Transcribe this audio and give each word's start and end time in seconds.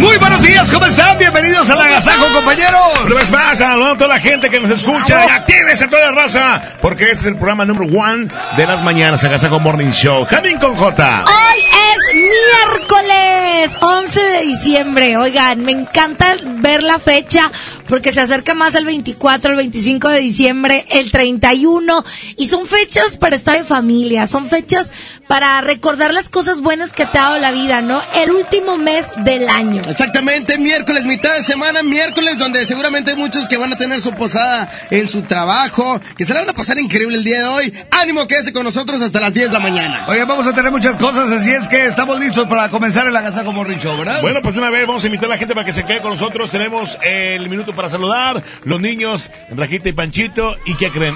Muy 0.00 0.16
buenos 0.16 0.42
días, 0.42 0.70
¿cómo 0.70 0.86
están? 0.86 1.18
Bienvenidos 1.18 1.68
al 1.68 1.78
Agasajo, 1.78 2.32
compañeros. 2.32 3.04
Una 3.04 3.14
vez 3.16 3.30
más, 3.30 3.58
saludando 3.58 3.94
a 3.94 3.98
toda 3.98 4.08
la 4.14 4.18
gente 4.20 4.48
que 4.48 4.58
nos 4.58 4.70
escucha. 4.70 5.26
Y 5.26 5.28
actívense 5.28 5.88
toda 5.88 6.06
la 6.06 6.12
raza, 6.12 6.62
porque 6.80 7.04
este 7.04 7.16
es 7.16 7.26
el 7.26 7.36
programa 7.36 7.66
número 7.66 8.00
one 8.00 8.28
de 8.56 8.66
las 8.66 8.82
mañanas, 8.82 9.22
Agasajo 9.22 9.60
Morning 9.60 9.90
Show. 9.90 10.24
Jamín 10.24 10.58
con 10.58 10.74
J. 10.74 11.24
Hoy 11.26 11.64
es 11.89 11.89
miércoles 12.14 13.78
11 13.80 14.20
de 14.20 14.40
diciembre. 14.42 15.16
Oigan, 15.16 15.64
me 15.64 15.72
encanta 15.72 16.36
ver 16.44 16.82
la 16.82 16.98
fecha 16.98 17.50
porque 17.88 18.12
se 18.12 18.20
acerca 18.20 18.54
más 18.54 18.74
el 18.76 18.84
24, 18.84 19.50
el 19.50 19.56
25 19.56 20.08
de 20.08 20.20
diciembre, 20.20 20.86
el 20.90 21.10
31. 21.10 22.04
Y 22.36 22.46
son 22.46 22.66
fechas 22.66 23.16
para 23.16 23.36
estar 23.36 23.56
en 23.56 23.66
familia, 23.66 24.26
son 24.26 24.46
fechas 24.46 24.92
para 25.26 25.60
recordar 25.60 26.12
las 26.12 26.28
cosas 26.28 26.60
buenas 26.60 26.92
que 26.92 27.06
te 27.06 27.18
ha 27.18 27.22
dado 27.22 27.38
la 27.38 27.52
vida, 27.52 27.82
¿no? 27.82 28.02
El 28.14 28.30
último 28.30 28.76
mes 28.76 29.06
del 29.24 29.48
año. 29.48 29.82
Exactamente, 29.88 30.58
miércoles, 30.58 31.04
mitad 31.04 31.36
de 31.36 31.42
semana, 31.42 31.82
miércoles, 31.82 32.38
donde 32.38 32.64
seguramente 32.64 33.12
hay 33.12 33.16
muchos 33.16 33.48
que 33.48 33.56
van 33.56 33.72
a 33.72 33.76
tener 33.76 34.00
su 34.00 34.12
posada 34.12 34.70
en 34.90 35.08
su 35.08 35.22
trabajo, 35.22 36.00
que 36.16 36.24
se 36.24 36.32
la 36.32 36.40
van 36.40 36.50
a 36.50 36.54
pasar 36.54 36.78
increíble 36.78 37.18
el 37.18 37.24
día 37.24 37.40
de 37.40 37.46
hoy. 37.46 37.74
Ánimo, 37.90 38.26
quédese 38.26 38.52
con 38.52 38.64
nosotros 38.64 39.00
hasta 39.02 39.20
las 39.20 39.34
10 39.34 39.48
de 39.48 39.52
la 39.52 39.60
mañana. 39.60 40.06
Oye, 40.08 40.24
vamos 40.24 40.46
a 40.46 40.52
tener 40.52 40.70
muchas 40.70 40.96
cosas, 40.96 41.30
así 41.30 41.50
es 41.50 41.66
que 41.68 41.86
estamos 42.00 42.18
listos 42.18 42.48
para 42.48 42.70
comenzar 42.70 43.06
el 43.06 43.14
Agasajo 43.14 43.52
Morning 43.52 43.76
Show, 43.76 43.94
¿verdad? 43.98 44.22
Bueno, 44.22 44.40
pues 44.40 44.54
de 44.54 44.60
una 44.62 44.70
vez 44.70 44.86
vamos 44.86 45.04
a 45.04 45.06
invitar 45.06 45.26
a 45.26 45.34
la 45.34 45.36
gente 45.36 45.52
para 45.52 45.66
que 45.66 45.72
se 45.74 45.84
quede 45.84 46.00
con 46.00 46.12
nosotros. 46.12 46.50
Tenemos 46.50 46.96
el 47.02 47.50
minuto 47.50 47.74
para 47.74 47.90
saludar, 47.90 48.42
los 48.64 48.80
niños, 48.80 49.30
Rajita 49.50 49.90
y 49.90 49.92
Panchito, 49.92 50.56
¿y 50.64 50.76
qué 50.76 50.90
creen? 50.90 51.14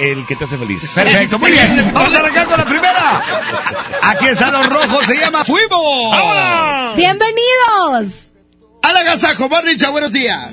El 0.00 0.26
que 0.26 0.34
te 0.34 0.42
hace 0.42 0.58
feliz. 0.58 0.90
Perfecto, 0.92 1.38
muy 1.38 1.52
bien. 1.52 1.92
Vamos 1.94 2.12
arrancando 2.12 2.56
la 2.56 2.64
primera. 2.64 3.22
Aquí 4.02 4.26
están 4.26 4.50
los 4.50 4.68
rojos, 4.68 5.06
se 5.06 5.16
llama 5.16 5.44
Fuimos. 5.44 6.12
¡Ahora! 6.12 6.94
¡Bienvenidos! 6.96 8.32
Al 8.82 8.96
agasajo, 8.96 9.48
Morricha, 9.48 9.90
buenos 9.90 10.10
días. 10.10 10.50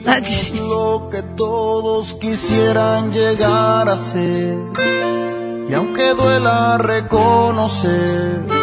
lo 0.54 1.10
que 1.12 1.24
todos 1.36 2.14
quisieran 2.22 3.12
llegar 3.12 3.90
a 3.90 3.98
ser. 3.98 4.56
Y 5.68 5.74
aunque 5.74 6.14
duela 6.14 6.78
reconocer, 6.78 8.63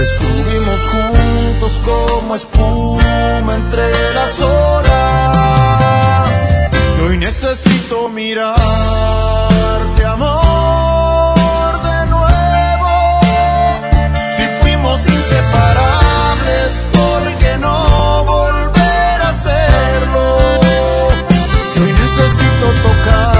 Estuvimos 0.00 0.80
juntos 0.88 1.72
como 1.84 2.34
espuma 2.34 3.54
entre 3.54 4.14
las 4.14 4.40
horas. 4.40 6.30
Y 6.98 7.02
hoy 7.02 7.18
necesito 7.18 8.08
mirarte, 8.08 8.56
amor, 10.06 11.82
de 11.82 12.06
nuevo. 12.06 13.20
Si 14.36 14.42
fuimos 14.62 15.00
inseparables, 15.06 16.70
¿por 16.94 17.34
qué 17.38 17.58
no 17.58 18.24
volver 18.24 19.20
a 19.20 19.28
hacerlo? 19.28 20.60
Hoy 21.76 21.92
necesito 21.92 22.66
tocar 22.88 23.39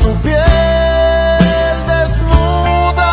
Tu 0.00 0.10
piel 0.22 1.76
desnuda, 1.86 3.12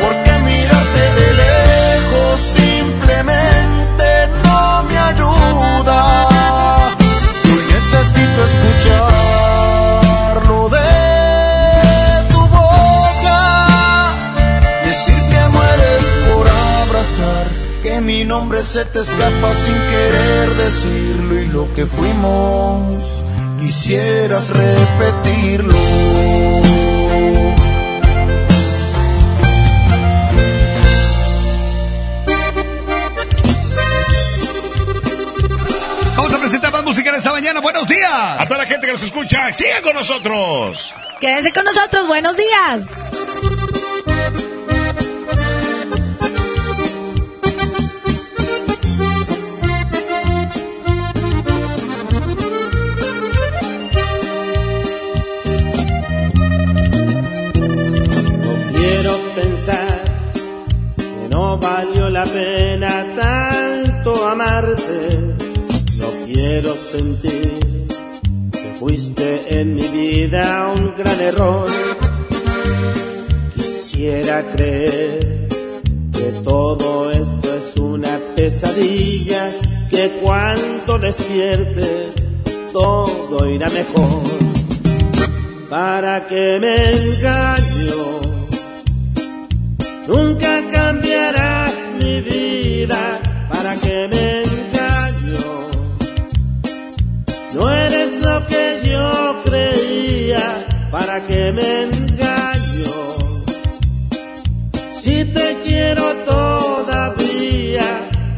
porque 0.00 0.32
mirarte 0.44 1.04
de 1.18 1.28
lejos 1.44 2.34
simplemente 2.60 4.08
no 4.44 4.60
me 4.84 4.96
ayuda. 4.98 6.00
Hoy 7.44 7.62
necesito 7.72 8.38
escucharlo 8.50 10.58
de 10.68 10.90
tu 12.30 12.40
boca 12.48 13.40
Y 14.84 14.86
que 15.30 15.42
mueres 15.56 16.04
por 16.28 16.44
abrazar 16.48 17.44
Que 17.82 17.94
mi 18.00 18.20
nombre 18.24 18.60
se 18.62 18.84
te 18.84 19.00
escapa 19.00 19.54
sin 19.54 19.74
querer 19.74 20.54
decirlo 20.56 21.40
Y 21.40 21.46
lo 21.46 21.72
que 21.74 21.86
fuimos 21.86 23.15
quisieras 23.56 24.50
repetirlo. 24.50 25.76
Vamos 36.16 36.34
a 36.34 36.38
presentar 36.38 36.72
más 36.72 36.84
música 36.84 37.10
en 37.10 37.16
esta 37.16 37.30
mañana. 37.30 37.60
Buenos 37.60 37.86
días. 37.86 38.10
A 38.10 38.44
toda 38.46 38.58
la 38.58 38.66
gente 38.66 38.86
que 38.86 38.92
nos 38.92 39.02
escucha, 39.02 39.52
sigan 39.52 39.82
con 39.82 39.94
nosotros. 39.94 40.94
Quédense 41.20 41.52
con 41.52 41.64
nosotros. 41.64 42.06
Buenos 42.06 42.36
días. 42.36 43.05
La 62.16 62.24
pena 62.24 63.04
tanto 63.14 64.26
amarte. 64.26 65.00
No 65.98 66.08
quiero 66.24 66.74
sentir 66.90 67.58
que 68.52 68.68
fuiste 68.80 69.60
en 69.60 69.74
mi 69.74 69.86
vida 69.88 70.72
un 70.74 70.94
gran 70.96 71.20
error. 71.20 71.68
Quisiera 73.54 74.42
creer 74.54 75.48
que 76.16 76.28
todo 76.42 77.10
esto 77.10 77.48
es 77.54 77.76
una 77.78 78.18
pesadilla, 78.34 79.50
que 79.90 80.08
cuando 80.22 80.98
despierte 80.98 82.12
todo 82.72 83.46
irá 83.50 83.68
mejor. 83.68 84.22
¿Para 85.68 86.26
que 86.26 86.58
me 86.62 86.76
engaño? 86.92 88.04
Nunca 90.08 90.62
cambiarás 90.72 91.85
vida 92.20 93.20
para 93.48 93.74
que 93.76 94.08
me 94.08 94.42
engaño. 94.42 95.44
No 97.54 97.70
eres 97.70 98.12
lo 98.20 98.46
que 98.46 98.64
yo 98.84 99.42
creía 99.44 100.66
para 100.90 101.20
que 101.26 101.52
me 101.52 101.84
engaño. 101.84 102.94
Si 105.02 105.24
te 105.24 105.56
quiero 105.64 106.04
todavía, 106.26 107.86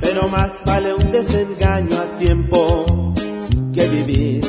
pero 0.01 0.29
más 0.29 0.53
vale 0.65 0.95
un 0.95 1.13
desengaño 1.13 1.97
a 2.01 2.19
tiempo 2.19 3.15
que 3.75 3.89
vivir 3.89 4.41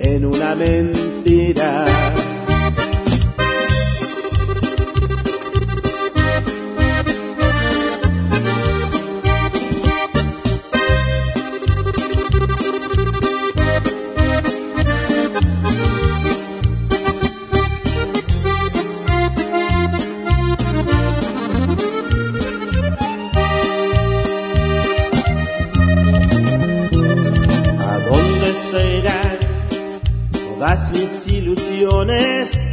en 0.00 0.24
una 0.24 0.54
mentira. 0.54 2.17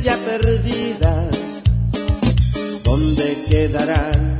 Ya 0.01 0.17
perdidas, 0.17 1.63
¿dónde 2.85 3.37
quedarán 3.49 4.39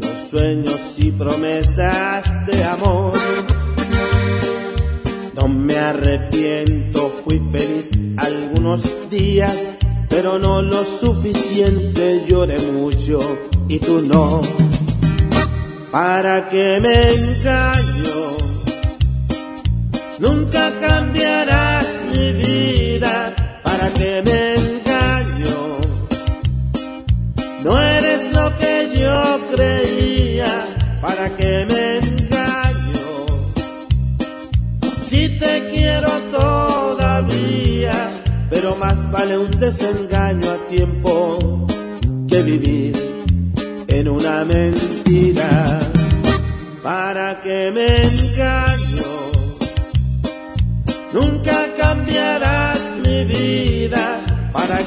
los 0.00 0.30
sueños 0.30 0.80
y 0.96 1.10
promesas 1.10 2.46
de 2.46 2.64
amor? 2.64 3.12
No 5.34 5.48
me 5.48 5.76
arrepiento, 5.76 7.12
fui 7.24 7.42
feliz 7.50 7.90
algunos 8.16 9.10
días, 9.10 9.76
pero 10.08 10.38
no 10.38 10.62
lo 10.62 10.82
suficiente, 10.98 12.24
lloré 12.26 12.58
mucho 12.60 13.20
y 13.68 13.78
tú 13.80 14.02
no. 14.08 14.40
¿Para 15.90 16.48
que 16.48 16.80
me 16.80 17.12
engaño? 17.12 18.38
Nunca 20.20 20.72
cambiarás 20.80 21.86
mi 22.14 22.32
vida 22.32 23.41
para 23.82 24.22
me 24.22 24.54
engaño. 24.54 25.58
No 27.64 27.82
eres 27.82 28.32
lo 28.32 28.56
que 28.56 28.90
yo 28.96 29.40
creía, 29.54 30.52
para 31.00 31.28
que 31.36 31.66
me 31.66 31.98
engaño. 31.98 33.08
Si 35.08 35.28
te 35.30 35.68
quiero 35.72 36.10
todavía, 36.30 37.94
pero 38.50 38.76
más 38.76 39.10
vale 39.10 39.36
un 39.38 39.50
desengaño 39.50 40.48
a 40.50 40.58
tiempo 40.68 41.66
que 42.28 42.42
vivir 42.42 42.94
en 43.88 44.08
una 44.08 44.44
mentira. 44.44 45.80
Para 46.84 47.40
que 47.40 47.70
me 47.72 47.86
engaño, 47.86 49.12
nunca 51.12 51.61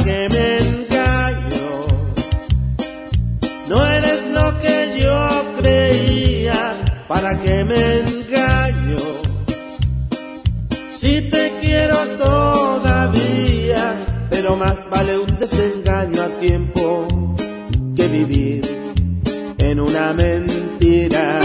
que 0.05 0.29
me 0.29 0.57
engaño. 0.59 1.69
No 3.67 3.85
eres 3.87 4.21
lo 4.37 4.59
que 4.61 5.01
yo 5.01 5.19
creía 5.59 6.75
para 7.07 7.35
que 7.41 7.63
me 7.63 7.99
engaño. 8.01 9.03
Si 10.99 11.21
te 11.31 11.53
quiero 11.59 11.97
todavía, 12.19 13.83
pero 14.29 14.55
más 14.55 14.87
vale 14.91 15.17
un 15.17 15.39
desengaño 15.39 16.21
a 16.21 16.29
tiempo 16.39 17.07
que 17.95 18.07
vivir 18.07 18.61
en 19.57 19.79
una 19.79 20.13
mentira. 20.13 21.41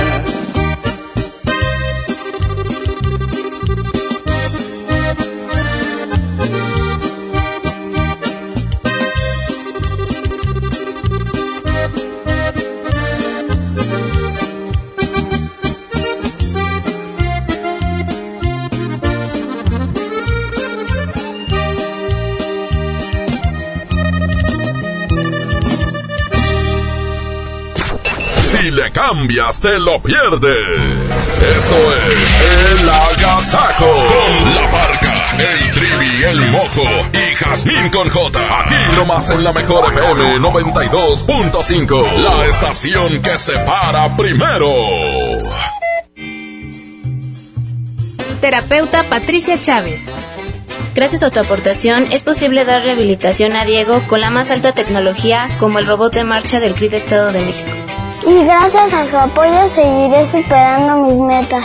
Le 28.90 28.92
cambias, 28.92 29.60
te 29.60 29.78
lo 29.78 30.00
pierdes. 30.00 31.00
Esto 31.56 31.76
es 31.94 32.80
El 32.80 32.88
Agasajo. 32.88 33.86
Con 33.86 34.54
la 34.54 34.66
barca, 34.70 35.36
el 35.38 35.72
trivi, 35.72 36.24
el 36.24 36.50
mojo 36.50 36.82
y 37.12 37.34
Jazmín 37.36 37.90
con 37.90 38.08
J. 38.08 38.60
Aquí 38.60 38.74
nomás 38.96 39.30
en 39.30 39.44
la 39.44 39.52
mejor 39.52 39.92
FM 39.92 40.38
92.5. 40.38 42.12
La 42.18 42.46
estación 42.46 43.22
que 43.22 43.38
se 43.38 43.58
para 43.60 44.16
primero. 44.16 44.68
Terapeuta 48.40 49.02
Patricia 49.04 49.60
Chávez. 49.60 50.02
Gracias 50.94 51.22
a 51.22 51.30
tu 51.30 51.38
aportación 51.38 52.06
es 52.10 52.22
posible 52.22 52.64
dar 52.64 52.82
rehabilitación 52.82 53.52
a 53.52 53.64
Diego 53.64 54.02
con 54.08 54.20
la 54.20 54.30
más 54.30 54.50
alta 54.50 54.72
tecnología 54.72 55.48
como 55.60 55.78
el 55.78 55.86
robot 55.86 56.12
de 56.14 56.24
marcha 56.24 56.58
del 56.58 56.74
CRID 56.74 56.94
Estado 56.94 57.32
de 57.32 57.44
México 57.44 57.79
y 58.30 58.44
gracias 58.44 58.92
a 58.92 59.08
su 59.08 59.16
apoyo 59.16 59.68
seguiré 59.68 60.26
superando 60.26 61.06
mis 61.06 61.20
metas. 61.20 61.64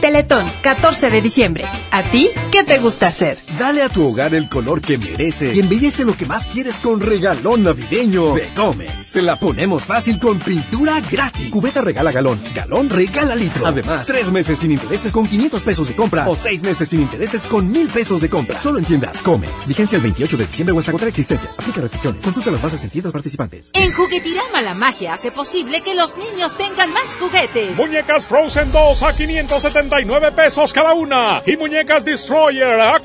Teletón, 0.00 0.50
14 0.62 1.10
de 1.10 1.20
diciembre. 1.20 1.64
¿A 1.90 2.02
ti 2.02 2.30
qué 2.50 2.64
te 2.64 2.78
gusta 2.78 3.08
hacer? 3.08 3.38
Dale 3.58 3.82
a 3.82 3.88
tu 3.88 4.06
hogar 4.06 4.34
el 4.34 4.48
color 4.48 4.80
que 4.80 4.96
merece 4.96 5.52
y 5.52 5.58
embellece 5.58 6.04
lo 6.04 6.16
que 6.16 6.26
más 6.26 6.46
quieres 6.46 6.78
con 6.78 7.00
regalón 7.00 7.64
navideño 7.64 8.34
de 8.34 8.54
Comex. 8.54 9.04
Se 9.04 9.20
la 9.20 9.34
ponemos 9.34 9.84
fácil 9.84 10.20
con 10.20 10.38
pintura 10.38 11.00
gratis. 11.00 11.50
Cubeta 11.50 11.80
regala 11.80 12.12
galón, 12.12 12.40
galón 12.54 12.88
regala 12.88 13.34
litro. 13.34 13.66
Además, 13.66 14.06
tres 14.06 14.30
meses 14.30 14.60
sin 14.60 14.70
intereses 14.70 15.12
con 15.12 15.26
500 15.26 15.62
pesos 15.62 15.88
de 15.88 15.96
compra 15.96 16.28
o 16.28 16.36
seis 16.36 16.62
meses 16.62 16.88
sin 16.88 17.00
intereses 17.00 17.46
con 17.46 17.68
mil 17.68 17.88
pesos 17.88 18.20
de 18.20 18.30
compra. 18.30 18.60
Solo 18.60 18.78
en 18.78 18.84
tiendas 18.84 19.20
Comex. 19.22 19.66
Vigencia 19.66 19.96
el 19.96 20.02
28 20.02 20.36
de 20.36 20.46
diciembre 20.46 20.76
o 20.76 20.78
hasta 20.78 20.92
contra 20.92 21.08
existencias. 21.08 21.58
Aplica 21.58 21.80
restricciones. 21.80 22.22
Consulta 22.24 22.52
las 22.52 22.62
bases 22.62 22.84
en 22.84 22.90
tiendas 22.90 23.12
participantes. 23.12 23.72
En 23.74 23.90
Juguetirama 23.90 24.62
la 24.62 24.74
magia 24.74 25.14
hace 25.14 25.32
posible 25.32 25.80
que 25.80 25.96
los 25.96 26.14
niños 26.16 26.56
tengan 26.56 26.92
más 26.92 27.16
juguetes. 27.16 27.76
Muñecas 27.76 28.28
Frozen 28.28 28.70
2 28.70 29.02
a 29.02 29.12
579 29.16 30.30
pesos 30.30 30.72
cada 30.72 30.94
una. 30.94 31.42
Y 31.44 31.56
muñecas 31.56 32.04
Destroyer 32.04 32.80
a 32.80 33.00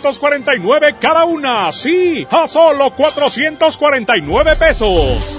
449 0.00 0.96
cada 0.98 1.24
una. 1.24 1.70
Sí, 1.72 2.26
a 2.30 2.46
solo 2.46 2.90
449 2.90 4.56
pesos. 4.56 5.38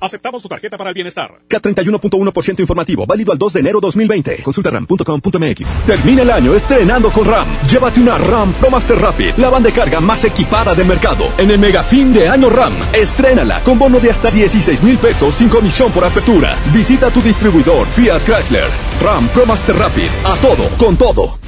Aceptamos 0.00 0.42
tu 0.42 0.48
tarjeta 0.48 0.76
para 0.76 0.90
el 0.90 0.94
bienestar. 0.94 1.40
K31.1% 1.48 2.60
informativo, 2.60 3.06
válido 3.06 3.32
al 3.32 3.38
2 3.38 3.52
de 3.52 3.60
enero 3.60 3.80
2020. 3.80 4.42
Consulta 4.42 4.70
ram.com.mx. 4.70 5.86
Termina 5.86 6.22
el 6.22 6.30
año 6.30 6.54
estrenando 6.54 7.10
con 7.10 7.26
RAM. 7.26 7.46
Llévate 7.68 8.00
una 8.00 8.18
RAM 8.18 8.52
Pro 8.54 8.70
Master 8.70 8.98
Rapid, 8.98 9.34
la 9.36 9.50
banda 9.50 9.68
de 9.68 9.74
carga 9.74 10.00
más 10.00 10.24
equipada 10.24 10.74
de 10.74 10.84
mercado. 10.84 11.26
En 11.38 11.50
el 11.50 11.58
mega 11.58 11.82
fin 11.82 12.12
de 12.12 12.28
año 12.28 12.48
RAM, 12.50 12.74
estrénala 12.92 13.60
con 13.64 13.78
bono 13.78 13.98
de 13.98 14.10
hasta 14.10 14.30
16 14.30 14.82
mil 14.82 14.98
pesos 14.98 15.34
sin 15.34 15.48
comisión 15.48 15.90
por 15.92 16.04
apertura. 16.04 16.56
Visita 16.72 17.10
tu 17.10 17.20
distribuidor 17.20 17.86
Fiat 17.88 18.22
Chrysler. 18.22 18.68
RAM 19.02 19.28
Pro 19.28 19.46
Master 19.46 19.76
Rapid, 19.76 20.08
a 20.24 20.36
todo, 20.36 20.68
con 20.78 20.96
todo. 20.96 21.47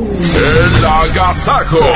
El 0.23 0.85
Agasajo 0.85 1.77
con 1.77 1.89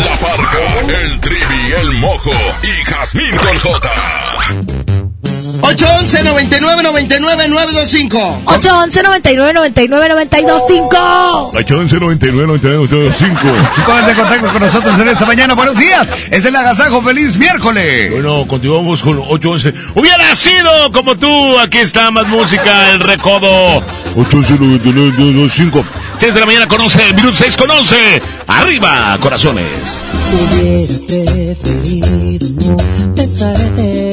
la 0.00 0.16
parca, 0.20 0.80
el 0.88 1.20
trivi, 1.20 1.72
el 1.72 1.92
mojo 1.94 2.30
y 2.62 2.84
Jazmín 2.84 3.36
con 3.36 3.58
J. 3.58 5.01
811 5.22 6.24
99 6.24 6.82
99 6.82 7.48
925 7.48 8.42
811 8.46 9.02
99 9.02 9.52
99 9.52 10.08
925 10.08 11.50
811 11.54 12.00
99 12.00 12.46
99 12.46 12.88
925 12.88 13.84
Pónganse 13.86 14.10
en 14.10 14.16
contacto 14.16 14.52
con 14.52 14.62
nosotros 14.62 14.98
en 15.00 15.08
esta 15.08 15.26
mañana. 15.26 15.54
Buenos 15.54 15.78
días. 15.78 16.08
Es 16.30 16.44
el 16.44 16.56
agasajo. 16.56 17.02
Feliz 17.02 17.36
miércoles. 17.36 18.10
Bueno, 18.12 18.46
continuamos 18.46 19.00
con 19.02 19.18
811. 19.18 19.72
Hubiera 19.94 20.34
sido 20.34 20.92
como 20.92 21.16
tú. 21.16 21.58
Aquí 21.58 21.78
está 21.78 22.10
más 22.10 22.26
música, 22.26 22.90
el 22.90 23.00
recodo. 23.00 23.78
811 24.16 24.54
99 24.54 25.12
925 25.16 25.84
6 26.18 26.34
de 26.34 26.40
la 26.40 26.46
mañana 26.46 26.68
con 26.68 26.80
11, 26.80 27.14
minutos 27.14 27.38
6 27.38 27.56
con 27.56 27.70
11. 27.70 28.22
Arriba, 28.46 29.16
corazones. 29.20 29.98
Hubiera 30.32 30.94
preferido 31.06 32.48
no 32.60 32.76
besarte 33.14 34.11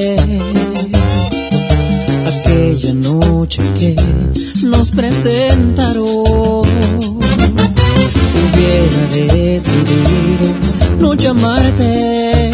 noche 3.40 3.62
que 3.80 3.96
nos 4.66 4.92
presentaron. 4.92 6.04
Hubiera 8.36 9.02
decidido 9.14 10.48
no 11.00 11.14
llamarte, 11.14 12.52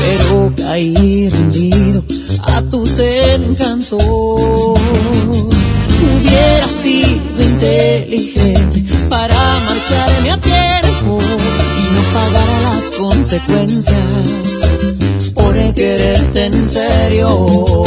pero 0.00 0.52
caí 0.56 1.30
rendido 1.30 2.02
a 2.42 2.60
tus 2.62 2.98
encantos. 2.98 4.02
Hubiera 6.02 6.68
sido 6.82 7.40
inteligente 7.40 8.84
para 9.08 9.38
marcharme 9.66 10.32
a 10.32 10.38
tiempo 10.38 11.20
y 11.78 11.84
no 11.94 12.02
pagar 12.14 12.48
las 12.66 12.90
consecuencias 12.98 14.28
por 15.34 15.54
quererte 15.74 16.46
en 16.46 16.68
serio. 16.68 17.84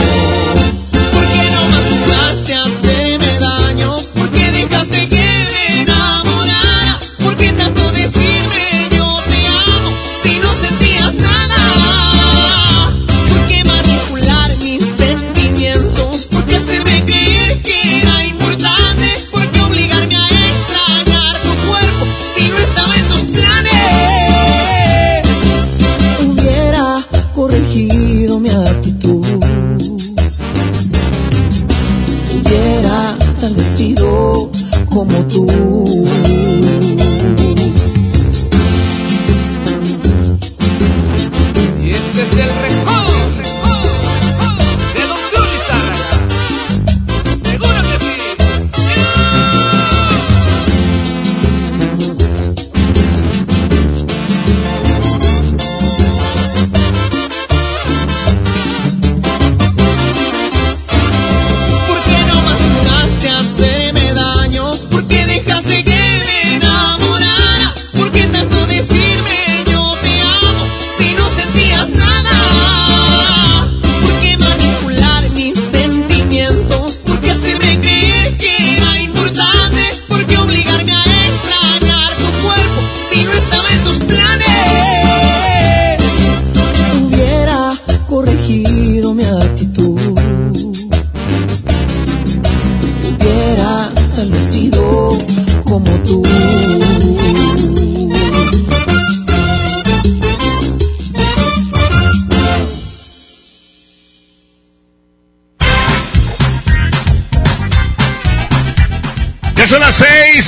Como 35.01 35.25
tú. 35.27 35.80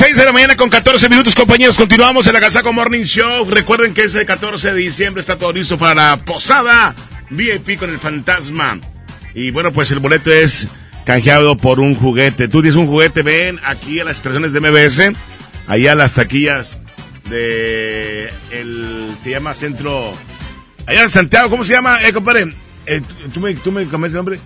6, 0.04 0.16
6 0.16 0.18
de 0.18 0.26
la 0.26 0.34
mañana 0.34 0.58
con 0.58 0.70
14 0.70 1.08
minutos, 1.08 1.34
compañeros. 1.34 1.78
Continuamos 1.78 2.28
en 2.28 2.34
la 2.34 2.42
Casaco 2.42 2.74
Morning 2.74 3.06
Show. 3.06 3.50
Recuerden 3.50 3.94
que 3.94 4.02
ese 4.02 4.26
14 4.26 4.74
de 4.74 4.78
diciembre 4.78 5.22
está 5.22 5.38
todo 5.38 5.54
listo 5.54 5.78
para 5.78 5.96
la 5.96 6.18
posada 6.18 6.94
VIP 7.30 7.80
con 7.80 7.90
el 7.90 8.00
fantasma. 8.00 8.82
Y 9.34 9.52
bueno, 9.52 9.72
pues 9.72 9.92
el 9.92 10.00
boleto 10.00 10.30
es 10.30 10.68
canjeado 11.06 11.56
por 11.56 11.80
un 11.80 11.96
juguete. 11.96 12.50
Tú 12.50 12.62
tienes 12.62 12.76
un 12.76 12.88
juguete, 12.88 13.24
ven 13.24 13.62
aquí 13.64 14.02
a 14.02 14.04
las 14.04 14.18
estaciones 14.18 14.52
de 14.52 14.60
MBS, 14.60 15.18
allá 15.68 15.94
a 15.94 15.96
las 15.96 16.16
taquillas 16.16 16.82
de 17.30 18.30
el 18.52 19.10
se 19.24 19.30
llama 19.30 19.54
Centro 19.54 20.12
allá 20.86 21.04
en 21.04 21.10
Santiago, 21.10 21.50
¿cómo 21.50 21.64
se 21.64 21.76
llama? 21.76 22.06
Eh, 22.06 22.12
compadre, 22.12 22.54
eh, 22.88 23.02
¿tú, 23.34 23.40
me, 23.40 23.54
tú 23.54 23.72
me 23.72 23.84
el 23.84 24.14
nombre? 24.14 24.38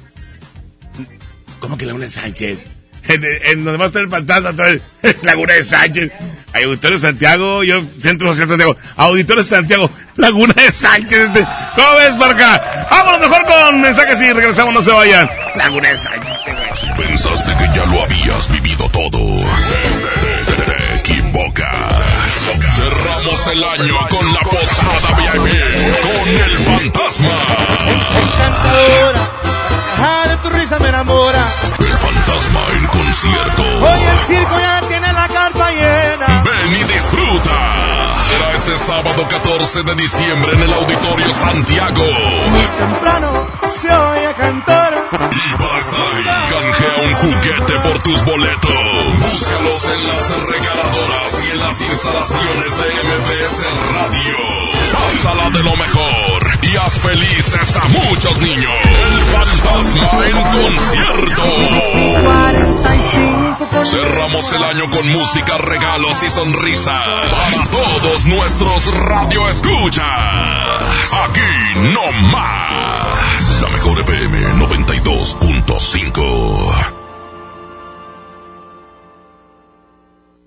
¿Cómo 1.60 1.80
que 1.80 1.88
Laguna 1.88 2.08
Sánchez? 2.08 2.76
En, 3.08 3.24
en 3.24 3.64
donde 3.64 3.78
va 3.78 3.86
a 3.86 3.88
estar 3.88 4.02
el 4.02 4.10
fantasma, 4.10 4.50
entonces, 4.52 4.82
Laguna 5.24 5.54
de 5.54 5.64
Sánchez, 5.64 6.12
Auditorio 6.54 7.00
Santiago, 7.00 7.64
yo, 7.64 7.82
Centro 8.02 8.30
Social 8.30 8.48
Santiago, 8.50 8.76
Auditorio 8.96 9.44
Santiago, 9.44 9.90
Laguna 10.16 10.54
de 10.54 10.72
Sánchez, 10.72 11.20
este, 11.20 11.46
¿cómo 11.76 11.96
ves, 11.98 12.18
Barca? 12.18 12.88
Vámonos 12.90 13.22
mejor 13.30 13.46
con 13.46 13.82
mensajes 13.82 14.20
y 14.22 14.34
regresamos, 14.34 14.74
no 14.74 14.82
se 14.82 14.92
vayan. 14.92 15.30
Laguna 15.56 15.90
de 15.90 15.98
Sánchez, 15.98 16.30
este 16.48 16.86
Si 16.88 16.88
pensaste 17.02 17.52
que 17.58 17.66
ya 17.78 17.86
lo 17.86 18.04
habías 18.04 18.50
vivido 18.52 18.90
todo, 18.90 19.10
te, 19.10 20.64
te- 20.64 20.72
te 20.72 20.96
equivocas. 21.14 21.76
Cerramos 22.76 23.48
el 23.48 23.64
año 23.64 24.08
con 24.10 24.34
la 24.34 24.40
posada 24.42 25.18
VIP, 25.18 25.54
con 26.02 26.30
el 26.30 26.58
fantasma. 26.66 27.30
Ah, 30.00 30.25
de 30.27 30.38
tu 30.38 30.50
risa 30.50 30.77
me 30.80 30.89
enamora. 30.89 31.46
El 31.80 31.98
fantasma 31.98 32.62
en 32.75 32.88
concierto. 32.88 33.63
Hoy 33.63 34.01
el 34.01 34.18
circo 34.27 34.60
ya 34.60 34.82
tiene 34.88 35.12
la 35.13 35.27
carpa 35.27 35.72
llena. 35.72 36.44
Ven 36.44 36.72
y 36.80 36.84
disfruta. 36.84 38.16
Será 38.27 38.51
este 38.54 38.77
sábado 38.77 39.27
14 39.30 39.84
de 39.84 39.96
diciembre 39.96 40.54
en 40.54 40.62
el 40.62 40.74
Auditorio 40.74 41.34
Santiago. 41.34 42.04
Temprano 42.77 43.48
se 43.82 43.89
oye 43.94 44.34
cantar. 44.36 44.94
Y 45.32 45.58
para 45.58 45.77
estar 45.80 46.08
ahí, 46.16 46.24
canjea 46.50 46.96
un 47.08 47.13
juguete 47.16 47.80
por 47.80 48.01
tus 48.04 48.25
boletos. 48.25 48.74
Búscalos 49.20 49.86
en 49.94 50.08
las 50.08 50.30
regaladoras 50.42 51.42
y 51.46 51.51
en 51.51 51.60
las 51.60 51.82
instalaciones 51.82 52.77
de 52.77 52.86
MBS 53.08 53.63
Radio. 53.94 54.38
Pásala 54.94 55.50
de 55.50 55.63
lo 55.63 55.75
mejor 55.75 56.48
y 56.62 56.75
haz 56.77 57.00
felices 57.00 57.75
a 57.75 57.88
muchos 57.88 58.38
niños. 58.39 58.72
El 58.84 59.18
fantasma 59.25 59.87
en 59.96 60.44
concierto. 60.44 61.44
Cerramos 63.84 64.51
el 64.53 64.63
año 64.63 64.89
con 64.89 65.06
música, 65.08 65.58
regalos 65.58 66.24
y 66.24 66.29
sonrisas 66.29 67.27
para 67.32 67.65
todos 67.70 68.24
nuestros 68.25 68.86
radio 68.94 69.50
escuchas. 69.50 70.06
Aquí 71.25 71.41
no 71.94 72.12
más. 72.32 73.62
La 73.62 73.67
mejor 73.70 74.00
FM 74.00 74.56
92.5. 74.56 76.97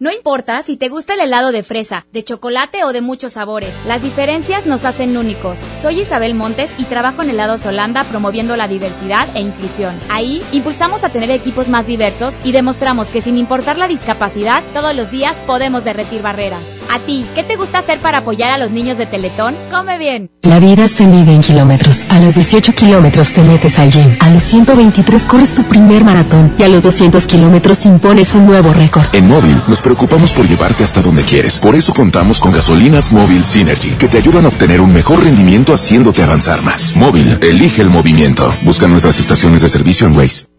No 0.03 0.11
importa 0.11 0.63
si 0.63 0.79
te 0.79 0.89
gusta 0.89 1.13
el 1.13 1.21
helado 1.21 1.53
de 1.53 1.63
fresa, 1.63 2.07
de 2.11 2.25
chocolate 2.25 2.85
o 2.85 2.93
de 2.95 3.03
muchos 3.03 3.35
sabores, 3.35 3.75
las 3.87 4.03
diferencias 4.03 4.65
nos 4.65 4.87
hacen 4.87 5.15
únicos. 5.15 5.59
Soy 5.83 6.01
Isabel 6.01 6.35
Montes 6.35 6.71
y 6.79 6.85
trabajo 6.85 7.21
en 7.21 7.29
Helados 7.29 7.67
Holanda 7.67 8.05
promoviendo 8.05 8.57
la 8.57 8.67
diversidad 8.67 9.29
e 9.37 9.43
inclusión. 9.43 9.99
Ahí 10.09 10.43
impulsamos 10.53 11.05
a 11.05 11.11
tener 11.11 11.31
equipos 11.31 11.69
más 11.69 11.87
diversos 11.87 12.35
y 12.45 12.53
demostramos 12.53 13.09
que 13.09 13.21
sin 13.21 13.37
importar 13.37 13.77
la 13.77 13.89
discapacidad, 13.89 14.65
todos 14.73 14.97
los 14.97 15.11
días 15.11 15.37
podemos 15.47 15.85
derretir 15.85 16.23
barreras. 16.23 16.63
A 16.91 16.99
ti, 17.01 17.27
¿qué 17.35 17.45
te 17.45 17.57
gusta 17.57 17.81
hacer 17.81 18.01
para 18.01 18.19
apoyar 18.19 18.51
a 18.51 18.59
los 18.59 18.71
niños 18.71 18.97
de 18.97 19.05
Teletón? 19.05 19.55
Come 19.71 19.99
bien. 19.99 20.31
La 20.43 20.59
vida 20.59 20.89
se 20.89 21.07
mide 21.07 21.33
en 21.33 21.43
kilómetros. 21.43 22.05
A 22.09 22.19
los 22.19 22.35
18 22.35 22.73
kilómetros 22.73 23.33
te 23.33 23.43
metes 23.43 23.79
al 23.79 23.91
gym. 23.93 24.17
A 24.19 24.31
los 24.31 24.43
123 24.43 25.27
corres 25.27 25.55
tu 25.55 25.63
primer 25.63 26.03
maratón. 26.03 26.53
Y 26.59 26.63
a 26.65 26.69
los 26.69 26.83
200 26.83 27.27
kilómetros 27.27 27.87
impones 27.87 28.35
un 28.35 28.47
nuevo 28.47 28.73
récord. 28.73 29.05
En 29.13 29.29
móvil 29.29 29.63
nos 29.69 29.83
preocupamos 29.91 30.33
por 30.33 30.47
llevarte 30.47 30.85
hasta 30.85 31.03
donde 31.03 31.25
quieres. 31.25 31.59
Por 31.59 31.75
eso 31.75 31.93
contamos 31.93 32.39
con 32.39 32.53
gasolinas 32.53 33.11
móvil 33.11 33.45
Synergy, 33.45 33.97
que 33.97 34.07
te 34.07 34.19
ayudan 34.19 34.45
a 34.45 34.49
obtener 34.49 34.81
un 34.81 34.93
mejor 34.93 35.25
rendimiento 35.25 35.75
haciéndote 35.75 36.23
avanzar 36.23 36.63
más. 36.63 36.95
Móvil, 36.95 37.41
elige 37.43 37.83
el 37.83 37.91
movimiento. 37.91 38.55
Busca 38.63 38.87
nuestras 38.87 39.19
estaciones 39.19 39.63
de 39.63 39.69
servicio 39.69 40.07
en 40.07 40.17
Waze. 40.17 40.50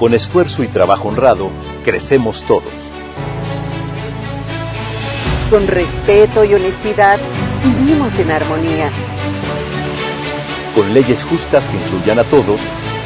Con 0.00 0.14
esfuerzo 0.14 0.62
y 0.62 0.68
trabajo 0.68 1.08
honrado, 1.08 1.50
crecemos 1.84 2.42
todos. 2.44 2.72
Con 5.50 5.66
respeto 5.66 6.42
y 6.42 6.54
honestidad, 6.54 7.18
vivimos 7.62 8.18
en 8.18 8.30
armonía. 8.30 8.90
Con 10.74 10.94
leyes 10.94 11.22
justas 11.22 11.68
que 11.68 11.76
incluyan 11.76 12.18
a 12.18 12.24
todos, 12.24 12.58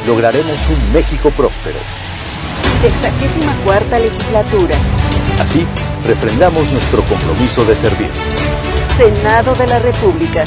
lograremos 0.07 0.57
un 0.69 0.93
México 0.93 1.31
próspero. 1.31 1.79
Sexagésima 2.81 3.53
cuarta 3.65 3.99
legislatura. 3.99 4.77
Así, 5.41 5.65
refrendamos 6.07 6.71
nuestro 6.71 7.01
compromiso 7.01 7.65
de 7.65 7.75
servir. 7.75 8.09
Senado 8.95 9.53
de 9.55 9.67
la 9.67 9.79
República. 9.79 10.45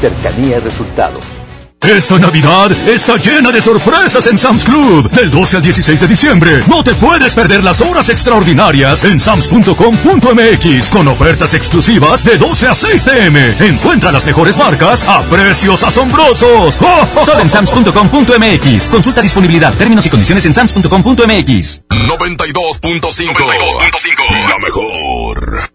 Cercanía 0.00 0.56
y 0.56 0.60
resultados. 0.60 1.41
Esta 1.82 2.16
Navidad 2.16 2.70
está 2.86 3.16
llena 3.16 3.50
de 3.50 3.60
sorpresas 3.60 4.28
en 4.28 4.38
Sam's 4.38 4.64
Club. 4.64 5.10
Del 5.10 5.32
12 5.32 5.56
al 5.56 5.62
16 5.62 6.00
de 6.00 6.06
diciembre, 6.06 6.62
no 6.68 6.84
te 6.84 6.94
puedes 6.94 7.34
perder 7.34 7.64
las 7.64 7.80
horas 7.80 8.08
extraordinarias 8.08 9.02
en 9.02 9.18
sams.com.mx 9.18 10.90
con 10.90 11.08
ofertas 11.08 11.54
exclusivas 11.54 12.22
de 12.24 12.38
12 12.38 12.68
a 12.68 12.74
6 12.74 13.02
pm. 13.02 13.54
Encuentra 13.68 14.12
las 14.12 14.24
mejores 14.24 14.56
marcas 14.56 15.02
a 15.08 15.22
precios 15.24 15.82
asombrosos. 15.82 16.80
¡Oh! 16.80 17.08
Solo 17.24 17.40
en 17.40 17.50
sams.com.mx. 17.50 18.88
Consulta 18.88 19.20
disponibilidad, 19.20 19.74
términos 19.74 20.06
y 20.06 20.10
condiciones 20.10 20.46
en 20.46 20.54
sams.com.mx. 20.54 21.82
92.5. 21.88 24.48
La 24.48 24.58
mejor. 24.58 25.68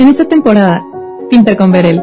En 0.00 0.08
esta 0.08 0.26
temporada, 0.26 0.82
pinta 1.30 1.56
con 1.56 1.70
Verel. 1.70 2.02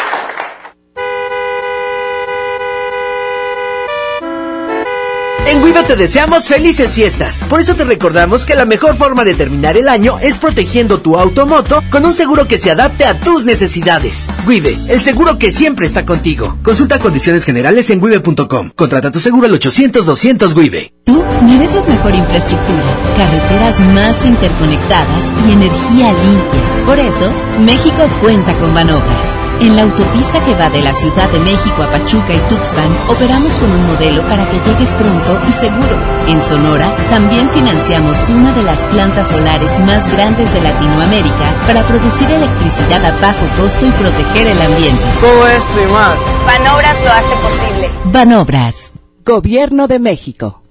En 5.51 5.61
Wibe 5.61 5.83
te 5.83 5.97
deseamos 5.97 6.47
felices 6.47 6.91
fiestas. 6.93 7.43
Por 7.49 7.59
eso 7.59 7.75
te 7.75 7.83
recordamos 7.83 8.45
que 8.45 8.55
la 8.55 8.63
mejor 8.63 8.95
forma 8.95 9.25
de 9.25 9.33
terminar 9.33 9.75
el 9.75 9.89
año 9.89 10.17
es 10.21 10.37
protegiendo 10.37 10.99
tu 10.99 11.19
automoto 11.19 11.83
con 11.89 12.05
un 12.05 12.13
seguro 12.13 12.47
que 12.47 12.57
se 12.57 12.71
adapte 12.71 13.03
a 13.03 13.19
tus 13.19 13.43
necesidades. 13.43 14.29
Wibe, 14.47 14.79
el 14.87 15.01
seguro 15.01 15.37
que 15.37 15.51
siempre 15.51 15.85
está 15.85 16.05
contigo. 16.05 16.57
Consulta 16.63 16.99
condiciones 16.99 17.43
generales 17.43 17.89
en 17.89 18.01
wibe.com. 18.01 18.71
Contrata 18.73 19.11
tu 19.11 19.19
seguro 19.19 19.45
al 19.45 19.59
800-200 19.59 20.55
Wibe. 20.55 20.93
Tú 21.03 21.21
mereces 21.43 21.85
mejor 21.85 22.15
infraestructura, 22.15 22.83
carreteras 23.17 23.77
más 23.93 24.23
interconectadas 24.23 25.23
y 25.45 25.51
energía 25.51 26.13
limpia. 26.13 26.85
Por 26.85 26.97
eso, 26.97 27.29
México 27.59 28.09
cuenta 28.21 28.53
con 28.53 28.73
Banobras. 28.73 29.40
En 29.61 29.75
la 29.75 29.83
autopista 29.83 30.43
que 30.43 30.55
va 30.55 30.71
de 30.71 30.81
la 30.81 30.91
Ciudad 30.91 31.29
de 31.29 31.39
México 31.39 31.83
a 31.83 31.91
Pachuca 31.91 32.33
y 32.33 32.39
Tuxpan, 32.49 32.91
operamos 33.09 33.53
con 33.57 33.69
un 33.71 33.87
modelo 33.93 34.23
para 34.23 34.49
que 34.49 34.59
llegues 34.59 34.89
pronto 34.93 35.39
y 35.47 35.51
seguro. 35.51 35.95
En 36.27 36.41
Sonora, 36.41 36.91
también 37.11 37.47
financiamos 37.51 38.27
una 38.29 38.51
de 38.53 38.63
las 38.63 38.81
plantas 38.85 39.29
solares 39.29 39.77
más 39.81 40.11
grandes 40.13 40.51
de 40.51 40.61
Latinoamérica 40.61 41.53
para 41.67 41.83
producir 41.83 42.27
electricidad 42.31 43.05
a 43.05 43.11
bajo 43.21 43.45
costo 43.55 43.85
y 43.85 43.91
proteger 43.91 44.47
el 44.47 44.61
ambiente. 44.63 45.03
Todo 45.21 45.47
esto 45.47 45.83
y 45.87 45.91
más. 45.91 46.17
Banobras 46.47 46.95
lo 47.03 47.11
hace 47.11 47.35
posible. 47.35 47.89
Banobras, 48.05 48.91
Gobierno 49.23 49.87
de 49.87 49.99
México. 49.99 50.63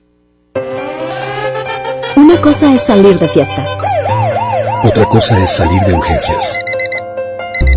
Una 2.16 2.40
cosa 2.40 2.74
es 2.74 2.83
salir 2.83 3.20
de 3.20 3.29
fiesta. 3.29 3.64
Otra 4.83 5.05
cosa 5.05 5.40
es 5.40 5.50
salir 5.50 5.81
de 5.83 5.94
urgencias. 5.94 6.59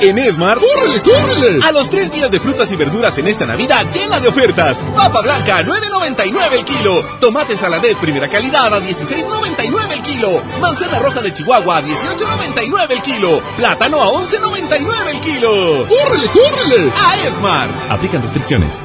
En 0.00 0.18
Esmar, 0.18 0.58
¡córrele, 0.58 1.02
córrele! 1.02 1.64
A 1.64 1.72
los 1.72 1.90
tres 1.90 2.12
días 2.12 2.30
de 2.30 2.38
frutas 2.38 2.70
y 2.70 2.76
verduras 2.76 3.18
en 3.18 3.26
esta 3.26 3.46
Navidad 3.46 3.84
llena 3.92 4.20
de 4.20 4.28
ofertas. 4.28 4.86
Papa 4.94 5.20
blanca, 5.22 5.62
9.99 5.62 6.52
el 6.52 6.64
kilo. 6.64 7.02
Tomate 7.20 7.56
saladet 7.56 7.96
primera 7.98 8.28
calidad 8.28 8.72
a 8.72 8.80
16.99 8.80 9.92
el 9.92 10.02
kilo. 10.02 10.42
Manzana 10.60 10.98
roja 11.00 11.20
de 11.20 11.34
Chihuahua 11.34 11.78
a 11.78 11.82
18.99 11.82 12.90
el 12.90 13.02
kilo. 13.02 13.42
Plátano 13.56 14.00
a 14.00 14.06
11.99 14.12 15.08
el 15.10 15.20
kilo. 15.20 15.86
¡Córrele, 15.88 16.28
córrele! 16.28 16.92
A 16.96 17.28
Esmar. 17.28 17.68
Aplican 17.90 18.22
restricciones. 18.22 18.82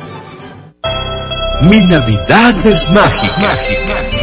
Mi 1.61 1.79
Navidad 1.81 2.65
es 2.65 2.89
mágica. 2.89 3.37
mágica. 3.37 4.22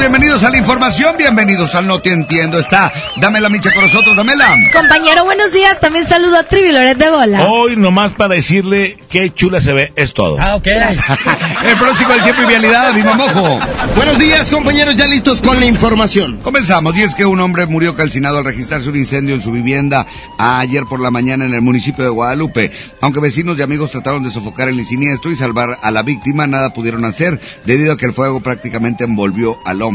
bienvenidos 0.00 0.42
a 0.44 0.50
la 0.50 0.56
información, 0.56 1.14
bienvenidos 1.18 1.74
al 1.74 1.86
No 1.86 2.00
Te 2.00 2.10
Entiendo. 2.10 2.58
Está, 2.58 2.90
dame 3.18 3.38
la 3.38 3.50
micha 3.50 3.70
con 3.70 3.84
nosotros, 3.84 4.16
dámela. 4.16 4.56
Compañero, 4.72 5.24
buenos 5.24 5.52
días, 5.52 5.78
también 5.78 6.06
saludo 6.06 6.38
a 6.38 6.42
Trivi 6.42 6.72
Loret 6.72 6.96
de 6.96 7.10
Bola. 7.10 7.46
Hoy 7.46 7.76
nomás 7.76 8.12
para 8.12 8.34
decirle 8.34 8.96
qué 9.10 9.30
chula 9.34 9.60
se 9.60 9.74
ve, 9.74 9.92
es 9.96 10.14
todo. 10.14 10.38
Ah, 10.40 10.56
ok. 10.56 10.66
El 10.66 11.76
próximo 11.78 12.12
del 12.12 12.22
tiempo 12.22 12.42
y 12.42 12.46
vialidad, 12.46 12.94
mi 12.94 13.02
mamojo. 13.02 13.60
Buenos 13.94 14.18
días, 14.18 14.48
compañeros, 14.48 14.96
ya 14.96 15.06
listos 15.06 15.42
con 15.42 15.60
la 15.60 15.66
información. 15.66 16.38
Comenzamos, 16.38 16.96
y 16.96 17.02
es 17.02 17.14
que 17.14 17.26
un 17.26 17.38
hombre 17.40 17.66
murió 17.66 17.94
calcinado 17.94 18.38
al 18.38 18.44
registrarse 18.44 18.88
un 18.88 18.96
incendio 18.96 19.34
en 19.34 19.42
su 19.42 19.52
vivienda 19.52 20.06
ayer 20.38 20.84
por 20.84 21.00
la 21.00 21.10
mañana 21.10 21.44
en 21.44 21.52
el 21.52 21.60
municipio 21.60 22.04
de 22.04 22.10
Guadalupe. 22.10 22.72
Aunque 23.02 23.20
vecinos 23.20 23.58
y 23.58 23.62
amigos 23.62 23.90
trataron 23.90 24.24
de 24.24 24.30
sofocar 24.30 24.68
el 24.68 24.82
siniestro 24.86 25.30
y 25.30 25.36
salvar 25.36 25.76
a 25.82 25.90
la 25.90 26.02
víctima, 26.02 26.46
nada 26.46 26.72
pudieron 26.72 27.04
hacer 27.04 27.38
debido 27.66 27.92
a 27.92 27.96
que 27.98 28.06
el 28.06 28.14
fuego 28.14 28.40
prácticamente 28.40 29.04
envolvió 29.04 29.58
al 29.66 29.82
hombre. 29.82 29.89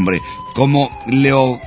Como 0.54 0.90
Leo 1.06 1.60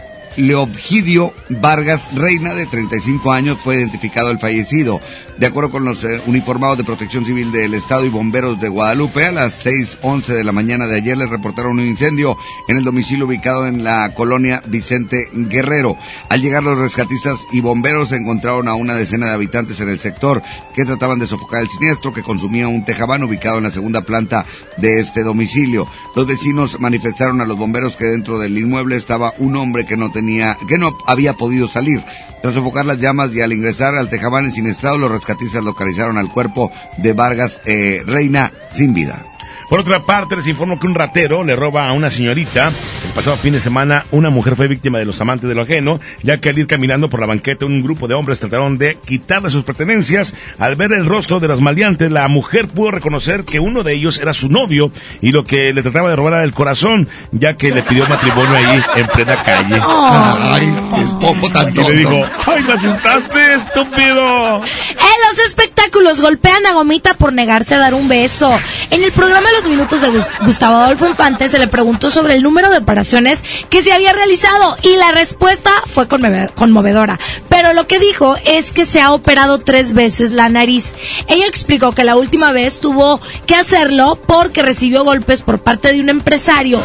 Vargas 1.49 2.13
Reina, 2.15 2.53
de 2.53 2.65
35 2.65 3.31
años, 3.31 3.57
fue 3.63 3.75
identificado 3.75 4.31
el 4.31 4.39
fallecido. 4.39 5.01
De 5.39 5.47
acuerdo 5.47 5.71
con 5.71 5.85
los 5.85 6.03
eh, 6.03 6.21
uniformados 6.25 6.77
de 6.77 6.83
Protección 6.83 7.23
Civil 7.23 7.53
del 7.53 7.73
Estado 7.73 8.05
y 8.05 8.09
bomberos 8.09 8.59
de 8.59 8.67
Guadalupe, 8.67 9.23
a 9.23 9.31
las 9.31 9.65
6.11 9.65 10.25
de 10.25 10.43
la 10.43 10.51
mañana 10.51 10.85
de 10.85 10.97
ayer 10.97 11.17
les 11.17 11.29
reportaron 11.29 11.79
un 11.79 11.85
incendio 11.85 12.35
en 12.67 12.75
el 12.75 12.83
domicilio 12.83 13.25
ubicado 13.25 13.65
en 13.65 13.85
la 13.85 14.13
colonia 14.13 14.61
Vicente 14.65 15.29
Guerrero. 15.31 15.95
Al 16.27 16.41
llegar 16.41 16.63
los 16.63 16.77
rescatistas 16.77 17.45
y 17.53 17.61
bomberos 17.61 18.11
encontraron 18.11 18.67
a 18.67 18.75
una 18.75 18.95
decena 18.95 19.27
de 19.27 19.31
habitantes 19.31 19.79
en 19.79 19.87
el 19.87 19.99
sector 19.99 20.43
que 20.75 20.83
trataban 20.83 21.19
de 21.19 21.27
sofocar 21.27 21.61
el 21.61 21.69
siniestro 21.69 22.13
que 22.13 22.21
consumía 22.21 22.67
un 22.67 22.83
tejabán 22.83 23.23
ubicado 23.23 23.59
en 23.59 23.63
la 23.63 23.71
segunda 23.71 24.01
planta 24.01 24.45
de 24.75 24.99
este 24.99 25.23
domicilio. 25.23 25.87
Los 26.17 26.27
vecinos 26.27 26.81
manifestaron 26.81 27.39
a 27.39 27.45
los 27.45 27.57
bomberos 27.57 27.95
que 27.95 28.03
dentro 28.03 28.39
del 28.39 28.57
inmueble 28.57 28.97
estaba 28.97 29.33
un 29.37 29.55
hombre 29.55 29.85
que 29.85 29.95
no 29.95 30.11
tenía, 30.11 30.57
que 30.67 30.77
no 30.77 30.97
había 31.07 31.33
podido 31.35 31.69
salir. 31.69 32.03
Tras 32.41 32.53
sofocar 32.53 32.85
las 32.85 32.97
llamas 32.97 33.33
y 33.33 33.41
al 33.41 33.51
ingresar 33.51 33.95
al 33.95 34.09
tejabán 34.09 34.45
ensinestrado, 34.45 34.97
los 34.97 35.11
rescatistas 35.11 35.63
localizaron 35.63 36.17
al 36.17 36.31
cuerpo 36.31 36.71
de 36.97 37.13
Vargas 37.13 37.59
eh, 37.65 38.03
Reina 38.05 38.51
sin 38.73 38.93
vida. 38.93 39.25
Por 39.69 39.81
otra 39.81 40.03
parte, 40.03 40.35
les 40.35 40.47
informo 40.47 40.79
que 40.79 40.87
un 40.87 40.95
ratero 40.95 41.43
le 41.43 41.55
roba 41.55 41.87
a 41.87 41.93
una 41.93 42.09
señorita. 42.09 42.71
El 43.05 43.11
pasado 43.13 43.37
fin 43.37 43.53
de 43.53 43.59
semana, 43.59 44.03
una 44.11 44.31
mujer 44.31 44.55
fue 44.55 44.67
víctima 44.67 44.97
de 44.97 45.05
los 45.05 45.21
amantes 45.21 45.47
de 45.47 45.53
lo 45.53 45.61
ajeno, 45.61 45.99
ya 46.23 46.39
que 46.39 46.49
al 46.49 46.57
ir 46.57 46.65
caminando 46.65 47.07
por 47.09 47.19
la 47.19 47.27
banqueta, 47.27 47.67
un 47.67 47.83
grupo 47.83 48.07
de 48.07 48.15
hombres 48.15 48.39
trataron 48.39 48.79
de 48.79 48.97
quitarle 49.05 49.51
sus 49.51 49.63
pertenencias. 49.63 50.33
Al 50.57 50.75
ver 50.75 50.91
el 50.93 51.05
rostro 51.05 51.39
de 51.39 51.47
los 51.47 51.61
maleantes, 51.61 52.09
la 52.11 52.27
mujer 52.27 52.67
pudo 52.67 52.89
reconocer 52.89 53.45
que 53.45 53.59
uno 53.59 53.83
de 53.83 53.93
ellos 53.93 54.19
era 54.19 54.33
su 54.33 54.49
novio 54.49 54.91
y 55.21 55.31
lo 55.31 55.43
que 55.43 55.71
le 55.71 55.83
trataba 55.83 56.09
de 56.09 56.15
robar 56.15 56.33
era 56.33 56.43
el 56.43 56.53
corazón, 56.53 57.07
ya 57.31 57.55
que 57.55 57.71
le 57.71 57.83
pidió 57.83 58.07
matrimonio 58.07 58.55
ahí 58.55 58.83
en 58.95 59.07
plena 59.07 59.43
calle. 59.43 59.79
Ay, 59.81 60.73
es 61.03 61.09
poco 61.11 61.47
tanto. 61.51 61.81
Y 61.81 61.85
le 61.85 61.93
dijo, 61.93 62.25
¡ay, 62.47 62.63
me 62.63 62.73
asustaste, 62.73 63.53
estúpido! 63.53 64.63
En 64.63 65.29
los 65.29 65.45
espectáculos 65.45 66.21
golpean 66.21 66.65
a 66.65 66.73
Gomita 66.73 67.13
por 67.13 67.33
negarse 67.33 67.75
a 67.75 67.79
dar 67.79 67.93
un 67.93 68.07
beso. 68.07 68.57
En 68.89 69.03
el 69.03 69.11
programa 69.11 69.49
Los 69.59 69.67
Minutos 69.67 69.99
de 69.99 70.09
Gustavo 70.45 70.77
Adolfo 70.77 71.05
Infante 71.05 71.49
se 71.49 71.59
le 71.59 71.67
preguntó 71.67 72.09
sobre 72.09 72.35
el 72.35 72.43
número 72.43 72.69
de 72.69 72.77
operaciones 72.77 73.43
que 73.69 73.81
se 73.81 73.91
había 73.91 74.13
realizado 74.13 74.77
y 74.83 74.95
la 74.95 75.11
respuesta 75.11 75.69
fue 75.85 76.07
conmovedora. 76.07 77.19
Pero 77.49 77.73
lo 77.73 77.85
que 77.85 77.99
dijo 77.99 78.37
es 78.45 78.71
que 78.71 78.85
se 78.85 79.01
ha 79.01 79.11
operado 79.11 79.59
tres 79.59 79.93
veces 79.93 80.31
la 80.31 80.47
nariz. 80.47 80.93
Ella 81.27 81.45
explicó 81.45 81.91
que 81.91 82.05
la 82.05 82.15
última 82.15 82.53
vez 82.53 82.79
tuvo 82.79 83.19
que 83.47 83.55
hacerlo 83.55 84.17
porque 84.25 84.61
recibió 84.61 85.03
golpes 85.03 85.41
por 85.41 85.59
parte 85.59 85.91
de 85.91 85.99
un 85.99 86.07
empresario 86.07 86.79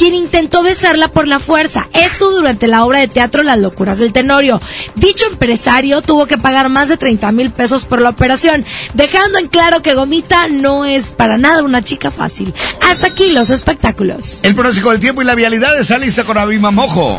quien 0.00 0.14
intentó 0.14 0.62
besarla 0.62 1.08
por 1.08 1.28
la 1.28 1.40
fuerza. 1.40 1.86
Eso 1.92 2.30
durante 2.30 2.68
la 2.68 2.86
obra 2.86 3.00
de 3.00 3.08
teatro 3.08 3.42
Las 3.42 3.58
locuras 3.58 3.98
del 3.98 4.14
Tenorio. 4.14 4.58
Dicho 4.94 5.26
empresario 5.30 6.00
tuvo 6.00 6.24
que 6.24 6.38
pagar 6.38 6.70
más 6.70 6.88
de 6.88 6.96
30 6.96 7.30
mil 7.32 7.50
pesos 7.50 7.84
por 7.84 8.00
la 8.00 8.08
operación, 8.08 8.64
dejando 8.94 9.38
en 9.38 9.48
claro 9.48 9.82
que 9.82 9.92
Gomita 9.92 10.48
no 10.48 10.86
es 10.86 11.12
para 11.12 11.36
nada 11.36 11.62
una 11.62 11.84
chica 11.84 12.10
fácil. 12.20 12.52
Hasta 12.82 13.06
aquí 13.06 13.32
los 13.32 13.48
espectáculos. 13.48 14.40
El 14.42 14.54
pronóstico 14.54 14.90
del 14.90 15.00
tiempo 15.00 15.22
y 15.22 15.24
la 15.24 15.34
vialidad 15.34 15.78
está 15.80 15.96
lista 15.96 16.22
con 16.22 16.36
Abima 16.36 16.70
Mojo. 16.70 17.18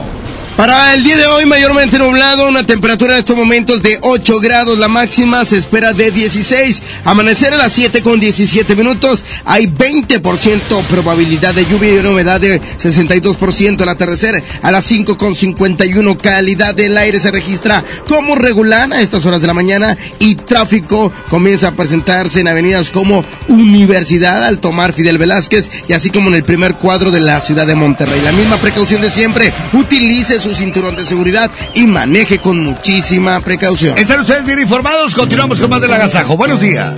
Para 0.57 0.93
el 0.93 1.03
día 1.03 1.17
de 1.17 1.25
hoy, 1.25 1.45
mayormente 1.45 1.97
nublado, 1.97 2.47
una 2.47 2.65
temperatura 2.65 3.13
en 3.13 3.19
estos 3.19 3.35
momentos 3.35 3.81
de 3.81 3.97
8 4.01 4.39
grados, 4.39 4.77
la 4.77 4.87
máxima 4.87 5.43
se 5.43 5.57
espera 5.57 5.93
de 5.93 6.11
16. 6.11 6.81
Amanecer 7.03 7.53
a 7.53 7.57
las 7.57 7.73
7 7.73 8.03
con 8.03 8.19
17 8.19 8.75
minutos, 8.75 9.25
hay 9.43 9.65
20% 9.65 10.83
probabilidad 10.83 11.55
de 11.55 11.65
lluvia 11.65 11.93
y 11.93 11.97
una 11.97 12.11
humedad 12.11 12.39
de 12.39 12.61
62% 12.61 13.81
al 13.81 13.89
atardecer. 13.89 14.43
A 14.61 14.71
las 14.71 14.85
5 14.85 15.17
con 15.17 15.35
51 15.35 16.17
calidad 16.19 16.75
del 16.75 16.97
aire 16.97 17.19
se 17.19 17.31
registra 17.31 17.83
como 18.07 18.35
regular 18.35 18.91
a 18.93 19.01
estas 19.01 19.25
horas 19.25 19.41
de 19.41 19.47
la 19.47 19.53
mañana 19.53 19.97
y 20.19 20.35
tráfico 20.35 21.11
comienza 21.29 21.69
a 21.69 21.71
presentarse 21.71 22.41
en 22.41 22.47
avenidas 22.47 22.89
como 22.89 23.23
Universidad, 23.47 24.43
al 24.43 24.59
tomar 24.59 24.93
Fidel 24.93 25.17
Velázquez 25.17 25.71
y 25.87 25.93
así 25.93 26.09
como 26.09 26.27
en 26.27 26.35
el 26.35 26.43
primer 26.43 26.75
cuadro 26.75 27.09
de 27.09 27.21
la 27.21 27.39
ciudad 27.39 27.65
de 27.65 27.75
Monterrey. 27.75 28.21
La 28.21 28.31
misma 28.31 28.57
precaución 28.57 29.01
de 29.01 29.09
siempre, 29.09 29.53
utilice 29.73 30.40
su 30.41 30.56
cinturón 30.56 30.95
de 30.95 31.06
seguridad 31.06 31.51
y 31.75 31.86
maneje 31.86 32.39
con 32.39 32.63
muchísima 32.63 33.39
precaución. 33.39 33.97
Están 33.97 34.21
ustedes 34.21 34.43
bien 34.43 34.60
informados, 34.60 35.13
continuamos 35.13 35.60
con 35.60 35.69
más 35.69 35.82
del 35.82 35.93
agasajo. 35.93 36.36
Buenos 36.36 36.60
días. 36.60 36.93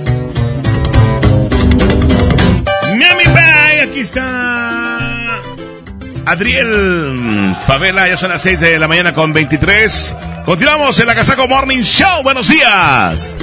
Miami 2.96 3.24
Bay, 3.34 3.78
aquí 3.88 4.00
está 4.00 5.42
Adriel 6.24 7.54
Favela, 7.66 8.08
ya 8.08 8.16
son 8.16 8.30
las 8.30 8.40
6 8.42 8.60
de 8.60 8.78
la 8.78 8.88
mañana 8.88 9.12
con 9.12 9.32
23. 9.32 10.16
Continuamos 10.46 10.98
en 11.00 11.06
la 11.06 11.12
Agasajo 11.12 11.46
Morning 11.46 11.82
Show. 11.82 12.22
Buenos 12.22 12.48
días. 12.48 13.36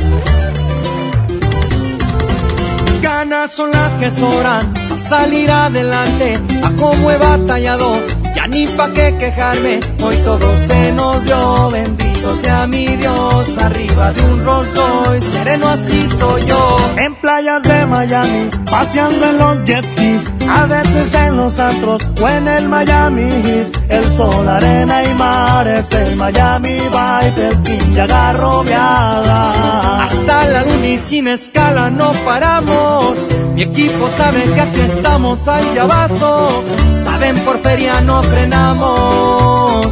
Ganas 3.01 3.51
son 3.51 3.71
las 3.71 3.93
que 3.93 4.09
sobran 4.09 4.73
a 4.91 4.99
salir 4.99 5.51
adelante, 5.51 6.39
a 6.63 6.69
como 6.71 7.11
he 7.11 7.17
batallado 7.17 8.20
ya 8.35 8.47
ni 8.47 8.67
pa' 8.67 8.89
qué 8.93 9.15
quejarme, 9.17 9.79
hoy 10.03 10.15
todo 10.23 10.47
se 10.67 10.91
nos 10.93 11.23
dio. 11.23 11.69
Bendito 11.71 12.35
sea 12.35 12.67
mi 12.67 12.87
Dios, 12.87 13.57
arriba 13.57 14.11
de 14.11 14.21
un 14.21 14.45
Rolls 14.45 14.69
Royce, 14.75 15.31
sereno 15.31 15.67
así 15.67 16.07
soy 16.19 16.45
yo. 16.45 16.77
En 16.97 17.15
playas 17.15 17.63
de 17.63 17.85
Miami, 17.85 18.49
paseando 18.69 19.25
en 19.25 19.37
los 19.37 19.63
jet 19.65 19.85
skis, 19.85 20.29
a 20.49 20.65
veces 20.65 21.13
en 21.13 21.37
los 21.37 21.59
antros 21.59 22.01
o 22.21 22.29
en 22.29 22.47
el 22.47 22.69
Miami 22.69 23.29
Heat. 23.43 23.77
El 23.89 24.09
sol, 24.11 24.47
arena 24.47 25.03
y 25.03 25.13
mar 25.15 25.67
es 25.67 25.91
el 25.91 26.15
Miami 26.15 26.79
Vibe, 26.79 27.47
el 27.47 27.57
pin 27.59 27.95
ya 27.95 28.03
agarrobeada. 28.03 30.03
Hasta 30.03 30.45
la 30.45 30.63
luna 30.63 30.87
y 30.87 30.97
sin 30.97 31.27
escala 31.27 31.89
no 31.89 32.11
paramos. 32.25 33.17
Mi 33.55 33.63
equipo 33.63 34.07
sabe 34.17 34.43
que 34.43 34.61
aquí 34.61 34.81
estamos 34.81 35.47
al 35.47 35.75
llavazo. 35.75 36.63
Saben 37.03 37.37
por 37.39 37.59
feria 37.59 37.99
frenamos. 38.23 39.87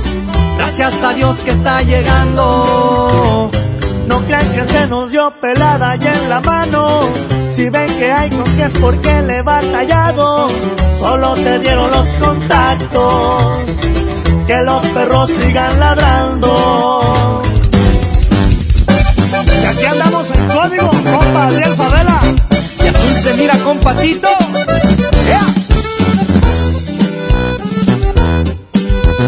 Gracias 0.57 1.03
a 1.03 1.13
Dios 1.13 1.37
que 1.37 1.51
está 1.51 1.81
llegando. 1.81 3.49
No 4.07 4.19
crean 4.25 4.51
que 4.53 4.65
se 4.65 4.87
nos 4.87 5.11
dio 5.11 5.31
pelada 5.39 5.95
y 5.95 6.07
en 6.07 6.29
la 6.29 6.39
mano. 6.41 7.01
Si 7.53 7.69
ven 7.69 7.87
que 7.97 8.11
hay 8.11 8.29
con 8.29 8.43
que 8.55 8.63
es 8.63 8.73
porque 8.73 9.21
le 9.21 9.37
he 9.37 9.41
batallado. 9.41 10.49
Solo 10.99 11.35
se 11.35 11.59
dieron 11.59 11.91
los 11.91 12.07
contactos. 12.23 13.63
Que 14.47 14.61
los 14.63 14.85
perros 14.87 15.29
sigan 15.29 15.79
ladrando. 15.79 17.41
Y 19.61 19.65
aquí 19.65 19.85
andamos 19.85 20.31
en 20.31 20.47
código, 20.47 20.89
compa 20.89 21.45
Adriel 21.45 21.75
Favela. 21.75 22.19
Y 22.83 22.87
azul 22.87 23.15
se 23.21 23.33
mira 23.35 23.57
con 23.59 23.77
patito. 23.79 24.29
¡Ea! 25.27 25.45
Aquí 29.19 29.27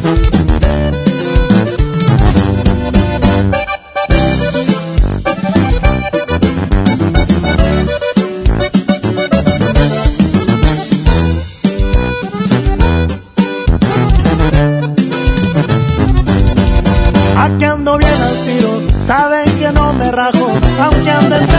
ando 17.66 17.98
bien 17.98 18.10
al 18.12 18.46
tiro, 18.46 18.82
saben 19.06 19.44
que 19.60 19.72
no 19.74 19.92
me 19.92 20.10
rajo, 20.10 20.48
aunque 20.80 21.12
ande 21.12 21.51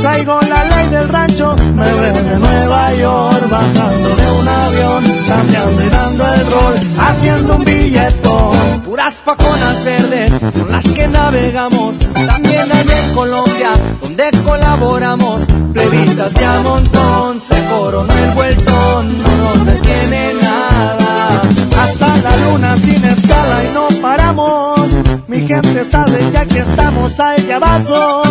traigo 0.00 0.40
la 0.48 0.64
ley 0.64 0.88
del 0.88 1.08
rancho, 1.08 1.56
me 1.74 1.84
veo 1.84 2.12
de 2.12 2.38
Nueva 2.38 2.94
York, 2.94 3.50
bajando 3.50 4.08
de 4.16 4.30
un 4.40 4.48
avión, 4.48 5.04
chambeando 5.26 5.84
y 5.84 5.88
dando 5.88 6.34
el 6.34 6.50
rol, 6.50 6.74
haciendo 6.98 7.56
un 7.56 7.64
billetón. 7.64 8.82
Puras 8.84 9.14
paconas 9.24 9.84
verdes 9.84 10.32
son 10.56 10.72
las 10.72 10.84
que 10.84 11.08
navegamos, 11.08 11.98
también 11.98 12.72
hay 12.72 12.86
en 12.88 13.14
Colombia, 13.14 13.70
donde 14.02 14.30
colaboramos, 14.44 15.42
plebitas 15.72 16.32
de 16.34 16.44
a 16.44 16.60
montón, 16.60 17.40
se 17.40 17.62
coronó 17.66 18.12
el 18.12 18.30
vueltón, 18.34 19.18
no 19.22 19.54
nos 19.54 19.66
detiene 19.66 20.34
nada, 20.42 21.42
hasta 21.88 22.16
la 22.18 22.36
luna 22.36 22.76
sin 22.76 23.04
escala 23.04 23.64
y 23.64 23.74
no 23.74 23.88
paramos. 24.02 24.80
Mi 25.26 25.46
gente 25.46 25.84
sabe 25.84 26.18
que 26.30 26.38
aquí 26.38 26.58
estamos 26.58 27.18
al 27.20 27.46
llavazo, 27.46 28.22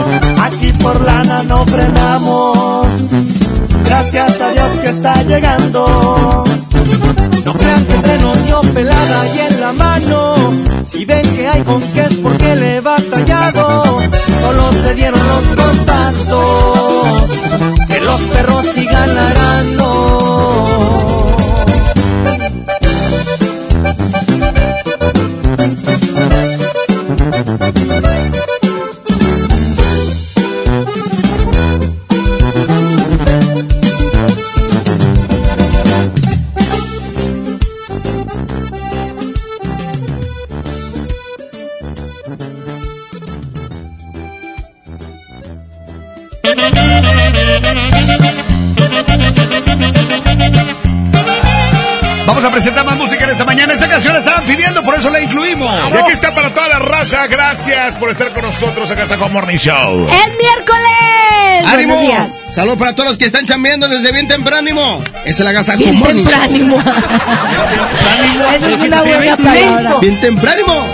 aquí 0.41 0.71
por 0.73 1.01
lana 1.01 1.43
no 1.43 1.65
frenamos. 1.65 2.87
Gracias 3.83 4.41
a 4.41 4.49
Dios 4.51 4.71
que 4.81 4.89
está 4.89 5.23
llegando. 5.23 6.43
No 7.45 7.53
crean 7.53 7.85
que 7.85 7.97
se 7.99 8.17
nos 8.19 8.43
dio 8.45 8.61
pelada 8.73 9.25
y 9.35 9.39
en 9.39 9.61
la 9.61 9.71
mano. 9.71 10.35
Si 10.83 11.05
ven 11.05 11.23
que 11.35 11.47
hay 11.47 11.63
con 11.63 11.81
qué 11.81 12.01
es 12.01 12.15
porque 12.15 12.55
le 12.55 12.75
he 12.75 12.81
batallado. 12.81 13.83
Solo 14.41 14.71
se 14.73 14.95
dieron 14.95 15.21
los 15.27 15.45
contactos. 15.63 17.29
Que 17.87 18.01
los 18.01 18.21
perros 18.21 18.65
sigan 18.67 19.15
ladrando. 19.15 20.96
Incluimos. 55.57 55.89
Y 55.91 55.97
aquí 55.97 56.11
está 56.11 56.33
para 56.33 56.53
toda 56.53 56.67
la 56.67 56.79
raza. 56.79 57.27
Gracias 57.27 57.95
por 57.95 58.09
estar 58.09 58.33
con 58.33 58.43
nosotros 58.43 58.89
acá 58.91 59.03
en 59.03 59.33
Morning 59.33 59.57
Show. 59.57 60.07
¡Es 60.07 60.29
miércoles! 60.37 61.65
¡Ánimo! 61.65 61.95
Buenos 61.95 62.01
días. 62.01 62.33
Saludos 62.53 62.77
para 62.77 62.93
todos 62.95 63.09
los 63.09 63.17
que 63.17 63.25
están 63.25 63.45
chambeando 63.45 63.87
desde 63.87 64.11
bien 64.11 64.27
tempránimo. 64.27 65.01
Esa 65.25 65.29
es 65.29 65.39
la 65.39 65.53
casa 65.53 65.75
Bien 65.75 66.01
tempránimo. 66.03 66.79
Esa 68.55 68.69
es 68.69 68.79
una 68.79 69.01
buena 69.01 69.37
palabra. 69.37 69.95
Bien 70.01 70.19
tempránimo. 70.19 70.85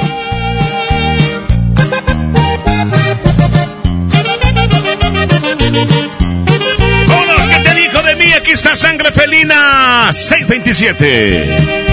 Vámonos, 7.08 7.47
¿qué 7.47 7.60
te 7.63 7.73
dijo 7.76 8.02
de 8.04 8.15
mí? 8.15 8.34
Aquí 8.34 8.52
está 8.52 8.76
Sangre 8.76 9.12
Felina 9.12 10.10
627. 10.12 11.92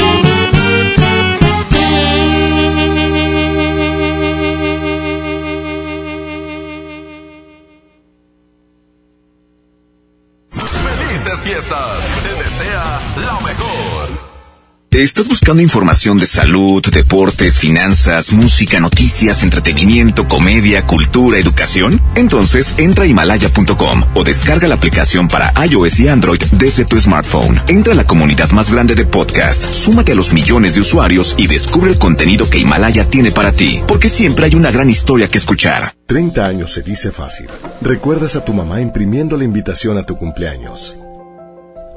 ¿Estás 14.93 15.29
buscando 15.29 15.61
información 15.63 16.17
de 16.17 16.25
salud, 16.25 16.83
deportes, 16.91 17.57
finanzas, 17.57 18.33
música, 18.33 18.77
noticias, 18.81 19.41
entretenimiento, 19.41 20.27
comedia, 20.27 20.85
cultura, 20.85 21.39
educación? 21.39 22.01
Entonces 22.15 22.75
entra 22.77 23.05
a 23.05 23.07
himalaya.com 23.07 24.03
o 24.15 24.23
descarga 24.25 24.67
la 24.67 24.75
aplicación 24.75 25.29
para 25.29 25.53
iOS 25.65 26.01
y 26.01 26.09
Android 26.09 26.43
desde 26.51 26.83
tu 26.83 26.99
smartphone. 26.99 27.61
Entra 27.69 27.93
a 27.93 27.95
la 27.95 28.03
comunidad 28.03 28.49
más 28.49 28.69
grande 28.69 28.93
de 28.93 29.05
podcast, 29.05 29.63
súmate 29.71 30.11
a 30.11 30.15
los 30.15 30.33
millones 30.33 30.75
de 30.75 30.81
usuarios 30.81 31.35
y 31.37 31.47
descubre 31.47 31.89
el 31.89 31.97
contenido 31.97 32.49
que 32.49 32.59
Himalaya 32.59 33.05
tiene 33.05 33.31
para 33.31 33.53
ti, 33.53 33.79
porque 33.87 34.09
siempre 34.09 34.47
hay 34.47 34.55
una 34.55 34.71
gran 34.71 34.89
historia 34.89 35.29
que 35.29 35.37
escuchar. 35.37 35.95
30 36.07 36.45
años 36.45 36.73
se 36.73 36.81
dice 36.81 37.13
fácil. 37.13 37.47
Recuerdas 37.79 38.35
a 38.35 38.43
tu 38.43 38.51
mamá 38.51 38.81
imprimiendo 38.81 39.37
la 39.37 39.45
invitación 39.45 39.97
a 39.97 40.03
tu 40.03 40.17
cumpleaños. 40.17 40.97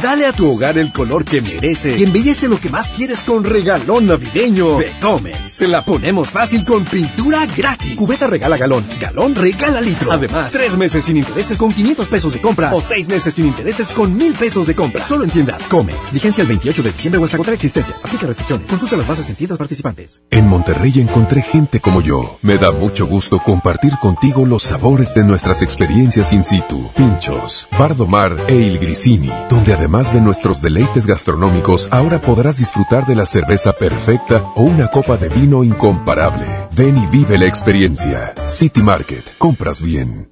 Dale 0.00 0.26
a 0.26 0.32
tu 0.32 0.50
hogar 0.50 0.78
el 0.78 0.92
color 0.92 1.24
que 1.24 1.42
merece 1.42 1.98
y 1.98 2.04
embellece 2.04 2.48
lo 2.48 2.58
que 2.58 2.70
más 2.70 2.90
quieres 2.92 3.22
con 3.22 3.44
regalón 3.44 4.06
navideño 4.06 4.78
de 4.78 4.98
Comex. 5.00 5.52
Se 5.52 5.68
la 5.68 5.84
ponemos 5.84 6.30
fácil 6.30 6.64
con 6.64 6.84
pintura 6.84 7.44
gratis. 7.46 7.96
Cubeta 7.96 8.26
regala 8.26 8.56
galón, 8.56 8.84
galón 8.98 9.34
regala 9.34 9.80
litro. 9.80 10.12
Además, 10.12 10.52
tres 10.52 10.76
meses 10.76 11.04
sin 11.04 11.18
intereses 11.18 11.58
con 11.58 11.72
500 11.72 12.08
pesos 12.08 12.32
de 12.32 12.40
compra 12.40 12.74
o 12.74 12.80
seis 12.80 13.08
meses 13.08 13.34
sin 13.34 13.46
intereses 13.46 13.92
con 13.92 14.16
mil 14.16 14.32
pesos 14.32 14.66
de 14.66 14.74
compra. 14.74 15.04
Solo 15.04 15.24
entiendas 15.24 15.66
Comex. 15.66 16.14
Vigencia 16.14 16.42
el 16.42 16.48
28 16.48 16.82
de 16.82 16.92
diciembre 16.92 17.20
o 17.20 17.24
hasta 17.24 17.36
contra 17.36 17.54
existencias. 17.54 18.04
Aplica 18.04 18.26
restricciones. 18.26 18.70
Consulta 18.70 18.96
las 18.96 19.06
bases 19.06 19.28
en 19.28 19.36
tiendas 19.36 19.58
participantes. 19.58 20.22
En 20.30 20.48
Monterrey 20.48 21.00
encontré 21.00 21.42
gente 21.42 21.80
como 21.80 22.00
yo. 22.00 22.38
Me 22.42 22.56
da 22.56 22.70
mucho 22.70 23.06
gusto 23.06 23.40
compartir 23.40 23.92
contigo 23.98 24.46
los 24.46 24.62
sabores 24.62 25.14
de 25.14 25.24
nuestras 25.24 25.60
experiencias 25.60 26.32
in 26.32 26.44
situ. 26.44 26.90
Pinchos, 26.96 27.68
Bardomar 27.78 28.36
e 28.48 28.54
Il 28.54 28.78
Grisini, 28.78 29.30
donde 29.50 29.81
Además 29.82 30.14
de 30.14 30.20
nuestros 30.20 30.62
deleites 30.62 31.08
gastronómicos, 31.08 31.88
ahora 31.90 32.20
podrás 32.20 32.56
disfrutar 32.56 33.04
de 33.04 33.16
la 33.16 33.26
cerveza 33.26 33.72
perfecta 33.72 34.44
o 34.54 34.62
una 34.62 34.86
copa 34.86 35.16
de 35.16 35.28
vino 35.28 35.64
incomparable. 35.64 36.46
Ven 36.76 36.96
y 36.96 37.06
vive 37.06 37.36
la 37.36 37.46
experiencia. 37.46 38.32
City 38.46 38.80
Market. 38.80 39.24
Compras 39.38 39.82
bien. 39.82 40.31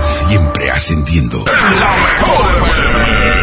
Siempre 0.00 0.70
ascendiendo. 0.70 1.44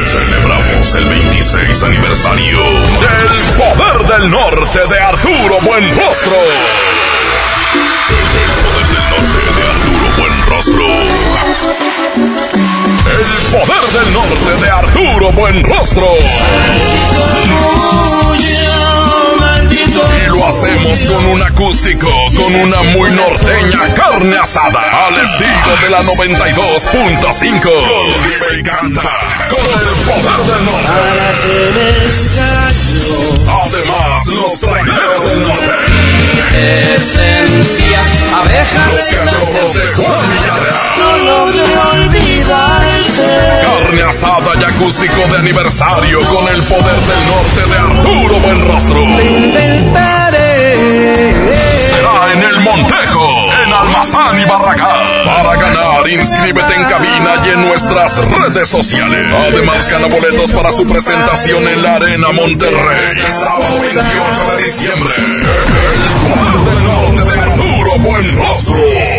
Celebramos 0.06 0.96
el 0.96 1.06
26 1.06 1.84
aniversario 1.84 2.58
del 2.60 3.28
Poder 3.58 4.08
del 4.08 4.32
Norte 4.32 4.80
de 4.89 5.00
Arturo 5.00 5.60
Buenrostro. 5.62 6.36
El 8.34 8.52
Poder 8.63 8.88
del 8.88 9.06
Norte 9.10 9.41
de 9.56 9.63
Arturo 9.67 10.08
Buenrostro. 10.17 10.88
El 13.06 13.26
Poder 13.52 13.84
del 13.93 14.13
Norte 14.13 14.52
de 14.62 14.70
Arturo 14.70 15.32
Buenrostro. 15.32 16.08
Hacemos 20.48 21.00
con 21.02 21.26
un 21.26 21.41
acústico, 21.43 22.08
con 22.38 22.56
una 22.56 22.82
muy 22.82 23.12
norteña 23.12 23.93
carne 23.93 24.38
asada, 24.38 25.08
al 25.08 25.14
estilo 25.16 25.76
de 25.84 25.89
la 25.89 26.02
92.5. 26.04 27.70
Vive 28.24 28.60
y 28.60 28.64
canta 28.64 29.02
con 29.50 29.60
el 29.60 29.95
poder 30.06 30.39
del 30.45 30.66
norte. 30.66 30.88
Además, 33.48 34.28
los 34.28 34.60
traileros 34.62 35.26
del 35.28 35.41
norte. 35.41 35.72
Te 36.52 37.02
sentías 37.02 38.18
abeja 38.34 38.91
Los 38.91 39.06
cachorros 39.06 39.74
de 39.74 39.91
Juan 39.91 40.32
Villarreal. 40.32 40.98
No 40.98 41.18
logré 41.18 41.78
olvidarte. 41.93 43.28
Carne 43.64 44.02
asada 44.04 44.52
y 44.60 44.64
acústico 44.64 45.28
de 45.30 45.38
aniversario 45.38 46.20
con 46.22 46.48
el 46.48 46.62
poder 46.64 46.95
del 46.95 47.28
norte 47.28 47.62
de 47.70 47.78
Arturo 47.78 48.39
Buenrostro. 48.39 49.06
Será 49.52 50.37
en 52.32 52.43
el 52.43 52.59
Montejo, 52.61 53.47
en 53.63 53.73
Almazán 53.73 54.39
y 54.39 54.45
Barragán. 54.45 55.25
Para 55.25 55.55
ganar, 55.59 56.09
inscríbete 56.09 56.73
en 56.75 56.84
cabina 56.86 57.36
y 57.45 57.49
en 57.49 57.67
nuestras 57.67 58.17
redes 58.17 58.67
sociales. 58.67 59.28
Además, 59.34 59.91
gana 59.91 60.07
boletos 60.07 60.51
para 60.51 60.71
su 60.71 60.86
presentación 60.86 61.67
en 61.67 61.84
la 61.84 61.95
Arena 61.95 62.32
Monterrey. 62.32 63.15
Sábado 63.43 63.80
28 63.82 64.55
de 64.55 64.63
diciembre. 64.63 65.13
El 65.17 66.30
poder 66.30 66.75
del 66.75 66.84
norte 66.84 67.32
de 67.32 67.39
Arturo 67.39 67.91
Buenrostro. 67.99 69.16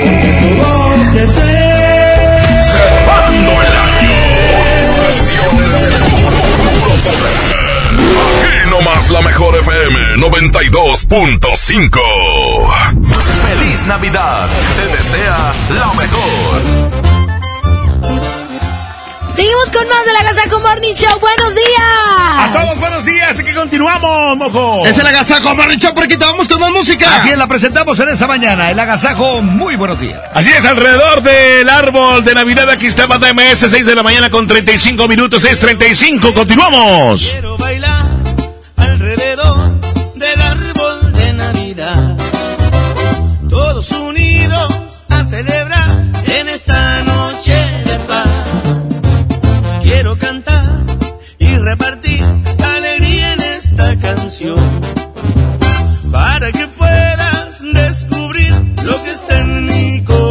La 9.12 9.22
mejor 9.22 9.56
FM 9.56 10.16
92.5. 10.16 12.00
Feliz 13.46 13.86
Navidad. 13.86 14.46
Te 14.76 14.86
desea 14.96 15.54
lo 15.70 15.94
mejor. 15.94 16.61
Seguimos 19.32 19.70
con 19.70 19.88
más 19.88 20.04
de 20.04 20.12
la 20.12 20.22
Gazaco 20.24 20.61
Morning 20.61 20.92
Show. 20.92 21.18
¡Buenos 21.20 21.54
días! 21.54 21.78
A 22.38 22.50
todos 22.52 22.78
buenos 22.80 23.06
días, 23.06 23.38
aquí 23.38 23.54
continuamos, 23.54 24.36
moco. 24.36 24.84
Es 24.84 24.98
el 24.98 25.06
Agasajo 25.06 25.54
Morning 25.54 25.78
Show 25.78 25.94
porque 25.94 26.18
te 26.18 26.24
vamos 26.24 26.46
con 26.46 26.61
más 26.61 26.70
música. 26.70 27.16
Así 27.16 27.30
es, 27.30 27.38
la 27.38 27.46
presentamos 27.46 27.98
en 28.00 28.11
esta 28.11 28.26
mañana, 28.26 28.70
el 28.70 28.78
agasajo, 28.78 29.40
muy 29.40 29.76
buenos 29.76 30.00
días. 30.00 30.20
Así 30.34 30.50
es, 30.50 30.66
alrededor 30.66 31.22
del 31.22 31.68
árbol 31.68 32.24
de 32.24 32.34
Navidad, 32.34 32.68
aquí 32.68 32.86
está 32.86 33.06
Banda 33.06 33.32
MS, 33.32 33.70
6 33.70 33.86
de 33.86 33.94
la 33.94 34.02
mañana 34.02 34.28
con 34.28 34.46
35 34.46 35.09
minutos, 35.09 35.44
6.35, 35.44 36.34
continuamos. 36.34 37.28
Quiero 37.30 37.56
bailar 37.56 38.07
alrededor 39.01 39.80
del 40.16 40.42
árbol 40.42 41.12
de 41.12 41.32
Navidad. 41.34 42.16
Todos 43.49 43.92
unidos 43.92 45.05
a 45.09 45.22
celebrar 45.22 45.88
en 46.26 46.49
esta 46.49 47.03
noche 47.03 47.55
de 47.84 47.96
paz. 48.09 48.28
Quiero 49.82 50.16
cantar 50.16 50.84
y 51.38 51.57
repartir 51.59 52.24
alegría 52.76 53.34
en 53.34 53.40
esta 53.40 53.96
canción. 53.99 54.59
Para 56.11 56.51
que 56.51 56.66
puedas 56.66 57.61
descubrir 57.72 58.53
lo 58.82 59.05
que 59.05 59.12
está 59.12 59.38
en 59.38 59.66
mi 59.66 60.03
corazón. 60.03 60.28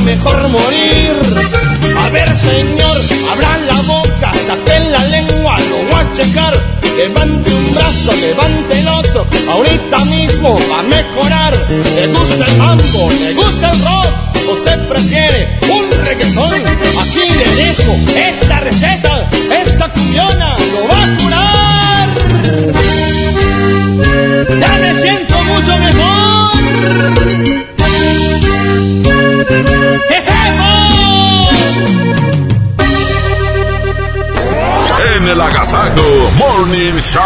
Mejor 0.00 0.48
morir. 0.48 1.14
A 1.98 2.08
ver, 2.10 2.36
señor, 2.36 2.96
abra 3.30 3.58
la 3.58 3.80
boca, 3.82 4.32
saque 4.46 4.80
la 4.90 5.04
lengua, 5.04 5.58
lo 5.58 5.76
voy 5.90 6.04
a 6.04 6.12
checar. 6.14 6.54
Levante 6.96 7.50
un 7.50 7.74
brazo, 7.74 8.12
levante 8.20 8.78
el 8.78 8.88
otro, 8.88 9.26
ahorita 9.50 10.04
mismo 10.04 10.58
va 10.70 10.80
a 10.80 10.82
mejorar. 10.82 11.52
¿Le 11.68 12.06
gusta 12.08 12.46
el 12.46 12.56
mambo? 12.58 13.10
¿Le 13.20 13.32
gusta 13.34 13.70
el 13.70 13.80
rock? 13.80 14.08
¿Usted 14.52 14.88
prefiere 14.88 15.58
un 15.68 16.04
reggaetón? 16.04 16.52
Aquí 16.54 17.24
le 17.38 17.48
dejo 17.64 17.96
esta 18.16 18.60
receta, 18.60 19.30
esta 19.64 19.88
cumbiona 19.88 20.56
lo 20.72 20.88
va 20.88 21.04
a 21.04 21.16
curar. 21.16 22.08
Ya 24.60 24.72
me 24.78 25.00
siento 25.00 25.42
mucho 25.44 25.78
mejor. 25.78 27.71
En 35.22 35.28
el 35.28 35.40
Agasajo 35.40 36.32
Morning 36.36 36.98
Show. 36.98 37.22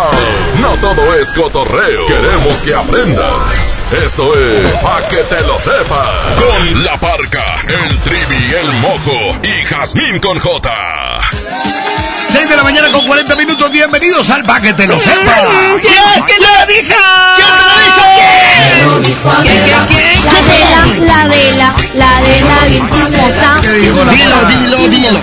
No 0.60 0.74
todo 0.82 1.14
es 1.14 1.32
cotorreo. 1.32 2.06
Queremos 2.06 2.60
que 2.60 2.74
aprendas. 2.74 3.78
Esto 4.04 4.38
es 4.38 4.68
Pa' 4.82 5.00
que 5.08 5.16
te 5.16 5.40
lo 5.46 5.58
sepas. 5.58 6.06
Con 6.36 6.84
la 6.84 7.00
parca, 7.00 7.62
el 7.66 7.98
trivi, 8.00 8.52
el 8.52 8.70
mojo 8.82 9.38
y 9.42 9.64
Jazmín 9.64 10.20
con 10.20 10.38
J. 10.38 10.70
6 12.28 12.48
de 12.50 12.56
la 12.56 12.64
mañana 12.64 12.90
con 12.92 13.06
40 13.06 13.34
minutos. 13.34 13.72
Bienvenidos 13.72 14.28
al 14.28 14.44
Pa' 14.44 14.60
que 14.60 14.74
te 14.74 14.86
lo 14.86 15.00
sepas. 15.00 15.46
¿Quién? 15.80 16.24
¿Quién 16.26 16.38
te 16.38 16.52
lo 16.52 16.66
dijo? 16.66 17.00
¿Quién 17.36 17.48
te 18.68 18.84
lo 18.84 19.00
dijo? 19.00 19.30
La 21.00 21.28
de 21.28 21.52
la, 21.52 21.74
la 21.94 22.20
de 22.20 22.40
la 22.42 22.64
bien 22.66 22.90
chismosa. 22.90 23.60
Dilo, 23.62 24.44
dilo, 24.44 24.88
dilo. 24.88 25.20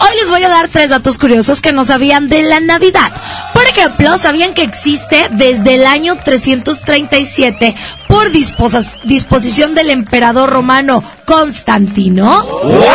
Hoy 0.00 0.16
les 0.20 0.28
voy 0.28 0.42
a 0.44 0.48
dar 0.48 0.68
tres 0.68 0.90
datos 0.90 1.18
curiosos 1.18 1.60
que 1.60 1.72
no 1.72 1.84
sabían 1.84 2.28
de 2.28 2.42
la 2.42 2.60
Navidad. 2.60 3.10
Por 3.52 3.64
ejemplo, 3.64 4.16
¿sabían 4.18 4.54
que 4.54 4.62
existe 4.62 5.28
desde 5.32 5.74
el 5.76 5.86
año 5.86 6.16
337 6.22 7.74
por 8.06 8.30
disposas- 8.30 8.96
disposición 9.04 9.74
del 9.74 9.90
emperador 9.90 10.50
romano 10.50 11.02
Constantino? 11.24 12.44
¡Órale! 12.44 12.88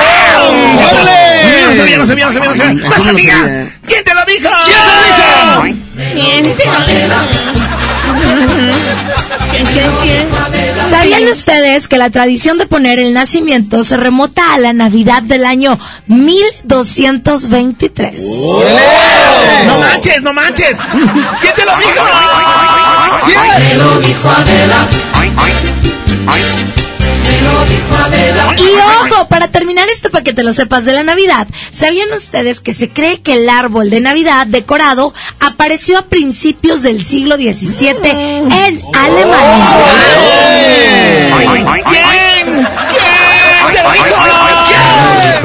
No 1.75 1.77
sabía, 1.77 1.97
no 1.97 2.05
sabía, 2.05 2.25
no 2.27 2.33
sabía, 2.33 2.49
no 2.49 2.55
sabía. 2.55 2.73
No 2.73 2.79
no 2.89 2.97
lo 2.97 3.03
sabía. 3.03 3.37
sabía. 3.37 3.79
¿Quién 3.85 4.03
te 4.03 4.13
lo 4.13 4.25
dijo? 4.25 4.49
¿Quién 6.13 6.55
te 6.55 6.65
lo 6.65 6.73
¿Sabían 10.89 11.23
ustedes 11.31 11.87
que 11.87 11.97
la 11.97 12.09
tradición 12.09 12.57
de 12.57 12.65
poner 12.65 12.99
el 12.99 13.13
nacimiento 13.13 13.83
se 13.83 13.97
remota 13.97 14.53
a 14.53 14.59
la 14.59 14.73
Navidad 14.73 15.21
del 15.23 15.45
año 15.45 15.79
1223? 16.07 18.23
No 19.65 19.79
manches, 19.79 20.21
no 20.21 20.33
manches. 20.33 20.75
¿Quién 21.41 21.55
te 21.55 21.65
lo 21.65 21.75
dijo? 21.77 22.03
Me 23.59 23.75
lo 23.75 23.99
dijo 23.99 24.29
Adela. 24.29 24.87
Me 27.25 27.41
lo 27.41 27.65
dijo 27.65 27.95
Adela. 28.05 28.55
Y 28.57 28.63
ojo, 29.11 29.27
para 29.27 29.47
terminar 29.47 29.87
esto 29.89 30.09
para 30.09 30.23
que 30.23 30.33
te 30.33 30.43
lo 30.43 30.53
sepas 30.53 30.85
de 30.85 30.93
la 30.93 31.03
Navidad, 31.03 31.47
¿sabían 31.71 32.11
ustedes 32.13 32.59
que 32.61 32.73
se 32.73 32.89
cree 32.89 33.21
que 33.21 33.33
el 33.35 33.49
árbol 33.49 33.89
de 33.89 33.99
Navidad 34.01 34.45
decorado 34.47 35.13
apareció 35.39 35.97
a 35.97 36.03
principios 36.03 36.81
del 36.81 37.03
siglo 37.05 37.35
XVII 37.35 37.95
en 38.03 38.81
Alemania? 38.93 39.69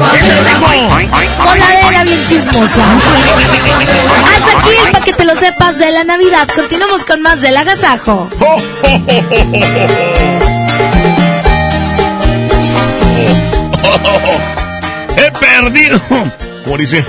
Con 0.09 1.59
la 1.59 1.67
de 1.67 1.91
la 1.91 2.03
bien 2.03 2.25
chismosa. 2.25 2.83
Hasta 2.93 4.51
aquí 4.57 4.69
el 4.85 4.91
para 4.91 5.05
que 5.05 5.13
te 5.13 5.25
lo 5.25 5.35
sepas 5.35 5.77
de 5.77 5.91
la 5.91 6.03
Navidad. 6.03 6.47
Continuamos 6.55 7.05
con 7.05 7.21
más 7.21 7.41
del 7.41 7.55
agasajo. 7.57 8.29
He 15.15 15.31
perdido. 15.31 16.01
Como 16.63 16.77
dice. 16.77 17.03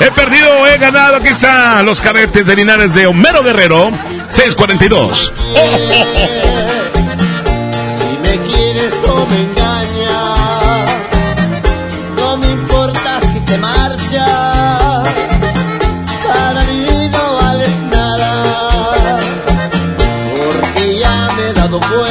He 0.00 0.10
perdido, 0.12 0.66
he 0.66 0.78
ganado. 0.78 1.16
Aquí 1.16 1.28
está 1.28 1.82
los 1.82 2.00
cadetes 2.00 2.46
de 2.46 2.56
Linares 2.56 2.94
de 2.94 3.06
Homero 3.06 3.42
Guerrero. 3.42 3.90
642. 4.30 5.32
Si 7.98 8.18
me 8.22 8.38
quieres 8.46 8.94
o 9.08 9.26
me 9.26 9.59
ya 21.80 22.09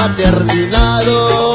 ha 0.00 0.08
terminado, 0.16 1.49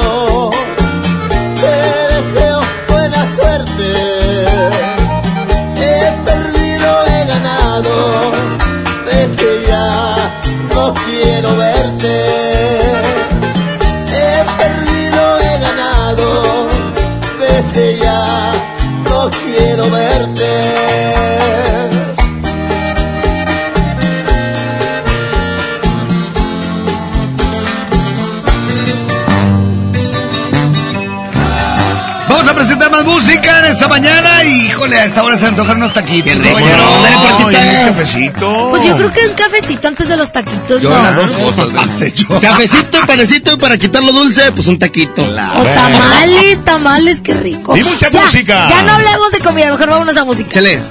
esta 33.76 33.88
mañana 33.90 34.44
y, 34.46 34.68
híjole, 34.68 34.96
a 34.98 35.06
esta 35.06 35.22
hora 35.24 35.38
se 35.38 35.48
antojan 35.48 35.78
unos 35.78 35.92
taquitos. 35.94 36.24
Qué 36.32 36.34
rico, 36.36 36.60
¿no? 36.60 37.52
Cafecito. 37.88 38.70
Pues 38.70 38.86
yo 38.86 38.96
creo 38.96 39.12
que 39.12 39.28
un 39.28 39.34
cafecito 39.34 39.88
antes 39.90 40.08
de 40.08 40.16
los 40.18 40.32
taquitos, 40.32 40.82
Yo 40.82 40.90
¿no? 40.90 41.04
las 41.04 41.16
dos 41.16 41.32
cosas. 41.32 42.00
¿ves? 42.00 42.26
Cafecito 42.42 43.00
y 43.04 43.06
panecito 43.06 43.54
y 43.54 43.58
para 43.58 43.78
quitarlo 43.78 44.14
dulce, 44.14 44.50
pues 44.54 44.68
un 44.68 44.80
taquito. 44.80 45.22
O 45.24 45.64
tamales, 45.64 46.64
tamales, 46.64 47.20
qué 47.22 47.34
rico. 47.34 47.76
Y 47.76 47.84
mucha 47.84 48.10
Ya, 48.10 48.22
música. 48.22 48.68
Ya 48.70 48.82
no 48.84 48.94
hablemos 48.94 49.32
de 49.32 49.40
comida, 49.40 49.72
mejor 49.72 49.90
vámonos 49.90 50.16
a 50.18 50.24
música. 50.24 50.50
Chale. 50.52 50.82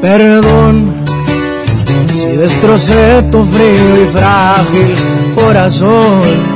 Perdón 0.00 1.04
si 2.10 2.36
destrocé 2.36 3.22
tu 3.30 3.44
frío 3.44 4.02
y 4.04 4.12
frágil 4.16 4.94
corazón. 5.34 6.55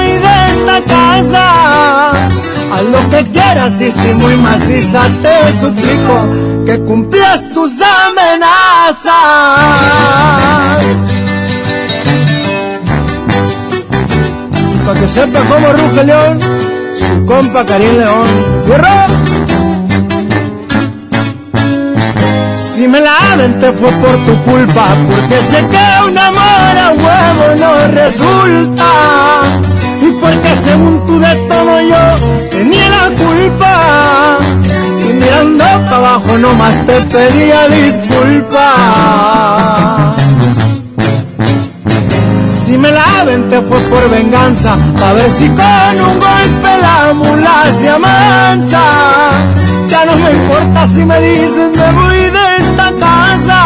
esta 0.61 0.81
casa. 0.81 2.11
Haz 2.71 2.83
lo 2.83 3.09
que 3.09 3.31
quieras 3.31 3.81
y 3.81 3.91
si 3.91 4.13
muy 4.13 4.35
maciza 4.37 5.01
te 5.21 5.59
suplico 5.59 6.25
que 6.65 6.79
cumplas 6.81 7.49
tus 7.53 7.81
amenazas. 7.81 9.11
Pa' 14.85 14.93
que 14.93 15.07
sepa 15.07 15.39
cómo 15.49 15.73
ruge 15.73 16.03
León, 16.05 16.39
su 16.95 17.25
compa 17.25 17.65
Karim 17.65 17.97
León. 17.97 18.27
¡Fierro! 18.65 19.41
Si 22.55 22.87
me 22.87 22.99
la 22.99 23.15
aventé 23.33 23.71
fue 23.73 23.91
por 23.91 24.15
tu 24.25 24.35
culpa, 24.43 24.87
porque 25.07 25.37
sé 25.43 25.57
que 25.67 25.85
un 26.07 26.17
amor 26.17 26.77
a 26.85 26.93
huevo 26.97 27.55
no 27.59 27.87
resulta. 27.93 29.80
Porque 30.21 30.55
según 30.63 31.05
tú 31.07 31.19
de 31.19 31.35
todo 31.49 31.81
yo 31.81 32.49
tenía 32.49 32.89
la 32.89 33.09
culpa. 33.09 34.37
Y 35.03 35.13
mirando 35.13 35.65
para 35.65 35.97
abajo 35.97 36.37
nomás 36.37 36.85
te 36.85 37.01
pedía 37.01 37.67
disculpas. 37.67 38.71
Si 42.45 42.77
me 42.77 42.91
la 42.91 43.21
aventé 43.21 43.61
fue 43.61 43.79
por 43.81 44.09
venganza, 44.09 44.77
a 45.03 45.13
ver 45.13 45.29
si 45.29 45.47
con 45.49 46.05
un 46.07 46.19
golpe 46.19 46.71
la 46.81 47.13
mula 47.13 47.63
se 47.73 47.89
amansa. 47.89 48.83
Ya 49.89 50.05
no 50.05 50.15
me 50.15 50.31
importa 50.31 50.87
si 50.87 51.03
me 51.03 51.19
dicen 51.19 51.71
me 51.75 51.91
voy 51.99 52.17
de 52.17 52.57
esta 52.59 52.93
casa. 52.99 53.59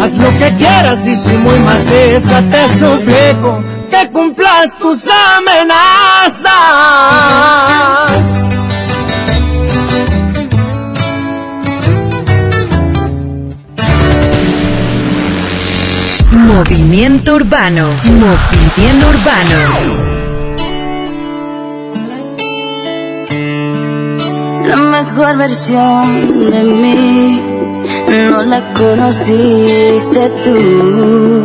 Haz 0.00 0.14
lo 0.18 0.30
que 0.38 0.54
quieras 0.58 1.06
y 1.06 1.16
si 1.16 1.36
muy 1.38 1.58
maciza 1.60 2.42
te 2.50 2.68
suplico 2.78 3.62
que 3.92 4.10
cumplas 4.10 4.76
tus 4.78 5.06
amenazas. 5.06 6.52
Movimiento 16.30 17.34
Urbano. 17.34 17.88
Movimiento 18.04 19.08
Urbano. 19.14 19.60
La 24.68 24.76
mejor 24.76 25.36
versión 25.36 26.50
de 26.50 26.62
mí 26.62 27.40
no 28.30 28.42
la 28.42 28.72
conociste 28.72 30.30
tú, 30.44 31.44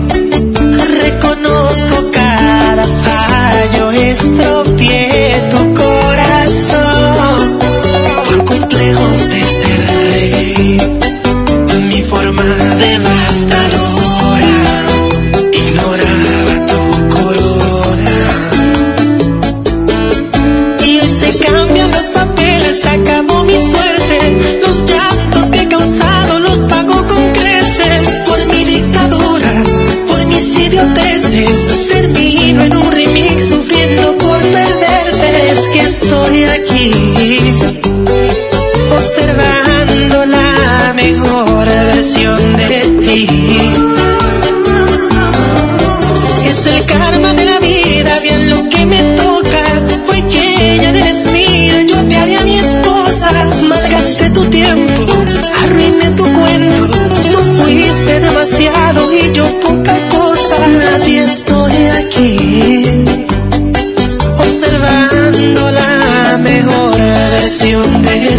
Fallo, 4.11 4.63
estropeé 4.63 5.30
de 67.59 68.30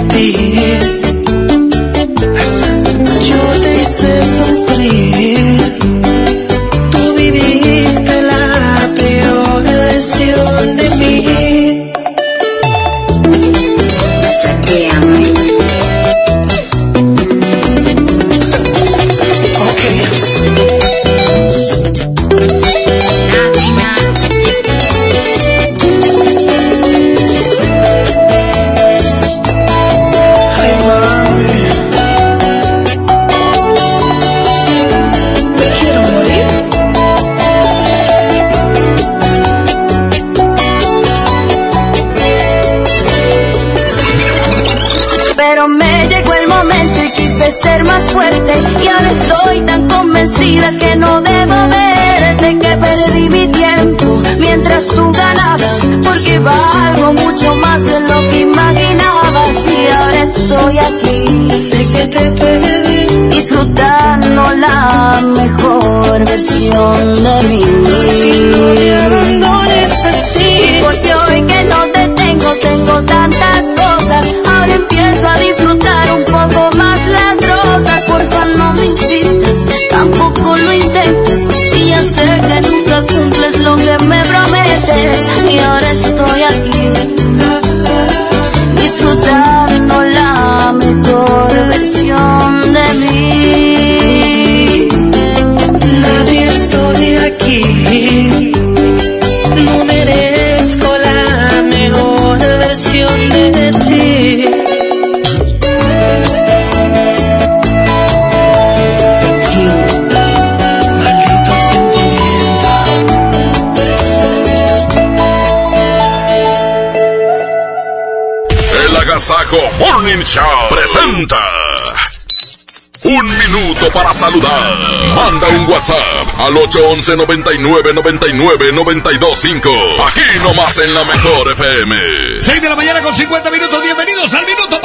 para 123.92 124.12
saludar. 124.14 124.78
Manda 125.14 125.48
un 125.48 125.68
WhatsApp 125.70 126.40
al 126.40 126.56
811 126.56 127.16
99 127.16 127.94
99 127.94 128.72
925. 128.72 129.70
Aquí 130.06 130.20
nomás 130.42 130.78
en 130.78 130.94
la 130.94 131.04
mejor 131.04 131.52
FM. 131.52 132.40
6 132.40 132.62
de 132.62 132.68
la 132.68 132.76
mañana 132.76 133.00
con 133.02 133.16
50 133.16 133.50
minutos. 133.50 133.82
Bienvenidos 133.82 134.32
al 134.32 134.46
minuto 134.46 134.80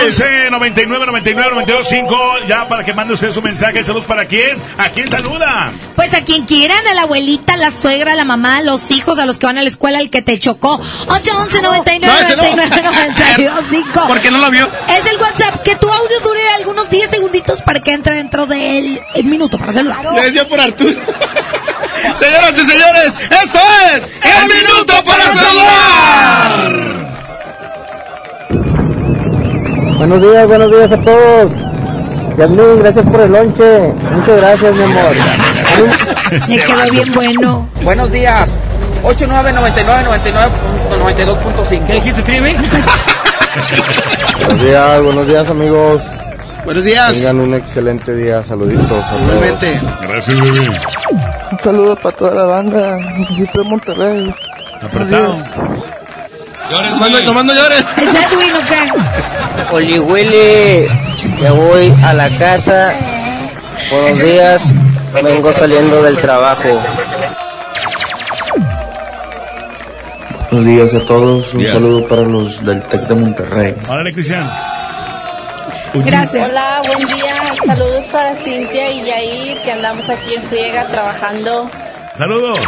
11 0.00 0.50
99 0.50 1.06
99 1.06 1.84
5. 1.88 2.38
Ya 2.48 2.68
para 2.68 2.84
que 2.84 2.92
mande 2.92 3.14
usted 3.14 3.32
su 3.32 3.42
mensaje. 3.42 3.82
Saludos 3.84 4.06
para 4.06 4.26
quién. 4.26 4.58
¿A 4.78 4.88
quién 4.90 5.10
saludan? 5.10 5.72
Pues 5.96 6.14
a 6.14 6.24
quien 6.24 6.44
quieran. 6.46 6.86
A 6.86 6.94
la 6.94 7.02
abuelita, 7.02 7.54
a 7.54 7.56
la 7.56 7.70
suegra, 7.70 8.12
a 8.12 8.16
la 8.16 8.24
mamá, 8.24 8.58
a 8.58 8.62
los 8.62 8.90
hijos, 8.90 9.18
a 9.18 9.26
los 9.26 9.38
que 9.38 9.46
van 9.46 9.58
a 9.58 9.62
la 9.62 9.68
escuela, 9.68 9.98
al 9.98 10.10
que 10.10 10.22
te 10.22 10.38
chocó. 10.38 10.80
8 11.08 11.30
11 11.38 11.62
99 11.62 12.36
99 12.36 13.50
no. 13.94 14.02
Porque 14.08 14.30
no 14.30 14.38
lo 14.38 14.50
vio. 14.50 14.68
Es 14.88 15.06
el 15.06 15.16
WhatsApp. 15.20 15.62
Que 15.62 15.76
tu 15.76 15.88
audio 15.88 16.20
dure 16.20 16.40
algunos 16.56 16.88
10 16.90 17.10
segunditos 17.10 17.62
para 17.62 17.80
que 17.80 17.92
entre 17.92 18.16
dentro 18.16 18.46
del 18.46 19.00
el 19.14 19.24
minuto 19.24 19.58
para 19.58 19.72
saludar. 19.72 20.04
Le 20.14 20.22
decía 20.22 20.46
por 20.46 20.60
Arturo. 20.60 20.90
Señoras 22.18 22.52
y 22.56 22.66
señores, 22.68 23.14
esto 23.44 23.58
es 23.94 24.02
El, 24.22 24.42
el 24.42 24.48
Minuto 24.48 25.04
para 25.04 25.24
Saludar. 25.32 27.11
Buenos 29.98 30.20
días, 30.20 30.46
buenos 30.48 30.70
días 30.70 30.92
a 30.92 30.96
todos. 30.98 31.52
Yasmin, 32.36 32.78
gracias 32.78 33.06
por 33.06 33.20
el 33.20 33.32
lonche. 33.32 33.92
Muchas 34.14 34.36
gracias, 34.40 34.74
mi 34.74 34.82
amor. 34.82 35.12
Se 36.42 36.56
quedó 36.56 36.90
bien 36.90 37.12
bueno. 37.14 37.68
Buenos 37.82 38.10
días. 38.10 38.58
899999.92.5. 39.02 41.86
¿Qué 41.86 41.92
dijiste, 41.94 42.22
Trivi? 42.22 42.56
Buenos 44.38 44.62
días, 44.62 45.02
buenos 45.02 45.26
días, 45.26 45.50
amigos. 45.50 46.02
Buenos 46.64 46.84
días. 46.84 47.12
Tengan 47.12 47.40
un 47.40 47.54
excelente 47.54 48.14
día. 48.14 48.42
Saluditos. 48.42 49.04
Igualmente. 49.20 49.80
Gracias, 50.02 50.40
bebé. 50.40 50.68
Un 51.50 51.58
saludo 51.62 51.96
para 51.96 52.16
toda 52.16 52.34
la 52.34 52.44
banda. 52.44 52.96
De 52.96 53.64
Monterrey. 53.64 54.34
Apretado. 54.80 55.36
Llores, 56.70 56.92
mando, 56.96 57.24
tomando 57.24 57.54
llores. 57.54 57.84
¿Es 57.96 58.14
Edwin 58.14 58.54
o 58.54 58.60
qué? 58.66 59.74
Oli 59.74 59.98
Willy, 59.98 60.86
ya 61.40 61.52
voy 61.52 61.94
a 62.04 62.12
la 62.14 62.28
casa. 62.38 62.94
Buenos 63.90 64.18
días. 64.18 64.72
Vengo 65.22 65.52
saliendo 65.52 66.02
del 66.02 66.18
trabajo. 66.20 66.80
Buenos 70.50 70.66
días 70.66 70.94
a 70.94 71.06
todos. 71.06 71.52
Un 71.54 71.60
Días. 71.60 71.72
saludo 71.72 72.06
para 72.06 72.22
los 72.22 72.64
del 72.64 72.82
TEC 72.82 73.02
de 73.02 73.14
Monterrey. 73.14 73.74
Órale, 73.88 74.12
Cristian. 74.12 74.50
Gracias. 75.94 76.48
Hola, 76.48 76.82
buen 76.86 76.98
día. 77.06 77.34
Saludos 77.66 78.04
para 78.06 78.34
Cintia 78.34 78.90
y 78.92 79.04
Yair, 79.04 79.58
que 79.62 79.72
andamos 79.72 80.08
aquí 80.08 80.34
en 80.34 80.42
friega 80.44 80.86
trabajando. 80.86 81.70
Saludos. 82.16 82.58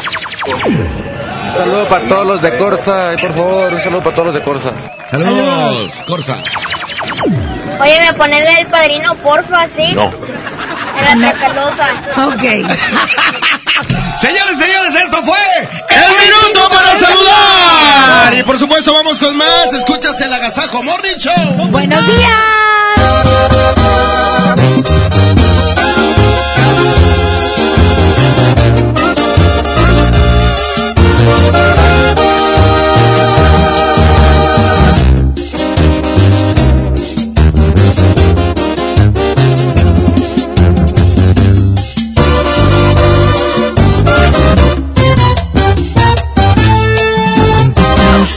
Un 1.47 1.53
saludo 1.55 1.89
para 1.89 2.09
todos 2.09 2.27
los 2.27 2.43
de 2.43 2.57
Corsa. 2.57 3.15
y 3.15 3.17
Por 3.19 3.33
favor, 3.35 3.73
un 3.73 3.81
saludo 3.81 4.03
para 4.03 4.17
todos 4.17 4.27
los 4.27 4.35
de 4.35 4.43
Corsa. 4.43 4.73
Saludos. 5.11 5.91
Corsa. 6.07 6.37
Oye, 7.81 8.01
¿me 8.01 8.13
pones 8.15 8.59
el 8.59 8.67
padrino, 8.67 9.15
porfa, 9.17 9.67
sí? 9.69 9.93
No. 9.95 10.11
En 11.11 11.21
la 11.21 11.33
tracalosa. 11.33 11.89
Ok. 12.27 12.43
Señores, 14.21 14.57
señores, 14.59 14.95
esto 14.95 15.23
fue 15.25 15.37
El 15.91 16.13
minuto 16.15 16.69
para 16.71 16.97
saludar. 16.97 18.35
Y 18.39 18.43
por 18.45 18.59
supuesto, 18.59 18.95
vamos 18.95 19.19
con 19.19 19.37
más. 19.37 19.73
Escuchas 19.73 20.21
el 20.21 20.33
Agasajo 20.33 20.83
Morning 20.83 21.17
Show. 21.17 21.35
Buenos 21.69 22.07
días. 22.07 22.31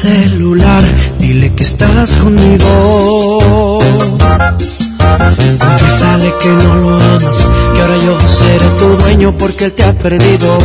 Celular, 0.07 0.83
dile 1.19 1.53
que 1.53 1.63
estás 1.63 2.15
conmigo. 2.17 3.79
Confiésale 5.59 6.33
que 6.41 6.49
no 6.49 6.75
lo 6.75 6.95
amas, 6.95 7.37
que 7.73 7.81
ahora 7.81 7.97
yo 8.05 8.17
seré 8.39 8.69
tu 8.79 8.87
dueño 9.03 9.37
porque 9.37 9.65
él 9.65 9.73
te 9.73 9.83
ha 9.83 9.93
perdido. 9.93 10.57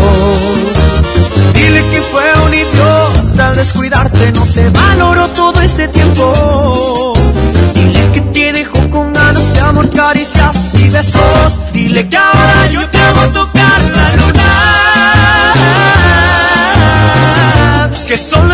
Dile 1.55 1.81
que 1.91 2.01
fue 2.11 2.27
un 2.47 2.55
idiota 2.55 3.49
al 3.49 3.57
descuidarte, 3.57 4.33
no 4.33 4.47
te 4.47 4.69
valoró 4.71 5.27
todo 5.29 5.61
este 5.61 5.89
tiempo. 5.89 7.13
Dile 7.75 8.13
que 8.13 8.21
te 8.21 8.53
dejó 8.53 8.91
con 8.91 9.13
ganas 9.13 9.53
de 9.55 9.61
amor, 9.61 9.91
caricias 9.91 10.57
y 10.75 10.89
besos. 10.89 11.61
Dile 11.73 12.09
que 12.09 12.17
ahora 12.17 12.71
yo 12.73 12.89
te 12.89 12.99
hago 12.99 13.27
tocar 13.41 13.81
la 13.97 14.17
luna. 14.17 14.53
Que 18.07 18.17
solo 18.17 18.52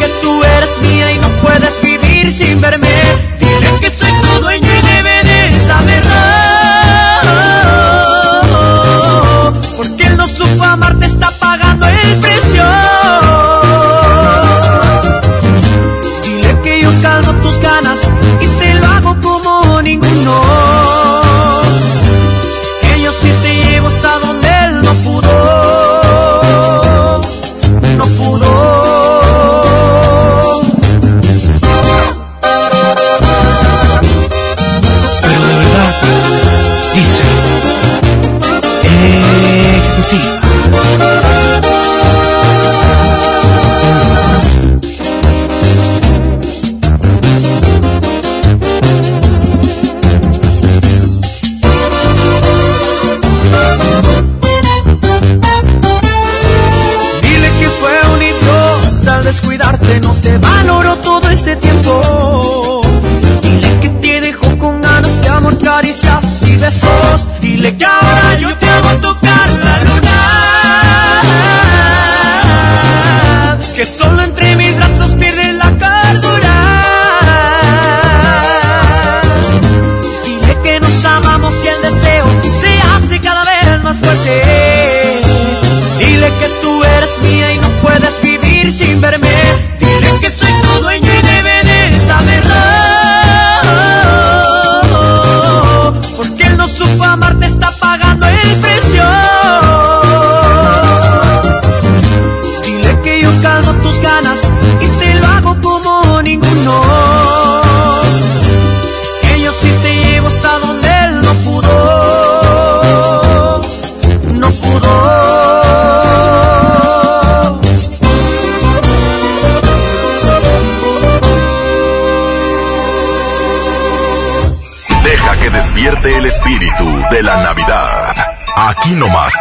que 0.00 0.08
tú 0.22 0.42
eres 0.56 0.78
mía 0.78 1.12
y 1.12 1.18
no 1.18 1.28
puedes 1.42 1.80
vivir 1.82 2.32
sin 2.32 2.60
verme. 2.60 2.89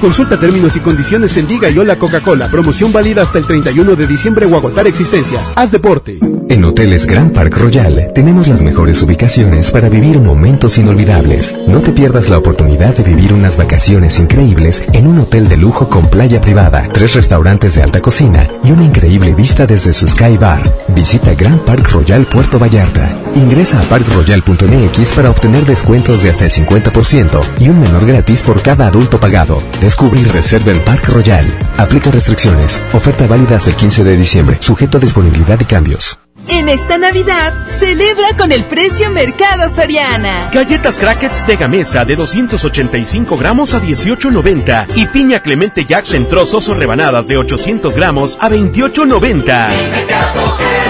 Consulta 0.00 0.38
términos 0.38 0.76
y 0.76 0.80
condiciones 0.80 1.36
en 1.36 1.48
Diga 1.48 1.68
y 1.70 1.78
Hola 1.78 1.98
Coca-Cola. 1.98 2.48
Promoción 2.50 2.92
válida 2.92 3.22
hasta 3.22 3.38
el 3.38 3.46
31 3.46 3.96
de 3.96 4.06
diciembre 4.06 4.46
o 4.46 4.56
agotar 4.56 4.86
existencias. 4.86 5.52
Haz 5.56 5.72
deporte. 5.72 6.20
En 6.48 6.64
Hoteles 6.64 7.06
Grand 7.06 7.32
Park 7.32 7.56
Royal 7.58 8.12
tenemos 8.14 8.48
las 8.48 8.62
mejores 8.62 9.02
ubicaciones 9.02 9.70
para 9.70 9.88
vivir 9.88 10.18
momentos 10.18 10.78
inolvidables. 10.78 11.54
No 11.66 11.80
te 11.80 11.92
pierdas 11.92 12.28
la 12.28 12.38
oportunidad 12.38 12.94
de 12.96 13.02
vivir 13.02 13.34
unas 13.34 13.56
vacaciones 13.56 14.18
increíbles 14.18 14.84
en 14.92 15.08
un 15.08 15.18
hotel 15.18 15.48
de 15.48 15.56
lujo 15.56 15.90
con 15.90 16.08
playa 16.08 16.40
privada, 16.40 16.88
tres 16.92 17.14
restaurantes 17.14 17.74
de 17.74 17.82
alta 17.82 18.00
cocina 18.00 18.48
y 18.62 18.70
una 18.70 18.84
increíble 18.84 19.34
vista 19.34 19.66
desde 19.66 19.92
su 19.92 20.06
Sky 20.06 20.36
Bar. 20.38 20.72
Visita 20.94 21.34
Grand 21.34 21.60
Park 21.62 21.90
Royal 21.92 22.24
Puerto 22.24 22.58
Vallarta. 22.58 23.17
Ingresa 23.38 23.78
a 23.78 23.82
parkroyal.mx 23.84 25.12
para 25.12 25.30
obtener 25.30 25.64
descuentos 25.64 26.24
de 26.24 26.30
hasta 26.30 26.46
el 26.46 26.50
50% 26.50 27.40
y 27.60 27.68
un 27.68 27.80
menor 27.80 28.04
gratis 28.04 28.42
por 28.42 28.62
cada 28.62 28.88
adulto 28.88 29.20
pagado. 29.20 29.62
Descubre 29.80 30.18
y 30.18 30.24
reserva 30.24 30.72
en 30.72 30.84
Park 30.84 31.06
Royal. 31.06 31.46
Aplica 31.76 32.10
restricciones. 32.10 32.82
Oferta 32.92 33.28
válida 33.28 33.56
hasta 33.56 33.70
el 33.70 33.76
15 33.76 34.02
de 34.02 34.16
diciembre. 34.16 34.58
Sujeto 34.60 34.98
a 34.98 35.00
disponibilidad 35.00 35.58
y 35.60 35.64
cambios. 35.66 36.18
En 36.48 36.68
esta 36.68 36.98
Navidad, 36.98 37.54
celebra 37.68 38.36
con 38.36 38.50
el 38.50 38.64
precio 38.64 39.08
Mercado 39.10 39.72
Soriana. 39.72 40.50
Galletas 40.52 40.96
Crackers 40.96 41.46
de 41.46 41.56
Gamesa 41.56 42.04
de 42.04 42.16
285 42.16 43.36
gramos 43.36 43.72
a 43.72 43.80
18.90 43.80 44.86
y 44.96 45.06
piña 45.06 45.40
Clemente 45.40 45.84
Jacks 45.84 46.14
en 46.14 46.26
trozos 46.26 46.68
o 46.68 46.74
rebanadas 46.74 47.28
de 47.28 47.36
800 47.36 47.94
gramos 47.94 48.36
a 48.40 48.48
28.90. 48.48 50.87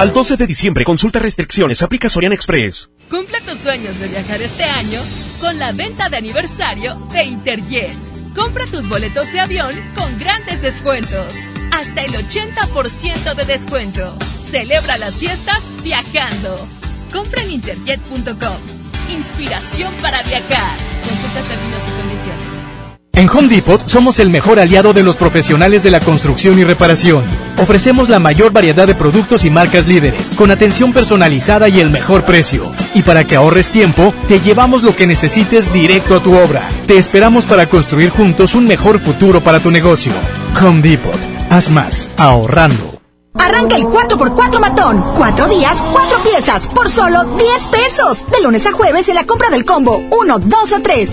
Al 0.00 0.14
12 0.14 0.38
de 0.38 0.46
diciembre 0.46 0.82
consulta 0.82 1.18
restricciones, 1.18 1.82
aplica 1.82 2.08
Soriana 2.08 2.34
Express. 2.34 2.88
Cumple 3.10 3.38
tus 3.42 3.58
sueños 3.58 4.00
de 4.00 4.08
viajar 4.08 4.40
este 4.40 4.64
año 4.64 5.02
con 5.40 5.58
la 5.58 5.72
venta 5.72 6.08
de 6.08 6.16
aniversario 6.16 6.94
de 7.12 7.24
Interjet. 7.24 7.94
Compra 8.34 8.64
tus 8.64 8.88
boletos 8.88 9.30
de 9.30 9.40
avión 9.40 9.74
con 9.94 10.18
grandes 10.18 10.62
descuentos. 10.62 11.34
Hasta 11.70 12.00
el 12.00 12.12
80% 12.12 13.34
de 13.34 13.44
descuento. 13.44 14.16
Celebra 14.50 14.96
las 14.96 15.16
fiestas 15.16 15.58
viajando. 15.82 16.66
Compra 17.12 17.42
en 17.42 17.50
interjet.com. 17.50 18.56
Inspiración 19.10 19.92
para 20.00 20.22
viajar. 20.22 20.78
Consulta 21.06 21.42
términos 21.42 21.82
y 21.86 22.00
condiciones. 22.00 22.59
En 23.20 23.28
Home 23.28 23.48
Depot 23.48 23.86
somos 23.86 24.18
el 24.18 24.30
mejor 24.30 24.58
aliado 24.58 24.94
de 24.94 25.02
los 25.02 25.14
profesionales 25.14 25.82
de 25.82 25.90
la 25.90 26.00
construcción 26.00 26.58
y 26.58 26.64
reparación. 26.64 27.22
Ofrecemos 27.58 28.08
la 28.08 28.18
mayor 28.18 28.50
variedad 28.50 28.86
de 28.86 28.94
productos 28.94 29.44
y 29.44 29.50
marcas 29.50 29.86
líderes, 29.86 30.30
con 30.30 30.50
atención 30.50 30.94
personalizada 30.94 31.68
y 31.68 31.80
el 31.80 31.90
mejor 31.90 32.24
precio. 32.24 32.72
Y 32.94 33.02
para 33.02 33.26
que 33.26 33.36
ahorres 33.36 33.68
tiempo, 33.68 34.14
te 34.26 34.40
llevamos 34.40 34.82
lo 34.82 34.96
que 34.96 35.06
necesites 35.06 35.70
directo 35.70 36.16
a 36.16 36.22
tu 36.22 36.34
obra. 36.34 36.66
Te 36.86 36.96
esperamos 36.96 37.44
para 37.44 37.68
construir 37.68 38.08
juntos 38.08 38.54
un 38.54 38.66
mejor 38.66 38.98
futuro 38.98 39.42
para 39.42 39.60
tu 39.60 39.70
negocio. 39.70 40.14
Home 40.58 40.80
Depot. 40.80 41.20
Haz 41.50 41.68
más, 41.68 42.10
ahorrando. 42.16 43.02
Arranca 43.34 43.76
el 43.76 43.82
4x4 43.82 44.60
matón. 44.60 45.04
Cuatro 45.14 45.46
días, 45.46 45.76
cuatro 45.92 46.22
piezas, 46.22 46.66
por 46.68 46.88
solo 46.88 47.22
10 47.36 47.64
pesos. 47.66 48.24
De 48.30 48.40
lunes 48.40 48.64
a 48.64 48.72
jueves 48.72 49.10
en 49.10 49.16
la 49.16 49.26
compra 49.26 49.50
del 49.50 49.66
combo 49.66 50.02
1, 50.10 50.38
2 50.38 50.72
o 50.72 50.80
3. 50.80 51.12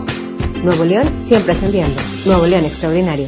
Nuevo 0.63 0.85
León 0.85 1.09
siempre 1.27 1.53
ascendiendo. 1.53 1.99
Nuevo 2.25 2.45
León 2.45 2.65
Extraordinario. 2.65 3.27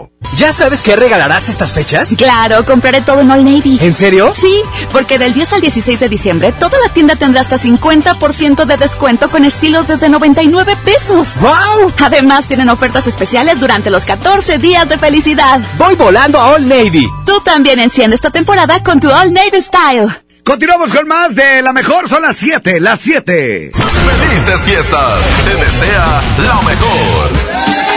¿Ya 0.37 0.53
sabes 0.53 0.81
qué 0.81 0.95
regalarás 0.95 1.49
estas 1.49 1.73
fechas? 1.73 2.13
Claro, 2.17 2.65
compraré 2.65 3.01
todo 3.01 3.21
en 3.21 3.31
All 3.31 3.43
Navy. 3.43 3.77
¿En 3.81 3.93
serio? 3.93 4.33
Sí, 4.35 4.61
porque 4.91 5.19
del 5.19 5.33
10 5.33 5.53
al 5.53 5.61
16 5.61 5.99
de 5.99 6.09
diciembre 6.09 6.51
toda 6.53 6.77
la 6.85 6.93
tienda 6.93 7.15
tendrá 7.15 7.41
hasta 7.41 7.57
50% 7.57 8.65
de 8.65 8.77
descuento 8.77 9.29
con 9.29 9.45
estilos 9.45 9.87
desde 9.87 10.09
99 10.09 10.77
pesos. 10.83 11.35
¡Wow! 11.41 11.91
Además 11.99 12.45
tienen 12.47 12.69
ofertas 12.69 13.07
especiales 13.07 13.59
durante 13.59 13.89
los 13.89 14.05
14 14.05 14.57
días 14.57 14.87
de 14.87 14.97
felicidad. 14.97 15.61
Voy 15.77 15.95
volando 15.95 16.39
a 16.39 16.51
All 16.51 16.67
Navy. 16.67 17.07
Tú 17.25 17.41
también 17.41 17.79
enciende 17.79 18.15
esta 18.15 18.29
temporada 18.29 18.81
con 18.83 18.99
tu 18.99 19.09
All 19.11 19.33
Navy 19.33 19.61
Style. 19.61 20.07
Continuamos 20.43 20.91
con 20.91 21.07
más 21.07 21.35
de 21.35 21.61
la 21.61 21.71
mejor, 21.71 22.09
son 22.09 22.23
las 22.23 22.35
7, 22.35 22.79
las 22.79 22.99
7. 22.99 23.71
Felices 23.73 24.61
fiestas, 24.61 25.19
te 25.45 25.55
desea 25.63 26.21
la 26.39 26.61
mejor. 26.63 27.90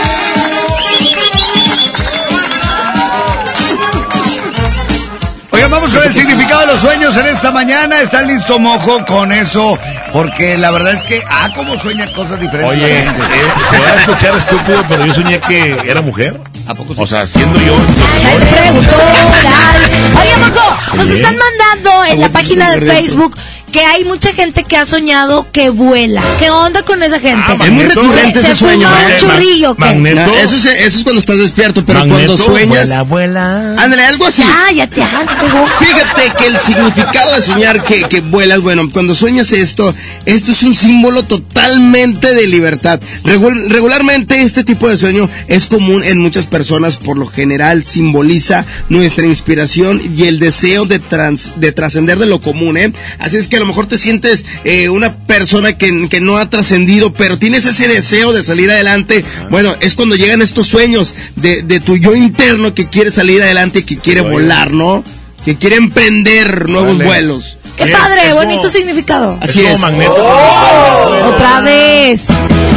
Oigan, 5.65 5.81
vamos 5.81 5.93
con 5.93 6.03
el 6.03 6.13
significado 6.13 6.61
de 6.61 6.67
los 6.67 6.79
sueños 6.79 7.17
en 7.17 7.25
esta 7.25 7.49
mañana. 7.49 7.99
¿Está 7.99 8.21
listo, 8.21 8.59
mojo, 8.59 9.03
con 9.03 9.31
eso? 9.31 9.79
Porque 10.13 10.59
la 10.59 10.69
verdad 10.69 10.93
es 10.93 11.03
que, 11.05 11.23
ah, 11.27 11.49
cómo 11.55 11.75
sueña 11.79 12.05
cosas 12.13 12.39
diferentes. 12.39 12.77
Oye, 12.77 12.99
eh, 12.99 13.07
se 13.71 13.79
va 13.79 13.87
a 13.87 13.95
escuchar 13.95 14.35
estúpido, 14.37 14.85
pero 14.87 15.07
yo 15.07 15.13
soñé 15.15 15.39
que 15.39 15.75
era 15.87 16.01
mujer. 16.01 16.39
¿A 16.67 16.75
poco 16.75 16.93
sí? 16.93 17.01
O 17.01 17.07
sea, 17.07 17.25
siendo 17.25 17.59
yo. 17.61 17.73
Oye, 20.21 20.37
mojo, 20.37 20.97
nos 20.97 21.09
están 21.09 21.35
mandando 21.35 22.05
en 22.11 22.21
la 22.21 22.29
página 22.29 22.69
de 22.75 22.85
Facebook 22.85 23.35
que 23.75 23.83
hay 23.83 24.05
mucha 24.05 24.31
gente 24.31 24.63
que 24.63 24.77
ha 24.77 24.85
soñado 24.85 25.45
que 25.51 25.69
vuela. 25.69 26.23
¿Qué 26.39 26.49
onda 26.49 26.81
con 26.83 27.03
esa 27.03 27.19
gente? 27.19 27.43
Ah, 27.45 27.57
es 27.61 27.71
muy 27.71 27.83
recurrente 27.83 28.39
se, 28.39 28.39
ese 28.39 28.47
se 28.53 28.55
sueño. 28.55 28.87
fuma 28.87 29.05
un 29.05 29.19
churrillo. 29.19 29.75
¿qué? 29.75 29.95
No, 30.15 30.33
eso, 30.37 30.55
es, 30.55 30.65
eso 30.65 30.97
es 30.99 31.03
cuando 31.03 31.19
estás 31.19 31.37
despierto, 31.39 31.83
pero 31.85 32.07
cuando 32.07 32.37
sueñas. 32.37 33.05
vuela. 33.09 33.75
Ándale, 33.77 34.03
algo 34.05 34.27
así. 34.27 34.43
Ah, 34.45 34.71
ya 34.71 34.87
te 34.87 35.03
hago. 35.03 35.67
Fíjate 35.79 36.31
que 36.37 36.47
el 36.47 36.57
significado 36.59 37.35
de 37.35 37.41
soñar 37.41 37.83
que, 37.83 38.03
que 38.07 38.21
vuelas, 38.21 38.61
bueno, 38.61 38.89
cuando 38.93 39.13
sueñas 39.13 39.51
esto, 39.51 39.93
esto 40.25 40.51
es 40.53 40.63
un 40.63 40.73
símbolo 40.73 41.23
totalmente 41.23 42.33
de 42.33 42.47
libertad. 42.47 43.01
Regu- 43.25 43.67
regularmente 43.67 44.41
este 44.41 44.63
tipo 44.63 44.87
de 44.87 44.97
sueño 44.97 45.29
es 45.49 45.65
común 45.65 46.01
en 46.05 46.19
muchas 46.19 46.45
personas, 46.45 46.95
por 46.95 47.17
lo 47.17 47.27
general 47.27 47.83
simboliza 47.83 48.65
nuestra 48.87 49.25
inspiración 49.27 50.01
y 50.15 50.23
el 50.27 50.39
deseo 50.39 50.85
de, 50.85 50.99
trans- 50.99 51.59
de 51.59 51.73
trascender 51.73 52.17
de 52.19 52.25
lo 52.25 52.39
común, 52.39 52.77
¿eh? 52.77 52.93
Así 53.19 53.35
es 53.35 53.47
que 53.49 53.64
lo 53.65 53.73
mejor 53.73 53.87
te 53.87 53.97
sientes 53.97 54.45
eh, 54.63 54.89
una 54.89 55.17
persona 55.17 55.77
que, 55.77 56.07
que 56.09 56.21
no 56.21 56.37
ha 56.37 56.49
trascendido, 56.49 57.13
pero 57.13 57.37
tienes 57.37 57.65
ese 57.65 57.87
deseo 57.87 58.31
de 58.31 58.43
salir 58.43 58.69
adelante. 58.71 59.23
Bueno, 59.49 59.75
es 59.79 59.93
cuando 59.95 60.15
llegan 60.15 60.41
estos 60.41 60.67
sueños 60.67 61.13
de, 61.35 61.63
de 61.63 61.79
tu 61.79 61.97
yo 61.97 62.15
interno 62.15 62.73
que 62.73 62.87
quiere 62.89 63.11
salir 63.11 63.41
adelante 63.41 63.79
y 63.79 63.83
que 63.83 63.97
quiere 63.97 64.21
volar, 64.21 64.71
¿no? 64.71 65.03
Que 65.43 65.55
quiere 65.55 65.75
emprender 65.75 66.69
nuevos 66.69 67.03
vuelos. 67.03 67.57
Qué 67.77 67.87
padre, 67.87 68.33
bonito 68.33 68.69
significado. 68.69 69.37
Así 69.41 69.61
como 69.61 69.73
es. 69.75 69.79
magneto. 69.79 70.15
Otra 71.27 71.61
vez. 71.61 72.27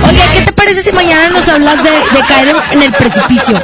Oye, 0.07 0.21
¿qué 0.35 0.41
te 0.47 0.53
parece 0.53 0.83
si 0.83 0.93
mañana 0.93 1.31
nos 1.31 1.49
hablas 1.49 1.83
de, 1.83 1.91
de 1.91 2.27
caer 2.27 2.57
en, 2.73 2.83
el 2.83 2.93
precipicio? 2.93 3.61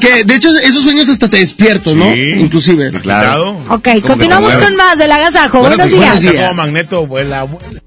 Que 0.00 0.24
de 0.24 0.34
hecho 0.34 0.50
esos 0.62 0.84
sueños 0.84 1.08
hasta 1.08 1.28
te 1.28 1.38
despierto, 1.38 1.94
¿no? 1.94 2.12
Sí. 2.12 2.32
Inclusive. 2.38 2.90
Claro. 3.00 3.60
Ok, 3.68 3.88
continuamos 4.06 4.54
con 4.56 4.76
más 4.76 4.98
del 4.98 5.10
agasajo. 5.12 5.60
Bueno, 5.60 5.76
Buenos 5.76 5.90
pues, 5.90 6.00
días. 6.00 6.14
buenos 6.14 6.32
días. 6.32 6.48
Como 6.48 6.62
magneto, 6.62 7.06
vuela, 7.06 7.42
vuela. 7.44 7.80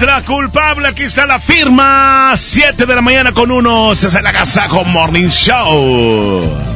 Vamos, 0.00 0.06
la 0.06 0.24
culpable, 0.24 0.88
aquí 0.88 1.04
está 1.04 1.26
la 1.26 1.40
firma. 1.40 2.32
7 2.36 2.86
de 2.86 2.94
la 2.94 3.00
mañana 3.00 3.32
con 3.32 3.50
uno. 3.50 3.92
Este 3.92 4.08
es 4.08 4.14
el 4.14 4.26
Agasajo 4.26 4.84
Morning 4.84 5.28
Show. 5.28 6.67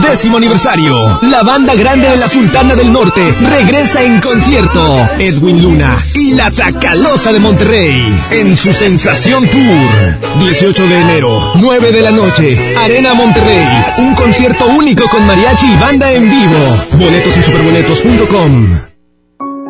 Décimo 0.00 0.36
aniversario, 0.36 0.94
la 1.22 1.42
banda 1.42 1.74
grande 1.74 2.08
de 2.08 2.16
la 2.16 2.28
Sultana 2.28 2.74
del 2.74 2.92
Norte 2.92 3.20
regresa 3.40 4.02
en 4.02 4.20
concierto. 4.20 5.08
Edwin 5.18 5.62
Luna 5.62 5.98
y 6.14 6.34
la 6.34 6.50
Tacalosa 6.50 7.32
de 7.32 7.40
Monterrey 7.40 8.00
en 8.30 8.56
su 8.56 8.72
Sensación 8.72 9.46
Tour. 9.48 10.40
18 10.40 10.86
de 10.86 11.00
enero, 11.00 11.38
9 11.56 11.92
de 11.92 12.00
la 12.00 12.10
noche, 12.10 12.76
Arena 12.76 13.14
Monterrey. 13.14 13.66
Un 13.98 14.14
concierto 14.14 14.66
único 14.66 15.08
con 15.08 15.26
mariachi 15.26 15.66
y 15.66 15.76
banda 15.76 16.10
en 16.12 16.30
vivo. 16.30 16.58
Boletos 16.98 17.36
en 17.36 17.42
superboletos.com. 17.42 18.68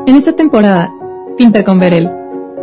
En 0.07 0.17
esta 0.17 0.33
temporada, 0.35 0.93
pinta 1.37 1.65
con 1.65 1.79
Verel. 1.79 2.11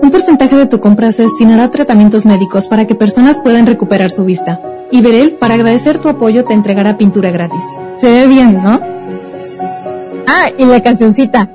Un 0.01 0.11
porcentaje 0.11 0.55
de 0.55 0.65
tu 0.65 0.79
compra 0.79 1.11
se 1.11 1.23
destinará 1.23 1.65
a 1.65 1.71
tratamientos 1.71 2.25
médicos 2.25 2.67
para 2.67 2.87
que 2.87 2.95
personas 2.95 3.39
puedan 3.39 3.65
recuperar 3.65 4.11
su 4.11 4.23
vista. 4.23 4.61
Y 4.91 5.01
Verel, 5.01 5.33
para 5.33 5.53
agradecer 5.53 5.99
tu 5.99 6.09
apoyo, 6.09 6.45
te 6.45 6.53
entregará 6.53 6.97
pintura 6.97 7.31
gratis. 7.31 7.63
Se 7.95 8.09
ve 8.09 8.27
bien, 8.27 8.61
¿no? 8.63 8.81
Ah, 10.27 10.49
y 10.57 10.65
la 10.65 10.81
cancioncita. 10.81 11.49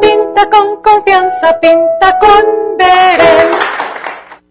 Pinta 0.00 0.48
con 0.50 0.82
confianza, 0.82 1.58
pinta 1.60 2.18
con 2.18 2.76
Verel. 2.78 3.48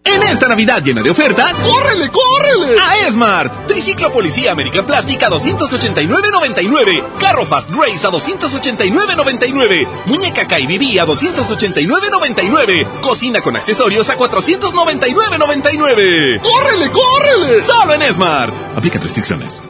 En 0.04 0.22
esta 0.22 0.48
Navidad 0.48 0.82
llena 0.82 1.02
de 1.02 1.10
ofertas, 1.10 1.54
¡córrele, 1.56 2.10
córrele! 2.10 2.80
A 2.80 3.06
Esmart. 3.06 3.66
Triciclo 3.66 4.12
Policía 4.12 4.52
American 4.52 4.86
Plastic 4.86 5.22
a 5.22 5.30
289.99. 5.30 7.04
Carro 7.40 7.46
Fast 7.46 7.70
Race 7.70 8.06
a 8.06 8.10
289.99. 8.10 9.88
Muñeca 10.06 10.46
KBB 10.46 11.00
a 11.00 11.06
289.99. 11.06 12.86
Cocina 13.00 13.40
con 13.40 13.56
accesorios 13.56 14.10
a 14.10 14.18
499.99. 14.18 16.40
¡Córrele, 16.40 16.90
córrele! 16.90 17.62
Solo 17.62 17.94
en 17.94 18.02
Esmart. 18.02 18.52
Aplica 18.76 18.98
restricciones. 18.98 19.62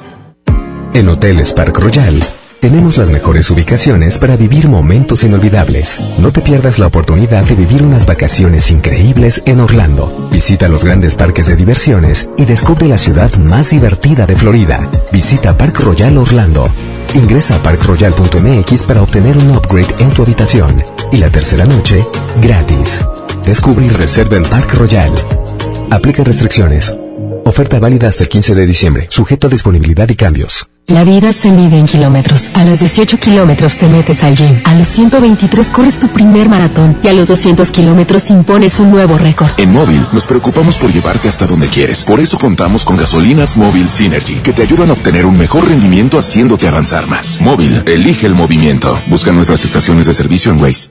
En 0.95 1.09
Hoteles 1.09 1.53
Park 1.53 1.79
Royal 1.79 2.21
tenemos 2.61 2.99
las 2.99 3.11
mejores 3.11 3.51
ubicaciones 3.51 4.19
para 4.19 4.37
vivir 4.37 4.69
momentos 4.69 5.25
inolvidables. 5.25 6.01
No 6.19 6.33
te 6.33 6.41
pierdas 6.41 6.81
la 6.81 6.89
oportunidad 6.89 7.45
de 7.45 7.55
vivir 7.55 7.83
unas 7.83 8.05
vacaciones 8.05 8.71
increíbles 8.71 9.43
en 9.47 9.61
Orlando. 9.61 10.29
Visita 10.31 10.69
los 10.69 10.85
grandes 10.85 11.15
parques 11.15 11.47
de 11.47 11.57
diversiones 11.57 12.29
y 12.37 12.45
descubre 12.45 12.87
la 12.89 12.99
ciudad 12.99 13.35
más 13.37 13.71
divertida 13.71 14.27
de 14.27 14.37
Florida. 14.37 14.87
Visita 15.13 15.57
Park 15.57 15.79
Royal 15.79 16.19
Orlando. 16.19 16.69
Ingresa 17.15 17.57
a 17.57 17.63
parkroyal.mx 17.63 18.83
para 18.85 19.03
obtener 19.03 19.37
un 19.37 19.51
upgrade 19.51 19.95
en 19.99 20.11
tu 20.13 20.23
habitación. 20.23 20.83
Y 21.11 21.17
la 21.17 21.31
tercera 21.31 21.65
noche, 21.65 22.05
gratis. 22.41 23.05
Descubre 23.45 23.87
y 23.87 23.91
reserva 23.91 24.37
en 24.37 24.45
Park 24.45 24.75
Royal. 24.75 25.13
Aplica 25.91 26.23
restricciones. 26.23 26.97
Oferta 27.45 27.81
válida 27.81 28.09
hasta 28.09 28.23
el 28.23 28.29
15 28.29 28.55
de 28.55 28.67
diciembre, 28.67 29.07
sujeto 29.11 29.49
a 29.49 29.51
disponibilidad 29.51 30.09
y 30.09 30.15
cambios. 30.15 30.69
La 30.91 31.05
vida 31.05 31.33
se 31.33 31.53
mide 31.53 31.79
en 31.79 31.87
kilómetros. 31.87 32.51
A 32.53 32.65
los 32.65 32.81
18 32.81 33.21
kilómetros 33.21 33.77
te 33.77 33.87
metes 33.87 34.25
al 34.25 34.35
gym. 34.35 34.61
A 34.65 34.75
los 34.75 34.89
123 34.89 35.71
corres 35.71 36.01
tu 36.01 36.09
primer 36.09 36.49
maratón. 36.49 36.99
Y 37.01 37.07
a 37.07 37.13
los 37.13 37.29
200 37.29 37.71
kilómetros 37.71 38.29
impones 38.29 38.81
un 38.81 38.91
nuevo 38.91 39.17
récord. 39.17 39.51
En 39.57 39.73
Móvil 39.73 40.05
nos 40.13 40.27
preocupamos 40.27 40.79
por 40.79 40.93
llevarte 40.93 41.29
hasta 41.29 41.47
donde 41.47 41.69
quieres. 41.69 42.05
Por 42.05 42.19
eso 42.19 42.39
contamos 42.39 42.85
con 42.85 42.97
gasolinas 42.97 43.57
Móvil 43.57 43.89
Synergy, 43.89 44.41
que 44.41 44.53
te 44.53 44.63
ayudan 44.63 44.91
a 44.91 44.95
obtener 44.95 45.27
un 45.27 45.39
mejor 45.39 45.69
rendimiento 45.69 46.19
haciéndote 46.19 46.67
avanzar 46.67 47.07
más. 47.07 47.41
Móvil, 47.41 47.85
elige 47.87 48.27
el 48.27 48.35
movimiento. 48.35 49.01
Busca 49.07 49.31
nuestras 49.31 49.65
estaciones 49.65 50.09
de 50.09 50.13
servicio 50.13 50.51
en 50.51 50.61
Waze. 50.61 50.91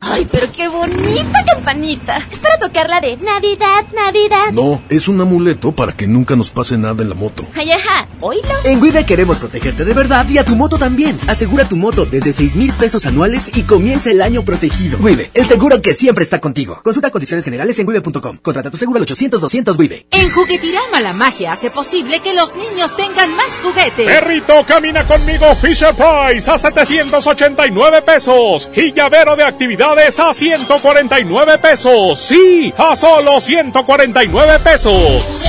¡Ay, 0.00 0.26
pero 0.30 0.46
qué 0.52 0.68
bonita 0.68 1.44
campanita! 1.44 2.18
Es 2.30 2.38
para 2.38 2.58
tocar 2.58 2.88
la 2.88 3.00
de 3.00 3.16
Navidad, 3.16 3.84
Navidad. 3.94 4.52
No, 4.52 4.82
es 4.88 5.08
un 5.08 5.20
amuleto 5.20 5.72
para 5.72 5.96
que 5.96 6.06
nunca 6.06 6.36
nos 6.36 6.50
pase 6.50 6.76
nada 6.76 7.02
en 7.02 7.08
la 7.08 7.14
moto. 7.14 7.44
Ay, 7.54 7.72
ajá, 7.72 8.06
oílo. 8.20 8.48
En 8.64 8.80
Wibe 8.80 9.04
queremos 9.04 9.38
protegerte 9.38 9.84
de 9.84 9.94
verdad 9.94 10.28
y 10.28 10.38
a 10.38 10.44
tu 10.44 10.54
moto 10.54 10.78
también. 10.78 11.18
Asegura 11.28 11.66
tu 11.66 11.76
moto 11.76 12.04
desde 12.04 12.32
6 12.32 12.56
mil 12.56 12.72
pesos 12.74 13.06
anuales 13.06 13.56
y 13.56 13.62
comienza 13.62 14.10
el 14.10 14.20
año 14.22 14.44
protegido. 14.44 14.98
Wibe, 15.00 15.30
el 15.34 15.46
seguro 15.46 15.80
que 15.80 15.94
siempre 15.94 16.24
está 16.24 16.40
contigo. 16.40 16.80
Consulta 16.84 17.10
condiciones 17.10 17.44
generales 17.44 17.78
en 17.78 17.88
wibe.com. 17.88 18.36
Contrata 18.42 18.70
tu 18.70 18.76
seguro 18.76 19.00
al 19.00 19.06
800-200 19.06 19.78
Wibe. 19.78 20.06
En 20.10 20.30
Juguetirama 20.30 21.00
la 21.00 21.14
magia 21.14 21.52
hace 21.52 21.70
posible 21.70 22.20
que 22.20 22.34
los 22.34 22.54
niños 22.54 22.94
tengan 22.96 23.34
más 23.34 23.60
juguetes. 23.60 24.06
Perrito, 24.06 24.64
camina 24.66 25.04
conmigo 25.04 25.54
Fisher 25.54 25.94
Price 25.94 26.50
a 26.50 26.58
789 26.58 28.02
pesos. 28.02 28.70
Y 28.74 28.92
llavero 28.92 29.34
de 29.34 29.44
actividades 29.86 30.18
a 30.18 30.32
149 30.32 31.58
pesos. 31.58 32.18
Sí, 32.18 32.72
a 32.76 32.96
solo 32.96 33.40
149 33.40 34.58
pesos. 34.60 35.42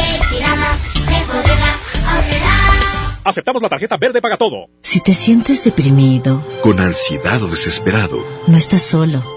Aceptamos 3.24 3.62
la 3.62 3.70
tarjeta 3.70 3.98
verde 3.98 4.22
paga 4.22 4.38
todo. 4.38 4.70
Si 4.82 5.02
te 5.02 5.14
sientes 5.14 5.64
deprimido, 5.64 6.46
Con 6.62 6.80
ansiedad 6.80 7.42
o 7.44 7.48
desesperado, 7.48 8.26
no 8.48 8.58
estás 8.58 8.84
solo. 8.84 9.37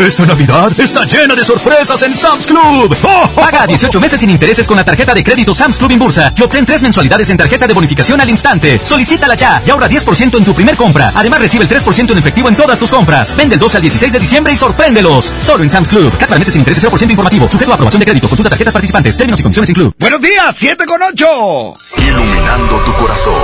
Esta 0.00 0.24
Navidad 0.24 0.72
está 0.80 1.04
llena 1.04 1.34
de 1.34 1.44
sorpresas 1.44 2.02
en 2.02 2.16
Sam's 2.16 2.46
Club. 2.46 2.96
Paga 3.36 3.66
18 3.66 4.00
meses 4.00 4.18
sin 4.18 4.30
intereses 4.30 4.66
con 4.66 4.78
la 4.78 4.84
tarjeta 4.84 5.12
de 5.12 5.22
crédito 5.22 5.52
Sam's 5.52 5.76
Club 5.76 5.90
Inbursa 5.90 6.32
y 6.34 6.42
obtén 6.42 6.64
tres 6.64 6.80
mensualidades 6.80 7.28
en 7.28 7.36
tarjeta 7.36 7.66
de 7.66 7.74
bonificación 7.74 8.18
al 8.18 8.30
instante. 8.30 8.80
Solicítala 8.82 9.34
ya 9.34 9.62
y 9.64 9.68
ahorra 9.68 9.90
10% 9.90 10.38
en 10.38 10.44
tu 10.44 10.54
primer 10.54 10.74
compra. 10.74 11.12
Además 11.14 11.42
recibe 11.42 11.64
el 11.64 11.70
3% 11.70 12.12
en 12.12 12.18
efectivo 12.18 12.48
en 12.48 12.56
todas 12.56 12.78
tus 12.78 12.90
compras. 12.90 13.36
Vende 13.36 13.56
el 13.56 13.60
12 13.60 13.76
al 13.76 13.82
16 13.82 14.12
de 14.12 14.18
diciembre 14.18 14.52
y 14.54 14.56
sorpréndelos. 14.56 15.34
Solo 15.40 15.64
en 15.64 15.70
Sam's 15.70 15.88
Club. 15.88 16.16
Cada 16.16 16.38
meses 16.38 16.54
sin 16.54 16.62
intereses 16.62 16.82
0% 16.82 17.10
informativo. 17.10 17.50
Sujeto 17.50 17.70
a 17.70 17.74
aprobación 17.74 18.00
de 18.00 18.06
crédito. 18.06 18.26
Consulta 18.26 18.48
tarjetas 18.48 18.72
participantes. 18.72 19.18
Términos 19.18 19.40
y 19.40 19.42
condiciones 19.42 19.68
en 19.68 19.74
Club. 19.74 19.94
Buenos 19.98 20.22
días, 20.22 20.56
7 20.56 20.86
con 20.86 21.02
8. 21.02 21.74
Iluminando 21.98 22.80
tu 22.86 22.92
corazón. 22.94 23.34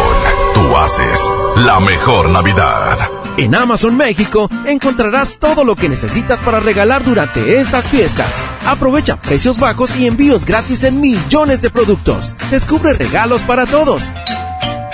Tú 0.55 0.75
haces 0.75 1.21
la 1.57 1.81
mejor 1.81 2.31
Navidad. 2.31 3.11
En 3.37 3.55
Amazon 3.55 3.95
México 3.97 4.49
encontrarás 4.65 5.39
todo 5.39 5.63
lo 5.63 5.77
que 5.77 5.91
necesitas 5.91 6.41
para 6.47 6.61
regalar 6.61 7.05
durante 7.05 7.61
estas 7.61 7.85
fiestas. 7.89 8.29
Aprovecha 8.65 9.17
precios 9.17 9.59
bajos 9.59 9.97
y 9.97 10.07
envíos 10.07 10.45
gratis 10.45 10.85
en 10.85 11.01
millones 11.01 11.61
de 11.61 11.71
productos. 11.71 12.37
Descubre 12.53 12.93
regalos 12.93 13.43
para 13.43 13.67
todos. 13.67 14.13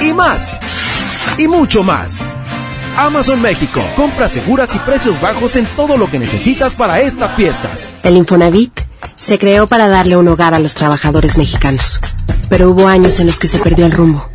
Y 0.01 0.15
más. 0.15 0.57
Y 1.37 1.49
mucho 1.49 1.83
más. 1.83 2.21
Amazon 2.97 3.43
México. 3.43 3.83
Compras 3.97 4.33
seguras 4.33 4.75
y 4.75 4.79
precios 4.79 5.21
bajos 5.21 5.57
en 5.57 5.67
todo 5.77 5.99
lo 5.99 6.11
que 6.11 6.19
necesitas 6.19 6.73
para 6.73 7.01
estas 7.01 7.35
fiestas. 7.35 7.93
El 8.03 8.17
Infonavit 8.17 8.81
se 9.15 9.39
creó 9.39 9.67
para 9.67 9.89
darle 9.89 10.17
un 10.17 10.29
hogar 10.29 10.55
a 10.55 10.59
los 10.59 10.75
trabajadores 10.75 11.37
mexicanos, 11.37 12.01
pero 12.49 12.71
hubo 12.71 12.89
años 12.89 13.21
en 13.21 13.27
los 13.27 13.39
que 13.39 13.49
se 13.49 13.59
perdió 13.59 13.85
el 13.85 13.93
rumbo. 13.93 14.27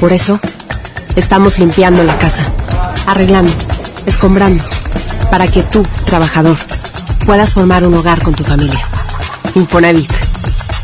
Por 0.00 0.14
eso, 0.14 0.40
estamos 1.16 1.58
limpiando 1.58 2.02
la 2.02 2.18
casa, 2.18 2.46
arreglando, 3.06 3.52
escombrando, 4.06 4.64
para 5.30 5.46
que 5.48 5.62
tú, 5.62 5.82
trabajador, 6.04 6.56
puedas 7.26 7.54
formar 7.54 7.86
un 7.86 7.94
hogar 7.94 8.22
con 8.22 8.34
tu 8.34 8.44
familia. 8.44 8.80
Infonavit, 9.54 10.10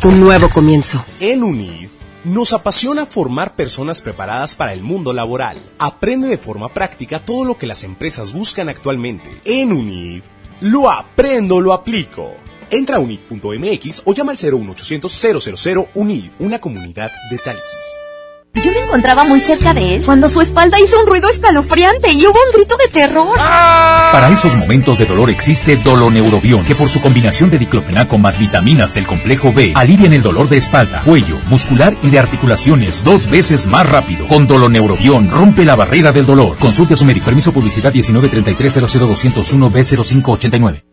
un 0.03 0.19
nuevo 0.19 0.49
comienzo. 0.49 1.03
En 1.19 1.43
UNIF 1.43 1.91
nos 2.23 2.53
apasiona 2.53 3.05
formar 3.05 3.55
personas 3.55 4.01
preparadas 4.01 4.55
para 4.55 4.73
el 4.73 4.83
mundo 4.83 5.13
laboral. 5.13 5.57
Aprende 5.79 6.27
de 6.27 6.37
forma 6.37 6.69
práctica 6.69 7.19
todo 7.19 7.45
lo 7.45 7.57
que 7.57 7.67
las 7.67 7.83
empresas 7.83 8.33
buscan 8.33 8.69
actualmente. 8.69 9.29
En 9.45 9.71
UNIF, 9.71 10.23
lo 10.61 10.89
aprendo, 10.91 11.61
lo 11.61 11.73
aplico. 11.73 12.35
Entra 12.69 12.97
a 12.97 12.99
unif.mx 12.99 14.03
o 14.05 14.13
llama 14.13 14.33
al 14.33 14.37
01800 14.37 15.11
000 15.55 15.89
UNIF, 15.95 16.31
una 16.39 16.59
comunidad 16.59 17.11
de 17.31 17.37
Tálisis. 17.37 18.08
Yo 18.55 18.71
me 18.71 18.79
encontraba 18.79 19.25
muy 19.25 19.39
cerca 19.39 19.75
de 19.75 19.95
él 19.95 20.01
cuando 20.03 20.27
su 20.27 20.41
espalda 20.41 20.79
hizo 20.79 20.99
un 20.99 21.05
ruido 21.05 21.29
escalofriante 21.29 22.11
y 22.11 22.25
hubo 22.25 22.33
un 22.33 22.51
grito 22.51 22.75
de 22.77 22.87
terror. 22.87 23.37
Para 23.37 24.29
esos 24.31 24.55
momentos 24.55 24.97
de 24.97 25.05
dolor 25.05 25.29
existe 25.29 25.75
Doloneurobion, 25.75 26.65
que 26.65 26.73
por 26.73 26.89
su 26.89 26.99
combinación 26.99 27.51
de 27.51 27.59
diclofenaco 27.59 28.17
más 28.17 28.39
vitaminas 28.39 28.95
del 28.95 29.05
complejo 29.05 29.53
B, 29.53 29.73
alivian 29.75 30.13
el 30.13 30.23
dolor 30.23 30.49
de 30.49 30.57
espalda, 30.57 31.03
cuello, 31.05 31.39
muscular 31.47 31.95
y 32.01 32.09
de 32.09 32.17
articulaciones 32.17 33.03
dos 33.03 33.29
veces 33.29 33.67
más 33.67 33.87
rápido. 33.87 34.27
Con 34.27 34.47
Doloneurobion 34.47 35.29
rompe 35.29 35.63
la 35.63 35.75
barrera 35.75 36.11
del 36.11 36.25
dolor. 36.25 36.57
Consulte 36.57 36.95
a 36.95 36.97
su 36.97 37.05
médico. 37.05 37.25
Permiso 37.25 37.53
publicidad 37.53 37.93
1933 37.93 38.73
00201 38.73 39.71
B0589. 39.71 40.83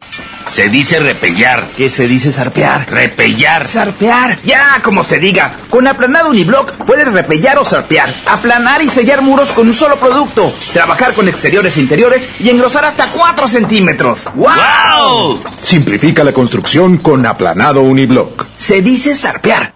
Se 0.52 0.68
dice 0.68 1.00
repellar. 1.00 1.66
¿Qué 1.76 1.90
se 1.90 2.06
dice 2.06 2.30
zarpear? 2.30 2.88
Repellar. 2.88 3.66
Zarpear. 3.66 4.38
Ya, 4.42 4.80
como 4.82 5.02
se 5.02 5.18
diga. 5.18 5.52
Con 5.70 5.86
aplanado 5.86 6.30
uniblock 6.30 6.72
puedes 6.84 7.10
repellar 7.12 7.45
o 7.54 7.64
zarpear. 7.64 8.12
Aplanar 8.26 8.82
y 8.82 8.88
sellar 8.88 9.22
muros 9.22 9.52
con 9.52 9.68
un 9.68 9.74
solo 9.74 9.96
producto. 9.96 10.52
Trabajar 10.72 11.14
con 11.14 11.28
exteriores 11.28 11.76
e 11.76 11.80
interiores 11.80 12.28
y 12.40 12.50
engrosar 12.50 12.84
hasta 12.84 13.06
4 13.06 13.46
centímetros. 13.46 14.26
¡Wow! 14.34 15.40
Simplifica 15.62 16.24
la 16.24 16.32
construcción 16.32 16.98
con 16.98 17.24
aplanado 17.24 17.82
uniblock. 17.82 18.46
Se 18.56 18.82
dice 18.82 19.14
zarpear. 19.14 19.75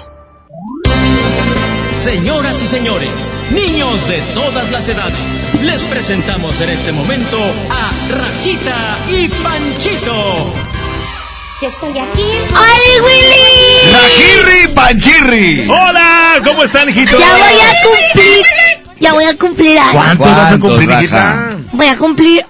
Señoras 2.03 2.59
y 2.59 2.65
señores, 2.65 3.11
niños 3.51 4.07
de 4.07 4.19
todas 4.33 4.71
las 4.71 4.87
edades, 4.87 5.13
les 5.61 5.83
presentamos 5.83 6.59
en 6.59 6.69
este 6.69 6.91
momento 6.91 7.37
a 7.69 7.91
Rajita 8.15 8.97
y 9.07 9.27
Panchito. 9.27 10.51
Ya 11.61 11.67
estoy 11.67 11.91
aquí. 11.91 12.25
¡Ay, 12.55 13.01
Willy! 13.03 13.93
¡Rajirri 13.93 14.67
Panchirri! 14.73 15.69
¡Hola! 15.69 16.41
¿Cómo 16.43 16.63
están, 16.63 16.89
hijitos? 16.89 17.19
Ya 17.19 17.37
voy 17.37 17.59
a 17.61 17.73
cumplir. 17.83 18.45
Ya 18.99 19.13
voy 19.13 19.23
a 19.25 19.37
cumplir 19.37 19.77
años. 19.77 19.93
¿Cuánto 19.93 20.23
vas 20.23 20.51
a 20.53 20.59
cumplir, 20.59 20.89
hijita? 20.89 21.49
Voy 21.71 21.87
a 21.87 21.97
cumplir 21.97 22.45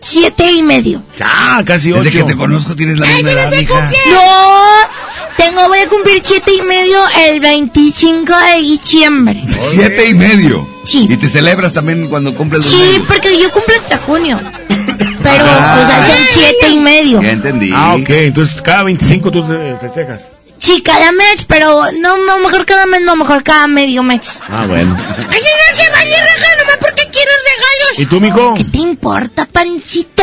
siete 0.00 0.52
y 0.52 0.62
medio. 0.62 1.02
Ya, 1.18 1.64
casi 1.66 1.92
ocho. 1.92 2.04
Desde 2.04 2.18
que 2.18 2.24
te 2.24 2.36
conozco 2.36 2.76
tienes 2.76 3.00
la 3.00 3.06
misma 3.06 3.32
edad, 3.32 3.52
hija. 3.54 3.90
No. 4.08 5.07
Tengo, 5.38 5.68
voy 5.68 5.78
a 5.78 5.88
cumplir 5.88 6.20
siete 6.22 6.52
y 6.52 6.62
medio 6.62 6.98
el 7.26 7.40
25 7.40 8.32
de 8.36 8.60
diciembre. 8.60 9.44
¿Siete 9.70 10.10
y 10.10 10.14
medio? 10.14 10.68
Sí. 10.84 11.06
¿Y 11.08 11.16
te 11.16 11.28
celebras 11.28 11.72
también 11.72 12.08
cuando 12.08 12.34
cumples 12.34 12.64
Sí, 12.64 13.02
porque 13.06 13.38
yo 13.40 13.48
cumplo 13.52 13.74
hasta 13.76 13.98
junio. 13.98 14.40
Pero, 14.68 15.44
ah, 15.46 15.80
o 15.80 15.86
sea, 15.86 16.06
son 16.08 16.16
siete 16.28 16.68
y 16.70 16.78
medio. 16.78 17.22
Ya 17.22 17.30
entendí. 17.30 17.70
Ah, 17.72 17.94
ok. 17.94 18.10
Entonces, 18.10 18.60
cada 18.60 18.82
25 18.82 19.30
tú 19.30 19.44
festejas. 19.80 20.22
Sí, 20.58 20.82
cada 20.82 21.12
mes, 21.12 21.44
pero 21.46 21.84
no, 22.00 22.18
no, 22.26 22.38
mejor 22.40 22.66
cada 22.66 22.86
mes, 22.86 23.00
no, 23.02 23.14
mejor 23.14 23.44
cada 23.44 23.68
medio 23.68 24.02
mes. 24.02 24.40
Ah, 24.50 24.66
bueno. 24.66 24.96
Ay, 25.30 25.40
no 25.40 25.76
se 25.76 25.88
vale 25.90 26.10
regalar 26.10 26.58
nomás 26.58 26.76
porque 26.80 26.87
quiero 27.18 27.32
regalos. 27.50 27.98
¿Y 27.98 28.06
tú, 28.06 28.20
mijo? 28.20 28.54
¿Qué 28.54 28.64
te 28.64 28.78
importa, 28.78 29.46
Panchito? 29.46 30.22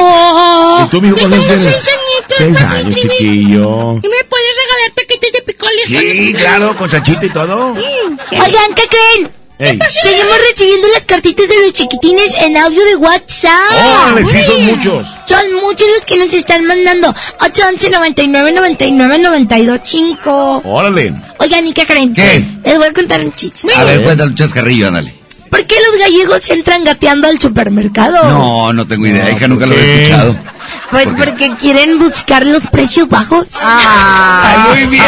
¿Y 0.86 0.90
tú, 0.90 1.02
mijo, 1.02 1.16
tienes? 1.16 1.48
tienes? 1.48 1.76
Seis 2.38 2.62
años, 2.62 2.96
chiquillo. 2.96 3.94
¿Y 3.96 4.08
me 4.08 4.24
puedes 4.30 4.52
regalar 4.64 4.92
taquitos 4.96 5.32
de 5.32 5.42
picoles? 5.42 5.86
Sí, 5.88 6.34
claro, 6.34 6.76
con 6.76 6.90
chachita 6.90 7.26
y 7.26 7.30
todo. 7.30 7.76
Sí. 7.76 8.38
Oigan, 8.38 8.74
¿qué 8.76 8.88
creen? 8.88 9.32
Ey. 9.58 9.80
Seguimos 10.04 10.38
recibiendo 10.50 10.90
las 10.90 11.06
cartitas 11.06 11.48
de 11.48 11.56
los 11.62 11.72
chiquitines 11.72 12.34
en 12.42 12.58
audio 12.58 12.84
de 12.84 12.98
WhatsApp. 12.98 13.72
¡Órale, 13.72 14.26
sí, 14.26 14.44
son 14.44 14.66
muchos! 14.66 15.08
Son 15.26 15.54
muchos 15.62 15.88
los 15.96 16.06
que 16.06 16.18
nos 16.18 16.34
están 16.34 16.66
mandando. 16.66 17.16
811 17.40 17.90
99 17.90 18.52
99 18.52 19.20
92 19.20 19.80
5. 19.82 20.62
¡Órale! 20.66 21.14
Oigan, 21.40 21.66
¿y 21.68 21.74
qué 21.74 21.86
creen? 21.86 22.14
¿Qué? 22.14 22.46
Les 22.66 22.78
voy 22.78 22.88
a 22.88 22.92
contar 22.92 23.22
un 23.22 23.34
chiste. 23.34 23.74
A 23.74 23.86
ver, 23.86 24.04
cuéntale 24.04 24.32
un 24.32 24.36
chascarrillo, 24.36 24.90
ándale. 24.90 25.25
¿Por 25.50 25.66
qué 25.68 25.76
los 25.90 26.00
gallegos 26.00 26.50
entran 26.50 26.84
gateando 26.84 27.28
al 27.28 27.40
supermercado? 27.40 28.24
No, 28.30 28.74
no 28.74 28.88
tengo 28.88 29.06
idea, 29.08 29.32
hija, 29.32 29.48
nunca 29.48 29.66
lo 29.66 29.74
¿por 29.76 29.84
he 29.84 30.04
escuchado. 30.04 30.38
Pues 30.92 31.08
porque 31.18 31.52
quieren 31.60 32.00
buscar 32.00 32.46
los 32.46 32.66
precios 32.68 33.08
bajos. 33.10 33.48
¡Ah! 33.62 34.68
¡Muy 34.70 34.86
bien, 34.86 35.04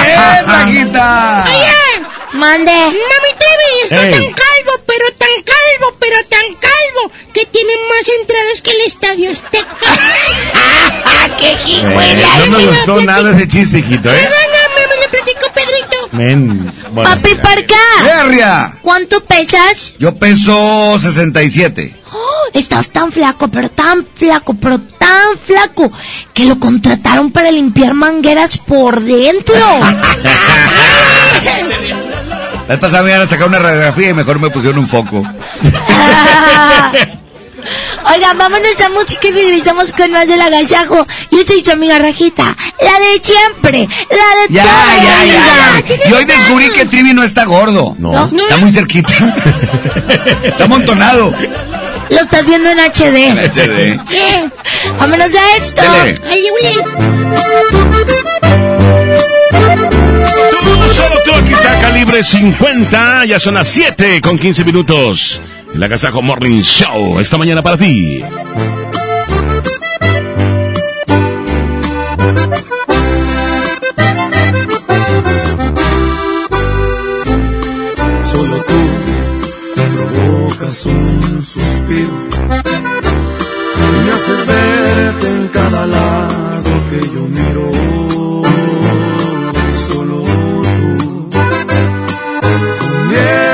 Rajita! 0.46 1.46
Mande. 2.34 2.72
Mami 2.72 3.32
Trevi 3.40 3.84
está 3.84 4.04
Ey. 4.06 4.12
tan 4.12 4.22
calvo, 4.26 4.84
pero 4.86 5.06
tan 5.18 5.30
calvo, 5.44 5.96
pero 6.00 6.18
tan 6.30 6.56
calvo, 6.60 7.12
que 7.34 7.46
tiene 7.46 7.74
más 7.90 8.08
entradas 8.20 8.62
que 8.62 8.72
el 8.72 8.82
Estadio 8.86 9.32
Azteca. 9.32 9.66
¡Qué 11.40 11.52
Eh, 11.52 11.58
hijuela! 11.66 12.28
no 12.50 12.58
me 12.58 12.66
gustó 12.66 13.02
nada 13.02 13.32
ese 13.36 13.48
chiste, 13.48 13.80
hijito, 13.80 14.10
¿eh? 14.12 14.14
Perdóname, 14.14 14.88
me 14.90 15.02
le 15.02 15.08
platico 15.10 15.52
Pedrito. 15.54 15.97
Men, 16.12 16.72
bueno, 16.92 17.10
Papi. 17.10 17.36
Parca, 17.36 17.76
¡Berria! 18.04 18.78
¿cuánto 18.82 19.24
pesas? 19.24 19.94
Yo 20.00 20.16
peso 20.16 20.98
67. 20.98 21.96
Oh, 22.12 22.50
estás 22.54 22.90
tan 22.90 23.12
flaco, 23.12 23.48
pero 23.50 23.70
tan 23.70 24.06
flaco, 24.06 24.54
pero 24.54 24.80
tan 24.80 25.38
flaco, 25.46 25.92
que 26.34 26.46
lo 26.46 26.60
contrataron 26.60 27.32
para 27.32 27.52
limpiar 27.52 27.94
mangueras 27.94 28.58
por 28.58 29.02
dentro. 29.02 29.56
La 32.68 32.74
vez 32.74 32.80
pasada 32.80 33.04
me 33.04 33.12
iban 33.12 33.22
a 33.22 33.28
sacar 33.28 33.48
una 33.48 33.60
radiografía 33.60 34.10
y 34.10 34.14
mejor 34.14 34.40
me 34.40 34.50
pusieron 34.50 34.80
un 34.80 34.88
foco. 34.88 35.24
Oigan, 38.14 38.38
vámonos 38.38 38.80
a 38.82 38.90
música 38.90 39.28
y 39.28 39.32
regresamos 39.32 39.92
con 39.92 40.12
más 40.12 40.28
del 40.28 40.42
agasajo. 40.42 41.06
Yo 41.32 41.40
soy 41.46 41.64
su 41.64 41.72
amiga 41.72 42.00
Rajita, 42.00 42.56
la 42.82 43.00
de 43.00 43.22
siempre, 43.22 43.88
la 44.10 44.42
de 44.42 44.54
Ya, 44.54 44.64
toda 44.64 44.86
la 44.86 44.96
ya, 45.04 45.26
ya, 45.26 45.98
ya. 46.00 46.10
Y 46.10 46.14
hoy 46.14 46.26
descubrí 46.26 46.70
que 46.72 46.86
Trivi 46.86 47.14
no 47.14 47.24
está 47.24 47.46
gordo. 47.46 47.96
No. 48.00 48.26
Está 48.36 48.58
muy 48.58 48.72
cerquita. 48.72 49.12
está 50.44 50.64
amontonado. 50.64 51.34
Lo 52.10 52.22
estás 52.22 52.46
viendo 52.46 52.70
en 52.70 52.80
HD. 52.80 53.28
En 53.28 53.38
HD. 53.40 54.00
Eh, 54.12 54.50
Vámonos 55.00 55.32
a 55.36 55.58
esto. 55.58 55.82
Dele. 55.82 56.22
Solo 60.96 61.16
tú, 61.26 61.32
aquí 61.34 61.54
está 61.54 61.80
Calibre 61.82 62.24
50. 62.24 63.26
Ya 63.26 63.40
son 63.40 63.56
las 63.56 63.68
7 63.68 64.22
con 64.22 64.40
15 64.40 64.64
minutos. 64.64 65.42
El 65.74 65.84
Agasajo 65.84 66.22
Morning 66.22 66.62
Show. 66.62 67.20
Esta 67.20 67.38
mañana 67.38 67.62
para 67.62 67.78
ti. 67.78 68.22
Solo 78.26 78.58
tú 78.64 78.82
provocas 79.96 80.86
un 80.86 81.44
suspiro 81.44 82.28
y 83.76 84.06
me 84.06 84.12
haces 84.12 84.48
verte 84.48 85.28
en 85.28 85.48
cada 85.50 85.86
lado 85.86 86.72
que 86.90 87.00
yo 87.14 87.28
miro. 87.28 88.07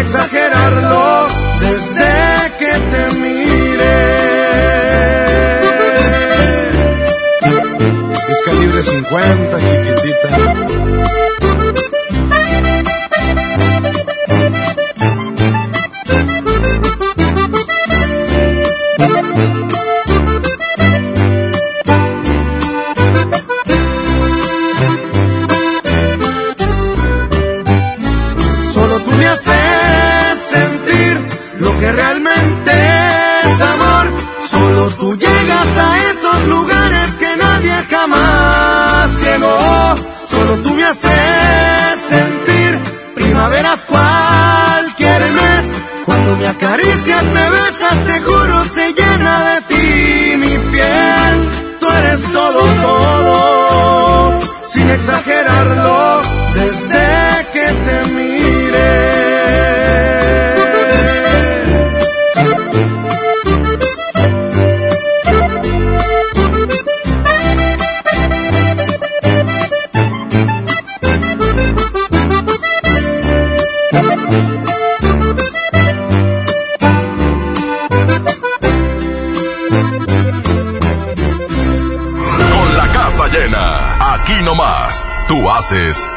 exagerarlo, 0.00 1.17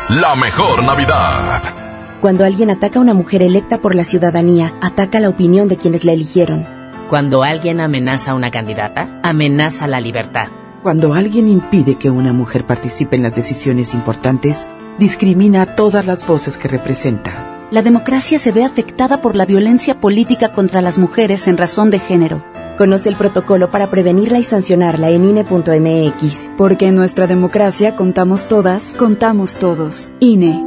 la 0.09 0.33
mejor 0.35 0.81
Navidad. 0.81 1.61
Cuando 2.21 2.45
alguien 2.45 2.69
ataca 2.69 2.99
a 2.99 3.01
una 3.01 3.13
mujer 3.13 3.41
electa 3.41 3.79
por 3.79 3.95
la 3.95 4.05
ciudadanía, 4.05 4.75
ataca 4.81 5.19
la 5.19 5.27
opinión 5.27 5.67
de 5.67 5.75
quienes 5.75 6.05
la 6.05 6.13
eligieron. 6.13 6.65
Cuando 7.09 7.43
alguien 7.43 7.81
amenaza 7.81 8.31
a 8.31 8.35
una 8.35 8.49
candidata, 8.49 9.19
amenaza 9.23 9.87
la 9.87 9.99
libertad. 9.99 10.47
Cuando 10.81 11.13
alguien 11.13 11.49
impide 11.49 11.95
que 11.95 12.09
una 12.09 12.31
mujer 12.31 12.65
participe 12.65 13.17
en 13.17 13.23
las 13.23 13.35
decisiones 13.35 13.93
importantes, 13.93 14.65
discrimina 14.97 15.63
a 15.63 15.75
todas 15.75 16.05
las 16.05 16.25
voces 16.25 16.57
que 16.57 16.69
representa. 16.69 17.67
La 17.71 17.81
democracia 17.81 18.39
se 18.39 18.53
ve 18.53 18.63
afectada 18.63 19.21
por 19.21 19.35
la 19.35 19.45
violencia 19.45 19.99
política 19.99 20.53
contra 20.53 20.81
las 20.81 20.97
mujeres 20.97 21.49
en 21.49 21.57
razón 21.57 21.91
de 21.91 21.99
género. 21.99 22.41
Conoce 22.81 23.09
el 23.09 23.15
protocolo 23.15 23.69
para 23.69 23.91
prevenirla 23.91 24.39
y 24.39 24.43
sancionarla 24.43 25.11
en 25.11 25.23
INE.mx. 25.23 26.49
Porque 26.57 26.87
en 26.87 26.95
nuestra 26.95 27.27
democracia 27.27 27.95
contamos 27.95 28.47
todas, 28.47 28.95
contamos 28.97 29.59
todos. 29.59 30.13
INE. 30.19 30.65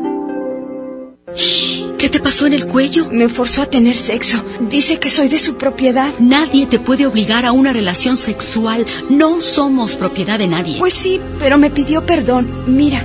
¿Qué 1.98 2.08
te 2.08 2.20
pasó 2.20 2.46
en 2.46 2.52
el 2.52 2.68
cuello? 2.68 3.08
Me 3.10 3.28
forzó 3.28 3.62
a 3.62 3.66
tener 3.66 3.96
sexo. 3.96 4.44
Dice 4.60 5.00
que 5.00 5.10
soy 5.10 5.26
de 5.26 5.40
su 5.40 5.56
propiedad. 5.56 6.08
Nadie 6.20 6.66
te 6.66 6.78
puede 6.78 7.04
obligar 7.04 7.44
a 7.44 7.50
una 7.50 7.72
relación 7.72 8.16
sexual. 8.16 8.86
No 9.10 9.40
somos 9.40 9.96
propiedad 9.96 10.38
de 10.38 10.46
nadie. 10.46 10.78
Pues 10.78 10.94
sí, 10.94 11.20
pero 11.40 11.58
me 11.58 11.70
pidió 11.70 12.06
perdón. 12.06 12.48
Mira, 12.68 13.04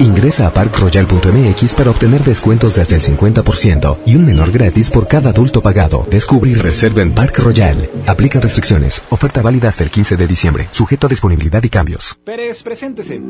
Ingresa 0.00 0.48
a 0.48 0.52
parkroyal.mx 0.52 1.74
para 1.74 1.90
obtener 1.90 2.24
descuentos 2.24 2.76
desde 2.76 2.96
el 2.96 3.02
50% 3.02 3.98
y 4.04 4.16
un 4.16 4.26
menor 4.26 4.50
gratis 4.50 4.90
por 4.90 5.06
cada 5.06 5.30
adulto 5.30 5.60
pagado. 5.60 6.06
Descubre 6.10 6.50
y 6.50 6.54
reserva 6.54 7.02
en 7.02 7.12
Park 7.12 7.38
Royal. 7.38 7.88
Aplica 8.06 8.40
restricciones. 8.40 9.04
Oferta 9.10 9.40
válida 9.40 9.68
hasta 9.68 9.84
el 9.84 9.90
15 9.90 10.16
de 10.16 10.26
diciembre. 10.26 10.68
Sujeto 10.72 11.06
a 11.06 11.10
disponibilidad 11.10 11.62
y 11.62 11.68
cambios. 11.68 12.18
Pérez, 12.24 12.62
preséntese. 12.62 13.20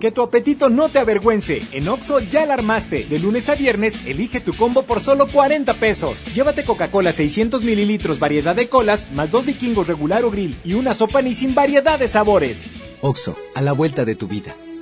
Que 0.00 0.12
tu 0.12 0.22
apetito 0.22 0.68
no 0.68 0.90
te 0.90 1.00
avergüence. 1.00 1.62
En 1.72 1.88
Oxo 1.88 2.20
ya 2.20 2.46
la 2.46 2.54
armaste. 2.54 3.04
De 3.04 3.18
lunes 3.18 3.48
a 3.48 3.54
viernes, 3.56 4.06
elige 4.06 4.40
tu 4.40 4.54
combo 4.56 4.82
por 4.82 5.00
solo 5.00 5.28
40 5.28 5.74
pesos. 5.74 6.24
Llévate 6.34 6.64
Coca-Cola 6.64 7.12
600 7.12 7.64
mililitros, 7.64 8.18
variedad 8.18 8.54
de 8.54 8.68
colas, 8.68 9.10
más 9.12 9.30
dos 9.30 9.44
vikingos 9.44 9.86
regular 9.88 10.24
o 10.24 10.30
grill 10.30 10.56
y 10.64 10.74
una 10.74 10.94
sopa 10.94 11.20
ni 11.20 11.34
sin 11.34 11.54
variedad 11.54 11.98
de 11.98 12.06
sabores. 12.06 12.66
Oxo, 13.00 13.36
a 13.54 13.60
la 13.60 13.72
vuelta 13.72 14.04
de 14.04 14.14
tu 14.14 14.28
vida. 14.28 14.54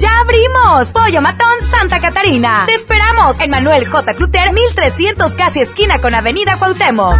¡Ya 0.00 0.20
abrimos! 0.20 0.88
Pollo 0.92 1.20
Matón 1.20 1.60
Santa 1.70 2.00
Catarina. 2.00 2.62
Te 2.64 2.74
esperamos 2.74 3.38
en 3.38 3.50
Manuel 3.50 3.86
J. 3.86 4.14
Cluter, 4.14 4.50
1300 4.50 5.34
casi 5.34 5.60
esquina 5.60 6.00
con 6.00 6.14
Avenida 6.14 6.56
Cuauhtémoc. 6.56 7.14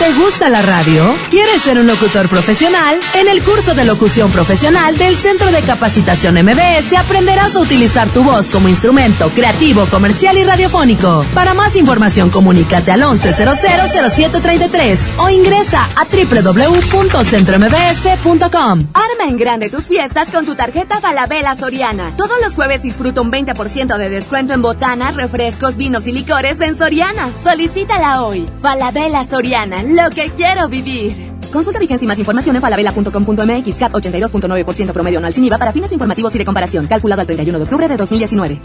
¿Te 0.00 0.12
gusta 0.14 0.48
la 0.48 0.62
radio? 0.62 1.14
¿Quieres 1.28 1.60
ser 1.60 1.78
un 1.78 1.86
locutor 1.86 2.30
profesional? 2.30 2.98
En 3.12 3.28
el 3.28 3.42
curso 3.42 3.74
de 3.74 3.84
locución 3.84 4.32
profesional 4.32 4.96
del 4.96 5.14
Centro 5.14 5.52
de 5.52 5.60
Capacitación 5.60 6.36
MBS 6.36 6.94
aprenderás 6.96 7.54
a 7.54 7.60
utilizar 7.60 8.08
tu 8.08 8.24
voz 8.24 8.50
como 8.50 8.70
instrumento 8.70 9.28
creativo, 9.28 9.84
comercial 9.90 10.38
y 10.38 10.44
radiofónico. 10.44 11.26
Para 11.34 11.52
más 11.52 11.76
información, 11.76 12.30
comunícate 12.30 12.92
al 12.92 13.02
11000733 13.02 15.10
o 15.18 15.28
ingresa 15.28 15.84
a 15.84 16.06
www.centrombs.com. 16.06 18.80
Arma 18.94 19.28
en 19.28 19.36
grande 19.36 19.68
tus 19.68 19.84
fiestas 19.84 20.30
con 20.30 20.46
tu 20.46 20.54
tarjeta 20.54 21.02
Falabella 21.02 21.54
Soriana. 21.54 22.14
Todos 22.16 22.40
los 22.42 22.54
jueves 22.54 22.82
disfruta 22.82 23.20
un 23.20 23.30
20% 23.30 23.98
de 23.98 24.08
descuento 24.08 24.54
en 24.54 24.62
botanas, 24.62 25.14
refrescos, 25.14 25.76
vinos 25.76 26.06
y 26.06 26.12
licores 26.12 26.58
en 26.62 26.74
Soriana. 26.74 27.28
Solicítala 27.44 28.22
hoy. 28.22 28.46
Falabella 28.62 29.26
Soriana 29.26 29.89
lo 29.90 30.10
que 30.10 30.30
quiero 30.30 30.68
vivir. 30.68 31.32
Consulta 31.52 31.78
vigencia 31.78 32.04
y 32.04 32.08
más 32.08 32.18
información 32.18 32.56
en 32.56 32.62
falabella.com.mx 32.62 33.76
CAT 33.76 33.92
82.9% 33.92 34.92
promedio 34.92 35.18
anual 35.18 35.32
sin 35.32 35.44
IVA 35.44 35.58
para 35.58 35.72
fines 35.72 35.90
informativos 35.92 36.34
y 36.34 36.38
de 36.38 36.44
comparación. 36.44 36.86
Calculado 36.86 37.20
al 37.20 37.26
31 37.26 37.58
de 37.58 37.64
octubre 37.64 37.88
de 37.88 37.96
2019. 37.96 38.60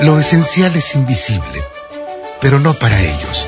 Lo 0.00 0.18
esencial 0.18 0.74
es 0.74 0.94
invisible, 0.94 1.62
pero 2.40 2.58
no 2.58 2.74
para 2.74 3.00
ellos. 3.00 3.46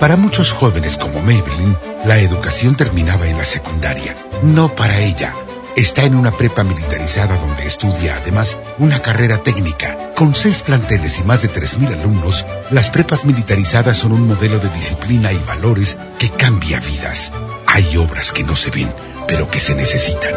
Para 0.00 0.16
muchos 0.16 0.52
jóvenes 0.52 0.98
como 0.98 1.22
Maybelline, 1.22 1.76
la 2.04 2.18
educación 2.18 2.76
terminaba 2.76 3.26
en 3.26 3.38
la 3.38 3.44
secundaria. 3.44 4.16
No 4.42 4.68
para 4.68 4.98
ella. 5.00 5.32
Está 5.76 6.04
en 6.04 6.14
una 6.14 6.30
prepa 6.32 6.64
militarizada 6.64 7.36
donde 7.36 7.66
estudia 7.66 8.16
además 8.16 8.58
una 8.78 9.02
carrera 9.02 9.42
técnica. 9.42 10.14
Con 10.14 10.34
seis 10.34 10.62
planteles 10.62 11.18
y 11.18 11.22
más 11.22 11.42
de 11.42 11.50
3.000 11.50 12.00
alumnos, 12.00 12.46
las 12.70 12.88
prepas 12.88 13.26
militarizadas 13.26 13.98
son 13.98 14.12
un 14.12 14.26
modelo 14.26 14.58
de 14.58 14.70
disciplina 14.70 15.34
y 15.34 15.38
valores 15.46 15.98
que 16.18 16.30
cambia 16.30 16.80
vidas. 16.80 17.30
Hay 17.66 17.94
obras 17.98 18.32
que 18.32 18.42
no 18.42 18.56
se 18.56 18.70
ven, 18.70 18.90
pero 19.28 19.50
que 19.50 19.60
se 19.60 19.74
necesitan. 19.74 20.32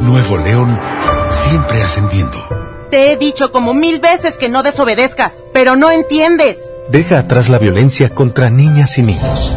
Nuevo 0.00 0.38
León, 0.38 0.78
siempre 1.30 1.82
ascendiendo. 1.82 2.46
Te 2.88 3.10
he 3.10 3.16
dicho 3.16 3.50
como 3.50 3.74
mil 3.74 3.98
veces 3.98 4.36
que 4.36 4.48
no 4.48 4.62
desobedezcas, 4.62 5.44
pero 5.52 5.74
no 5.74 5.90
entiendes. 5.90 6.70
Deja 6.88 7.18
atrás 7.18 7.48
la 7.48 7.58
violencia 7.58 8.10
contra 8.10 8.48
niñas 8.48 8.96
y 8.96 9.02
niños. 9.02 9.52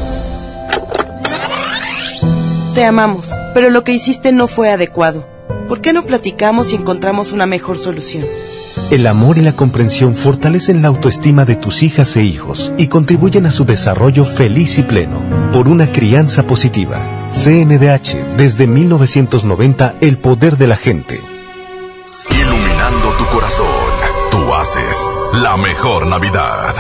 Te 2.76 2.84
amamos, 2.84 3.34
pero 3.54 3.70
lo 3.70 3.86
que 3.86 3.94
hiciste 3.94 4.34
no 4.34 4.48
fue 4.48 4.70
adecuado. 4.70 5.26
¿Por 5.70 5.80
qué 5.80 5.94
no 5.94 6.04
platicamos 6.04 6.74
y 6.74 6.76
encontramos 6.76 7.32
una 7.32 7.46
mejor 7.46 7.80
solución? 7.80 8.26
El 8.92 9.08
amor 9.08 9.38
y 9.38 9.42
la 9.42 9.54
comprensión 9.54 10.14
fortalecen 10.14 10.82
la 10.82 10.90
autoestima 10.90 11.46
de 11.46 11.56
tus 11.56 11.84
hijas 11.84 12.18
e 12.18 12.24
hijos 12.24 12.74
y 12.78 12.88
contribuyen 12.90 13.46
a 13.46 13.52
su 13.52 13.64
desarrollo 13.64 14.26
feliz 14.26 14.78
y 14.78 14.84
pleno. 14.84 15.22
Por 15.54 15.70
una 15.70 15.90
crianza 15.90 16.44
positiva. 16.44 17.00
CNDH, 17.32 18.36
desde 18.36 18.68
1990, 18.68 19.96
el 20.02 20.18
poder 20.18 20.58
de 20.58 20.68
la 20.68 20.76
gente. 20.76 21.22
Iluminando 22.30 23.08
tu 23.18 23.26
corazón, 23.28 23.66
tú 24.32 24.54
haces 24.54 24.98
la 25.32 25.56
mejor 25.56 26.08
Navidad. 26.08 26.76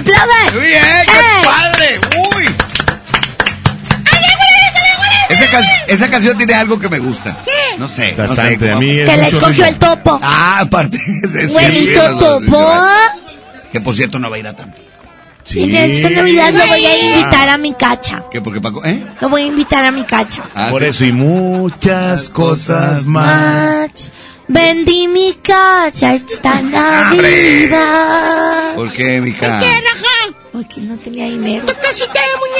¡Aplaudan! 0.00 0.54
¡Muy 0.54 0.62
bien! 0.62 0.82
¡Qué 1.06 1.12
¡Eh! 1.12 1.44
padre! 1.44 2.00
¡Uy! 2.36 2.44
Esa, 5.28 5.50
can- 5.50 5.64
esa 5.86 6.10
canción 6.10 6.36
tiene 6.38 6.54
algo 6.54 6.78
que 6.80 6.88
me 6.88 6.98
gusta. 6.98 7.36
¿Qué? 7.44 7.78
No 7.78 7.88
sé, 7.88 8.14
Bastante, 8.16 8.56
no 8.56 8.60
sé. 8.66 8.72
a 8.72 8.76
mí 8.78 8.98
es 8.98 9.08
Que 9.10 9.16
la 9.16 9.28
escogió 9.28 9.66
el 9.66 9.78
topo. 9.78 10.18
Ah, 10.22 10.60
aparte. 10.60 10.98
cierto, 11.48 12.18
topo. 12.18 12.72
Que 13.72 13.80
por 13.80 13.94
cierto 13.94 14.18
no 14.18 14.30
va 14.30 14.36
a 14.36 14.38
ir 14.38 14.46
a 14.48 14.54
tanto. 14.56 14.80
Y 15.50 15.74
en 15.76 15.90
esta 15.90 16.10
Navidad 16.10 16.52
lo 16.52 16.66
voy 16.66 16.84
a 16.84 16.98
invitar 16.98 17.48
a 17.48 17.56
mi 17.58 17.72
cacha. 17.74 18.24
¿Qué? 18.30 18.40
Porque 18.42 18.60
Paco, 18.60 18.84
¿eh? 18.84 19.02
Lo 19.20 19.28
voy 19.30 19.42
a 19.42 19.46
invitar 19.46 19.84
a 19.84 19.90
mi 19.90 20.04
cacha. 20.04 20.42
Ah, 20.54 20.68
Por 20.70 20.82
sí. 20.82 20.88
eso 20.88 21.04
y 21.06 21.12
muchas 21.12 22.28
cosas 22.28 23.04
más. 23.04 23.88
Mach, 23.88 24.00
vendí 24.48 25.08
mi 25.08 25.34
cacha 25.34 26.14
esta 26.14 26.60
Navidad. 27.68 28.74
¿Por 28.74 28.92
qué, 28.92 29.20
mija? 29.20 29.60
Porque 30.52 30.80
no 30.80 30.96
tenía 30.96 31.26
dinero. 31.26 31.66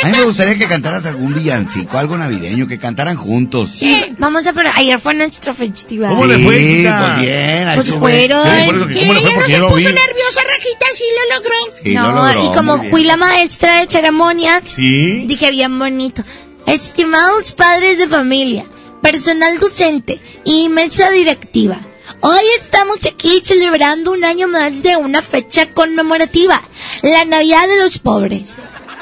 A 0.02 0.06
mí 0.08 0.12
me 0.16 0.24
gustaría 0.24 0.56
que 0.56 0.66
cantaras 0.66 1.04
algún 1.06 1.34
villancico, 1.34 1.98
algo 1.98 2.16
navideño, 2.16 2.68
que 2.68 2.78
cantaran 2.78 3.16
juntos. 3.16 3.70
Sí, 3.72 4.14
vamos 4.18 4.46
a 4.46 4.52
poner. 4.52 4.70
Ayer 4.76 5.00
fue 5.00 5.14
nuestro 5.14 5.52
festival. 5.54 6.10
¿Cómo 6.10 6.26
le 6.26 6.38
fue, 6.38 6.58
Sí, 6.58 6.86
pues 6.86 7.16
bien. 7.20 7.66
ahí 7.68 7.74
Pues 7.74 7.90
fueron. 7.90 8.66
Por 8.66 8.92
¿Cómo 8.94 9.14
le 9.14 9.20
fue? 9.20 9.30
Porque 9.34 9.52
yo 9.52 9.58
lo 9.58 9.74
vi. 9.74 9.84
nerviosa, 9.84 10.42
Rajita, 10.46 10.86
sí 10.94 11.04
lo 11.16 11.36
logró. 11.36 11.56
Sí, 11.82 11.94
no, 11.94 12.12
lo 12.12 12.24
logró, 12.24 12.44
y 12.44 12.54
como 12.54 12.84
fui 12.90 13.02
la 13.04 13.16
maestra 13.16 13.80
de 13.80 13.86
ceremonias, 13.90 14.62
Sí. 14.66 15.24
dije 15.26 15.50
bien 15.50 15.76
bonito. 15.78 16.22
Estimados 16.66 17.52
padres 17.54 17.98
de 17.98 18.06
familia, 18.06 18.64
personal 19.02 19.58
docente 19.58 20.20
y 20.44 20.68
mesa 20.68 21.10
directiva. 21.10 21.78
Hoy 22.20 22.44
estamos 22.60 23.04
aquí 23.06 23.40
celebrando 23.44 24.12
un 24.12 24.24
año 24.24 24.48
más 24.48 24.82
de 24.82 24.96
una 24.96 25.22
fecha 25.22 25.66
conmemorativa, 25.70 26.62
la 27.02 27.24
Navidad 27.24 27.68
de 27.68 27.78
los 27.82 27.98
pobres. 27.98 28.56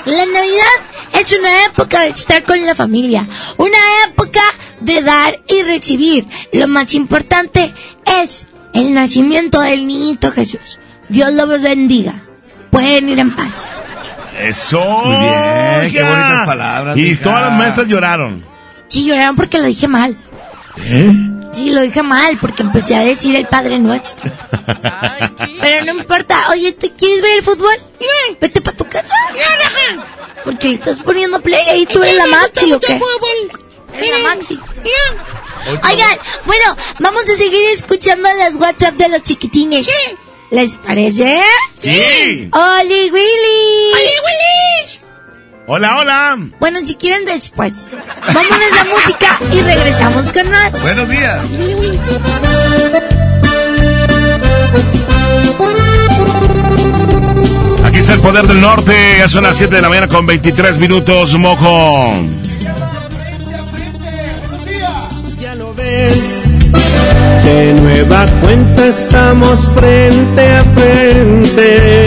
La 0.05 0.24
Navidad 0.27 1.20
es 1.20 1.36
una 1.39 1.64
época 1.66 2.01
de 2.01 2.09
estar 2.09 2.43
con 2.44 2.64
la 2.64 2.74
familia, 2.74 3.27
una 3.56 3.78
época 4.09 4.43
de 4.81 5.02
dar 5.02 5.40
y 5.48 5.62
recibir. 5.62 6.27
Lo 6.52 6.68
más 6.68 6.94
importante 6.94 7.73
es 8.23 8.47
el 8.74 8.93
nacimiento 8.94 9.60
del 9.60 9.86
niñito 9.86 10.31
Jesús. 10.32 10.78
Dios 11.09 11.32
lo 11.32 11.47
bendiga. 11.47 12.23
Pueden 12.70 13.09
ir 13.09 13.18
en 13.18 13.35
paz. 13.35 13.68
Eso. 14.40 14.78
Muy 15.05 15.16
bien, 15.16 15.93
qué 15.93 16.02
bonitas 16.02 16.47
palabras, 16.47 16.97
Y 16.97 17.06
hija. 17.12 17.23
todas 17.23 17.43
las 17.43 17.52
maestras 17.59 17.89
lloraron. 17.89 18.44
Sí, 18.88 19.04
lloraron 19.04 19.36
porque 19.36 19.58
lo 19.58 19.66
dije 19.66 19.88
mal. 19.88 20.16
¿Eh? 20.78 21.12
Sí, 21.52 21.70
lo 21.70 21.80
dije 21.80 22.02
mal 22.02 22.36
porque 22.38 22.62
empecé 22.62 22.94
a 22.94 23.00
decir 23.00 23.34
el 23.34 23.46
Padre 23.46 23.78
Nuestro. 23.78 24.30
Pero 25.60 25.84
no 25.84 26.00
importa. 26.00 26.48
Oye, 26.50 26.72
¿te 26.72 26.92
quieres 26.92 27.22
ver 27.22 27.38
el 27.38 27.42
fútbol? 27.42 27.74
Vete 28.40 28.60
para 28.60 28.76
tu 28.76 28.86
casa. 28.86 29.14
Porque 30.44 30.68
le 30.68 30.74
estás 30.74 31.00
poniendo 31.00 31.40
play 31.40 31.66
ahí 31.68 31.86
tú 31.86 32.02
eres 32.02 32.16
la 32.16 32.26
Maxi 32.26 32.72
o 32.72 32.80
qué? 32.80 33.00
Eres 33.94 34.10
la 34.10 34.18
Maxi. 34.18 34.58
Oigan, 35.66 36.18
bueno, 36.44 36.76
vamos 37.00 37.22
a 37.22 37.36
seguir 37.36 37.62
escuchando 37.70 38.28
las 38.34 38.54
WhatsApp 38.54 38.94
de 38.94 39.08
los 39.08 39.22
chiquitines. 39.22 39.88
¿Les 40.50 40.76
parece? 40.76 41.40
Sí. 41.80 42.48
¡Oli 42.52 43.10
Willy! 43.10 43.92
¡Oli 43.92 45.05
Hola, 45.68 45.98
hola. 45.98 46.38
Bueno, 46.60 46.78
si 46.84 46.94
quieren 46.94 47.24
después. 47.24 47.88
Vámonos 48.32 48.80
a 48.80 48.84
música 48.84 49.40
y 49.52 49.62
regresamos 49.62 50.30
con 50.30 50.48
más. 50.48 50.70
Buenos 50.80 51.09
días. 51.09 51.44
Aquí 57.84 57.98
está 57.98 58.12
el 58.14 58.20
poder 58.20 58.47
del 58.47 58.60
norte. 58.60 58.94
Ya 59.18 59.26
son 59.26 59.43
las 59.43 59.56
7 59.56 59.74
de 59.74 59.82
la 59.82 59.88
mañana 59.88 60.06
con 60.06 60.24
23 60.24 60.78
minutos, 60.78 61.36
mojo. 61.36 62.14
Ya 65.40 65.56
lo 65.56 65.74
ves. 65.74 66.44
De 67.44 67.74
nueva 67.74 68.26
cuenta 68.40 68.86
estamos 68.86 69.68
frente 69.74 70.48
a 70.48 70.62
frente. 70.62 72.06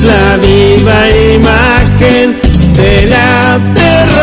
La 0.00 0.36
viva 0.38 1.10
imagen 1.34 2.40
de 2.74 3.06
la 3.06 3.58
derrota. 3.74 4.22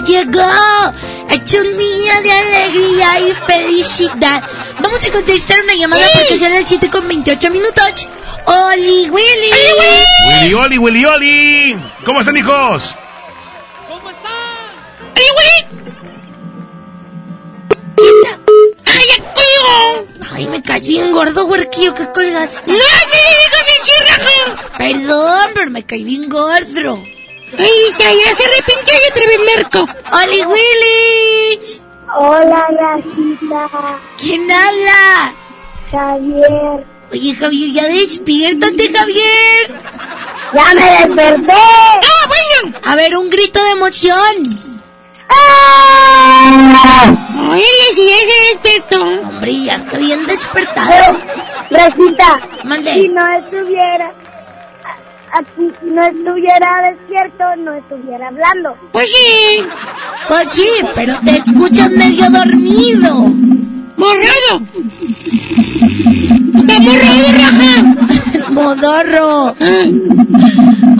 Llegó. 0.00 0.50
Es 1.30 1.54
un 1.54 1.78
día 1.78 2.20
de 2.22 2.32
alegría 2.32 3.20
y 3.20 3.32
felicidad. 3.46 4.42
Vamos 4.80 5.04
a 5.06 5.10
contestar 5.10 5.60
una 5.62 5.74
llamada 5.74 6.04
porque 6.12 6.38
son 6.38 6.52
las 6.52 6.68
7 6.68 6.90
con 6.90 7.08
28 7.08 7.50
minutos. 7.50 8.08
Oli 8.46 9.08
Willy. 9.10 9.50
Willy 10.28 10.54
Oli, 10.54 10.78
Willy 10.78 11.04
Oli. 11.04 11.76
¿Cómo 12.04 12.20
están, 12.20 12.36
hijos? 12.36 12.94
¡Ay, 18.84 19.04
ya 19.08 19.24
colgó! 19.34 20.34
Ay, 20.34 20.46
me 20.48 20.62
caes 20.62 20.86
bien 20.86 21.12
gordo, 21.12 21.46
huerquillo, 21.46 21.94
que 21.94 22.06
colgas. 22.10 22.62
¡No, 22.66 22.74
Perdón, 24.78 25.50
pero 25.54 25.70
me 25.70 25.84
caí 25.84 26.02
bien 26.02 26.28
gordo. 26.28 26.98
¡Ay, 27.58 27.94
ya, 27.98 28.34
se 28.34 28.44
arrepintió 28.44 28.94
y 28.94 29.10
otra 29.10 29.26
vez 29.26 29.40
Merco! 29.56 29.88
¡Oli 30.22 30.44
Willy! 30.44 31.80
Hola, 32.18 32.66
Yasita. 32.78 33.98
¿Quién 34.18 34.50
habla? 34.50 35.32
Javier. 35.90 36.86
Oye, 37.10 37.34
Javier, 37.34 37.70
ya 37.70 37.88
despiértate, 37.88 38.92
Javier. 38.92 39.80
¡Ya 40.54 40.74
me 40.74 41.14
desperté! 41.16 41.52
¡Ah, 41.52 42.28
bueno! 42.28 42.78
A 42.84 42.96
ver, 42.96 43.16
un 43.16 43.30
grito 43.30 43.62
de 43.62 43.70
emoción. 43.70 44.36
Oye, 47.50 47.64
si 47.94 48.08
ya 48.08 48.16
se 48.16 48.70
despertó. 48.70 49.02
Hombre, 49.28 49.64
ya 49.64 49.76
está 49.76 49.98
bien 49.98 50.26
despertado. 50.26 51.18
Rosita, 51.70 52.38
Mande. 52.64 52.94
si 52.94 53.08
no 53.08 53.32
estuviera 53.38 54.12
aquí, 55.32 55.68
si 55.80 55.86
no 55.90 56.02
estuviera 56.02 56.90
despierto, 56.90 57.44
no 57.58 57.74
estuviera 57.74 58.28
hablando. 58.28 58.76
Pues 58.92 59.10
sí. 59.10 59.64
Pues 60.28 60.52
sí, 60.52 60.68
pero 60.94 61.14
te 61.24 61.36
escuchas 61.38 61.90
medio 61.90 62.30
dormido. 62.30 63.14
¡Morrado! 63.96 64.62
¡Está 66.56 66.80
morrado, 66.80 67.24
raja! 67.32 68.50
¡Modorro! 68.50 69.54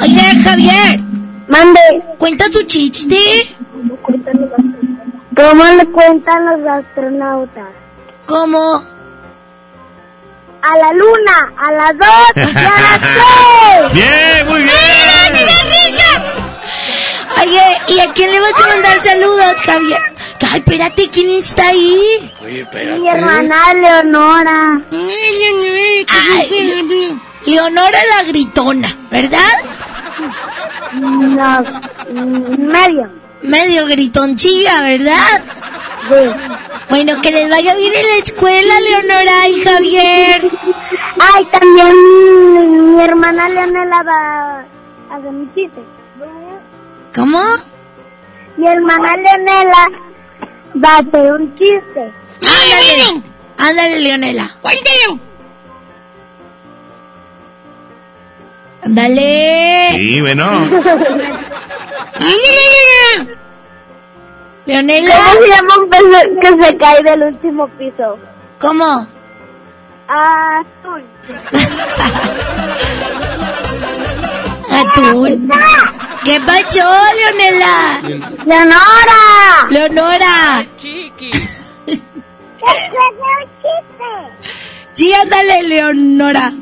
Oye, 0.03 0.43
Javier. 0.45 1.01
Mande. 1.49 1.81
Cuenta 2.19 2.49
tu 2.51 2.63
chiste. 2.63 3.17
¿Cómo 5.35 5.65
le 5.77 5.87
cuentan 5.87 6.45
los 6.47 6.67
astronautas? 6.69 7.69
¿Cómo? 8.27 8.83
A 10.63 10.79
la 10.79 10.93
luna, 10.93 11.53
a 11.59 11.73
las 11.73 11.99
dos 11.99 12.09
y 12.37 12.41
a 12.41 12.71
las 12.81 13.01
tres. 13.01 13.93
Bien, 13.93 14.49
muy 14.49 14.63
bien. 14.63 14.73
Oye, 17.41 17.77
¿y 17.89 17.99
a 18.01 18.13
quién 18.13 18.31
le 18.31 18.39
vas 18.41 18.53
a 18.63 18.69
mandar 18.69 19.03
saludos, 19.03 19.63
Javier? 19.65 20.01
Ay, 20.51 20.59
espérate, 20.61 21.09
¿quién 21.11 21.31
está 21.31 21.69
ahí? 21.69 22.33
Mi 22.43 23.09
hermana 23.09 23.73
Leonora. 23.75 24.81
Ay, 26.09 27.19
Leonora 27.47 27.99
la 28.17 28.23
gritona, 28.25 28.97
¿verdad? 29.11 29.59
No, 30.93 31.65
medio. 32.59 33.11
Medio 33.43 33.87
gritoncilla, 33.87 34.83
¿verdad? 34.83 35.43
Bueno, 36.89 37.20
que 37.23 37.31
les 37.31 37.49
vaya 37.49 37.74
bien 37.74 37.93
en 37.95 38.09
la 38.09 38.16
escuela, 38.23 38.74
Leonora 38.81 39.49
y 39.49 39.62
Javier. 39.62 40.51
Ay, 41.35 41.45
también 41.47 42.95
mi 42.95 43.03
hermana 43.03 43.49
Leonela 43.49 44.03
va 44.03 44.61
a 45.11 45.16
hacer 45.16 45.33
mi 45.33 45.47
chiste. 45.55 45.83
¿Cómo? 47.15 47.43
Mi 48.57 48.66
hermana 48.66 49.16
Leonela 49.16 49.89
va 50.85 50.97
a 50.97 50.99
hacer 50.99 51.33
un 51.33 51.55
chiste. 51.55 52.12
Ándale, 52.41 53.23
ándale, 53.59 54.01
Leonela. 54.01 54.51
Cuéntelo. 54.61 55.20
Ándale. 58.85 59.89
Sí, 59.93 60.20
bueno. 60.20 60.51
Leonela. 62.19 63.41
¿Cómo 64.65 64.81
se 64.89 65.49
llama 65.49 65.75
un 65.81 65.89
pez 65.91 66.03
que 66.41 66.49
se 66.65 66.77
cae 66.77 67.03
del 67.03 67.23
último 67.23 67.69
piso? 67.69 68.19
¿Cómo? 68.61 69.07
Azul. 70.09 71.05
Atún. 74.71 75.51
¿Qué 76.25 76.41
pasó, 76.41 76.89
Leonela? 77.17 78.01
¡Leonora! 78.47 79.69
Leonora. 79.71 80.65
Sí, 84.95 85.13
ándale, 85.15 85.63
Leonora. 85.65 86.53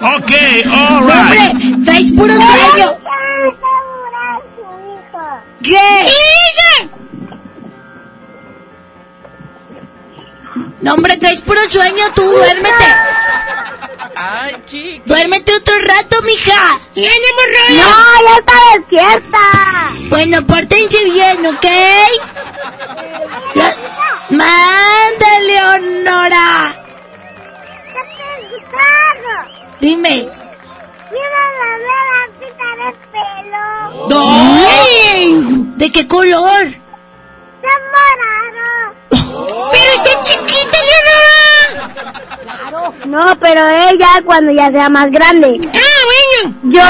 Ok, 0.00 0.30
all 0.70 1.00
No, 1.00 1.06
right. 1.06 1.40
hombre, 1.50 1.84
traes 1.84 2.12
puro 2.12 2.34
sueño. 2.34 2.96
¿Qué? 5.62 6.90
No, 10.80 10.94
hombre, 10.94 11.16
traes 11.16 11.40
puro 11.42 11.60
sueño, 11.68 12.04
tú 12.14 12.22
duérmete. 12.22 12.84
Ay, 14.16 14.54
chiqui. 14.66 15.02
Duérmete 15.04 15.54
otro 15.56 15.74
rato, 15.80 16.22
mija. 16.22 16.78
¡Ya 16.94 17.02
No, 17.04 18.28
ya 18.28 18.36
está 18.38 18.52
despierta. 18.74 19.38
Bueno, 20.08 20.46
pórtense 20.46 21.04
bien, 21.04 21.46
¿ok? 21.46 21.66
La- 23.54 23.76
Manda, 24.30 25.40
Leonora. 25.46 26.74
Dime. 29.80 30.28
Mira 31.12 31.40
la 32.76 32.90
pelo. 33.12 33.64
¿No? 34.08 34.22
¿De 35.76 35.90
qué 35.92 36.06
color? 36.06 36.66
De 36.66 36.80
morado. 37.92 38.94
¡Pero 39.10 39.90
está 39.96 40.12
chiquita, 40.24 40.78
Leonora! 40.88 42.92
No, 43.06 43.24
pero 43.40 43.60
ella 43.90 44.08
cuando 44.24 44.52
ya 44.52 44.70
sea 44.70 44.88
más 44.88 45.10
grande. 45.10 45.58
¡Ah, 45.74 46.02
bueno! 46.42 46.54
Yo, 46.64 46.80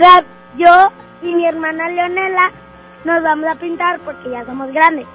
ja- 0.00 0.24
yo 0.56 0.92
y 1.22 1.34
mi 1.34 1.46
hermana 1.46 1.88
Leonela 1.88 2.50
nos 3.04 3.22
vamos 3.22 3.46
a 3.50 3.54
pintar 3.58 4.00
porque 4.00 4.30
ya 4.30 4.44
somos 4.46 4.70
grandes. 4.72 5.06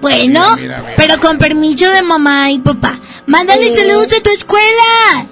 Bueno, 0.00 0.56
pero 0.96 1.18
con 1.20 1.38
permiso 1.38 1.88
de 1.90 2.02
mamá 2.02 2.50
y 2.50 2.58
papá. 2.58 2.94
Mándale 3.26 3.72
saludos 3.72 4.12
a 4.12 4.20
tu 4.22 4.30
escuela. 4.30 5.26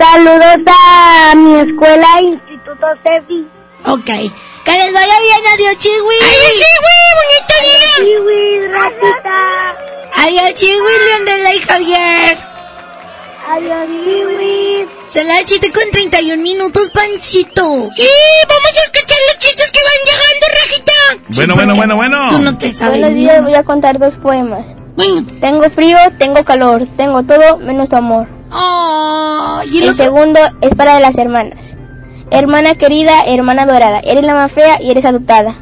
Saludos 0.00 0.60
a 0.66 1.34
mi 1.36 1.60
escuela 1.60 2.06
Instituto 2.22 2.86
Cefi. 3.02 3.46
Ok. 3.84 4.06
Que 4.64 4.72
les 4.72 4.92
vaya 4.94 5.20
bien, 5.20 5.40
adiós, 5.52 5.78
chiwi. 5.78 6.14
¡Ay, 6.22 6.36
sí, 6.52 6.70
güey! 6.80 7.02
¡Bonito 7.20 7.54
día! 7.68 7.94
Chiwi, 7.98 8.68
ratita. 8.68 9.38
Adiós, 10.16 10.54
chiwi, 10.54 10.92
Leonela 11.06 11.54
y 11.54 11.60
Javier. 11.60 12.38
Adiós, 13.50 13.88
Chiwi. 14.04 14.88
Son 15.10 15.26
las 15.26 15.42
7 15.44 15.70
con 15.70 15.82
31 15.92 16.42
minutos, 16.42 16.90
Panchito. 16.94 17.90
Sí, 17.94 18.08
vamos 18.48 18.70
a 18.78 18.82
escuchar 18.82 19.18
los 19.28 19.38
chistes 19.38 19.70
que 19.70 19.80
van 19.82 20.00
llegando, 20.06 20.46
Rajita. 20.62 20.92
Bueno, 21.36 21.54
bueno, 21.56 21.74
bueno, 21.76 21.96
bueno. 21.96 22.30
Tú 22.30 22.38
no 22.38 22.56
te 22.56 22.72
sabes. 22.72 23.00
Buenos 23.00 23.14
días, 23.16 23.42
voy 23.42 23.54
a 23.54 23.64
contar 23.64 23.98
dos 23.98 24.16
poemas. 24.16 24.76
Bueno, 24.96 25.26
Tengo 25.40 25.68
frío, 25.68 25.98
tengo 26.18 26.42
calor, 26.44 26.86
tengo 26.96 27.22
todo 27.22 27.58
menos 27.58 27.92
amor. 27.92 28.39
Oh, 28.52 29.62
y 29.64 29.82
el 29.82 29.94
segundo 29.94 30.40
es 30.60 30.74
para 30.74 31.00
las 31.00 31.16
hermanas. 31.16 31.76
Hermana 32.30 32.74
querida, 32.76 33.24
hermana 33.26 33.66
dorada, 33.66 34.00
eres 34.00 34.24
la 34.24 34.34
más 34.34 34.52
fea 34.52 34.80
y 34.80 34.90
eres 34.90 35.04
adoptada. 35.04 35.54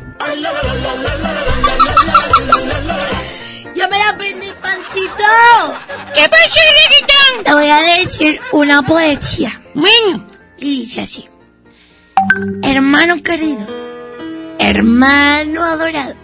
Ya 3.74 3.88
me 3.88 3.98
la 3.98 4.10
aprendí, 4.10 4.48
Panchito. 4.60 5.24
¿qué 6.14 6.28
pasó, 6.28 6.60
Rajita? 6.76 7.44
Te 7.44 7.52
voy 7.52 7.68
a 7.68 7.78
decir 8.00 8.40
una 8.52 8.82
poesía. 8.82 9.60
Bueno, 9.74 10.26
Y 10.58 10.80
dice 10.80 11.02
así. 11.02 11.28
Hermano 12.62 13.22
querido, 13.22 13.64
hermano 14.58 15.64
adorado, 15.64 16.14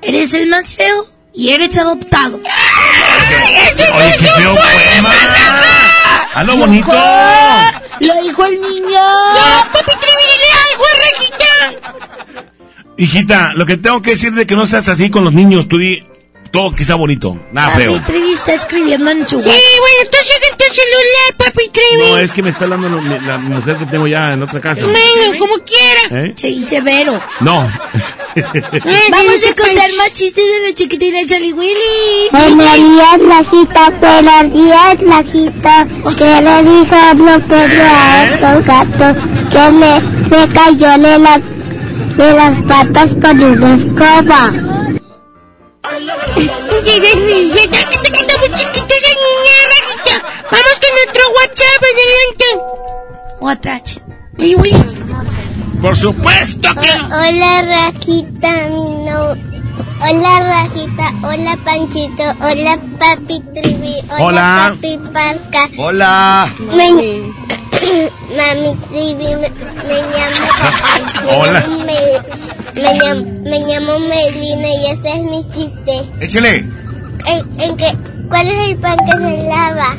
eres 0.00 0.32
el 0.32 0.46
más 0.46 0.76
feo 0.76 1.06
y 1.38 1.50
eres 1.50 1.78
adoptado. 1.78 2.34
Oye, 2.36 4.16
qué 4.18 4.26
feo 4.26 4.56
poema. 4.56 5.12
A 6.34 6.42
lo 6.42 6.56
bonito. 6.56 6.92
Lo 8.00 8.22
dijo 8.22 8.44
el 8.44 8.60
niño. 8.60 8.90
ya, 8.90 9.68
papi 9.72 9.92
algo. 10.72 10.84
Hijita, 12.96 13.52
lo 13.54 13.64
que 13.66 13.76
tengo 13.76 14.02
que 14.02 14.10
decir 14.10 14.32
de 14.32 14.48
que 14.48 14.56
no 14.56 14.66
seas 14.66 14.88
así 14.88 15.10
con 15.10 15.22
los 15.22 15.32
niños, 15.32 15.68
tú 15.68 15.78
di 15.78 16.02
todo 16.50 16.74
que 16.74 16.84
sea 16.84 16.94
bonito, 16.96 17.36
nada 17.52 17.70
Papi 17.72 17.82
feo. 17.82 18.02
Trivi 18.06 18.32
está 18.32 18.54
escribiendo 18.54 19.10
en 19.10 19.28
su 19.28 19.36
Sí, 19.42 19.48
bueno, 19.48 19.96
entonces 20.02 20.40
en 20.50 20.56
tu 20.58 20.64
celular, 20.64 21.34
papi 21.36 21.68
Trivi. 21.68 22.10
No, 22.10 22.18
es 22.18 22.32
que 22.32 22.42
me 22.42 22.50
está 22.50 22.64
hablando 22.64 22.88
lo- 22.88 23.20
la 23.20 23.38
mujer 23.38 23.76
que 23.76 23.86
tengo 23.86 24.06
ya 24.06 24.32
en 24.32 24.42
otra 24.42 24.60
casa. 24.60 24.82
Bueno, 24.84 25.38
como 25.38 25.54
quiera. 25.58 26.24
¿Eh? 26.24 26.34
Se 26.36 26.46
dice 26.48 26.80
Vero. 26.80 27.20
No. 27.40 27.70
Vamos 28.36 29.46
a 29.50 29.54
contar 29.62 29.90
más 29.96 30.12
chistes 30.14 30.44
de 30.44 30.68
la 30.68 30.74
chiquitina 30.74 31.18
Charlie 31.26 31.52
Willy. 31.52 32.28
Buenos 32.30 32.74
días, 32.74 33.18
Lajita, 33.20 33.90
buenos 34.00 34.52
días, 34.52 35.02
Lajita. 35.02 35.86
¿Qué 36.16 36.42
le 36.42 36.62
dijo 36.62 36.86
Pablo 36.90 37.40
Pedro 37.48 37.82
a 37.84 38.24
estos 38.24 38.64
gatos? 38.64 39.16
Que 39.50 39.72
le 39.72 40.18
se 40.28 40.52
cayó 40.52 40.98
de, 40.98 41.18
la, 41.18 41.38
de 41.38 42.32
las 42.34 42.62
patas 42.62 43.10
con 43.20 43.42
una 43.42 43.74
escoba. 43.74 44.97
Vamos 50.50 50.80
con 50.80 50.92
nuestro 50.94 51.22
WhatsApp, 51.34 51.82
adelante. 51.92 52.44
Uy. 54.38 54.74
Por 55.80 55.96
supuesto 55.96 56.68
que. 56.74 56.90
Hola, 56.90 57.62
Rajita, 57.62 58.52
mi 58.70 58.84
no... 59.04 59.57
Hola, 60.00 60.40
Rajita. 60.40 61.12
Hola, 61.22 61.56
Panchito. 61.64 62.24
Hola, 62.40 62.78
Papi 62.98 63.40
Trivi. 63.54 63.94
Hola. 64.18 64.74
Papi 64.74 64.98
Parca. 65.12 65.68
Hola. 65.76 66.48
Me- 66.58 67.32
Mami 68.36 68.74
Trivi, 68.90 69.34
me, 69.36 69.48
me 69.88 69.98
llamo... 70.12 70.40
me 71.24 71.36
Hola. 71.36 71.60
llamo 71.60 71.84
Me, 71.84 72.82
me 72.82 72.94
llamo, 72.94 73.24
me 73.44 73.58
llamo 73.60 73.98
Melina 74.00 74.68
y 74.68 74.86
este 74.92 75.08
es 75.10 75.22
mi 75.22 75.42
chiste. 75.50 76.04
Échale. 76.20 76.58
¿En, 77.26 77.60
en 77.60 77.76
qué- 77.76 77.96
¿Cuál 78.28 78.46
es 78.46 78.68
el 78.68 78.76
pan 78.78 78.96
que 79.06 79.12
se 79.12 79.42
lava? 79.48 79.96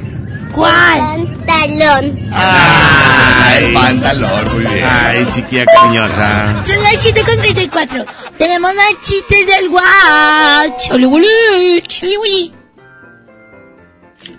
¿Cuál? 0.54 1.28
Pantalón. 1.46 2.30
Ah, 2.32 3.54
el 3.58 3.74
pantalón, 3.74 4.54
muy 4.54 4.66
bien. 4.66 4.86
Ay, 4.86 5.28
chiquilla 5.34 5.66
cariñosa. 5.66 6.64
Son 6.66 6.82
las 6.84 7.02
7 7.02 7.24
con 7.24 7.38
34. 7.38 8.06
Tenemos 8.38 8.74
más 8.76 9.02
chistes 9.02 9.48
del 9.48 9.70
Willy. 11.08 12.54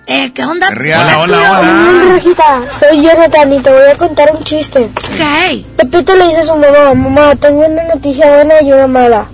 Eh, 0.07 0.32
¿qué 0.35 0.45
onda? 0.45 0.69
Hola, 0.69 1.20
hola, 1.20 1.61
Hola, 1.61 2.15
Rajita, 2.15 2.62
soy 2.73 3.03
Jonathan 3.03 3.53
y 3.53 3.61
te 3.61 3.70
voy 3.70 3.91
a 3.93 3.97
contar 3.97 4.35
un 4.35 4.43
chiste. 4.43 4.91
¿Qué? 5.16 5.65
Pepito 5.77 6.15
le 6.16 6.27
dice 6.27 6.41
a 6.41 6.43
su 6.43 6.57
mamá, 6.57 6.95
mamá, 6.95 7.37
tengo 7.37 7.65
una 7.65 7.85
noticia 7.85 8.27
buena 8.27 8.61
y 8.61 8.73
una 8.73 8.89
mala. 8.89 9.27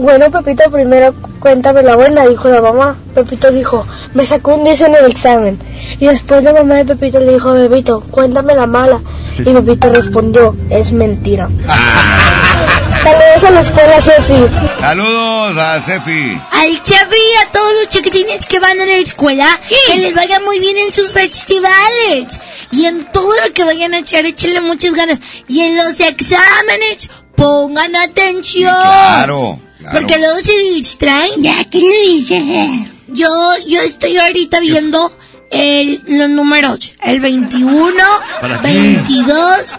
Bueno, 0.00 0.30
Pepito, 0.30 0.70
primero 0.70 1.14
cuéntame 1.40 1.82
la 1.82 1.94
buena, 1.94 2.26
dijo 2.26 2.48
la 2.48 2.62
mamá. 2.62 2.96
Pepito 3.14 3.50
dijo, 3.50 3.86
me 4.14 4.24
sacó 4.24 4.54
un 4.54 4.64
10 4.64 4.80
en 4.80 4.94
el 4.94 5.10
examen. 5.10 5.58
Y 5.98 6.06
después 6.06 6.42
la 6.42 6.54
mamá 6.54 6.76
de 6.76 6.86
Pepito 6.86 7.20
le 7.20 7.34
dijo, 7.34 7.52
Pepito, 7.52 8.02
cuéntame 8.10 8.54
la 8.54 8.66
mala. 8.66 8.98
Y 9.38 9.42
Pepito 9.42 9.92
respondió, 9.92 10.56
es 10.70 10.90
mentira. 10.92 11.50
Saludos 13.02 13.44
a 13.44 13.50
la 13.50 13.60
escuela, 13.60 14.00
Sefi. 14.00 14.46
Saludos 14.80 15.56
a 15.58 15.80
Sefi. 15.82 16.40
Al 16.50 16.82
Chavi 16.82 17.16
y 17.16 17.46
a 17.46 17.52
todos 17.52 17.72
los 17.80 17.88
chiquitines 17.90 18.46
que 18.46 18.58
van 18.58 18.80
a 18.80 18.86
la 18.86 18.94
escuela, 18.94 19.60
que 19.86 19.98
les 19.98 20.14
vaya 20.14 20.40
muy 20.40 20.60
bien 20.60 20.78
en 20.78 20.94
sus 20.94 21.12
festivales. 21.12 22.40
Y 22.70 22.86
en 22.86 23.04
todo 23.12 23.32
lo 23.44 23.52
que 23.52 23.64
vayan 23.64 23.92
a 23.92 23.98
echar, 23.98 24.24
échenle 24.24 24.62
muchas 24.62 24.94
ganas. 24.94 25.18
Y 25.46 25.60
en 25.60 25.76
los 25.76 26.00
exámenes, 26.00 27.08
pongan 27.36 27.96
atención. 27.96 28.74
Claro, 28.74 29.58
claro. 29.80 29.98
Porque 29.98 30.18
luego 30.18 30.36
se 30.42 30.56
distraen. 30.74 31.42
Ya, 31.42 31.64
¿quién 31.70 31.86
lo 31.86 32.12
dice? 32.16 32.86
Yo, 33.08 33.28
yo 33.66 33.80
estoy 33.82 34.16
ahorita 34.16 34.60
viendo 34.60 35.12
el, 35.50 36.00
los 36.06 36.30
números. 36.30 36.92
El 37.02 37.18
21, 37.20 37.92
¿Para 38.40 38.60
qué? 38.60 38.68
22, 38.68 39.34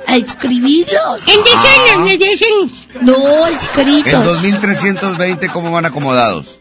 a 0.06 0.18
escribirlos. 0.18 1.22
En 1.22 1.44
decenas, 1.44 1.98
Ah. 1.98 2.06
en 2.07 2.19
decenas. 2.19 2.72
No, 3.02 3.48
En 3.48 3.53
escritos. 3.56 4.26
2320, 4.26 5.48
¿cómo 5.49 5.72
van 5.72 5.86
acomodados? 5.86 6.60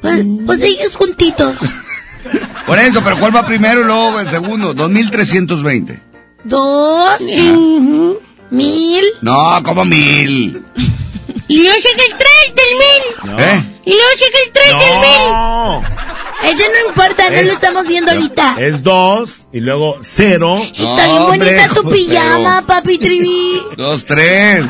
Pues, 0.00 0.24
pues 0.46 0.62
ellos 0.62 0.94
juntitos. 0.94 1.56
Por 2.66 2.78
eso, 2.78 3.02
pero 3.02 3.18
¿cuál 3.18 3.34
va 3.34 3.44
primero 3.46 3.80
y 3.80 3.84
luego 3.84 4.20
el 4.20 4.30
segundo? 4.30 4.72
2320. 4.74 6.02
Dos, 6.44 7.20
mil. 8.50 9.04
No, 9.22 9.60
como 9.64 9.84
mil. 9.84 10.62
Y 11.48 11.62
luego 11.62 11.76
sigue 11.80 12.06
el 12.06 12.18
tres 12.18 12.54
del 12.54 13.32
mil. 13.34 13.40
¿Eh? 13.40 13.64
Y 13.86 13.90
luego 13.90 14.10
sigue 14.16 14.42
el 14.46 14.52
tres 14.52 14.68
del 14.70 14.98
mil. 14.98 15.88
Eso 16.52 16.62
no 16.70 16.88
importa, 16.88 17.30
no 17.30 17.36
Es- 17.36 17.46
lo 17.46 17.52
estamos 17.52 17.86
viendo 17.86 18.12
ahorita. 18.12 18.56
Es 18.60 18.82
dos 18.82 19.46
y 19.52 19.60
luego 19.60 19.96
cero. 20.02 20.58
Está 20.62 21.06
bien 21.08 21.22
bonita 21.24 21.68
tu 21.74 21.88
pijama, 21.90 22.64
papi 22.66 22.98
Trivi. 22.98 23.60
Dos, 23.76 24.04
tres. 24.06 24.64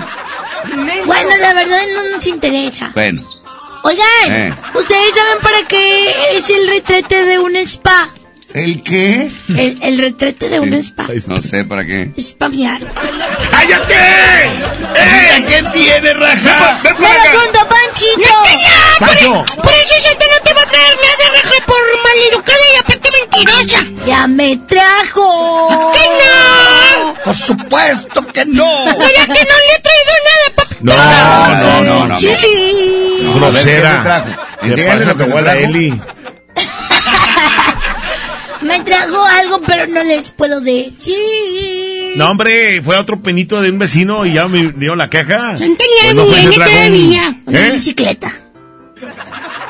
Bueno, 1.05 1.36
la 1.36 1.55
verdad 1.55 1.80
no 1.94 2.16
nos 2.16 2.26
interesa. 2.26 2.90
Bueno. 2.94 3.22
Oigan, 3.84 4.06
Eh. 4.32 4.55
¿ustedes 4.74 5.14
saben 5.14 5.38
para 5.42 5.62
qué 5.68 6.36
es 6.36 6.50
el 6.50 6.68
retrete 6.68 7.24
de 7.24 7.38
un 7.38 7.55
spa? 7.56 8.09
¿El 8.55 8.83
qué? 8.83 9.31
El, 9.49 9.79
el 9.83 9.99
retrete 9.99 10.49
de 10.49 10.59
un 10.61 10.73
spa. 10.75 11.07
No 11.27 11.43
sé 11.43 11.65
para 11.65 11.85
qué. 11.85 12.11
Spamear. 12.19 12.81
¡Cállate! 13.51 13.95
¡Eh! 13.95 15.45
¿Qué 15.47 15.62
tiene, 15.73 16.15
raja? 16.15 16.81
¡Me 16.83 16.91
lo 16.91 17.41
contó 17.41 17.59
Panchito! 17.69 18.35
Pancho. 18.99 19.45
Por 19.62 19.73
eso 19.73 19.95
Santa 20.01 20.25
no 20.35 20.45
te 20.45 20.55
va 20.55 20.62
a 20.62 20.66
traer 20.66 20.95
nada, 20.97 21.31
raja, 21.35 21.66
por 21.66 21.77
maleducada 22.05 22.59
y 22.75 22.79
aparte 22.79 23.11
mentirosa. 23.20 23.87
¡Ya 24.07 24.27
me 24.27 24.57
trajo! 24.66 25.93
¡Que 25.93 26.09
no! 26.25 27.15
Por 27.25 27.37
supuesto 27.37 28.25
que 28.33 28.45
no. 28.47 28.85
¿Verdad 28.87 29.27
que 29.27 29.45
no 29.45 29.57
le 29.59 29.75
he 29.77 29.81
traído 29.83 30.15
nada, 30.25 30.55
papi? 30.57 30.77
No, 30.81 30.95
no, 31.55 31.83
no, 31.83 32.07
no. 32.09 32.19
Sí. 32.19 32.29
A 32.29 32.31
ver, 32.31 32.43
¿qué 33.20 33.39
Grosera. 33.39 33.97
te 33.99 34.03
trajo? 34.05 34.29
¿Qué 34.61 34.66
Enséñale 34.69 35.05
pasa 35.15 35.27
lo 35.27 35.45
que. 35.45 35.65
Eli? 35.65 36.01
Me 38.69 38.81
trajo 38.85 39.24
algo, 39.24 39.61
pero 39.66 39.86
no 39.86 40.05
les 40.05 40.31
puedo 40.31 40.61
decir. 40.61 41.16
No, 42.16 42.31
hombre, 42.31 42.82
fue 42.82 42.97
otro 42.97 43.20
penito 43.20 43.61
de 43.61 43.70
un 43.70 43.78
vecino 43.78 44.27
y 44.27 44.35
ya 44.35 44.47
me 44.49 44.73
dio 44.73 44.95
la 44.95 45.09
queja. 45.11 45.57
Santa 45.57 45.85
Pues 46.03 46.15
no 46.15 46.27
dragón. 46.27 46.55
todavía. 46.55 47.40
Una 47.47 47.66
¿Eh? 47.69 47.73
bicicleta. 47.73 48.32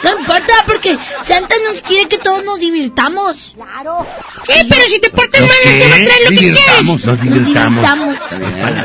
No 0.05 0.19
importa, 0.21 0.53
porque 0.67 0.97
Santa 1.23 1.55
nos 1.71 1.81
quiere 1.81 2.07
que 2.09 2.19
todos 2.19 2.45
nos 2.45 2.59
divirtamos. 2.61 3.53
Claro. 3.55 4.07
Sí, 4.47 4.67
pero 4.69 4.85
si 4.89 5.01
te 5.01 5.11
portas 5.11 5.41
¿Los 5.41 5.49
mal, 5.51 5.59
no 5.65 5.71
te 5.81 5.89
va 5.89 5.95
a 5.95 5.99
qué? 5.99 6.05
traer 6.05 6.23
lo 6.25 6.29
que 6.31 6.37
quieres. 6.37 6.57
Divirtamos. 6.59 7.05
Nos 7.05 7.21
divirtamos. 7.21 7.85
divirtamos. 7.85 8.17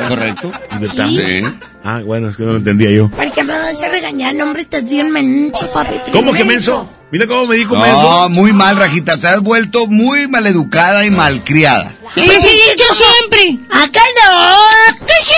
¿Es 0.02 0.07
correcto? 0.07 0.52
¿Divirtamos? 0.72 1.15
Sí. 1.15 1.44
Ah, 1.84 2.02
bueno, 2.06 2.30
es 2.30 2.38
que 2.38 2.44
no 2.44 2.52
lo 2.53 2.57
entendía 2.57 2.90
yo. 2.91 3.10
Porque 3.10 3.44
me 3.44 3.57
vas 3.60 3.81
a 3.81 3.88
regañar, 3.90 4.34
no, 4.35 4.45
hombre, 4.45 4.61
estás 4.64 4.88
bien 4.88 5.11
menso, 5.11 5.68
papi. 5.72 5.95
¿Cómo 6.11 6.34
que 6.34 6.44
menso? 6.45 6.90
Mira 7.11 7.27
cómo 7.27 7.45
me 7.45 7.57
dijo 7.57 7.76
No, 7.76 7.81
menso. 7.81 8.30
muy 8.30 8.53
mal, 8.53 8.76
Rajita. 8.77 9.19
Te 9.19 9.27
has 9.27 9.41
vuelto 9.41 9.85
muy 9.88 10.27
maleducada 10.27 11.06
y 11.06 11.11
malcriada. 11.11 11.94
Pues 12.15 12.27
he 12.45 12.72
dicho 12.72 12.85
siempre. 12.94 13.60
Acá 13.69 14.02
no. 14.23 15.06
¿Qué 15.06 15.14
sí? 15.23 15.34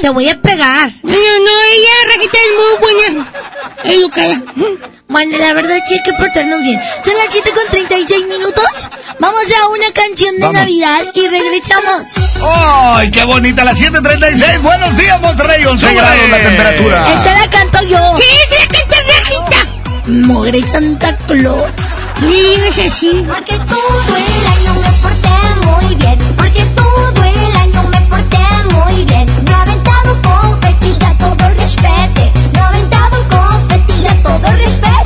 Te 0.00 0.10
voy 0.10 0.28
a 0.28 0.40
pegar. 0.40 0.90
No, 1.02 1.10
no, 1.12 1.16
ella, 1.16 2.14
Rajita, 2.14 2.38
es 2.38 2.52
muy 2.56 2.74
buena. 2.80 3.32
Educada. 3.84 4.42
Bueno, 5.08 5.38
la 5.38 5.52
verdad 5.54 5.78
sí 5.88 5.94
hay 5.94 6.02
que 6.02 6.12
portarnos 6.12 6.60
bien. 6.60 6.80
Son 7.04 7.14
las 7.14 7.26
7 7.30 7.50
con 7.50 7.70
36 7.70 8.26
minutos. 8.26 8.64
Vamos 9.18 9.42
a 9.42 9.68
una 9.68 9.90
canción 9.92 10.34
de 10.36 10.40
Vamos. 10.42 10.54
Navidad 10.54 11.00
y 11.14 11.28
regresamos. 11.28 12.02
¡Ay, 12.42 13.10
qué 13.10 13.24
bonita! 13.24 13.64
Las 13.64 13.78
7.36. 13.78 14.60
Buenos 14.62 14.96
días, 14.96 15.20
Monterrey. 15.20 15.64
11 15.64 15.94
grados 15.94 16.28
la 16.30 16.38
temperatura. 16.38 17.12
Esta 17.12 17.38
la 17.38 17.50
canto 17.50 17.82
yo. 17.82 18.16
Sí, 18.16 18.24
sí, 18.48 18.56
la 18.60 18.78
canta 18.78 18.96
Rajita. 19.06 19.66
Mogre 20.08 20.68
Santa 20.68 21.16
Claus. 21.26 21.64
Sí, 22.20 22.80
así. 22.86 23.24
Porque 23.26 23.58
todo 23.58 24.16
el 24.16 24.46
año 24.46 24.74
me 24.74 24.90
porté 25.02 25.28
muy 25.64 25.94
bien. 25.94 26.18
Porque 26.36 26.64
todo 26.74 27.24
el 27.24 27.56
año 27.56 27.82
me 27.90 28.00
porté 28.02 28.38
muy 28.72 29.04
bien. 29.04 29.26
Me 30.98 31.06
ha 31.06 31.08
aventado 31.08 31.08
confeti 31.08 31.12
y 31.12 31.12
a 31.12 31.16
todo 31.18 31.48
respete. 31.52 32.32
Me 32.52 32.60
ha 32.60 32.68
aventado 32.68 33.28
confeti 33.28 34.06
todo 34.22 34.52
respete. 34.52 34.96
Y 34.96 35.05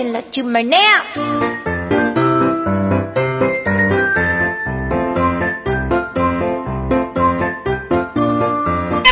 en 0.00 0.12
la 0.12 0.22
chimenea. 0.30 1.04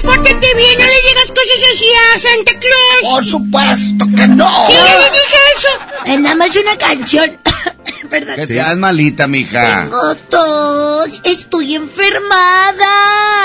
Pórtate 0.02 0.54
bien, 0.54 0.78
no 0.78 0.84
le 0.84 1.00
digas 1.08 1.28
cosas 1.28 1.60
así 1.74 1.86
a 2.14 2.18
Santa 2.18 2.52
Claus. 2.60 3.12
Por 3.14 3.24
supuesto 3.24 4.04
que 4.16 4.28
no. 4.28 4.66
Sí, 4.68 4.74
ya 4.74 4.98
le 4.98 5.10
dije 5.10 5.38
eso. 5.56 5.68
Es 6.12 6.20
nada 6.20 6.34
más 6.36 6.56
una 6.56 6.76
canción. 6.78 7.30
Perdón. 8.10 8.36
Que 8.36 8.46
te 8.46 8.54
das 8.54 8.76
malita, 8.76 9.26
mija. 9.26 9.82
Tengo 9.84 10.14
tos. 10.30 11.20
Estoy 11.24 11.74
enfermada. 11.74 12.86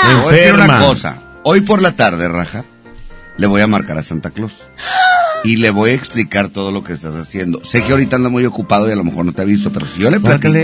Te 0.06 0.14
voy 0.14 0.34
a 0.34 0.36
decir 0.36 0.52
una 0.54 0.64
Enferma. 0.66 0.86
cosa. 0.86 1.18
Hoy 1.44 1.60
por 1.62 1.82
la 1.82 1.94
tarde, 1.96 2.28
Raja, 2.28 2.64
le 3.36 3.46
voy 3.48 3.60
a 3.62 3.66
marcar 3.66 3.98
a 3.98 4.02
Santa 4.04 4.30
Claus. 4.30 4.52
Y 5.44 5.56
le 5.56 5.70
voy 5.70 5.90
a 5.90 5.94
explicar 5.94 6.50
todo 6.50 6.70
lo 6.70 6.84
que 6.84 6.92
estás 6.92 7.14
haciendo. 7.14 7.64
Sé 7.64 7.82
que 7.82 7.90
ahorita 7.92 8.16
anda 8.16 8.28
muy 8.28 8.44
ocupado 8.44 8.88
y 8.88 8.92
a 8.92 8.96
lo 8.96 9.04
mejor 9.04 9.24
no 9.24 9.32
te 9.32 9.42
ha 9.42 9.44
visto, 9.44 9.72
pero 9.72 9.86
si 9.86 10.00
yo 10.00 10.10
le 10.10 10.20
platico. 10.20 10.54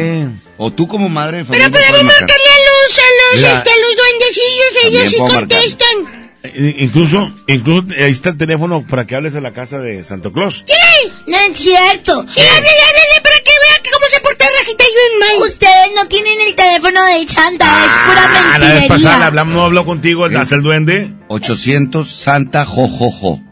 O 0.57 0.73
tú 0.73 0.87
como 0.87 1.09
madre 1.09 1.39
de 1.39 1.45
familia. 1.45 1.69
Pero 1.71 1.85
podemos 1.87 2.05
marcarle 2.05 2.35
a 2.35 2.83
los, 2.85 2.99
a 2.99 3.03
los, 3.03 3.43
Mira. 3.43 3.55
este, 3.57 3.71
a 3.71 3.75
los 3.77 3.97
duendecillos, 3.97 4.85
ellos 4.85 5.11
sí 5.11 5.17
puedo 5.19 5.35
marcar. 5.35 5.59
contestan. 5.59 6.29
Eh, 6.45 6.77
Incluso, 6.79 7.33
incluso 7.49 7.87
ahí 7.99 8.13
está 8.13 8.29
el 8.31 8.37
teléfono 8.39 8.87
para 8.87 9.05
que 9.07 9.17
hables 9.17 9.35
a 9.35 9.41
la 9.41 9.53
casa 9.53 9.79
de 9.81 10.05
Santo 10.05 10.33
Claus. 10.33 10.65
¿Qué? 10.67 11.11
No 11.27 11.37
es 11.37 11.59
cierto. 11.59 12.25
Sí, 12.29 12.41
háblale, 12.41 12.69
háblale 12.89 13.21
para 13.23 13.37
que 13.45 13.51
vea 13.51 13.83
que 13.83 13.91
cómo 13.91 14.07
se 14.09 14.21
porta 14.21 14.45
Rajita 14.61 14.85
y 14.85 14.95
bien 14.95 15.19
mal. 15.41 15.49
Ustedes 15.49 15.89
no 15.97 16.07
tienen 16.07 16.41
el 16.47 16.55
teléfono 16.55 17.05
de 17.05 17.27
Santa. 17.29 17.65
es 17.65 17.91
Ah, 17.93 18.55
pura 18.57 18.59
la 18.69 18.75
vez 18.75 18.85
pasada 18.87 19.19
le 19.19 19.25
hablamos, 19.25 19.55
no 19.55 19.65
habló 19.65 19.85
contigo 19.85 20.25
hasta 20.27 20.55
el 20.55 20.63
duende. 20.63 21.13
800 21.29 22.09
Santa 22.09 22.65
Jojojo. 22.65 23.43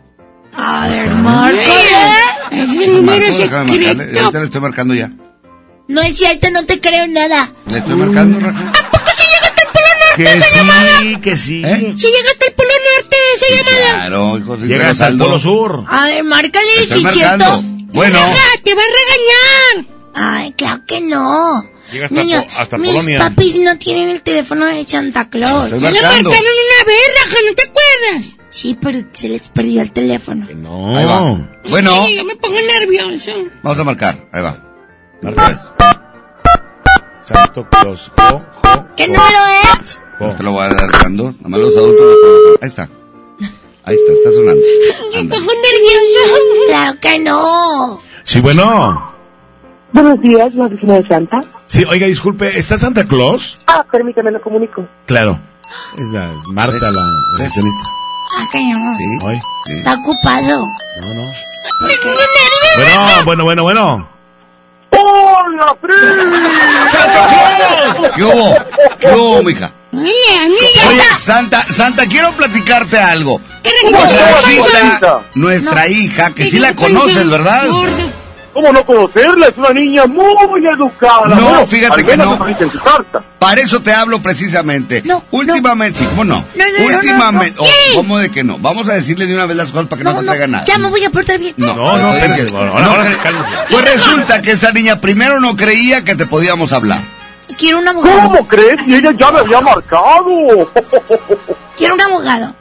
A 0.56 0.88
ver, 0.88 1.10
márcale. 1.10 1.64
Ese 2.50 2.66
Marco, 2.66 2.92
número 2.92 3.32
secreto. 3.32 3.56
Ahorita 3.56 4.38
le 4.38 4.44
estoy 4.46 4.60
marcando 4.60 4.94
ya. 4.94 5.10
No 5.88 6.00
es 6.02 6.16
cierto, 6.18 6.50
no 6.50 6.64
te 6.64 6.80
creo 6.80 7.06
nada. 7.06 7.50
Le 7.66 7.78
estoy 7.78 7.94
marcando, 7.94 8.40
Raja. 8.40 8.72
Que 10.16 10.26
sí, 10.40 11.16
que 11.22 11.36
sí. 11.36 11.62
¿Eh? 11.64 11.92
Si 11.96 12.06
llega 12.06 12.30
hasta 12.30 12.46
el 12.46 12.52
Polo 12.54 12.70
Norte 12.70 13.16
esa 13.36 13.54
llamada. 13.54 13.94
Claro, 13.96 14.38
hijo 14.38 14.56
de 14.56 14.66
Llega 14.66 14.88
hasta 14.90 15.08
el 15.08 15.12
Saldo. 15.12 15.24
Polo 15.26 15.40
Sur. 15.40 15.84
A 15.88 16.06
ver, 16.06 16.24
márcale, 16.24 16.70
si 16.74 16.82
es 16.84 17.02
marcando. 17.02 17.12
cierto. 17.44 17.62
Bueno, 17.92 18.18
Raja, 18.18 18.48
te 18.64 18.74
va 18.74 18.80
a 18.82 19.76
regañar. 19.76 19.94
Ay, 20.14 20.52
claro 20.52 20.82
que 20.86 21.00
no. 21.02 21.62
Llega 21.92 22.06
hasta 22.06 22.14
Niño, 22.22 22.42
Po- 22.42 22.60
hasta 22.60 22.78
mis 22.78 22.90
Polonia. 22.92 23.18
papis 23.18 23.56
no 23.56 23.76
tienen 23.78 24.08
el 24.08 24.22
teléfono 24.22 24.64
de 24.64 24.86
Santa 24.88 25.28
Claus. 25.28 25.70
Ya 25.70 25.90
le 25.90 26.00
marcaron 26.00 26.26
una 26.26 26.84
vez, 26.86 27.02
Raja, 27.22 27.36
¿no 27.46 27.54
te 27.54 27.62
acuerdas? 27.62 28.35
Sí, 28.56 28.74
pero 28.80 28.98
se 29.12 29.28
les 29.28 29.50
perdió 29.50 29.82
el 29.82 29.92
teléfono. 29.92 30.46
No. 30.56 30.96
Ahí 30.96 31.04
va. 31.04 31.46
Bueno, 31.68 31.90
Sí, 32.06 32.16
yo 32.16 32.24
me 32.24 32.34
pongo 32.36 32.56
nervioso. 32.80 33.32
vamos 33.62 33.78
a 33.78 33.84
marcar. 33.84 34.16
Ahí 34.32 34.42
va. 34.42 34.56
Vez. 35.20 35.74
Santo 37.22 37.68
Claus. 37.68 38.10
Jo, 38.16 38.40
jo, 38.62 38.84
¿Qué 38.96 39.08
jo, 39.08 39.12
número 39.12 39.38
es? 39.78 40.00
jo. 40.18 40.28
Te 40.38 40.42
lo 40.42 40.52
voy 40.52 40.62
a 40.64 40.68
dar 40.70 40.90
dando. 41.02 41.24
Nada 41.24 41.48
más 41.50 41.60
los 41.60 41.76
adultos. 41.76 42.06
Ahí 42.62 42.68
está. 42.68 42.88
Ahí 43.84 43.96
está, 43.96 44.12
está 44.12 44.32
sonando. 44.32 44.62
Me 45.12 45.24
pongo 45.24 45.52
nervioso. 45.52 46.38
Claro 46.68 46.98
que 47.00 47.18
no. 47.18 48.00
Sí, 48.24 48.40
bueno. 48.40 49.12
Buenos 49.92 50.18
días, 50.22 50.54
la 50.54 50.64
oficina 50.64 50.94
de 50.94 51.06
Santa. 51.06 51.40
Sí, 51.66 51.84
oiga, 51.84 52.06
disculpe, 52.06 52.58
¿está 52.58 52.78
Santa 52.78 53.04
Claus? 53.04 53.58
Ah, 53.66 53.84
permítame, 53.92 54.30
lo 54.30 54.40
comunico. 54.40 54.88
Claro. 55.04 55.38
Es 55.98 56.06
la 56.08 56.32
Marta, 56.54 56.90
la 56.90 57.06
recepcionista. 57.38 57.82
Ah, 58.38 58.44
que 58.52 58.58
no. 58.58 58.96
Sí. 58.96 59.04
Ay, 59.26 59.38
Está 59.78 59.94
ocupado. 59.94 60.58
no, 61.02 61.14
no. 61.14 61.32
Bueno, 63.24 63.24
bueno, 63.24 63.44
bueno, 63.44 63.62
bueno. 63.62 64.08
¡Hola, 64.90 65.76
Fred! 65.80 66.90
¡Santa 66.90 67.26
Claus! 67.28 68.12
¿Qué 68.14 68.24
hubo? 68.24 68.54
¿Qué 68.98 69.08
hubo, 69.08 69.42
mija? 69.42 69.72
Oye, 69.92 70.12
amiga. 70.38 70.88
Oye, 70.88 71.02
Santa, 71.20 71.62
Santa, 71.72 72.06
quiero 72.06 72.32
platicarte 72.32 72.98
algo. 72.98 73.40
¿Qué 73.62 73.70
¿Cómo 73.82 73.98
Rajita? 73.98 74.80
Rajita, 74.80 75.22
nuestra 75.34 75.88
hija, 75.88 76.30
que 76.34 76.44
sí 76.50 76.58
la 76.58 76.74
conoces, 76.74 77.28
¿verdad? 77.28 77.66
Gordo. 77.68 78.25
¿Cómo 78.56 78.72
no 78.72 78.86
conocerla? 78.86 79.48
Es 79.48 79.58
una 79.58 79.68
niña 79.68 80.06
muy 80.06 80.66
educada. 80.66 81.26
No, 81.26 81.66
fíjate 81.66 82.00
al 82.00 82.06
que 82.06 82.16
no. 82.16 82.38
Para 83.38 83.60
eso 83.60 83.82
te 83.82 83.92
hablo 83.92 84.22
precisamente. 84.22 85.02
No, 85.04 85.22
Últimamente, 85.30 85.98
sí, 86.00 86.06
¿cómo 86.06 86.24
no? 86.24 86.36
No, 86.54 86.64
no, 86.64 86.88
no, 86.88 86.96
Últimamente, 86.96 87.56
no, 87.60 87.64
no. 87.66 87.68
oh. 87.68 87.96
¿cómo 87.96 88.18
de 88.18 88.30
que 88.30 88.42
no? 88.44 88.56
Vamos 88.58 88.88
a 88.88 88.94
decirle 88.94 89.26
de 89.26 89.34
una 89.34 89.44
vez 89.44 89.58
las 89.58 89.68
cosas 89.70 89.88
para 89.88 89.98
que 89.98 90.04
no, 90.04 90.12
No, 90.14 90.20
te 90.20 90.24
no, 90.24 90.30
traiga 90.32 90.46
nada. 90.46 90.64
ya 90.64 90.78
me 90.78 90.88
voy 90.88 91.04
a 91.04 91.10
portar 91.10 91.38
bien. 91.38 91.52
No, 91.58 91.74
No, 91.76 91.98
no, 91.98 92.14
es 92.14 92.22
espérate, 92.24 92.46
que- 92.46 92.56
ahora, 92.56 92.70
no 92.80 92.90
ahora 92.92 93.04
cre- 93.10 93.22
cálmese. 93.22 93.50
Pues 93.70 93.84
resulta 93.84 94.40
que 94.40 94.52
esa 94.52 94.72
niña 94.72 95.00
primero 95.02 95.38
no 95.38 95.54
creía 95.54 96.02
que 96.02 96.14
te 96.16 96.24
podíamos 96.24 96.72
hablar. 96.72 97.02
Quiero 97.58 97.78
un 97.80 97.88
abogado. 97.88 98.22
¿Cómo 98.22 98.48
crees? 98.48 98.80
Y 98.86 98.94
ella 98.94 99.12
ya 99.18 99.30
me 99.32 99.40
había 99.40 99.60
marcado. 99.60 100.72
Quiero 101.76 101.94
un 101.94 102.00
abogado. 102.00 102.54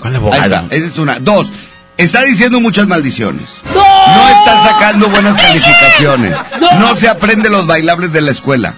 ¿Cuál 0.00 0.12
Ahí 0.12 0.16
abogado? 0.20 0.44
está, 0.54 0.76
esa 0.76 0.86
es 0.86 0.98
una. 0.98 1.18
Dos, 1.18 1.52
está 1.96 2.22
diciendo 2.22 2.60
muchas 2.60 2.86
maldiciones. 2.86 3.60
No 3.74 4.28
está 4.28 4.62
sacando 4.64 5.08
buenas 5.08 5.40
calificaciones. 5.40 6.36
No 6.78 6.96
se 6.96 7.08
aprende 7.08 7.50
los 7.50 7.66
bailables 7.66 8.12
de 8.12 8.20
la 8.20 8.30
escuela. 8.30 8.74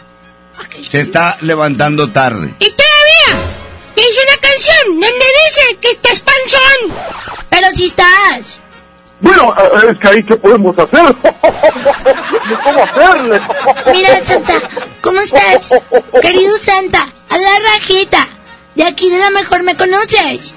Se 0.89 1.01
está 1.01 1.37
levantando 1.41 2.11
tarde. 2.11 2.55
Y 2.59 2.71
todavía 2.71 3.45
te 3.95 4.03
hice 4.03 4.21
una 4.29 4.49
canción 4.49 5.01
donde 5.01 5.27
dice 5.47 5.79
que 5.81 5.91
estás 5.91 6.21
panzón. 6.21 6.97
Pero 7.49 7.69
si 7.75 7.87
estás. 7.87 8.61
Bueno, 9.21 9.55
eh, 9.57 9.91
es 9.93 9.99
que 9.99 10.09
ahí, 10.09 10.23
¿qué 10.23 10.37
podemos 10.37 10.79
hacer? 10.79 11.01
¿Cómo 12.65 12.85
hacerle? 12.85 13.41
Mira, 13.93 14.25
Santa, 14.25 14.55
¿cómo 15.01 15.21
estás? 15.21 15.71
Querido 16.21 16.59
Santa, 16.59 17.09
a 17.31 17.39
la 17.39 17.51
rajita. 17.73 18.29
De 18.75 18.85
aquí 18.85 19.09
de 19.11 19.19
la 19.19 19.31
mejor 19.31 19.63
me 19.63 19.77
conoces. 19.77 20.55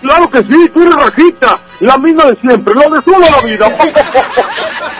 Claro 0.00 0.30
que 0.30 0.38
sí, 0.42 0.70
tú 0.72 0.82
eres 0.82 0.94
rajita. 0.94 1.58
La 1.80 1.98
misma 1.98 2.24
de 2.26 2.36
siempre, 2.36 2.74
la 2.74 2.88
de 2.88 3.02
toda 3.02 3.30
la 3.30 3.40
vida. 3.42 3.68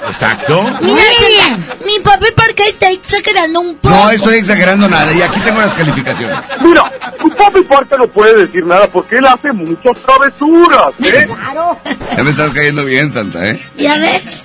Exacto. 0.09 0.62
Mira, 0.81 1.01
Santa, 1.18 1.77
mi 1.85 1.98
papi 2.01 2.27
porque 2.36 2.68
está 2.68 2.90
exagerando 2.90 3.60
un 3.60 3.77
poco. 3.77 3.94
No 3.94 4.10
estoy 4.10 4.39
exagerando 4.39 4.89
nada 4.89 5.12
y 5.12 5.23
aquí 5.23 5.40
tengo 5.40 5.60
las 5.60 5.74
calificaciones. 5.74 6.39
Mira, 6.60 6.93
tu 7.18 7.28
papi 7.31 7.62
parte 7.62 7.97
no 7.98 8.06
puede 8.06 8.47
decir 8.47 8.64
nada 8.64 8.86
porque 8.89 9.16
él 9.16 9.27
hace 9.27 9.52
muchas 9.52 9.98
travesuras, 9.98 10.93
¿eh? 11.02 11.27
Claro. 11.27 11.78
Ya 12.16 12.23
me 12.23 12.31
estás 12.31 12.51
cayendo 12.51 12.85
bien, 12.85 13.12
Santa, 13.12 13.47
¿eh? 13.47 13.62
¿Ya 13.77 13.97
ves? 13.98 14.44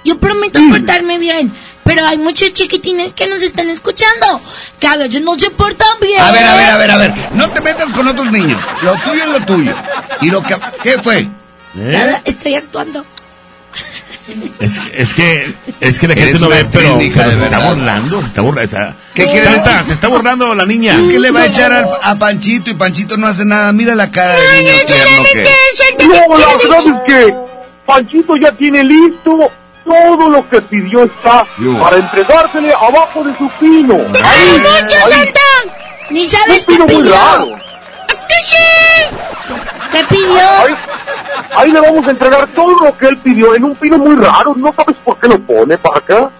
Yo 0.04 0.18
prometo 0.18 0.60
portarme 0.68 1.18
bien, 1.18 1.50
pero 1.84 2.06
hay 2.06 2.18
muchos 2.18 2.52
chiquitines 2.52 3.12
que 3.12 3.26
nos 3.26 3.42
están 3.42 3.68
escuchando, 3.70 4.40
que 4.78 4.86
a 4.86 4.96
veces 4.96 5.20
no 5.22 5.38
se 5.38 5.50
portan 5.50 5.88
bien. 6.00 6.20
A 6.20 6.30
ver, 6.32 6.44
a 6.44 6.56
ver, 6.56 6.70
a 6.70 6.76
ver, 6.78 6.90
a 6.90 6.96
ver. 6.98 7.12
No 7.34 7.48
te 7.50 7.60
metas 7.60 7.86
con 7.88 8.06
otros 8.06 8.30
niños. 8.30 8.60
Lo 8.82 8.94
tuyo 8.96 9.22
es 9.24 9.28
lo 9.30 9.40
tuyo. 9.46 9.72
¿Y 10.20 10.30
lo 10.30 10.42
que... 10.42 10.56
¿Qué 10.82 11.02
fue? 11.02 11.28
Nada, 11.74 12.22
estoy 12.24 12.54
actuando. 12.54 13.04
Es, 14.60 14.72
es 14.94 15.14
que, 15.14 15.52
es 15.80 15.98
que 15.98 16.06
la 16.06 16.14
gente 16.14 16.38
no 16.38 16.48
ve, 16.48 16.64
pero, 16.70 16.96
pero 16.96 16.98
de 17.28 17.38
se 17.38 17.44
está 17.44 17.58
burlando, 17.68 18.20
se 18.20 18.26
está 18.28 18.40
burlando. 18.42 18.64
Está, 18.78 18.96
¿Qué 19.14 19.24
quiere 19.24 19.42
Santa, 19.44 19.70
decir? 19.70 19.86
se 19.86 19.92
está 19.94 20.08
burlando 20.08 20.54
la 20.54 20.64
niña. 20.64 20.96
¿Qué 21.10 21.18
le 21.18 21.30
va 21.32 21.40
a 21.40 21.46
echar 21.46 21.72
al- 21.72 21.88
a 22.00 22.14
Panchito 22.16 22.70
y 22.70 22.74
Panchito 22.74 23.16
no 23.16 23.26
hace 23.26 23.44
nada? 23.44 23.72
Mira 23.72 23.94
la 23.96 24.10
cara 24.12 24.34
del 24.36 24.64
niño 24.64 24.72
tierno 24.86 25.22
que. 25.32 26.06
No, 26.06 26.38
la 26.38 26.46
verdad 26.46 26.78
es 26.78 26.94
que 27.26 27.34
Panchito 27.84 28.36
ya 28.36 28.52
tiene 28.52 28.84
listo 28.84 29.50
todo 29.84 30.28
lo 30.30 30.48
que 30.48 30.60
pidió 30.62 31.04
está 31.04 31.44
para 31.80 31.96
entregársele 31.96 32.72
abajo 32.74 33.24
de 33.24 33.36
su 33.36 33.48
pino. 33.60 33.94
Ahí, 34.22 34.58
mucho, 34.58 34.96
ahí. 35.06 35.12
Santa! 35.12 35.40
Ni 36.10 36.28
sabes 36.28 36.58
Un 36.60 36.64
qué 36.66 36.72
pino 36.74 36.86
muy 36.86 36.96
pidió. 36.96 37.12
raro. 37.14 37.48
¿Qué 39.92 40.04
pidió? 40.08 40.40
Ahí, 40.40 40.74
ahí 41.56 41.70
le 41.72 41.80
vamos 41.80 42.06
a 42.06 42.10
entregar 42.10 42.46
todo 42.48 42.84
lo 42.84 42.96
que 42.96 43.06
él 43.08 43.16
pidió 43.18 43.54
en 43.54 43.64
un 43.64 43.74
pino 43.76 43.98
muy 43.98 44.16
raro. 44.16 44.54
¿No 44.56 44.72
sabes 44.74 44.96
por 45.04 45.18
qué 45.18 45.28
lo 45.28 45.38
pone 45.40 45.76
para 45.78 45.98
acá? 45.98 46.30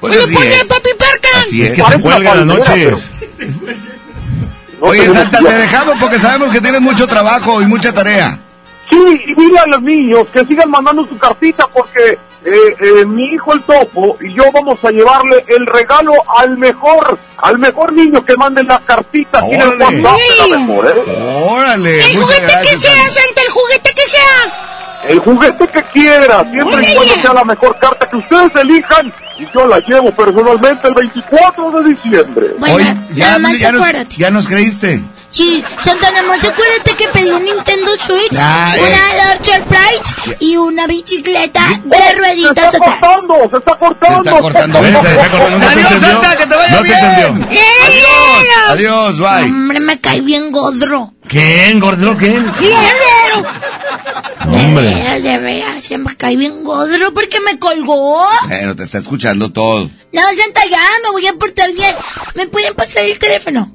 Pues 0.00 0.16
así 0.16 0.34
es. 0.36 0.64
papi 0.64 0.90
Parca? 0.98 1.28
Así 1.44 1.62
Es 1.62 1.72
es. 1.72 1.76
que 1.76 1.82
se 1.92 2.00
cuelga 2.00 2.34
las 2.36 2.46
noches. 2.46 3.10
Oye, 4.80 5.12
Santa, 5.12 5.38
te 5.38 5.52
dejamos 5.52 5.98
porque 6.00 6.18
sabemos 6.18 6.50
que 6.50 6.60
tienes 6.60 6.80
mucho 6.80 7.06
trabajo 7.06 7.60
y 7.60 7.66
mucha 7.66 7.92
tarea. 7.92 8.38
Sí, 8.88 8.96
y 9.26 9.34
dile 9.34 9.58
a 9.58 9.66
los 9.66 9.82
niños 9.82 10.26
que 10.32 10.44
sigan 10.46 10.70
mandando 10.70 11.06
su 11.06 11.18
cartita 11.18 11.66
porque 11.68 12.18
eh, 12.44 12.76
eh, 12.80 13.04
mi 13.04 13.24
hijo 13.24 13.52
el 13.52 13.62
topo 13.62 14.16
y 14.20 14.32
yo 14.32 14.44
vamos 14.52 14.82
a 14.84 14.90
llevarle 14.90 15.44
el 15.46 15.66
regalo 15.66 16.12
al 16.38 16.56
mejor, 16.56 17.18
al 17.36 17.58
mejor 17.58 17.92
niño 17.92 18.24
que 18.24 18.36
mande 18.36 18.62
la 18.62 18.78
cartita. 18.80 19.44
Tiene 19.44 19.62
el. 19.62 19.70
WhatsApp 19.78 19.92
de 19.92 20.50
la 20.50 20.58
mejor, 20.58 20.86
¿eh? 20.86 21.42
Órale, 21.44 22.00
El 22.00 22.18
juguete 22.18 22.52
que 22.62 22.76
sea, 22.76 22.92
Santa. 22.92 23.10
Santa, 23.10 23.42
el 23.42 23.50
juguete 23.50 23.94
que 23.94 24.06
sea. 24.06 24.70
El 25.08 25.18
juguete 25.18 25.68
que 25.68 25.82
quiera, 25.84 26.44
siempre 26.50 26.90
y 26.90 26.94
cuando 26.94 27.14
sea 27.14 27.32
la 27.32 27.44
mejor 27.44 27.78
carta 27.78 28.08
que 28.08 28.16
ustedes 28.16 28.54
elijan 28.56 29.12
y 29.38 29.46
yo 29.52 29.66
la 29.66 29.80
llevo 29.80 30.10
personalmente 30.12 30.88
el 30.88 30.94
24 30.94 31.70
de 31.70 31.88
diciembre. 31.90 32.46
Bueno, 32.58 32.78
nada 32.78 33.06
ya, 33.14 33.38
más 33.38 33.58
ya, 33.58 33.72
nos, 33.72 34.08
ya 34.16 34.30
nos 34.30 34.46
creíste. 34.46 35.02
Sí, 35.32 35.62
Santa, 35.80 36.10
nada 36.10 36.24
más 36.26 36.42
acuérdate 36.44 36.94
que 36.96 37.06
pedí 37.08 37.30
un 37.30 37.44
Nintendo 37.44 37.92
Switch, 38.00 38.36
Ah, 38.36 38.74
eh. 38.76 38.80
una 38.82 39.30
Archer 39.30 39.62
Price 39.62 40.36
y 40.40 40.56
una 40.56 40.86
bicicleta 40.88 41.80
de 41.84 41.96
Se 41.96 42.14
rueditas 42.16 42.74
está 42.74 42.92
atrás. 42.94 42.98
cortando, 43.00 43.50
se 43.50 43.56
está 43.58 43.72
Se 43.72 43.78
cortando. 43.78 44.18
está 44.22 44.40
cortando. 44.40 44.82
Se 44.82 44.88
está 44.88 45.14
cortando, 45.30 45.50
no 45.50 45.58
te 45.60 45.66
Adiós. 45.72 46.00
Santa, 46.00 46.36
que 46.36 46.46
te 46.46 46.56
vaya 46.56 46.70
No 46.74 46.76
te 46.78 46.82
bien. 46.82 46.98
entendió. 46.98 47.48
Adiós. 47.86 48.70
Adiós, 48.70 49.18
bye. 49.18 49.44
Hombre, 49.50 49.80
me 49.80 50.00
cae 50.00 50.20
bien 50.20 50.50
godro. 50.50 51.12
¿Quién, 51.28 51.78
gordero, 51.78 52.16
quién? 52.16 52.52
¡Guerrero! 52.60 53.48
Hombre. 54.46 54.82
De 54.82 54.94
veras, 54.94 55.22
de 55.22 55.38
veras, 55.38 55.84
se 55.84 55.96
me 55.96 56.16
cae 56.16 56.34
bien 56.36 56.64
godro 56.64 57.14
porque 57.14 57.38
me 57.40 57.56
colgó. 57.58 58.26
Bueno, 58.48 58.74
te 58.74 58.82
está 58.82 58.98
escuchando 58.98 59.50
todo. 59.52 59.88
No, 60.12 60.22
Santa, 60.36 60.62
ya, 60.68 60.80
me 61.04 61.10
voy 61.12 61.26
a 61.28 61.34
portar 61.34 61.72
bien. 61.72 61.94
¿Me 62.34 62.48
pueden 62.48 62.74
pasar 62.74 63.04
el 63.04 63.16
teléfono? 63.18 63.72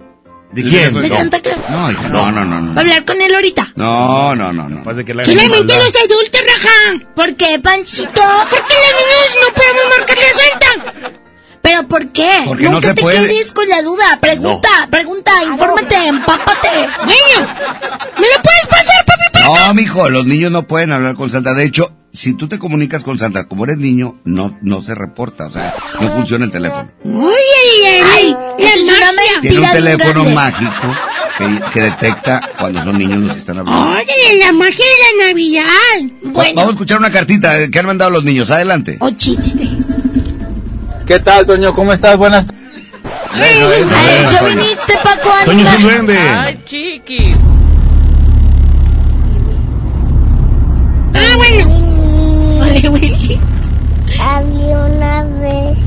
¿De 0.56 0.64
quién? 0.70 0.94
De 0.94 1.10
Santa 1.10 1.40
Claus. 1.42 1.60
No, 1.70 1.92
hija, 1.92 2.08
no, 2.10 2.32
no, 2.32 2.46
no, 2.46 2.52
¿Va 2.52 2.58
a 2.58 2.62
no. 2.62 2.80
hablar 2.82 3.06
con 3.06 3.22
él 3.22 3.34
ahorita? 3.36 3.74
No, 3.76 4.36
no, 4.36 4.54
no, 4.54 4.70
no. 4.70 4.84
Que 5.06 5.14
la 5.14 5.24
¿Qué 5.24 5.36
mente 5.36 5.76
los 5.76 5.94
adultos, 5.96 6.42
Raja? 6.48 7.06
¿Por 7.14 7.36
qué, 7.36 7.60
Panchito? 7.60 8.22
Porque 8.50 8.74
los 8.74 8.94
niños 9.02 9.38
no 9.42 9.54
podemos 9.54 9.84
marcarle 9.98 10.26
a 10.26 10.34
Santa. 10.34 11.12
¿Pero 11.62 11.88
por 11.88 12.12
qué? 12.12 12.44
Porque 12.46 12.64
no 12.66 12.72
Nunca 12.74 12.90
se 12.90 12.94
te 12.94 13.02
puede. 13.02 13.28
quedes 13.28 13.52
con 13.52 13.68
la 13.68 13.82
duda. 13.82 14.20
Pregunta, 14.22 14.70
pregunta, 14.90 15.32
infórmate, 15.44 15.96
empápate. 15.96 16.70
Niño, 17.06 17.48
¿me 18.18 18.28
lo 18.28 18.44
puedes 18.44 18.68
pasar, 18.70 19.06
papi? 19.06 19.44
No, 19.44 19.74
mijo, 19.74 20.10
los 20.10 20.26
niños 20.26 20.52
no 20.52 20.64
pueden 20.64 20.92
hablar 20.92 21.16
con 21.16 21.30
Santa. 21.32 21.54
De 21.54 21.64
hecho, 21.66 21.92
si 22.16 22.34
tú 22.34 22.48
te 22.48 22.58
comunicas 22.60 23.04
con 23.04 23.20
Santa, 23.20 23.46
como 23.48 23.66
eres 23.66 23.78
niño, 23.78 24.18
no, 24.24 24.58
no 24.62 24.82
se 24.82 24.96
reporta, 24.96 25.48
o 25.48 25.52
sea, 25.52 25.74
no 26.00 26.10
funciona 26.12 26.46
el 26.46 26.52
teléfono. 26.52 26.90
Uy, 27.04 27.34
ay, 27.86 28.04
ay, 28.16 28.38
es 28.58 28.84
una 28.84 28.94
mentira 28.94 29.42
Tiene 29.42 29.60
un 29.60 29.72
teléfono 29.72 30.14
grande. 30.24 30.34
mágico 30.34 30.96
que, 31.38 31.60
que 31.74 31.82
detecta 31.82 32.42
cuando 32.58 32.84
son 32.84 32.98
niños 32.98 33.18
los 33.20 33.32
que 33.34 33.38
están 33.40 33.60
hablando. 33.60 33.82
Órale, 33.92 34.40
la 34.40 34.52
magia 34.54 34.86
de 34.86 35.18
la 35.18 35.28
Navidad. 35.28 35.64
Va- 36.28 36.32
Bueno, 36.32 36.54
Vamos 36.56 36.70
a 36.70 36.72
escuchar 36.74 36.98
una 37.00 37.12
cartita 37.12 37.60
eh, 37.60 37.70
que 37.70 37.80
han 37.80 37.86
mandado 37.86 38.12
los 38.12 38.24
niños. 38.24 38.50
Adelante. 38.50 38.98
o 39.00 39.10
chiste. 39.12 39.68
¿Qué 41.06 41.20
tal, 41.20 41.46
Toño? 41.46 41.74
¿Cómo 41.74 41.92
estás? 41.94 42.18
Buenas 42.18 42.46
eso, 42.46 42.54
Ay, 43.34 43.60
yo 44.32 44.40
Toño. 44.40 44.56
viniste, 44.62 44.94
Paco, 45.04 45.30
Toño 45.46 45.62
es 45.64 45.68
un 45.70 45.76
anima. 45.76 45.92
duende. 45.92 46.18
Ay, 46.18 46.62
chiquis. 46.66 47.36
Ah, 51.14 51.36
bueno. 51.38 51.85
Ay, 52.76 52.88
Willy. 52.90 53.40
Había 54.22 54.80
una 54.86 55.24
vez 55.24 55.78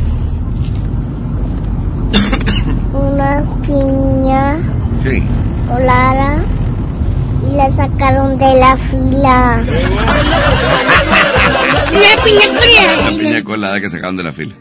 una 2.92 3.44
piña 3.66 4.58
Sí. 5.04 5.22
colada 5.68 6.42
y 7.48 7.56
la 7.56 7.70
sacaron 7.72 8.38
de 8.38 8.54
la 8.58 8.76
fila. 8.76 9.62
La 11.92 12.22
piña 12.24 12.46
La 12.46 12.58
colada. 12.58 13.18
piña 13.18 13.44
colada 13.44 13.80
que 13.80 13.90
sacaron 13.90 14.16
de 14.16 14.22
la 14.24 14.32
fila. 14.32 14.54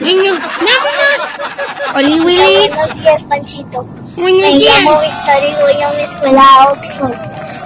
Niño, 0.00 0.32
vámonos. 0.34 1.94
Oli, 1.94 2.20
Willy. 2.20 2.68
Buenos 2.68 2.94
días, 3.02 3.24
Panchito. 3.24 3.84
Buenos 4.16 4.40
Me 4.40 4.52
días. 4.58 4.74
llamo 4.84 5.00
Victoria 5.00 5.50
y 5.50 5.62
voy 5.62 5.82
a 5.82 5.88
una 5.90 6.02
escuela 6.02 6.68
Oxford. 6.72 7.14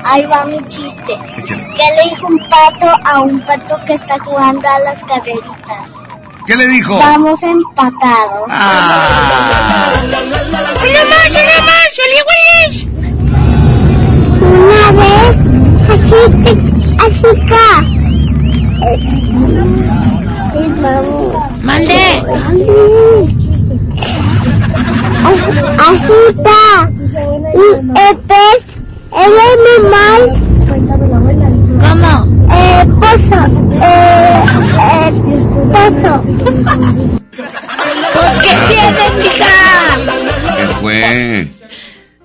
Ahí 0.05 0.27
va 0.27 0.45
mi 0.45 0.59
chiste. 0.69 1.19
¿Qué 1.47 1.87
le 1.97 2.11
dijo 2.11 2.27
un 2.27 2.39
pato 2.51 2.87
a 3.05 3.21
un 3.21 3.41
pato 3.41 3.79
que 3.87 3.95
está 3.95 4.19
jugando 4.19 4.69
a 4.69 4.79
las 4.81 5.03
carreritas? 5.05 5.89
¿Qué 6.47 6.57
le 6.57 6.67
dijo? 6.69 6.99
Vamos 6.99 7.43
empatados. 7.43 8.49
Ah, 8.51 9.93
Una 10.05 11.05
más, 11.05 11.31
una 11.31 11.61
más. 11.65 11.89
Oli, 12.05 12.21
Willy. 12.29 12.89
Una 14.41 14.91
vez, 14.93 15.37
así, 15.91 16.21
así 17.07 17.27
acá. 17.27 17.85
Sí, 18.79 20.63
vamos. 20.81 21.35
Mande. 21.63 22.23
Así 25.79 26.13
está. 26.29 26.91
Y 27.55 27.67
el 27.75 28.17
pez, 28.19 28.63
el 29.13 29.35
animal, 29.51 30.23
¿Cómo? 31.81 32.13
eh, 32.55 32.85
pozo, 33.01 33.41
eh, 33.83 34.45
eh, 34.81 35.09
pozo. 35.73 36.13
Pues, 38.15 38.35
¿qué 38.39 38.53
tienes, 38.69 39.13
mija? 39.19 39.55
¿qué 40.57 40.65
fue? 40.81 41.49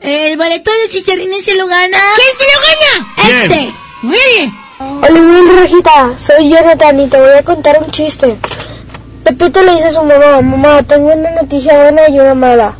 El 0.01 0.37
boleto 0.37 0.69
de 0.71 0.89
chicharrines 0.89 1.45
se 1.45 1.55
lo 1.55 1.65
gana. 1.65 1.97
¿Quién 2.15 2.33
se 2.37 2.45
lo 2.53 2.59
gana? 2.67 2.91
Este. 3.43 3.73
Willy. 4.03 4.53
Hola, 4.79 5.19
mi 5.19 5.59
Rosita, 5.59 6.13
soy 6.17 6.49
Jonathan 6.49 6.99
y 6.99 7.07
te 7.07 7.19
voy 7.19 7.37
a 7.37 7.43
contar 7.43 7.79
un 7.79 7.91
chiste. 7.91 8.35
Pepito 9.23 9.61
le 9.61 9.73
dice 9.73 9.87
a 9.87 9.91
su 9.91 10.03
mamá, 10.03 10.41
mamá, 10.41 10.81
tengo 10.81 11.13
una 11.13 11.29
noticia 11.29 11.79
buena 11.79 12.09
y 12.09 12.19
una 12.19 12.33
mala. 12.33 12.73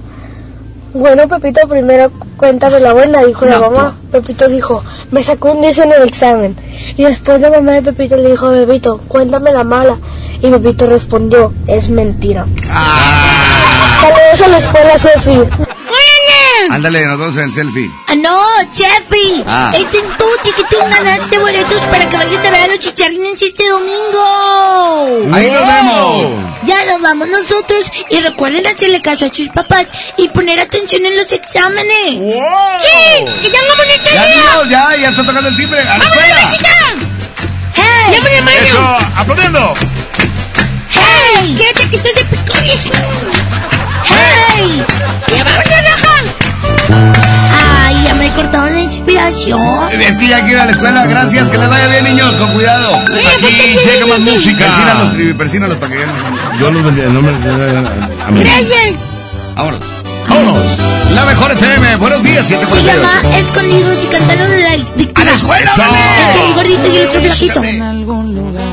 Bueno, 0.93 1.27
Pepito, 1.27 1.67
primero 1.67 2.11
cuéntame 2.37 2.79
la 2.79 2.93
buena, 2.93 3.23
dijo 3.23 3.45
la 3.45 3.59
mamá. 3.59 3.95
Pepito 4.11 4.47
dijo, 4.47 4.83
me 5.11 5.23
sacó 5.23 5.51
un 5.51 5.61
10 5.61 5.77
en 5.79 5.91
el 5.91 6.03
examen. 6.03 6.55
Y 6.97 7.03
después 7.03 7.41
la 7.41 7.51
mamá 7.51 7.73
de 7.73 7.83
Pepito 7.83 8.15
le 8.17 8.31
dijo, 8.31 8.49
Pepito, 8.51 8.99
cuéntame 9.07 9.51
la 9.51 9.63
mala. 9.63 9.97
Y 10.41 10.49
Pepito 10.49 10.87
respondió, 10.87 11.53
es 11.67 11.89
mentira. 11.89 12.45
Saludos 14.01 14.41
a 14.43 14.47
la 14.47 14.57
escuela 14.57 14.97
Sofi. 14.97 15.39
Ándale, 16.73 17.05
nos 17.05 17.19
vemos 17.19 17.37
en 17.37 17.43
el 17.43 17.53
selfie. 17.53 17.91
Ah, 18.07 18.15
no, 18.15 18.41
Chefi. 18.71 19.43
Ah. 19.45 19.71
Este, 19.77 20.01
tú, 20.17 20.25
chiquitín, 20.41 20.89
ganaste 20.89 21.37
boletos 21.37 21.79
para 21.83 22.09
que 22.09 22.17
vayas 22.17 22.43
a 22.43 22.49
ver 22.49 22.61
a 22.61 22.67
los 22.67 22.79
chicharrines 22.79 23.39
este 23.39 23.69
domingo. 23.69 25.35
Ahí 25.35 25.51
nos 25.51 25.67
vemos. 25.67 26.31
Ya 26.63 26.83
nos 26.85 26.99
vamos 26.99 27.27
nosotros 27.27 27.91
y 28.09 28.19
recuerden 28.21 28.65
hacerle 28.65 29.03
caso 29.03 29.25
a 29.25 29.29
sus 29.33 29.49
papás 29.49 29.87
y 30.17 30.29
poner 30.29 30.59
atención 30.59 31.05
en 31.05 31.15
los 31.15 31.31
exámenes. 31.31 32.33
¡Sí! 32.33 33.25
¡Que 33.41 33.51
ya 33.51 33.59
no 33.69 33.75
poner 33.77 34.01
Ya, 34.03 34.69
ya, 34.69 34.97
ya 34.99 35.09
está 35.09 35.23
tocando 35.23 35.49
el 35.49 35.55
timbre. 35.55 35.79
A 35.79 35.97
la 35.99 36.03
escuela. 36.05 36.51
¡Hey! 37.75 38.13
¡Llámale, 38.13 38.41
Mario! 38.41 38.61
Eso, 38.63 38.97
aplaudiendo. 39.15 39.73
¡Hey! 40.89 41.55
¡Quédate 41.55 41.89
que 41.89 41.95
estoy 41.97 42.13
de 42.13 42.25
picones! 42.25 42.89
¡Hey! 44.09 44.83
¡Ya 45.37 45.43
vámonos, 45.43 45.69
Raja! 45.69 46.12
¡Ay, 48.33 48.39
ya 48.39 48.41
me 48.41 48.41
cortaron 48.41 48.73
la 48.73 48.81
inspiración! 48.81 49.91
Es 49.91 50.17
que 50.17 50.27
ya 50.27 50.39
quiero 50.41 50.53
ir 50.53 50.59
a 50.59 50.65
la 50.65 50.71
escuela. 50.71 51.05
Gracias, 51.05 51.49
que 51.49 51.57
les 51.57 51.69
vaya 51.69 51.87
bien, 51.87 52.03
niños. 52.05 52.35
Con 52.37 52.53
cuidado. 52.53 52.97
Aquí 52.97 53.77
llega 53.85 54.07
más 54.07 54.19
música. 54.19 54.65
Persínalos, 54.65 55.13
Trivi, 55.13 55.33
persínalos 55.33 55.77
para 55.77 55.91
que 55.93 55.99
ganen. 55.99 56.15
Yo 56.59 56.71
los 56.71 56.83
vendía, 56.83 57.05
no 57.05 57.21
me... 57.21 57.29
A 57.29 58.31
mí. 58.31 58.39
¡Gracias! 58.39 58.95
Vámonos. 59.55 59.79
Vámonos. 60.27 60.57
La 61.13 61.25
mejor 61.25 61.51
FM. 61.51 61.95
Buenos 61.97 62.23
días, 62.23 62.47
Se 62.47 62.55
748. 62.57 62.87
llama 62.87 63.37
Escondidos 63.37 64.03
y 64.03 64.07
Cantaron 64.07 64.49
de 64.49 64.63
la 64.63 64.69
Dictadura. 64.95 65.21
¡A 65.21 65.25
la 65.25 65.31
escuela! 65.33 65.71
El 66.47 66.53
gordito 66.55 66.87
y 66.87 66.97
el 66.97 67.07
flojito. 67.07 67.63
En 67.63 67.81
algún 67.83 68.35
lugar, 68.35 68.63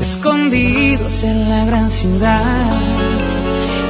escondidos 0.00 1.22
en 1.24 1.48
la 1.50 1.64
gran 1.64 1.90
ciudad, 1.90 2.40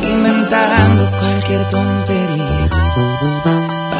inventando 0.03 1.11
cualquier 1.21 1.69
tontería 1.69 2.36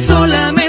Solamente 0.00 0.59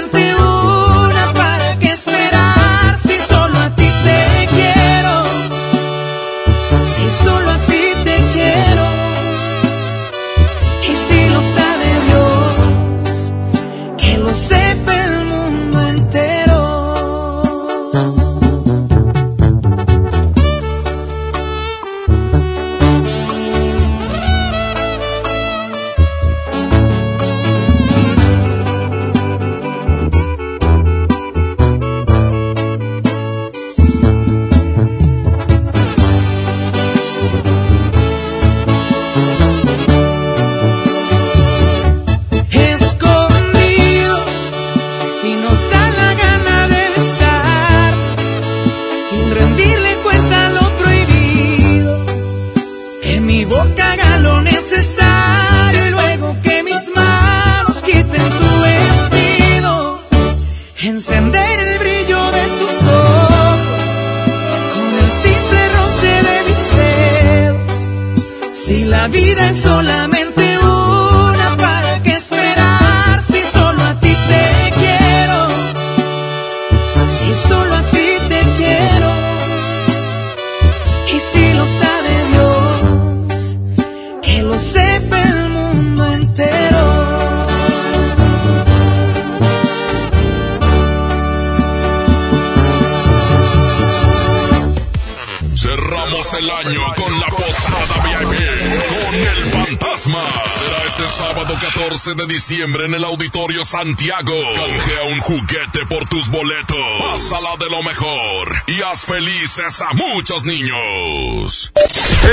en 102.60 102.94
el 102.94 103.04
Auditorio 103.04 103.64
Santiago. 103.64 104.34
Canjea 104.54 105.04
un 105.04 105.20
juguete 105.20 105.86
por 105.88 106.06
tus 106.06 106.28
boletos. 106.28 106.76
Pásala 107.00 107.56
de 107.58 107.70
lo 107.70 107.82
mejor 107.82 108.54
y 108.66 108.82
haz 108.82 109.06
felices 109.06 109.80
a 109.80 109.94
muchos 109.94 110.44
niños. 110.44 111.72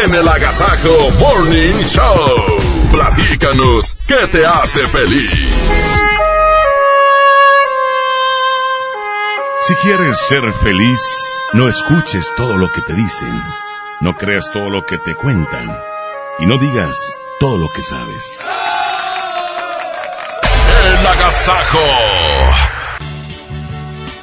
En 0.03 0.13
el 0.13 0.27
Agasajo 0.27 1.11
Morning 1.19 1.81
Show. 1.83 2.57
Platícanos 2.91 3.95
qué 4.07 4.27
te 4.29 4.45
hace 4.45 4.85
feliz. 4.87 5.31
Si 9.61 9.75
quieres 9.75 10.17
ser 10.27 10.51
feliz, 10.53 10.99
no 11.53 11.69
escuches 11.69 12.29
todo 12.35 12.57
lo 12.57 12.69
que 12.71 12.81
te 12.81 12.93
dicen, 12.93 13.41
no 14.01 14.17
creas 14.17 14.51
todo 14.51 14.69
lo 14.69 14.83
que 14.83 14.97
te 14.97 15.15
cuentan 15.15 15.77
y 16.39 16.45
no 16.45 16.57
digas 16.57 16.97
todo 17.39 17.57
lo 17.57 17.69
que 17.69 17.81
sabes. 17.81 18.45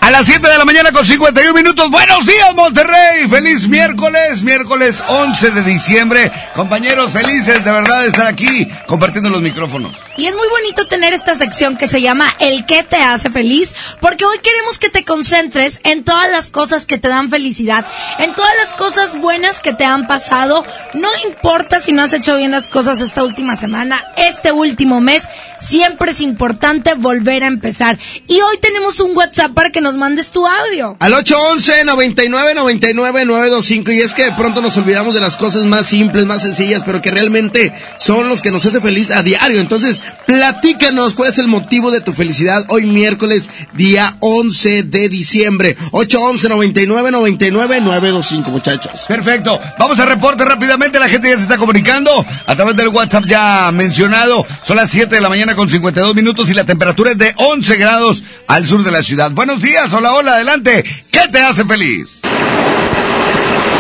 A 0.01 0.11
las 0.11 0.27
7 0.27 0.49
de 0.49 0.59
la 0.59 0.65
mañana 0.65 0.91
con 0.91 1.07
51 1.07 1.53
minutos. 1.55 1.89
Buenos 1.89 2.27
días, 2.27 2.53
Monterrey. 2.57 3.28
Feliz 3.28 3.69
miércoles, 3.69 4.43
miércoles 4.43 5.01
11 5.07 5.51
de 5.53 5.62
diciembre. 5.62 6.33
Compañeros, 6.55 7.12
felices 7.12 7.65
de 7.65 7.70
verdad 7.70 8.03
de 8.03 8.09
estar 8.09 8.27
aquí 8.27 8.69
compartiendo 8.87 9.31
los 9.31 9.41
micrófonos. 9.41 10.06
Y 10.16 10.26
es 10.26 10.34
muy 10.34 10.48
bonito 10.48 10.86
tener 10.86 11.12
esta 11.12 11.34
sección 11.34 11.76
que 11.76 11.88
se 11.88 12.01
llama 12.01 12.34
El 12.38 12.64
que 12.64 12.82
te 12.82 12.97
hace 12.97 13.28
feliz, 13.30 13.74
porque 14.01 14.24
hoy 14.24 14.38
queremos 14.43 14.78
que 14.78 14.88
te 14.88 15.05
concentres 15.05 15.80
en 15.84 16.05
todas 16.05 16.30
las 16.30 16.51
cosas 16.51 16.86
que 16.86 16.97
te 16.98 17.09
dan 17.09 17.28
felicidad, 17.28 17.84
en 18.18 18.32
todas 18.34 18.52
las 18.59 18.72
cosas 18.72 19.20
buenas 19.20 19.60
que 19.60 19.74
te 19.74 19.84
han 19.84 20.06
pasado. 20.06 20.64
No 20.94 21.09
importa 21.24 21.80
si 21.80 21.93
no 21.93 22.02
has 22.02 22.12
hecho 22.12 22.36
bien 22.36 22.52
las 22.52 22.68
cosas 22.68 23.01
esta 23.01 23.24
última 23.24 23.56
semana, 23.56 24.05
este 24.16 24.52
último 24.52 25.01
mes, 25.01 25.28
siempre 25.59 26.12
es 26.12 26.20
importante 26.20 26.94
volver 26.94 27.43
a 27.44 27.48
empezar. 27.48 27.98
Y 28.26 28.40
hoy 28.40 28.59
tenemos 28.59 29.01
un 29.01 29.16
WhatsApp 29.16 29.52
para 29.52 29.70
que 29.70 29.80
nos 29.80 29.97
mandes 29.97 30.30
tu 30.30 30.47
audio. 30.47 30.97
Al 31.01 31.12
811-9999-925. 31.12 33.94
Y 33.94 34.01
es 34.01 34.14
que 34.14 34.24
de 34.24 34.32
pronto 34.32 34.62
nos 34.62 34.76
olvidamos 34.76 35.14
de 35.14 35.20
las 35.20 35.36
cosas 35.36 35.64
más 35.64 35.86
simples, 35.86 36.26
más 36.26 36.43
sencillas, 36.43 36.82
pero 36.84 37.01
que 37.02 37.10
realmente 37.10 37.72
son 37.98 38.28
los 38.28 38.43
que 38.43 38.51
nos 38.51 38.66
hace 38.66 38.80
feliz 38.80 39.10
a 39.10 39.22
diario. 39.22 39.60
Entonces, 39.60 40.02
platícanos 40.27 41.15
cuál 41.15 41.31
es 41.31 41.39
el 41.39 41.49
motivo 41.49 41.91
de 41.91 42.01
tu 42.01 42.12
felicidad 42.12 42.65
hoy 42.69 42.85
miércoles, 42.85 43.49
día 43.74 44.16
11 44.20 44.85
de 44.85 45.09
diciembre. 45.09 45.77
811-9999-925, 45.93 48.47
muchachos. 48.47 48.93
Perfecto. 49.09 49.59
Vamos 49.78 49.99
al 49.99 50.09
reporte 50.09 50.45
rápidamente. 50.45 50.99
La 50.99 51.09
gente 51.09 51.31
ya 51.31 51.37
se 51.37 51.43
está 51.43 51.57
comunicando 51.57 52.11
a 52.47 52.57
través 52.57 52.77
del 52.77 52.89
WhatsApp 52.89 53.24
ya 53.27 53.70
mencionado. 53.73 54.47
Son 54.62 54.77
las 54.77 54.91
7 54.91 55.15
de 55.15 55.20
la 55.20 55.28
mañana 55.28 55.55
con 55.55 55.69
52 55.69 56.15
minutos 56.15 56.51
y 56.51 56.55
la 56.55 56.65
temperatura 56.65 57.12
es 57.12 57.19
de 57.19 57.35
11 57.37 57.77
grados 57.77 58.24
al 58.47 58.66
sur 58.66 58.83
de 58.83 58.91
la 58.91 59.03
ciudad. 59.03 59.31
Buenos 59.33 59.61
días. 59.62 59.93
Hola, 59.93 60.15
hola. 60.15 60.35
Adelante. 60.35 60.85
¿Qué 61.11 61.28
te 61.31 61.41
hace 61.41 61.65
feliz? 61.65 62.20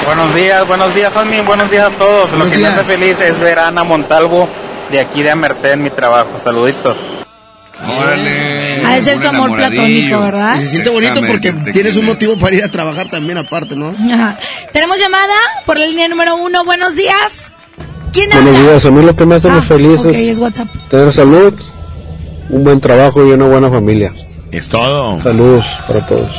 Buenos 0.06 0.34
días, 0.36 0.66
buenos 0.68 0.94
días, 0.94 1.12
Fanny. 1.12 1.40
Buenos 1.40 1.68
días 1.68 1.92
a 1.92 1.98
todos. 1.98 2.30
Lo 2.32 2.48
que 2.48 2.56
días. 2.56 2.74
me 2.74 2.80
hace 2.80 2.84
feliz 2.84 3.20
es 3.20 3.38
ver 3.40 3.58
a 3.58 3.68
Ana 3.68 3.82
Montalvo 3.82 4.48
de 4.90 5.00
aquí 5.00 5.22
de 5.22 5.30
Amerté 5.30 5.72
en 5.72 5.82
mi 5.82 5.90
trabajo. 5.90 6.38
Saluditos. 6.38 6.96
Órale. 7.86 8.82
Ha 8.86 8.92
de 8.94 9.02
ser 9.02 9.18
su 9.20 9.28
amor 9.28 9.54
platónico, 9.54 10.20
¿verdad? 10.20 10.56
Y 10.56 10.60
se 10.62 10.68
siente 10.68 10.90
bonito 10.90 11.20
porque 11.26 11.52
tienes 11.72 11.96
un 11.96 12.06
motivo 12.06 12.36
para 12.38 12.54
ir 12.56 12.64
a 12.64 12.68
trabajar 12.70 13.10
también 13.10 13.36
aparte, 13.38 13.76
¿no? 13.76 13.94
Ajá. 14.12 14.38
Tenemos 14.72 14.98
llamada 14.98 15.34
por 15.66 15.78
la 15.78 15.86
línea 15.86 16.08
número 16.08 16.36
uno. 16.36 16.64
Buenos 16.64 16.94
días. 16.94 17.54
¿Quién 18.12 18.30
Buenos 18.30 18.54
habla? 18.56 18.68
días, 18.70 18.86
a 18.86 18.90
mí 18.90 19.04
lo 19.04 19.14
que 19.14 19.26
me 19.26 19.34
hace 19.34 19.50
Ah, 19.50 19.60
feliz 19.60 20.04
es 20.06 20.16
es 20.16 20.38
WhatsApp. 20.38 20.68
tener 20.88 21.12
salud, 21.12 21.52
un 22.48 22.64
buen 22.64 22.80
trabajo 22.80 23.26
y 23.26 23.32
una 23.32 23.44
buena 23.46 23.68
familia. 23.68 24.12
Es 24.50 24.68
todo. 24.70 25.20
Saludos 25.22 25.66
para 25.86 26.06
todos. 26.06 26.32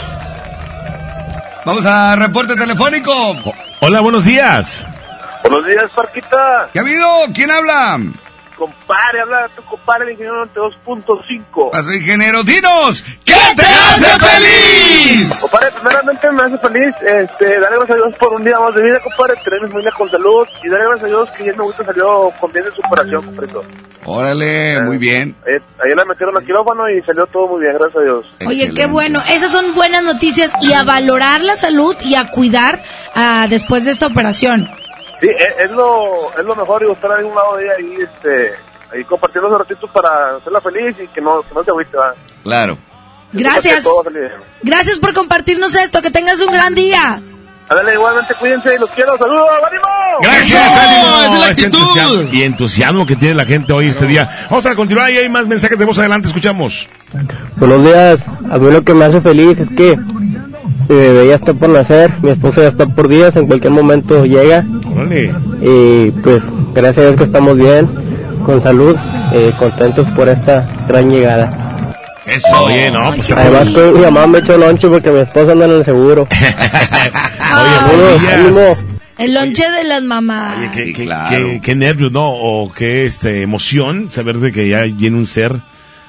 Vamos 1.65 1.85
a 1.85 2.15
reporte 2.15 2.55
telefónico. 2.55 3.11
Hola, 3.81 3.99
buenos 3.99 4.25
días. 4.25 4.85
Buenos 5.43 5.67
días, 5.67 5.83
Parquita. 5.95 6.69
¿Qué 6.73 6.79
ha 6.79 6.81
habido? 6.81 7.05
¿Quién 7.35 7.51
habla? 7.51 7.99
Compadre, 8.57 9.21
habla 9.21 9.47
tu 9.55 9.61
compadre, 9.63 10.05
el 10.05 10.11
ingeniero 10.11 10.45
92.5. 10.47 11.71
Pasó, 11.71 11.93
ingeniero, 11.93 12.43
dinos, 12.43 13.03
¿qué 13.23 13.33
te 13.55 13.63
hace 13.63 14.25
feliz? 14.25 15.39
Compadre, 15.39 15.71
primeramente 15.71 16.31
me 16.31 16.41
hace 16.43 16.57
feliz, 16.57 16.95
este, 17.05 17.59
darle 17.59 17.77
gracias 17.77 17.91
a 17.91 17.95
Dios 17.95 18.17
por 18.17 18.33
un 18.33 18.43
día 18.43 18.59
más 18.59 18.73
de 18.73 18.81
vida, 18.81 18.99
compadre, 18.99 19.39
tener 19.43 19.61
mi 19.61 19.69
familia 19.69 19.91
con 19.95 20.09
salud 20.09 20.47
y 20.63 20.69
darle 20.69 20.85
gracias 20.85 21.03
a 21.03 21.07
Dios 21.07 21.29
que 21.37 21.45
ya 21.45 21.51
mi 21.51 21.59
abuelito 21.59 21.85
salió 21.85 22.31
con 22.39 22.51
bien 22.51 22.65
de 22.65 22.71
su 22.71 22.81
operación, 22.83 23.25
compadre. 23.25 23.67
Órale, 24.05 24.81
muy 24.83 24.97
bien. 24.97 25.35
Eh, 25.45 25.59
ahí 25.83 25.93
la 25.95 26.05
metieron 26.05 26.35
al 26.35 26.45
quirófano 26.45 26.89
y 26.89 27.01
salió 27.03 27.27
todo 27.27 27.47
muy 27.49 27.61
bien, 27.61 27.73
gracias 27.73 27.97
a 27.97 28.01
Dios. 28.01 28.25
Oye, 28.47 28.73
qué 28.73 28.87
bueno. 28.87 29.21
Esas 29.29 29.51
son 29.51 29.75
buenas 29.75 30.01
noticias 30.01 30.53
y 30.61 30.73
a 30.73 30.83
valorar 30.83 31.41
la 31.41 31.55
salud 31.55 31.95
y 32.03 32.15
a 32.15 32.31
cuidar 32.31 32.81
ah, 33.13 33.45
después 33.49 33.85
de 33.85 33.91
esta 33.91 34.07
operación. 34.07 34.67
Sí, 35.21 35.27
es, 35.29 35.65
es 35.65 35.71
lo, 35.71 36.31
es 36.37 36.45
lo 36.45 36.55
mejor 36.55 36.83
y 36.87 36.91
estar 36.91 37.11
ahí 37.11 37.23
a 37.23 37.27
un 37.27 37.35
lado 37.35 37.55
de 37.57 37.63
ella 37.65 37.73
ahí, 37.77 37.93
este, 38.01 38.53
ahí 38.93 39.03
compartiendo 39.05 39.47
esos 39.47 39.59
ratitos 39.59 39.89
para 39.91 40.35
hacerla 40.37 40.61
feliz 40.61 40.95
y 41.03 41.07
que 41.07 41.21
no, 41.21 41.41
que 41.41 41.53
no 41.55 41.63
se 41.63 41.71
agüite, 41.71 41.97
¿va? 41.97 42.13
Claro. 42.43 42.77
Gracias. 43.33 43.85
Gracias 44.63 44.99
por 44.99 45.13
compartirnos 45.13 45.75
esto. 45.75 46.01
Que 46.01 46.11
tengas 46.11 46.39
un 46.41 46.53
gran 46.53 46.73
día. 46.73 47.19
Ándale, 47.69 47.93
igualmente 47.95 48.33
cuídense 48.35 48.73
y 48.73 48.77
los 48.77 48.89
quiero. 48.91 49.17
¡Saludos! 49.17 49.49
¡Ánimo! 49.69 49.87
Gracias, 50.21 50.77
ánimo. 50.77 51.21
¡Esa 51.21 51.33
es 51.33 51.39
la 51.39 51.49
Ese 51.49 51.65
actitud! 51.65 51.79
entusiasmo 51.81 52.29
y 52.31 52.43
entusiasmo 52.43 53.05
que 53.05 53.15
tiene 53.17 53.35
la 53.35 53.43
gente 53.45 53.73
hoy 53.73 53.87
este 53.87 54.05
día. 54.05 54.29
Vamos 54.49 54.65
a 54.65 54.75
continuar 54.75 55.11
y 55.11 55.17
hay 55.17 55.27
más 55.27 55.45
mensajes 55.47 55.77
de 55.77 55.83
voz 55.83 55.99
adelante, 55.99 56.29
escuchamos. 56.29 56.87
Buenos 57.57 57.83
días. 57.83 58.25
A 58.49 58.57
mí 58.57 58.71
lo 58.71 58.81
que 58.83 58.93
me 58.93 59.03
hace 59.03 59.19
feliz 59.19 59.59
es 59.59 59.67
que 59.75 59.99
mi 60.89 60.95
bebé 60.95 61.27
ya 61.27 61.35
está 61.35 61.53
por 61.53 61.69
nacer, 61.69 62.13
mi 62.21 62.29
esposa 62.31 62.61
ya 62.61 62.67
está 62.69 62.85
por 62.87 63.07
días, 63.07 63.35
en 63.35 63.47
cualquier 63.47 63.71
momento 63.73 64.25
llega. 64.25 64.65
Órale. 64.95 65.33
Y 65.61 66.11
pues 66.11 66.43
gracias 66.73 66.97
a 66.99 67.01
Dios 67.09 67.15
que 67.17 67.23
estamos 67.25 67.57
bien, 67.57 67.89
con 68.45 68.61
salud, 68.61 68.95
eh, 69.33 69.51
contentos 69.59 70.07
por 70.11 70.29
esta 70.29 70.67
gran 70.87 71.09
llegada. 71.09 71.83
Eso. 72.25 72.63
Oye, 72.65 72.91
no, 72.91 73.13
pues 73.15 73.31
Además 73.31 73.67
que 73.69 73.91
mi 73.93 73.99
mamá 74.01 74.27
me 74.27 74.39
echó 74.39 74.57
lonche 74.57 74.87
porque 74.89 75.09
mi 75.11 75.19
esposa 75.19 75.53
anda 75.53 75.65
en 75.65 75.71
el 75.71 75.85
seguro. 75.85 76.27
Saludos, 77.39 78.21
ánimo. 78.33 78.77
El 79.17 79.33
lonche 79.33 79.63
de 79.71 79.83
las 79.83 80.03
mamás. 80.03 80.57
Oye, 80.59 80.71
qué, 80.73 80.93
qué, 80.93 81.09
qué- 81.29 81.59
qué 81.63 81.75
nervios, 81.75 82.11
¿no? 82.11 82.29
O 82.29 82.71
qué 82.71 83.05
este, 83.05 83.41
emoción 83.41 84.09
saber 84.11 84.37
de 84.37 84.51
que 84.51 84.67
ya 84.69 84.81
viene 84.83 85.17
un 85.17 85.25
ser 85.25 85.55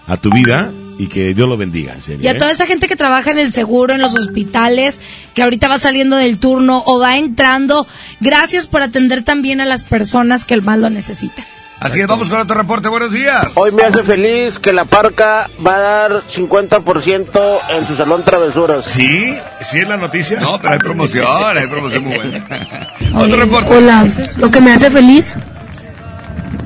a 0.06 0.16
tu 0.16 0.30
vida 0.30 0.70
y 0.98 1.06
que 1.06 1.32
Dios 1.32 1.48
lo 1.48 1.56
bendiga, 1.56 1.94
en 1.94 2.02
serio. 2.02 2.24
Y 2.24 2.26
a 2.26 2.32
¿eh? 2.32 2.34
toda 2.34 2.50
esa 2.50 2.66
gente 2.66 2.88
que 2.88 2.96
trabaja 2.96 3.30
en 3.30 3.38
el 3.38 3.52
seguro, 3.52 3.94
en 3.94 4.00
los 4.02 4.14
hospitales, 4.14 5.00
que 5.32 5.42
ahorita 5.42 5.68
va 5.68 5.78
saliendo 5.78 6.16
del 6.16 6.38
turno 6.38 6.82
o 6.84 6.98
va 6.98 7.16
entrando, 7.16 7.86
gracias 8.20 8.66
por 8.66 8.82
atender 8.82 9.22
también 9.22 9.60
a 9.60 9.64
las 9.64 9.84
personas 9.84 10.44
que 10.44 10.54
el 10.54 10.62
mal 10.62 10.82
lo 10.82 10.90
necesitan. 10.90 11.44
Así 11.80 12.00
es, 12.00 12.08
vamos 12.08 12.28
con 12.28 12.40
otro 12.40 12.56
reporte. 12.56 12.88
Buenos 12.88 13.12
días. 13.12 13.52
Hoy 13.54 13.70
me 13.70 13.84
hace 13.84 14.02
feliz 14.02 14.58
que 14.58 14.72
la 14.72 14.84
parca 14.84 15.48
va 15.64 15.76
a 15.76 15.78
dar 15.78 16.22
50% 16.24 17.58
en 17.68 17.86
su 17.86 17.94
salón 17.94 18.24
travesuras. 18.24 18.84
¿Sí? 18.86 19.36
¿Sí 19.62 19.78
es 19.78 19.88
la 19.88 19.96
noticia? 19.96 20.40
No, 20.40 20.58
pero 20.60 20.72
hay 20.72 20.80
promoción, 20.80 21.24
hay 21.56 21.68
promoción 21.68 22.02
muy 22.02 22.16
buena. 22.16 22.44
Otro 23.14 23.36
reporte. 23.36 23.76
Hola, 23.76 24.04
lo 24.38 24.50
que 24.50 24.60
me 24.60 24.72
hace 24.72 24.90
feliz 24.90 25.36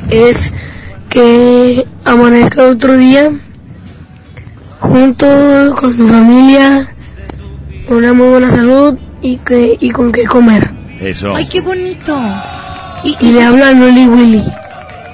es 0.08 0.54
que 1.10 1.86
amanezca 2.06 2.64
otro 2.64 2.96
día 2.96 3.30
junto 4.82 5.74
con 5.78 5.96
mi 6.02 6.08
familia, 6.10 6.94
con 7.86 7.98
una 7.98 8.12
muy 8.12 8.28
buena 8.28 8.50
salud 8.50 8.98
y, 9.22 9.36
que, 9.38 9.76
y 9.80 9.90
con 9.90 10.10
qué 10.12 10.24
comer. 10.26 10.70
Eso. 11.00 11.34
Ay, 11.34 11.46
qué 11.46 11.60
bonito. 11.60 12.18
Y, 13.04 13.16
Y 13.20 13.32
le 13.32 13.42
habla 13.42 13.72
Loli 13.72 14.06
Willy. 14.06 14.44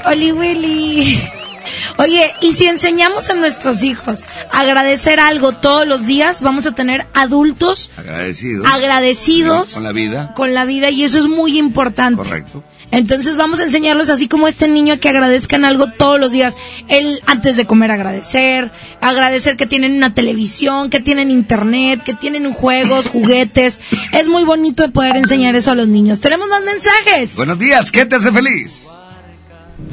Oli 0.07 0.33
Willy. 0.33 1.23
Oye, 1.99 2.31
y 2.41 2.53
si 2.53 2.67
enseñamos 2.67 3.29
a 3.29 3.35
nuestros 3.35 3.83
hijos 3.83 4.27
a 4.53 4.61
agradecer 4.61 5.21
algo 5.21 5.53
todos 5.53 5.87
los 5.87 6.07
días, 6.07 6.41
vamos 6.43 6.65
a 6.67 6.73
tener 6.73 7.07
adultos 7.13 7.91
Agradecido. 7.97 8.65
agradecidos 8.67 9.75
Con 9.75 9.83
la 9.85 9.93
vida. 9.93 10.33
con 10.35 10.55
la 10.55 10.65
vida 10.65 10.91
y 10.91 11.05
eso 11.05 11.19
es 11.19 11.27
muy 11.27 11.59
importante. 11.59 12.23
Correcto. 12.23 12.63
Entonces 12.91 13.37
vamos 13.37 13.61
a 13.61 13.65
enseñarlos 13.65 14.09
así 14.09 14.29
como 14.29 14.49
este 14.49 14.67
niño 14.67 14.95
a 14.95 14.97
que 14.97 15.09
agradezcan 15.09 15.65
algo 15.65 15.89
todos 15.89 16.19
los 16.19 16.33
días. 16.33 16.57
El 16.89 17.21
antes 17.27 17.57
de 17.57 17.67
comer 17.67 17.91
agradecer, 17.91 18.71
agradecer 19.01 19.57
que 19.57 19.67
tienen 19.67 19.97
una 19.97 20.15
televisión, 20.15 20.89
que 20.89 21.01
tienen 21.01 21.31
internet, 21.31 22.03
que 22.05 22.15
tienen 22.15 22.53
juegos, 22.53 23.09
juguetes. 23.13 23.81
Es 24.13 24.29
muy 24.29 24.45
bonito 24.45 24.83
de 24.83 24.89
poder 24.89 25.17
enseñar 25.17 25.55
eso 25.55 25.71
a 25.71 25.75
los 25.75 25.89
niños. 25.89 26.21
Tenemos 26.21 26.49
más 26.49 26.63
mensajes. 26.63 27.37
Buenos 27.37 27.59
días, 27.59 27.93
¿qué 27.93 28.07
te 28.07 28.17
hace 28.17 28.33
feliz? 28.33 28.89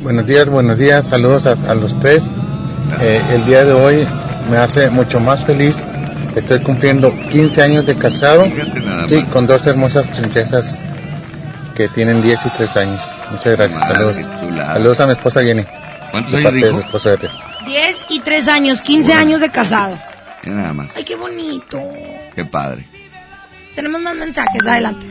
Buenos 0.02 0.26
días, 0.26 0.50
buenos 0.50 0.80
días, 0.80 1.08
saludos 1.08 1.46
a, 1.46 1.52
a 1.52 1.76
los 1.76 2.00
tres. 2.00 2.24
Eh, 3.02 3.22
el 3.32 3.46
día 3.46 3.66
de 3.66 3.74
hoy 3.74 4.08
me 4.50 4.58
hace 4.58 4.90
mucho 4.90 5.20
más 5.20 5.44
feliz. 5.46 5.76
Estoy 6.36 6.60
cumpliendo 6.60 7.14
15 7.32 7.62
años 7.62 7.86
de 7.86 7.96
casado 7.96 8.46
y 9.10 9.24
con 9.32 9.48
dos 9.48 9.66
hermosas 9.68 10.08
princesas 10.08 10.84
que 11.76 11.90
tienen 11.90 12.22
10 12.22 12.40
y 12.46 12.50
3 12.50 12.78
años. 12.78 13.04
Muchas 13.32 13.58
gracias, 13.58 13.80
saludos. 13.88 14.16
Saludos 14.56 15.00
a 15.00 15.06
mi 15.06 15.12
esposa 15.12 15.44
Jenny. 15.44 15.64
¿Cuántos 16.12 16.32
de 16.32 16.38
años 16.38 16.44
parte 16.44 16.60
de 16.60 16.68
dijo? 16.68 16.80
su 16.80 16.86
esposo 16.86 17.14
Ete. 17.14 17.30
10 17.66 18.04
y 18.10 18.20
3 18.22 18.48
años, 18.48 18.82
15 18.82 19.14
años 19.14 19.42
de 19.42 19.50
casado. 19.50 20.00
Nada 20.44 20.74
más. 20.74 20.88
Ay, 20.96 21.04
qué 21.04 21.16
bonito. 21.16 21.82
Qué 22.36 22.46
padre. 22.46 22.88
Tenemos 23.76 24.00
más 24.02 24.16
mensajes, 24.16 24.66
adelante. 24.66 25.06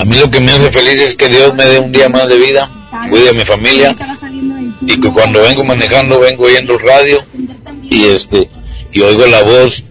A 0.00 0.04
mí 0.04 0.18
lo 0.18 0.30
que 0.30 0.40
me 0.40 0.50
hace 0.50 0.72
feliz 0.72 1.00
es 1.00 1.16
que 1.16 1.28
Dios 1.28 1.54
me 1.54 1.64
dé 1.64 1.78
un 1.78 1.92
día 1.92 2.08
más 2.08 2.28
de 2.28 2.36
vida, 2.38 2.68
cuide 3.08 3.28
a 3.28 3.32
mi 3.32 3.44
familia 3.44 3.94
y 4.80 5.00
que 5.00 5.12
cuando 5.12 5.40
vengo 5.42 5.62
manejando 5.62 6.18
vengo 6.18 6.44
oyendo 6.44 6.76
radio 6.76 7.22
y 7.82 8.06
este 8.06 8.50
y 8.90 9.00
oigo 9.00 9.24
la 9.26 9.42
voz 9.42 9.84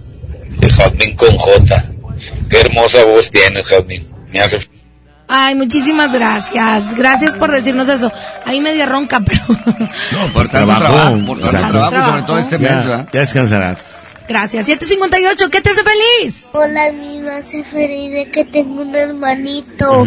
de 0.60 0.70
Jazmín 0.70 1.16
con 1.16 1.38
J. 1.38 1.84
Qué 2.50 2.60
hermosa 2.60 3.06
voz 3.06 3.30
tienes, 3.30 3.66
Jazmín. 3.68 4.06
Me 4.34 4.42
hace 4.42 4.60
Ay, 5.28 5.56
muchísimas 5.56 6.12
gracias. 6.12 6.96
Gracias 6.96 7.36
por 7.36 7.52
decirnos 7.52 7.88
eso. 7.90 8.12
Ahí 8.46 8.60
media 8.62 8.86
ronca, 8.86 9.20
pero 9.26 9.42
Por 10.34 10.50
tanto 10.50 10.78
trabajo, 10.78 11.18
por 11.26 11.40
tanto 11.40 11.46
Exacto. 11.46 11.72
trabajo, 11.80 12.06
sobre 12.10 12.22
todo 12.24 12.38
este 12.40 12.58
mes, 12.58 12.70
Ya, 12.70 12.78
¿verdad? 12.78 13.08
ya 13.14 13.20
descansarás. 13.22 14.08
gracias. 14.28 14.66
758, 14.66 15.50
¿qué 15.50 15.62
te 15.62 15.70
hace 15.72 15.82
feliz? 15.84 16.46
Hola, 16.52 16.92
mí 16.92 17.20
me 17.20 17.32
hace 17.32 17.64
feliz 17.64 18.12
de 18.12 18.32
que 18.32 18.46
tengo 18.46 18.82
un 18.82 18.94
hermanito. 18.96 20.04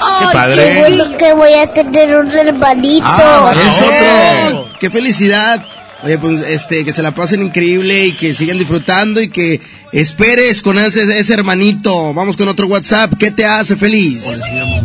Ay, 0.00 0.26
Qué 0.26 0.32
padre. 0.32 0.54
Qué 0.74 0.78
bueno 0.78 1.16
que 1.18 1.32
voy 1.34 1.52
a 1.54 1.66
tener 1.72 2.16
un 2.16 2.30
hermanito. 2.30 3.06
Ah, 3.08 3.52
es 3.54 3.82
otro. 3.82 4.68
Qué 4.78 4.90
felicidad. 4.90 5.62
Oye, 6.04 6.18
pues 6.18 6.40
este, 6.48 6.84
que 6.84 6.92
se 6.92 7.02
la 7.02 7.12
pasen 7.12 7.42
increíble 7.42 8.06
y 8.06 8.16
que 8.16 8.34
sigan 8.34 8.58
disfrutando 8.58 9.20
y 9.20 9.30
que 9.30 9.60
esperes 9.92 10.60
con 10.60 10.78
ese, 10.78 11.02
ese 11.18 11.34
hermanito. 11.34 12.12
Vamos 12.12 12.36
con 12.36 12.48
otro 12.48 12.66
WhatsApp. 12.66 13.14
¿Qué 13.18 13.30
te 13.30 13.44
hace 13.44 13.76
feliz? 13.76 14.24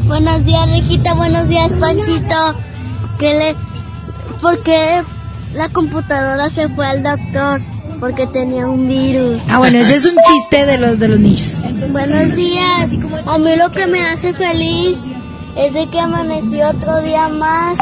Buenos 0.05 0.45
días, 0.45 0.71
Riquita. 0.71 1.15
Buenos 1.15 1.49
días, 1.49 1.73
Panchito. 1.73 2.55
¿Qué 3.19 3.33
le... 3.33 3.55
¿Por 4.41 4.61
qué 4.61 5.01
la 5.55 5.69
computadora 5.69 6.51
se 6.51 6.69
fue 6.69 6.85
al 6.85 7.01
doctor? 7.01 7.61
Porque 7.99 8.27
tenía 8.27 8.67
un 8.67 8.87
virus. 8.87 9.41
Ah, 9.49 9.57
bueno, 9.57 9.79
ese 9.79 9.95
es 9.95 10.05
un 10.05 10.15
chiste 10.21 10.65
de 10.65 10.77
los 10.77 10.99
de 10.99 11.07
los 11.07 11.19
niños. 11.19 11.63
Buenos 11.89 12.35
días. 12.35 12.91
A 13.25 13.39
mí 13.39 13.55
lo 13.55 13.71
que 13.71 13.87
me 13.87 13.99
hace 14.01 14.33
feliz 14.33 14.99
es 15.57 15.73
de 15.73 15.87
que 15.89 15.99
amaneció 15.99 16.69
otro 16.69 17.01
día 17.01 17.27
más. 17.29 17.79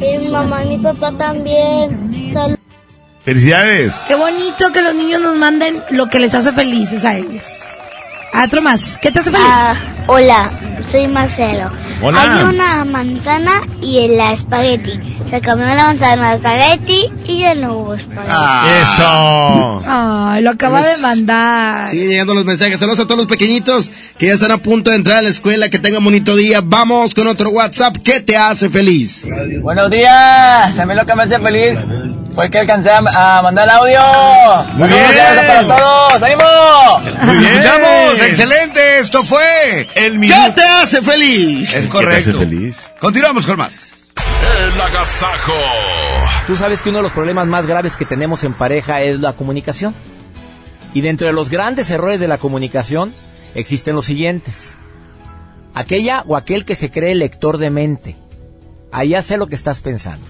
Y 0.00 0.18
mi 0.18 0.28
mamá 0.28 0.64
y 0.64 0.76
mi 0.76 0.78
papá 0.78 1.10
también. 1.10 2.55
Felicidades. 3.26 3.96
Qué 4.06 4.14
bonito 4.14 4.70
que 4.72 4.80
los 4.80 4.94
niños 4.94 5.20
nos 5.20 5.34
manden 5.34 5.82
lo 5.90 6.08
que 6.08 6.20
les 6.20 6.32
hace 6.32 6.52
felices 6.52 7.04
a 7.04 7.16
ellos. 7.16 7.75
Ah, 8.38 8.44
Otro 8.44 8.60
más. 8.60 8.98
¿Qué 9.00 9.10
te 9.10 9.20
hace 9.20 9.30
feliz? 9.30 9.46
Ah, 9.48 9.74
hola, 10.08 10.50
soy 10.90 11.08
Marcelo. 11.08 11.70
Hola. 12.02 12.20
Hay 12.20 12.54
una 12.54 12.84
manzana 12.84 13.62
y 13.80 13.98
el 14.00 14.20
espagueti. 14.20 15.00
Se 15.30 15.40
comió 15.40 15.64
la 15.74 15.84
manzana 15.84 16.32
al 16.32 16.36
espagueti 16.36 17.06
y 17.24 17.40
ya 17.40 17.54
no 17.54 17.72
hubo 17.78 17.94
espagueti. 17.94 18.30
Eso. 18.82 19.82
Ay, 19.86 20.42
lo 20.42 20.50
acaba 20.50 20.80
Pues, 20.80 20.96
de 20.96 21.02
mandar. 21.02 21.88
Siguen 21.88 22.10
llegando 22.10 22.34
los 22.34 22.44
mensajes. 22.44 22.78
Saludos 22.78 23.00
a 23.00 23.04
todos 23.04 23.20
los 23.20 23.26
pequeñitos 23.26 23.90
que 24.18 24.26
ya 24.26 24.34
están 24.34 24.52
a 24.52 24.58
punto 24.58 24.90
de 24.90 24.96
entrar 24.96 25.16
a 25.16 25.22
la 25.22 25.30
escuela. 25.30 25.70
Que 25.70 25.78
tengan 25.78 26.04
bonito 26.04 26.36
día. 26.36 26.60
Vamos 26.62 27.14
con 27.14 27.26
otro 27.28 27.48
WhatsApp. 27.48 27.96
¿Qué 28.04 28.20
te 28.20 28.36
hace 28.36 28.68
feliz? 28.68 29.26
Buenos 29.62 29.90
días, 29.90 30.78
a 30.78 30.84
mí 30.84 30.94
lo 30.94 31.06
que 31.06 31.14
me 31.14 31.22
hace 31.22 31.38
feliz 31.38 31.78
fue 32.36 32.50
que 32.50 32.58
alcancé 32.58 32.90
a, 32.90 33.40
mandar 33.42 33.68
audio. 33.70 33.98
Muy 34.74 34.88
bien. 34.88 35.02
para 35.46 35.76
todos, 35.76 36.22
ánimo. 36.22 36.42
Muy 37.22 37.36
bien. 37.38 37.52
Escuchamos, 37.54 38.20
excelente, 38.26 38.98
esto 38.98 39.24
fue 39.24 39.88
El 39.94 40.20
¿Qué 40.20 40.52
te 40.54 40.62
hace 40.62 41.02
feliz? 41.02 41.72
Es 41.74 41.88
correcto. 41.88 42.38
feliz? 42.38 42.86
Continuamos 43.00 43.46
con 43.46 43.58
más. 43.58 43.92
El 44.16 44.80
agasajo. 44.80 45.54
Tú 46.46 46.56
sabes 46.56 46.82
que 46.82 46.88
uno 46.90 46.98
de 46.98 47.02
los 47.04 47.12
problemas 47.12 47.46
más 47.46 47.66
graves 47.66 47.96
que 47.96 48.04
tenemos 48.04 48.44
en 48.44 48.54
pareja 48.54 49.02
es 49.02 49.20
la 49.20 49.34
comunicación. 49.34 49.94
Y 50.94 51.00
dentro 51.02 51.26
de 51.26 51.32
los 51.32 51.50
grandes 51.50 51.90
errores 51.90 52.20
de 52.20 52.28
la 52.28 52.38
comunicación 52.38 53.12
existen 53.54 53.94
los 53.94 54.06
siguientes. 54.06 54.78
Aquella 55.74 56.22
o 56.26 56.36
aquel 56.36 56.64
que 56.64 56.74
se 56.74 56.90
cree 56.90 57.14
lector 57.14 57.58
de 57.58 57.70
mente. 57.70 58.16
Ahí 58.92 59.10
ya 59.10 59.22
sé 59.22 59.36
lo 59.36 59.46
que 59.46 59.56
estás 59.56 59.80
pensando. 59.80 60.24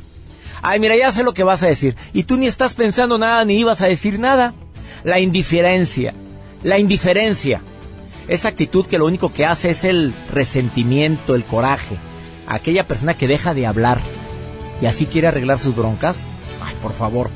Ay, 0.63 0.81
mira, 0.81 0.97
ya 0.97 1.13
sé 1.13 1.23
lo 1.23 1.35
que 1.35 1.45
vas 1.45 1.63
a 1.63 1.67
decir. 1.69 1.95
Y 2.13 2.25
tú 2.25 2.37
ni 2.37 2.49
estás 2.49 2.75
pensando 2.75 3.17
nada 3.19 3.45
ni 3.45 3.61
ibas 3.61 3.81
a 3.81 3.87
decir 3.87 4.19
nada. 4.19 4.55
La 5.05 5.21
indiferencia. 5.21 6.15
La 6.65 6.79
indiferencia. 6.79 7.63
Esa 8.29 8.49
actitud 8.49 8.87
que 8.87 8.99
lo 8.99 9.07
único 9.07 9.33
que 9.33 9.47
hace 9.47 9.71
es 9.71 9.85
el 9.85 10.13
resentimiento, 10.33 11.35
el 11.35 11.45
coraje. 11.45 11.97
Aquella 12.47 12.87
persona 12.87 13.15
que 13.15 13.29
deja 13.29 13.55
de 13.55 13.67
hablar 13.67 14.01
y 14.81 14.87
así 14.87 15.07
quiere 15.07 15.29
arreglar 15.29 15.59
sus 15.59 15.75
broncas. 15.75 16.25
Ay, 16.63 16.75
por 16.83 16.93
favor. 16.93 17.31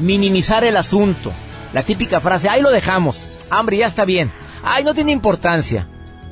Minimizar 0.00 0.64
el 0.64 0.76
asunto. 0.76 1.32
La 1.72 1.82
típica 1.82 2.20
frase, 2.20 2.48
ahí 2.48 2.62
lo 2.62 2.70
dejamos. 2.70 3.28
Hambre, 3.50 3.78
ya 3.78 3.86
está 3.86 4.04
bien. 4.04 4.32
Ay, 4.62 4.84
no 4.84 4.94
tiene 4.94 5.12
importancia. 5.12 5.86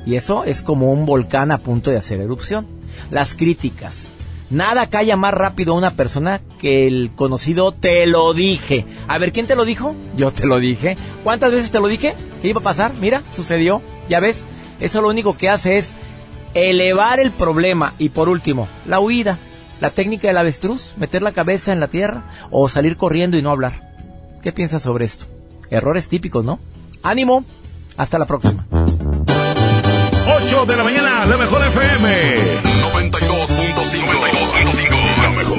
Y 0.05 0.15
eso 0.15 0.43
es 0.43 0.61
como 0.61 0.91
un 0.91 1.05
volcán 1.05 1.51
a 1.51 1.59
punto 1.59 1.91
de 1.91 1.97
hacer 1.97 2.19
erupción. 2.19 2.65
Las 3.11 3.35
críticas. 3.35 4.11
Nada 4.49 4.87
calla 4.89 5.15
más 5.15 5.33
rápido 5.33 5.73
a 5.73 5.77
una 5.77 5.91
persona 5.91 6.41
que 6.59 6.87
el 6.87 7.11
conocido 7.15 7.71
te 7.71 8.07
lo 8.07 8.33
dije. 8.33 8.85
A 9.07 9.19
ver, 9.19 9.31
¿quién 9.31 9.45
te 9.45 9.55
lo 9.55 9.63
dijo? 9.63 9.95
Yo 10.17 10.31
te 10.31 10.47
lo 10.47 10.59
dije. 10.59 10.97
¿Cuántas 11.23 11.51
veces 11.51 11.71
te 11.71 11.79
lo 11.79 11.87
dije? 11.87 12.15
¿Qué 12.41 12.47
iba 12.47 12.59
a 12.59 12.63
pasar? 12.63 12.93
Mira, 12.99 13.21
sucedió. 13.31 13.81
Ya 14.09 14.19
ves, 14.19 14.45
eso 14.79 15.01
lo 15.01 15.09
único 15.09 15.37
que 15.37 15.49
hace 15.49 15.77
es 15.77 15.93
elevar 16.55 17.19
el 17.19 17.31
problema. 17.31 17.93
Y 17.99 18.09
por 18.09 18.27
último, 18.27 18.67
la 18.87 18.99
huida. 18.99 19.37
La 19.81 19.91
técnica 19.91 20.27
del 20.27 20.37
avestruz, 20.37 20.95
meter 20.97 21.21
la 21.21 21.31
cabeza 21.31 21.71
en 21.71 21.79
la 21.79 21.87
tierra 21.87 22.23
o 22.51 22.67
salir 22.67 22.97
corriendo 22.97 23.37
y 23.37 23.41
no 23.41 23.51
hablar. 23.51 23.93
¿Qué 24.43 24.51
piensas 24.51 24.81
sobre 24.81 25.05
esto? 25.05 25.25
Errores 25.69 26.09
típicos, 26.09 26.43
¿no? 26.43 26.59
Ánimo. 27.03 27.45
Hasta 27.95 28.17
la 28.17 28.25
próxima. 28.25 28.65
8 28.71 30.65
de 30.65 30.75
la 30.75 30.83
mañana, 30.83 31.25
la 31.25 31.37
mejor 31.37 31.65
FM. 31.65 32.68
92.5. 33.89 34.05
92.5. 34.05 35.23
La 35.23 35.29
mejor. 35.31 35.57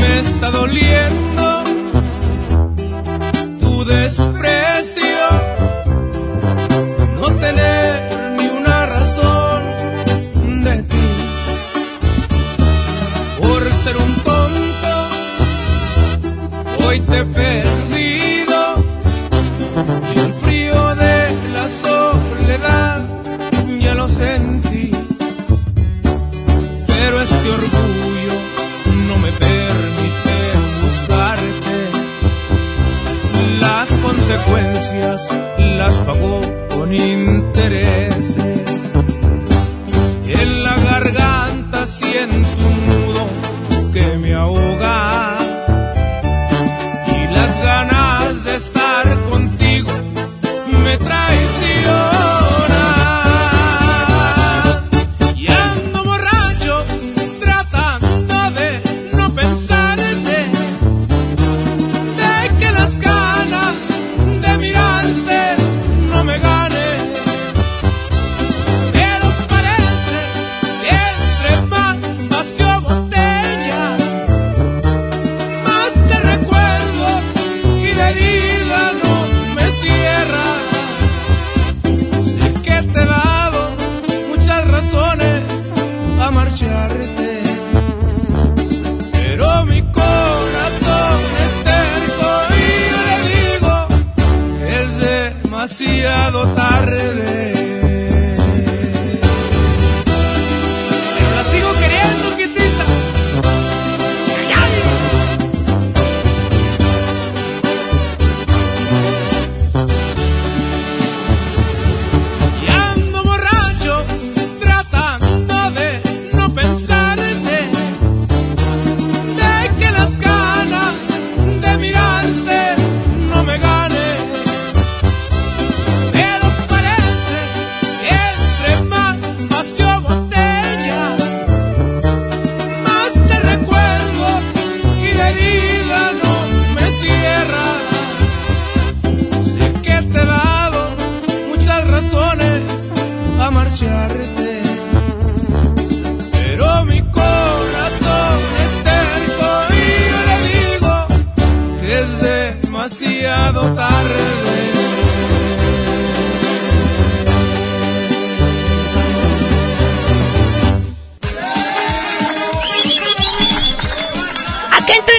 Me 0.00 0.20
está 0.20 0.50
doliendo 0.50 1.64
tu 3.60 3.84
desprecio, 3.84 5.02
no 7.20 7.30
tener 7.34 8.36
ni 8.38 8.46
una 8.46 8.86
razón 8.86 9.62
de 10.64 10.82
ti. 10.82 11.08
Por 13.38 13.72
ser 13.74 13.96
un 13.98 14.14
tonto, 14.20 14.94
hoy 16.86 17.00
te 17.00 17.18
he 17.18 17.91
sentí. 24.22 24.90
Pero 26.86 27.14
este 27.26 27.48
orgullo 27.60 28.34
no 29.08 29.14
me 29.24 29.30
permite 29.46 30.36
buscarte. 30.82 31.78
Las 33.60 33.88
consecuencias 34.06 35.18
las 35.58 35.96
pago 36.06 36.40
con 36.74 36.92
intereses. 36.92 38.36
En 40.40 40.64
la 40.64 40.76
garganta 40.90 41.86
siento 41.86 42.58
un 42.70 42.78
nudo 42.88 43.24
que 43.92 44.06
me 44.18 44.34
ahoga. 44.34 45.41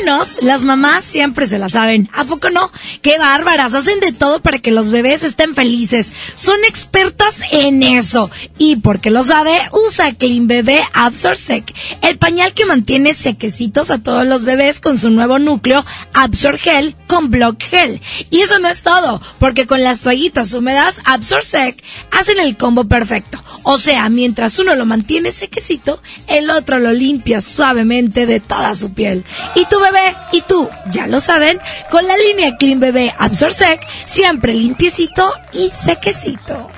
Las 0.06 0.62
mamás 0.64 1.06
siempre 1.06 1.48
se 1.48 1.58
la 1.58 1.70
saben. 1.70 2.10
¿A 2.14 2.26
poco 2.26 2.50
no? 2.50 2.72
¡Qué 3.02 3.18
bárbaras! 3.18 3.74
Hacen 3.74 4.02
de 4.02 4.12
todo 4.12 4.42
para 4.42 4.60
que 4.60 4.72
los 4.72 4.92
bebés 4.92 5.24
estén 5.24 5.56
felices. 5.56 6.12
Son 6.36 6.58
expertas 6.68 7.40
en 7.52 7.84
eso. 7.84 8.30
Y 8.58 8.76
porque 8.78 9.12
lo 9.12 9.24
sabe, 9.24 9.62
usa 9.72 10.14
Clean 10.14 10.48
Bebé 10.48 10.84
Absorsec, 10.94 11.74
el 12.02 12.18
pañal 12.18 12.54
que 12.54 12.66
mantiene 12.66 13.14
sequecitos 13.14 13.92
a 13.92 14.00
todos 14.00 14.28
los 14.28 14.44
bebés 14.44 14.82
con 14.82 14.98
su 14.98 15.10
nuevo 15.10 15.40
núcleo 15.40 15.86
Absor 16.14 16.58
Gel 16.58 16.96
con 17.08 17.32
Block 17.32 17.64
Gel. 17.64 18.02
Y 18.30 18.42
eso 18.42 18.60
no 18.60 18.68
es 18.68 18.84
todo, 18.84 19.22
porque 19.40 19.68
con 19.68 19.84
las 19.84 20.02
toallitas 20.02 20.54
húmedas 20.54 21.00
Absorsec 21.06 21.82
hacen 22.12 22.40
el 22.40 22.58
combo 22.58 22.90
perfecto. 22.90 23.42
O 23.64 23.78
sea, 23.78 24.10
mientras 24.10 24.60
uno 24.60 24.76
lo 24.76 24.86
mantiene 24.86 25.32
sequecito, 25.32 26.02
el 26.28 26.50
otro 26.50 26.80
lo 26.80 26.92
limpia 26.92 27.40
suavemente 27.40 28.26
de 28.26 28.42
toda 28.42 28.76
su 28.76 28.94
piel. 28.94 29.24
Y 29.56 29.66
tu 29.66 29.80
bebé 29.80 29.93
y 30.32 30.42
tú, 30.42 30.70
ya 30.92 31.08
lo 31.08 31.20
saben, 31.20 31.60
con 31.90 32.08
la 32.08 32.18
línea 32.18 32.56
Clean 32.58 32.80
Bebé 32.80 33.14
Absorsec, 33.18 33.86
siempre 34.06 34.54
limpiecito 34.54 35.32
y 35.52 35.70
sequecito. 35.70 36.72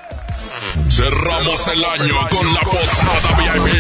Cerramos 0.89 1.67
el 1.67 1.83
año 1.83 2.15
con 2.29 2.53
la 2.53 2.61
posada 2.61 3.37
VIP 3.37 3.73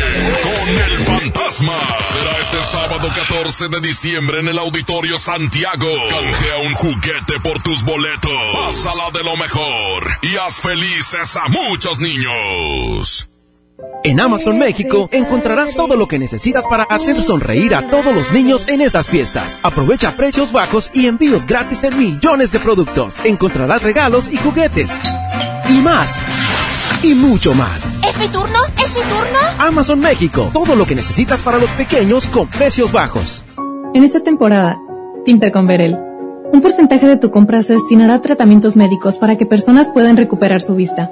con 0.43 0.69
el 0.69 0.99
fantasma. 1.05 1.73
Será 2.11 2.31
este 2.39 2.63
sábado 2.63 3.09
14 3.15 3.69
de 3.69 3.79
diciembre 3.81 4.39
en 4.41 4.47
el 4.49 4.59
Auditorio 4.59 5.17
Santiago. 5.17 5.87
Canjea 6.09 6.57
un 6.57 6.73
juguete 6.73 7.39
por 7.41 7.61
tus 7.61 7.83
boletos. 7.83 8.31
Pásala 8.53 9.11
de 9.13 9.23
lo 9.23 9.37
mejor 9.37 10.11
y 10.21 10.35
haz 10.35 10.61
felices 10.61 11.35
a 11.35 11.47
muchos 11.47 11.99
niños. 11.99 13.29
En 14.03 14.19
Amazon 14.19 14.57
México 14.57 15.09
encontrarás 15.11 15.75
todo 15.75 15.95
lo 15.95 16.07
que 16.07 16.19
necesitas 16.19 16.65
para 16.67 16.83
hacer 16.83 17.21
sonreír 17.21 17.73
a 17.73 17.89
todos 17.89 18.13
los 18.13 18.31
niños 18.31 18.67
en 18.67 18.81
estas 18.81 19.07
fiestas. 19.07 19.59
Aprovecha 19.63 20.15
precios 20.15 20.51
bajos 20.51 20.91
y 20.93 21.07
envíos 21.07 21.45
gratis 21.45 21.83
en 21.83 21.97
millones 21.97 22.51
de 22.51 22.59
productos. 22.59 23.25
Encontrarás 23.25 23.81
regalos 23.81 24.31
y 24.31 24.37
juguetes. 24.37 24.91
Y 25.69 25.81
más. 25.81 26.15
Y 27.03 27.15
mucho 27.15 27.53
más. 27.53 27.91
¿Es 28.07 28.17
mi 28.19 28.27
turno? 28.27 28.59
¿Es 28.77 28.93
mi 28.93 29.01
turno? 29.01 29.39
Amazon 29.57 29.99
México. 29.99 30.49
Todo 30.53 30.75
lo 30.75 30.85
que 30.85 30.95
necesitas 30.95 31.39
para 31.41 31.57
los 31.57 31.71
pequeños 31.71 32.27
con 32.27 32.47
precios 32.47 32.91
bajos. 32.91 33.43
En 33.93 34.03
esta 34.03 34.21
temporada, 34.21 34.79
pinta 35.25 35.51
con 35.51 35.67
Verel. 35.67 35.97
Un 36.53 36.61
porcentaje 36.61 37.07
de 37.07 37.17
tu 37.17 37.31
compra 37.31 37.63
se 37.63 37.73
destinará 37.73 38.15
a 38.15 38.21
tratamientos 38.21 38.75
médicos 38.75 39.17
para 39.17 39.35
que 39.35 39.45
personas 39.45 39.89
puedan 39.89 40.15
recuperar 40.15 40.61
su 40.61 40.75
vista. 40.75 41.11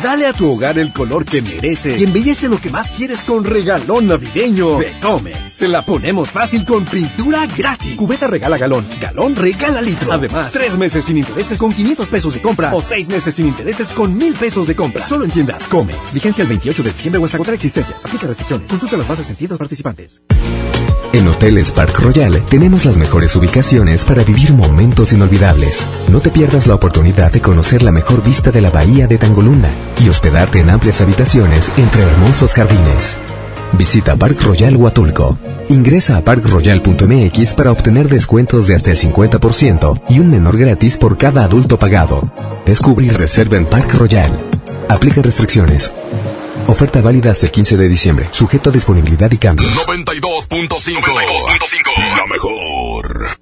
Dale 0.00 0.26
a 0.26 0.32
tu 0.32 0.50
hogar 0.50 0.78
el 0.78 0.92
color 0.92 1.24
que 1.24 1.42
merece 1.42 1.98
y 1.98 2.04
embellece 2.04 2.48
lo 2.48 2.58
que 2.58 2.70
más 2.70 2.92
quieres 2.92 3.22
con 3.24 3.44
regalón 3.44 4.06
navideño 4.06 4.78
de 4.78 4.98
Comex. 5.00 5.52
Se 5.52 5.68
la 5.68 5.82
ponemos 5.82 6.30
fácil 6.30 6.64
con 6.64 6.84
pintura 6.84 7.46
gratis. 7.46 7.96
Cubeta 7.96 8.26
regala 8.26 8.56
galón, 8.56 8.86
galón 9.00 9.36
regala 9.36 9.82
litro. 9.82 10.12
Además, 10.12 10.52
tres 10.52 10.78
meses 10.78 11.04
sin 11.04 11.18
intereses 11.18 11.58
con 11.58 11.74
500 11.74 12.08
pesos 12.08 12.34
de 12.34 12.40
compra 12.40 12.74
o 12.74 12.80
seis 12.80 13.08
meses 13.08 13.34
sin 13.34 13.48
intereses 13.48 13.92
con 13.92 14.16
mil 14.16 14.34
pesos 14.34 14.66
de 14.66 14.74
compra. 14.74 15.06
Solo 15.06 15.24
en 15.24 15.30
tiendas 15.30 15.68
Comex. 15.68 16.14
Vigencia 16.14 16.42
el 16.42 16.48
28 16.48 16.82
de 16.82 16.92
diciembre 16.92 17.20
o 17.20 17.24
hasta 17.24 17.38
contra 17.38 17.54
existencias. 17.54 18.04
Aplica 18.04 18.26
restricciones. 18.26 18.70
Consulta 18.70 18.96
las 18.96 19.08
bases 19.08 19.28
en 19.28 19.36
tiendas 19.36 19.58
participantes. 19.58 20.22
En 21.12 21.28
Hoteles 21.28 21.70
Park 21.72 21.98
Royal 21.98 22.40
tenemos 22.46 22.86
las 22.86 22.96
mejores 22.96 23.36
ubicaciones 23.36 24.06
para 24.06 24.24
vivir 24.24 24.52
momentos 24.52 25.12
inolvidables. 25.12 25.86
No 26.08 26.20
te 26.20 26.30
pierdas 26.30 26.66
la 26.66 26.74
oportunidad 26.74 27.30
de 27.30 27.42
conocer 27.42 27.82
la 27.82 27.92
mejor 27.92 28.22
vista 28.24 28.50
de 28.50 28.62
la 28.62 28.70
bahía 28.70 29.06
de 29.06 29.18
Tangolunda 29.18 29.68
y 30.00 30.08
hospedarte 30.08 30.60
en 30.60 30.70
amplias 30.70 31.00
habitaciones 31.00 31.72
entre 31.76 32.02
hermosos 32.02 32.54
jardines. 32.54 33.18
Visita 33.72 34.16
Park 34.16 34.40
Royal 34.42 34.76
Huatulco. 34.76 35.38
Ingresa 35.68 36.18
a 36.18 36.20
parkroyal.mx 36.22 37.54
para 37.54 37.72
obtener 37.72 38.08
descuentos 38.08 38.66
de 38.66 38.74
hasta 38.74 38.90
el 38.90 38.98
50% 38.98 40.02
y 40.10 40.18
un 40.18 40.30
menor 40.30 40.58
gratis 40.58 40.96
por 40.96 41.16
cada 41.16 41.44
adulto 41.44 41.78
pagado. 41.78 42.22
Descubre 42.66 43.06
y 43.06 43.10
reserva 43.10 43.56
en 43.56 43.66
Park 43.66 43.94
Royal. 43.94 44.38
Aplica 44.88 45.22
restricciones. 45.22 45.92
Oferta 46.66 47.00
válida 47.00 47.32
hasta 47.32 47.46
el 47.46 47.52
15 47.52 47.76
de 47.76 47.88
diciembre, 47.88 48.28
sujeto 48.30 48.70
a 48.70 48.72
disponibilidad 48.72 49.30
y 49.32 49.38
cambios. 49.38 49.86
92.5 49.86 52.16
La 52.16 52.26
mejor. 52.26 53.41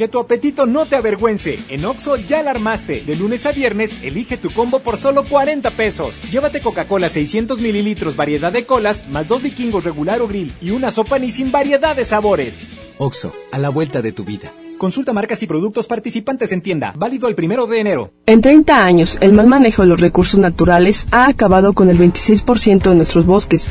Que 0.00 0.08
tu 0.08 0.18
apetito 0.18 0.64
no 0.64 0.86
te 0.86 0.96
avergüence. 0.96 1.58
En 1.68 1.84
Oxo 1.84 2.16
ya 2.16 2.42
la 2.42 2.52
armaste. 2.52 3.02
De 3.02 3.16
lunes 3.16 3.44
a 3.44 3.52
viernes, 3.52 4.02
elige 4.02 4.38
tu 4.38 4.50
combo 4.50 4.78
por 4.78 4.96
solo 4.96 5.26
40 5.26 5.72
pesos. 5.72 6.22
Llévate 6.30 6.62
Coca-Cola 6.62 7.10
600 7.10 7.60
mililitros, 7.60 8.16
variedad 8.16 8.50
de 8.50 8.64
colas, 8.64 9.10
más 9.10 9.28
dos 9.28 9.42
vikingos 9.42 9.84
regular 9.84 10.22
o 10.22 10.26
grill 10.26 10.54
y 10.62 10.70
una 10.70 10.90
sopa 10.90 11.18
ni 11.18 11.30
sin 11.30 11.52
variedad 11.52 11.94
de 11.94 12.06
sabores. 12.06 12.66
Oxo, 12.96 13.34
a 13.52 13.58
la 13.58 13.68
vuelta 13.68 14.00
de 14.00 14.12
tu 14.12 14.24
vida. 14.24 14.50
Consulta 14.78 15.12
marcas 15.12 15.42
y 15.42 15.46
productos 15.46 15.86
participantes 15.86 16.50
en 16.52 16.62
tienda. 16.62 16.94
Válido 16.96 17.28
el 17.28 17.34
primero 17.34 17.66
de 17.66 17.80
enero. 17.80 18.10
En 18.24 18.40
30 18.40 18.82
años, 18.82 19.18
el 19.20 19.34
mal 19.34 19.48
manejo 19.48 19.82
de 19.82 19.88
los 19.88 20.00
recursos 20.00 20.40
naturales 20.40 21.08
ha 21.10 21.26
acabado 21.26 21.74
con 21.74 21.90
el 21.90 21.98
26% 21.98 22.88
de 22.88 22.94
nuestros 22.94 23.26
bosques. 23.26 23.70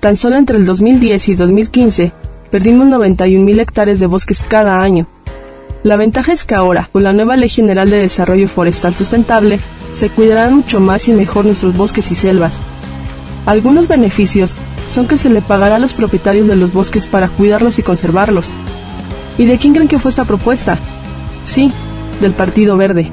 Tan 0.00 0.16
solo 0.16 0.34
entre 0.34 0.56
el 0.56 0.66
2010 0.66 1.28
y 1.28 1.34
2015, 1.36 2.12
perdimos 2.50 2.88
91.000 2.88 3.60
hectáreas 3.60 4.00
de 4.00 4.06
bosques 4.06 4.42
cada 4.48 4.82
año. 4.82 5.06
La 5.84 5.96
ventaja 5.98 6.32
es 6.32 6.44
que 6.46 6.54
ahora, 6.54 6.88
con 6.90 7.02
la 7.02 7.12
nueva 7.12 7.36
Ley 7.36 7.50
General 7.50 7.90
de 7.90 7.98
Desarrollo 7.98 8.48
Forestal 8.48 8.94
Sustentable, 8.94 9.60
se 9.92 10.08
cuidarán 10.08 10.56
mucho 10.56 10.80
más 10.80 11.08
y 11.08 11.12
mejor 11.12 11.44
nuestros 11.44 11.76
bosques 11.76 12.10
y 12.10 12.14
selvas. 12.14 12.62
Algunos 13.44 13.86
beneficios 13.86 14.56
son 14.88 15.06
que 15.06 15.18
se 15.18 15.28
le 15.28 15.42
pagará 15.42 15.76
a 15.76 15.78
los 15.78 15.92
propietarios 15.92 16.46
de 16.46 16.56
los 16.56 16.72
bosques 16.72 17.06
para 17.06 17.28
cuidarlos 17.28 17.78
y 17.78 17.82
conservarlos. 17.82 18.54
¿Y 19.36 19.44
de 19.44 19.58
quién 19.58 19.74
creen 19.74 19.88
que 19.88 19.98
fue 19.98 20.10
esta 20.10 20.24
propuesta? 20.24 20.78
Sí, 21.44 21.70
del 22.22 22.32
Partido 22.32 22.78
Verde. 22.78 23.12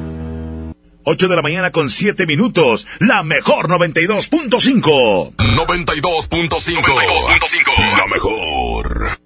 8 1.04 1.28
de 1.28 1.36
la 1.36 1.42
mañana 1.42 1.72
con 1.72 1.90
7 1.90 2.26
minutos. 2.26 2.88
La 3.00 3.22
mejor 3.24 3.68
92.5. 3.68 5.36
92.5 5.36 7.98
La 7.98 8.08
mejor. 8.08 9.20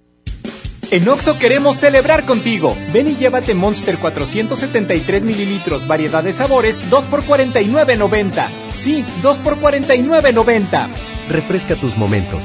En 0.90 1.08
Oxo 1.08 1.36
queremos 1.38 1.78
celebrar 1.78 2.26
contigo. 2.26 2.76
Ven 2.92 3.08
y 3.08 3.16
llévate 3.16 3.54
Monster 3.54 3.98
473 3.98 5.24
mililitros, 5.24 5.86
variedad 5.86 6.22
de 6.22 6.32
sabores, 6.32 6.88
2 6.88 7.04
por 7.06 7.24
49.90. 7.24 8.48
Sí, 8.72 9.04
2 9.20 9.38
por 9.38 9.58
49.90. 9.58 10.88
Refresca 11.28 11.74
tus 11.74 11.96
momentos. 11.96 12.44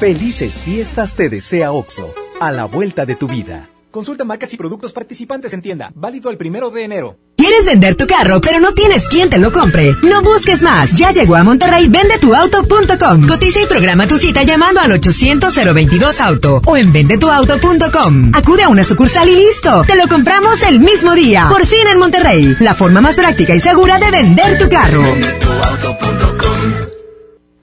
Felices 0.00 0.62
fiestas 0.62 1.14
te 1.14 1.28
desea 1.28 1.72
Oxo. 1.72 2.14
A 2.40 2.50
la 2.52 2.64
vuelta 2.64 3.04
de 3.04 3.16
tu 3.16 3.28
vida. 3.28 3.68
Consulta 3.94 4.24
marcas 4.24 4.52
y 4.52 4.56
productos 4.56 4.92
participantes 4.92 5.52
en 5.52 5.62
tienda. 5.62 5.92
Válido 5.94 6.28
el 6.28 6.36
primero 6.36 6.68
de 6.68 6.82
enero. 6.82 7.16
¿Quieres 7.36 7.64
vender 7.64 7.94
tu 7.94 8.08
carro, 8.08 8.40
pero 8.40 8.58
no 8.58 8.74
tienes 8.74 9.06
quien 9.06 9.30
te 9.30 9.38
lo 9.38 9.52
compre? 9.52 9.94
No 10.02 10.20
busques 10.20 10.62
más. 10.62 10.96
Ya 10.96 11.12
llegó 11.12 11.36
a 11.36 11.44
Monterrey 11.44 11.86
vendetuauto.com. 11.86 13.28
Cotiza 13.28 13.60
y 13.62 13.66
programa 13.66 14.08
tu 14.08 14.18
cita 14.18 14.42
llamando 14.42 14.80
al 14.80 15.00
800-022 15.00 16.20
Auto 16.22 16.60
o 16.66 16.76
en 16.76 16.92
vendetuauto.com. 16.92 18.32
Acude 18.34 18.64
a 18.64 18.68
una 18.68 18.82
sucursal 18.82 19.28
y 19.28 19.36
listo. 19.36 19.84
Te 19.86 19.94
lo 19.94 20.08
compramos 20.08 20.62
el 20.62 20.80
mismo 20.80 21.12
día. 21.12 21.46
Por 21.48 21.64
fin 21.64 21.86
en 21.86 22.00
Monterrey. 22.00 22.56
La 22.58 22.74
forma 22.74 23.00
más 23.00 23.14
práctica 23.14 23.54
y 23.54 23.60
segura 23.60 24.00
de 24.00 24.10
vender 24.10 24.58
tu 24.58 24.68
carro. 24.68 25.04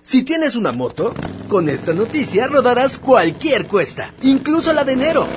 Si 0.01 0.23
tienes 0.23 0.55
una 0.55 0.71
moto, 0.71 1.13
con 1.49 1.67
esta 1.67 1.91
noticia 1.91 2.47
rodarás 2.47 2.99
cualquier 2.99 3.67
cuesta, 3.67 4.13
incluso 4.21 4.71
la 4.71 4.85
de 4.85 4.93
enero. 4.93 5.27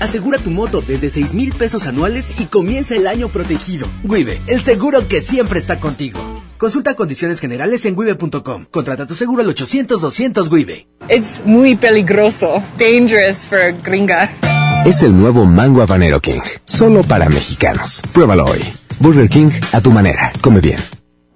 Asegura 0.00 0.38
tu 0.38 0.50
moto 0.50 0.82
desde 0.82 1.10
6 1.10 1.34
mil 1.34 1.52
pesos 1.54 1.86
anuales 1.86 2.38
y 2.40 2.46
comienza 2.46 2.94
el 2.94 3.06
año 3.06 3.28
protegido. 3.28 3.88
Wibe, 4.04 4.40
el 4.46 4.60
seguro 4.62 5.08
que 5.08 5.20
siempre 5.20 5.58
está 5.58 5.80
contigo. 5.80 6.20
Consulta 6.58 6.94
condiciones 6.94 7.40
generales 7.40 7.84
en 7.84 7.98
wibe.com. 7.98 8.66
Contrata 8.70 9.06
tu 9.06 9.14
seguro 9.14 9.42
al 9.42 9.48
800-200 9.48 10.50
Wibe. 10.50 10.86
Es 11.08 11.42
muy 11.44 11.76
peligroso. 11.76 12.62
Dangerous 12.78 13.44
for 13.44 13.74
gringa. 13.82 14.30
Es 14.84 15.02
el 15.02 15.16
nuevo 15.16 15.44
Mango 15.44 15.82
Habanero 15.82 16.20
King. 16.20 16.40
Solo 16.64 17.02
para 17.02 17.28
mexicanos. 17.28 18.02
Pruébalo 18.12 18.44
hoy. 18.44 18.60
Burger 19.00 19.28
King 19.28 19.50
a 19.72 19.80
tu 19.80 19.90
manera. 19.90 20.32
Come 20.40 20.60
bien. 20.60 20.78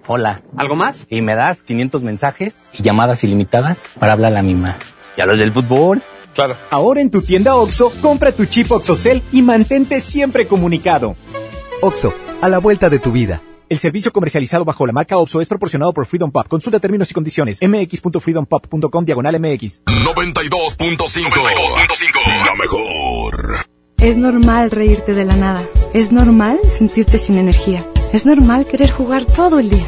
Hola. 0.07 0.41
¿Algo 0.57 0.75
más? 0.75 1.05
Y 1.09 1.21
me 1.21 1.35
das 1.35 1.61
500 1.61 2.03
mensajes 2.03 2.55
y 2.73 2.81
llamadas 2.81 3.23
ilimitadas 3.23 3.83
para 3.99 4.13
hablar 4.13 4.31
a 4.31 4.35
la 4.35 4.41
misma. 4.41 4.77
¿Y 5.17 5.21
a 5.21 5.25
los 5.25 5.37
del 5.37 5.51
fútbol? 5.51 6.01
Claro. 6.33 6.57
Ahora 6.69 7.01
en 7.01 7.11
tu 7.11 7.21
tienda 7.21 7.55
OXO, 7.55 7.91
compra 8.01 8.31
tu 8.31 8.45
chip 8.45 8.71
OXOCEL 8.71 9.21
y 9.31 9.41
mantente 9.41 9.99
siempre 9.99 10.47
comunicado. 10.47 11.15
Oxo, 11.81 12.13
a 12.41 12.49
la 12.49 12.59
vuelta 12.59 12.89
de 12.89 12.99
tu 12.99 13.11
vida. 13.11 13.41
El 13.71 13.79
servicio 13.79 14.11
comercializado 14.11 14.65
bajo 14.65 14.85
la 14.85 14.91
marca 14.91 15.17
OXO 15.17 15.39
es 15.39 15.47
proporcionado 15.47 15.93
por 15.93 16.05
Freedom 16.05 16.29
Pop. 16.29 16.45
Consulta 16.49 16.81
términos 16.81 17.09
y 17.09 17.13
condiciones. 17.13 17.59
mx.freedompop.com 17.61 19.05
diagonal 19.05 19.39
mx. 19.39 19.83
92.5 19.85 22.45
La 22.45 22.53
mejor. 22.55 23.65
Es 23.97 24.17
normal 24.17 24.71
reírte 24.71 25.13
de 25.13 25.23
la 25.23 25.37
nada. 25.37 25.63
Es 25.93 26.11
normal 26.11 26.59
sentirte 26.69 27.17
sin 27.17 27.37
energía. 27.37 27.85
Es 28.11 28.25
normal 28.25 28.65
querer 28.65 28.91
jugar 28.91 29.23
todo 29.23 29.59
el 29.59 29.69
día. 29.69 29.87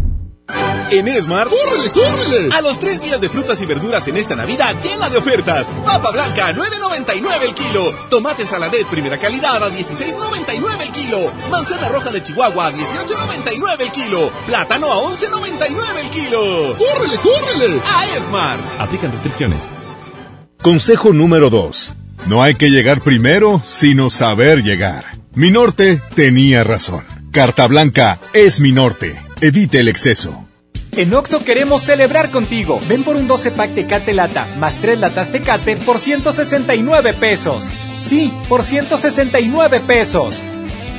En 0.91 1.07
Esmar, 1.07 1.47
¡córrele, 1.47 1.89
córrele! 1.89 2.53
A 2.53 2.61
los 2.61 2.77
tres 2.77 2.99
días 2.99 3.21
de 3.21 3.29
frutas 3.29 3.61
y 3.61 3.65
verduras 3.65 4.05
en 4.09 4.17
esta 4.17 4.35
Navidad 4.35 4.75
llena 4.83 5.09
de 5.09 5.19
ofertas. 5.19 5.69
Papa 5.85 6.11
blanca, 6.11 6.53
9.99 6.53 7.43
el 7.43 7.55
kilo. 7.55 7.93
Tomate 8.09 8.45
saladet 8.45 8.85
primera 8.87 9.17
calidad 9.17 9.63
a 9.63 9.69
16.99 9.69 10.81
el 10.81 10.91
kilo. 10.91 11.31
Manzana 11.49 11.87
roja 11.87 12.11
de 12.11 12.21
Chihuahua 12.21 12.67
a 12.67 12.73
18.99 12.73 13.79
el 13.79 13.91
kilo. 13.93 14.33
Plátano 14.45 14.91
a 14.91 14.97
11.99 14.97 15.99
el 16.01 16.09
kilo. 16.09 16.75
¡Córrele, 16.77 17.17
córrele! 17.19 17.81
A 17.87 18.17
Esmar. 18.17 18.59
Aplican 18.79 19.11
descripciones. 19.11 19.69
Consejo 20.61 21.13
número 21.13 21.49
2. 21.49 21.95
No 22.27 22.43
hay 22.43 22.55
que 22.55 22.69
llegar 22.69 22.99
primero, 22.99 23.61
sino 23.63 24.09
saber 24.09 24.61
llegar. 24.61 25.17
Mi 25.35 25.51
norte 25.51 26.01
tenía 26.15 26.65
razón. 26.65 27.05
Carta 27.31 27.65
blanca 27.67 28.19
es 28.33 28.59
mi 28.59 28.73
norte. 28.73 29.17
Evite 29.39 29.79
el 29.79 29.87
exceso. 29.87 30.50
En 30.93 31.13
Oxo 31.13 31.43
queremos 31.45 31.83
celebrar 31.83 32.31
contigo. 32.31 32.79
Ven 32.89 33.03
por 33.03 33.15
un 33.15 33.25
12 33.25 33.51
pack 33.51 33.73
Tecate 33.73 34.13
Lata 34.13 34.45
más 34.59 34.75
3 34.75 34.99
latas 34.99 35.31
Tecate 35.31 35.77
por 35.77 35.99
169 35.99 37.13
pesos. 37.13 37.69
Sí, 37.97 38.33
por 38.49 38.65
169 38.65 39.79
pesos. 39.79 40.39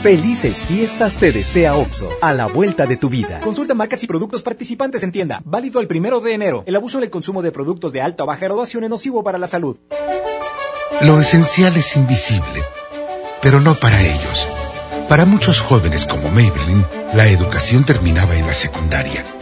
Felices 0.02 0.64
fiestas 0.66 1.16
te 1.16 1.30
desea 1.30 1.76
Oxo, 1.76 2.08
a 2.22 2.32
la 2.32 2.46
vuelta 2.46 2.86
de 2.86 2.96
tu 2.96 3.08
vida. 3.08 3.40
Consulta 3.40 3.74
marcas 3.74 4.02
y 4.02 4.06
productos 4.06 4.42
participantes 4.42 5.02
en 5.02 5.12
tienda. 5.12 5.42
Válido 5.44 5.78
el 5.80 5.86
primero 5.86 6.20
de 6.20 6.32
enero. 6.32 6.64
El 6.66 6.74
abuso 6.74 6.98
en 6.98 7.04
el 7.04 7.10
consumo 7.10 7.42
de 7.42 7.52
productos 7.52 7.92
de 7.92 8.00
alta 8.00 8.24
o 8.24 8.26
baja 8.26 8.46
graduación 8.46 8.84
es 8.84 8.90
nocivo 8.90 9.22
para 9.22 9.38
la 9.38 9.46
salud. 9.46 9.76
Lo 11.02 11.20
esencial 11.20 11.76
es 11.76 11.96
invisible, 11.96 12.62
pero 13.42 13.60
no 13.60 13.74
para 13.74 14.00
ellos. 14.00 14.48
Para 15.08 15.26
muchos 15.26 15.60
jóvenes 15.60 16.06
como 16.06 16.30
Maybelline, 16.30 16.86
la 17.14 17.28
educación 17.28 17.84
terminaba 17.84 18.34
en 18.34 18.46
la 18.46 18.54
secundaria. 18.54 19.24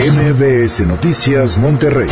MBS 0.00 0.80
Noticias 0.80 1.56
Monterrey 1.56 2.08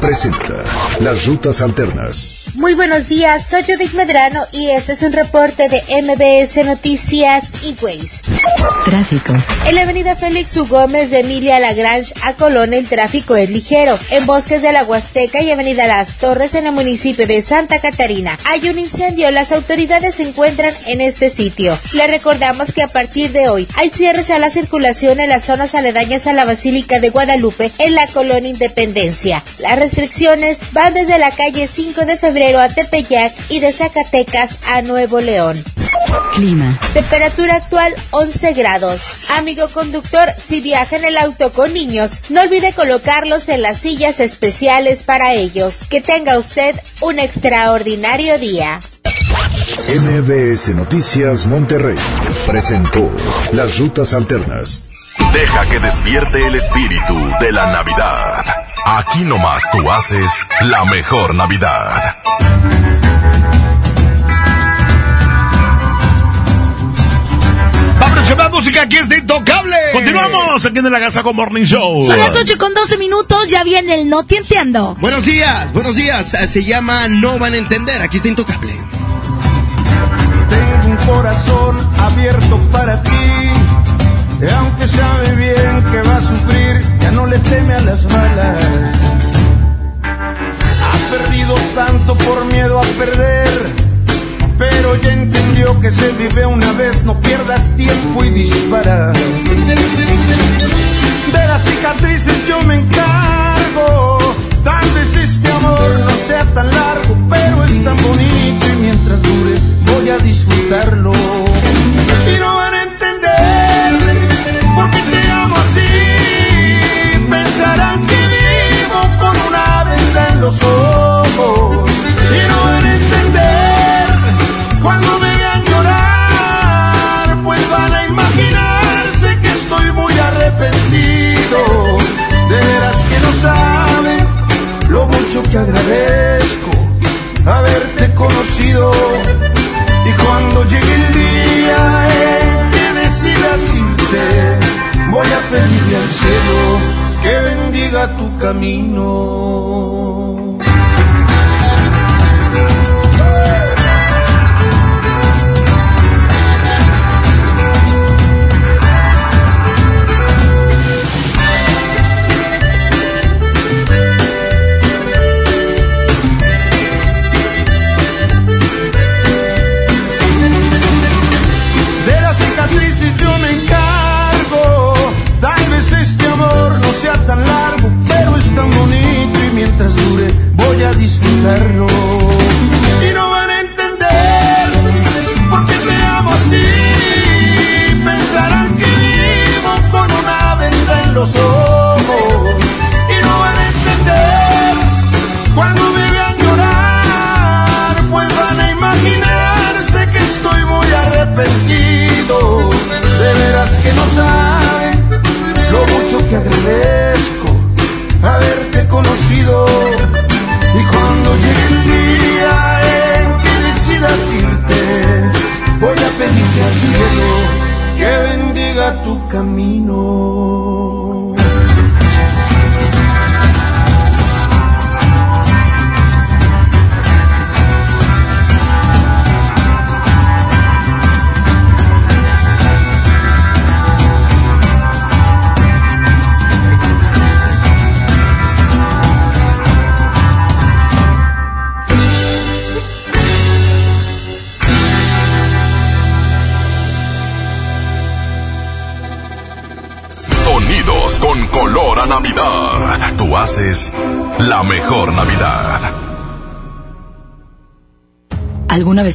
presenta 0.00 0.64
Las 0.98 1.26
Rutas 1.26 1.62
Alternas. 1.62 2.36
Muy 2.56 2.74
buenos 2.74 3.08
días, 3.08 3.48
soy 3.48 3.62
Judith 3.62 3.92
Medrano 3.92 4.42
y 4.50 4.70
este 4.70 4.94
es 4.94 5.02
un 5.02 5.12
reporte 5.12 5.68
de 5.68 5.80
MBS 6.02 6.66
Noticias 6.66 7.44
y. 7.62 7.74
Tráfico. 8.84 9.32
En 9.66 9.76
la 9.76 9.82
avenida 9.82 10.16
Félix 10.16 10.56
U. 10.56 10.66
Gómez 10.66 11.10
de 11.10 11.20
Emilia 11.20 11.60
Lagrange 11.60 12.12
a 12.24 12.34
Colón 12.34 12.74
el 12.74 12.88
tráfico 12.88 13.36
es 13.36 13.48
ligero. 13.48 13.96
En 14.10 14.26
Bosques 14.26 14.60
de 14.60 14.72
la 14.72 14.82
Huasteca 14.82 15.40
y 15.40 15.52
avenida 15.52 15.86
Las 15.86 16.16
Torres 16.16 16.54
en 16.54 16.66
el 16.66 16.72
municipio 16.72 17.26
de 17.26 17.40
Santa 17.40 17.78
Catarina 17.78 18.36
hay 18.44 18.68
un 18.68 18.78
incendio. 18.78 19.30
Las 19.30 19.52
autoridades 19.52 20.16
se 20.16 20.24
encuentran 20.24 20.74
en 20.86 21.00
este 21.00 21.30
sitio. 21.30 21.78
Le 21.92 22.08
recordamos 22.08 22.72
que 22.72 22.82
a 22.82 22.88
partir 22.88 23.30
de 23.30 23.48
hoy 23.48 23.68
hay 23.76 23.90
cierres 23.90 24.30
a 24.30 24.40
la 24.40 24.50
circulación 24.50 25.20
en 25.20 25.28
las 25.28 25.44
zonas 25.44 25.76
aledañas 25.76 26.26
a 26.26 26.32
la 26.32 26.44
Basílica 26.44 26.98
de 26.98 27.10
Guadalupe 27.10 27.19
en 27.78 27.94
la 27.94 28.06
colonia 28.06 28.50
Independencia. 28.50 29.42
Las 29.58 29.78
restricciones 29.78 30.58
van 30.72 30.94
desde 30.94 31.18
la 31.18 31.30
calle 31.30 31.66
5 31.66 32.06
de 32.06 32.16
febrero 32.16 32.60
a 32.60 32.68
Tepeyac 32.68 33.34
y 33.50 33.60
de 33.60 33.72
Zacatecas 33.72 34.58
a 34.66 34.82
Nuevo 34.82 35.20
León. 35.20 35.62
Clima. 36.34 36.78
Temperatura 36.94 37.56
actual 37.56 37.94
11 38.10 38.52
grados. 38.54 39.02
Amigo 39.36 39.68
conductor, 39.68 40.28
si 40.38 40.60
viaja 40.60 40.96
en 40.96 41.04
el 41.04 41.18
auto 41.18 41.52
con 41.52 41.74
niños, 41.74 42.20
no 42.30 42.40
olvide 42.40 42.72
colocarlos 42.72 43.48
en 43.48 43.62
las 43.62 43.78
sillas 43.78 44.20
especiales 44.20 45.02
para 45.02 45.34
ellos. 45.34 45.80
Que 45.90 46.00
tenga 46.00 46.38
usted 46.38 46.74
un 47.00 47.18
extraordinario 47.18 48.38
día. 48.38 48.80
MBS 49.88 50.74
Noticias 50.74 51.46
Monterrey 51.46 51.96
presentó 52.46 53.10
Las 53.52 53.78
Rutas 53.78 54.14
Alternas. 54.14 54.89
Deja 55.32 55.66
que 55.66 55.78
despierte 55.78 56.46
el 56.46 56.54
espíritu 56.56 57.14
de 57.40 57.52
la 57.52 57.72
Navidad. 57.72 58.44
Aquí 58.84 59.20
nomás 59.20 59.62
tú 59.70 59.90
haces 59.90 60.30
la 60.62 60.84
mejor 60.84 61.34
Navidad. 61.34 62.16
Vámonos 67.98 68.28
con 68.28 68.38
más 68.38 68.50
música, 68.50 68.82
aquí 68.82 68.96
es 68.96 69.08
de 69.08 69.18
Intocable. 69.18 69.76
Continuamos 69.92 70.64
aquí 70.64 70.78
en 70.78 70.90
la 70.90 71.00
Casa 71.00 71.22
con 71.22 71.36
Morning 71.36 71.64
Show. 71.64 72.04
Son 72.04 72.18
las 72.18 72.34
8 72.36 72.58
con 72.58 72.74
12 72.74 72.98
minutos, 72.98 73.48
ya 73.48 73.64
viene 73.64 73.94
el 73.94 74.08
No 74.08 74.24
Te 74.24 74.36
Entiendo. 74.38 74.96
Buenos 75.00 75.24
días, 75.24 75.72
buenos 75.72 75.96
días. 75.96 76.36
Se 76.46 76.64
llama 76.64 77.08
No 77.08 77.38
Van 77.38 77.54
a 77.54 77.58
Entender. 77.58 78.02
Aquí 78.02 78.16
está 78.16 78.28
Intocable. 78.28 78.74
Tengo 80.48 80.86
un 80.86 80.96
corazón 81.06 81.88
abierto 81.98 82.58
para 82.72 83.02
ti. 83.02 83.10
Aunque 84.48 84.88
sabe 84.88 85.36
bien 85.36 85.84
que 85.92 86.00
va 86.08 86.16
a 86.16 86.22
sufrir, 86.22 86.82
ya 87.00 87.10
no 87.10 87.26
le 87.26 87.38
teme 87.40 87.74
a 87.74 87.82
las 87.82 88.02
balas. 88.04 88.56
Ha 90.02 90.96
perdido 91.10 91.56
tanto 91.74 92.16
por 92.16 92.46
miedo 92.46 92.78
a 92.78 92.82
perder, 92.82 93.50
pero 94.58 94.96
ya 94.96 95.12
entendió 95.12 95.78
que 95.80 95.90
se 95.90 96.12
vive 96.12 96.46
una 96.46 96.72
vez, 96.72 97.04
no 97.04 97.20
pierdas 97.20 97.68
tiempo 97.76 98.24
y 98.24 98.30
dispara. 98.30 99.12
De 99.12 99.76
las 101.46 101.62
cicatrices 101.62 102.46
yo 102.48 102.62
me 102.62 102.76
encargo, 102.76 104.20
tal 104.64 104.90
vez 104.92 105.16
este 105.16 105.52
amor 105.52 106.00
no 106.00 106.16
sea 106.26 106.46
tan 106.54 106.70
largo, 106.70 107.14
pero 107.28 107.62
es 107.64 107.84
tan 107.84 107.98
bonito 107.98 108.66
y 108.66 108.72
mientras 108.80 109.20
dure 109.20 109.58
voy 109.84 110.08
a 110.08 110.16
disfrutarlo. 110.18 111.12
Y 111.12 112.38
no 112.38 112.54
van 112.54 112.79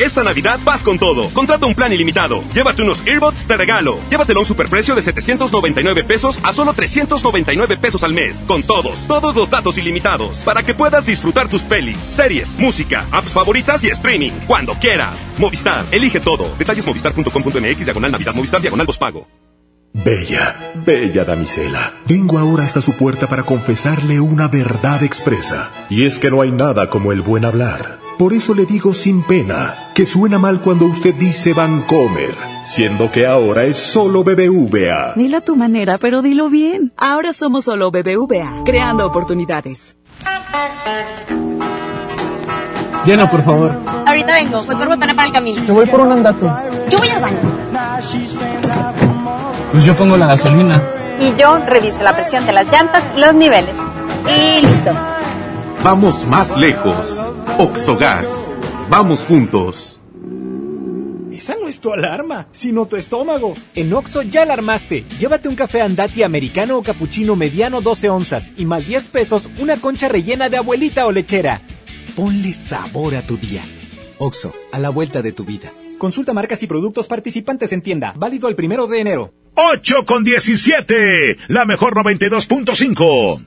Esta 0.00 0.24
Navidad 0.24 0.58
vas 0.64 0.82
con 0.82 0.98
todo. 0.98 1.28
Contrata 1.28 1.66
un 1.66 1.74
plan 1.74 1.92
ilimitado. 1.92 2.42
Llévate 2.54 2.82
unos 2.82 3.06
earbuds 3.06 3.46
de 3.46 3.56
regalo. 3.56 3.98
Llévatelo 4.08 4.40
a 4.40 4.42
un 4.42 4.46
superprecio 4.46 4.94
de 4.94 5.02
799 5.02 6.04
pesos 6.04 6.38
a 6.42 6.54
solo 6.54 6.72
399 6.72 7.76
pesos 7.76 8.02
al 8.02 8.14
mes. 8.14 8.42
Con 8.48 8.62
todos, 8.62 9.06
todos 9.06 9.36
los 9.36 9.50
datos 9.50 9.76
ilimitados. 9.76 10.38
Para 10.38 10.62
que 10.62 10.74
puedas 10.74 11.04
disfrutar 11.04 11.50
tus 11.50 11.60
pelis, 11.62 11.98
series, 11.98 12.58
música, 12.58 13.06
apps 13.10 13.30
favoritas 13.30 13.84
y 13.84 13.88
streaming. 13.88 14.32
Cuando 14.46 14.72
quieras. 14.74 15.20
Movistar, 15.36 15.84
elige 15.90 16.18
todo. 16.18 16.50
Detalles 16.56 16.86
movistar.com.mx, 16.86 17.84
diagonal 17.84 18.12
Navidad, 18.12 18.34
Movistar, 18.34 18.62
diagonal 18.62 18.86
pago. 18.98 19.28
Bella, 19.92 20.72
bella 20.86 21.24
damisela, 21.24 21.94
vengo 22.06 22.38
ahora 22.38 22.64
hasta 22.64 22.80
su 22.80 22.92
puerta 22.92 23.26
para 23.26 23.42
confesarle 23.42 24.20
una 24.20 24.46
verdad 24.48 25.02
expresa. 25.02 25.70
Y 25.90 26.06
es 26.06 26.18
que 26.18 26.30
no 26.30 26.40
hay 26.40 26.52
nada 26.52 26.88
como 26.88 27.12
el 27.12 27.22
buen 27.22 27.44
hablar. 27.44 27.98
Por 28.20 28.34
eso 28.34 28.52
le 28.52 28.66
digo 28.66 28.92
sin 28.92 29.22
pena, 29.22 29.92
que 29.94 30.04
suena 30.04 30.38
mal 30.38 30.60
cuando 30.60 30.84
usted 30.84 31.14
dice 31.14 31.54
Vancomer, 31.54 32.34
siendo 32.66 33.10
que 33.10 33.26
ahora 33.26 33.64
es 33.64 33.78
solo 33.78 34.22
BBVA. 34.22 35.14
Dilo 35.16 35.38
a 35.38 35.40
tu 35.40 35.56
manera, 35.56 35.96
pero 35.96 36.20
dilo 36.20 36.50
bien. 36.50 36.92
Ahora 36.98 37.32
somos 37.32 37.64
solo 37.64 37.90
BBVA, 37.90 38.62
creando 38.66 39.06
oportunidades. 39.06 39.96
Llena, 43.06 43.30
por 43.30 43.40
favor. 43.40 43.72
Ahorita 44.04 44.34
vengo, 44.34 44.62
voy 44.64 44.76
por 44.76 44.88
botana 44.88 45.16
para 45.16 45.28
el 45.28 45.32
camino. 45.32 45.64
Yo 45.64 45.72
voy 45.72 45.86
por 45.86 46.00
un 46.00 46.12
andate. 46.12 46.46
Yo 46.90 46.98
voy 46.98 47.08
al 47.08 47.22
baño. 47.22 47.38
Pues 49.72 49.82
yo 49.82 49.94
pongo 49.94 50.18
la 50.18 50.26
gasolina. 50.26 50.82
Y 51.18 51.34
yo 51.40 51.58
reviso 51.60 52.02
la 52.02 52.14
presión 52.14 52.44
de 52.44 52.52
las 52.52 52.66
llantas 52.66 53.02
y 53.16 53.18
los 53.18 53.32
niveles. 53.32 53.74
Y 54.26 54.60
listo. 54.66 55.09
Vamos 55.82 56.26
más 56.26 56.58
lejos. 56.58 57.24
Oxogas. 57.58 58.52
Vamos 58.90 59.24
juntos. 59.24 60.02
Esa 61.32 61.56
no 61.56 61.68
es 61.68 61.80
tu 61.80 61.90
alarma, 61.90 62.48
sino 62.52 62.84
tu 62.84 62.96
estómago. 62.96 63.54
En 63.74 63.90
Oxo 63.94 64.20
ya 64.20 64.42
alarmaste. 64.42 65.06
Llévate 65.18 65.48
un 65.48 65.56
café 65.56 65.80
andati 65.80 66.22
americano 66.22 66.76
o 66.76 66.82
cappuccino 66.82 67.34
mediano 67.34 67.80
12 67.80 68.10
onzas 68.10 68.52
y 68.58 68.66
más 68.66 68.86
10 68.86 69.08
pesos 69.08 69.48
una 69.58 69.78
concha 69.78 70.08
rellena 70.08 70.50
de 70.50 70.58
abuelita 70.58 71.06
o 71.06 71.12
lechera. 71.12 71.62
Ponle 72.14 72.52
sabor 72.52 73.14
a 73.14 73.22
tu 73.22 73.38
día. 73.38 73.62
Oxo, 74.18 74.52
a 74.72 74.78
la 74.78 74.90
vuelta 74.90 75.22
de 75.22 75.32
tu 75.32 75.46
vida. 75.46 75.72
Consulta 75.96 76.34
marcas 76.34 76.62
y 76.62 76.66
productos 76.66 77.06
participantes 77.06 77.72
en 77.72 77.80
tienda. 77.80 78.12
Válido 78.16 78.48
el 78.48 78.54
primero 78.54 78.86
de 78.86 79.00
enero. 79.00 79.32
8 79.54 80.04
con 80.06 80.24
17. 80.24 81.38
La 81.48 81.64
mejor 81.64 81.94
92.5. 81.94 83.46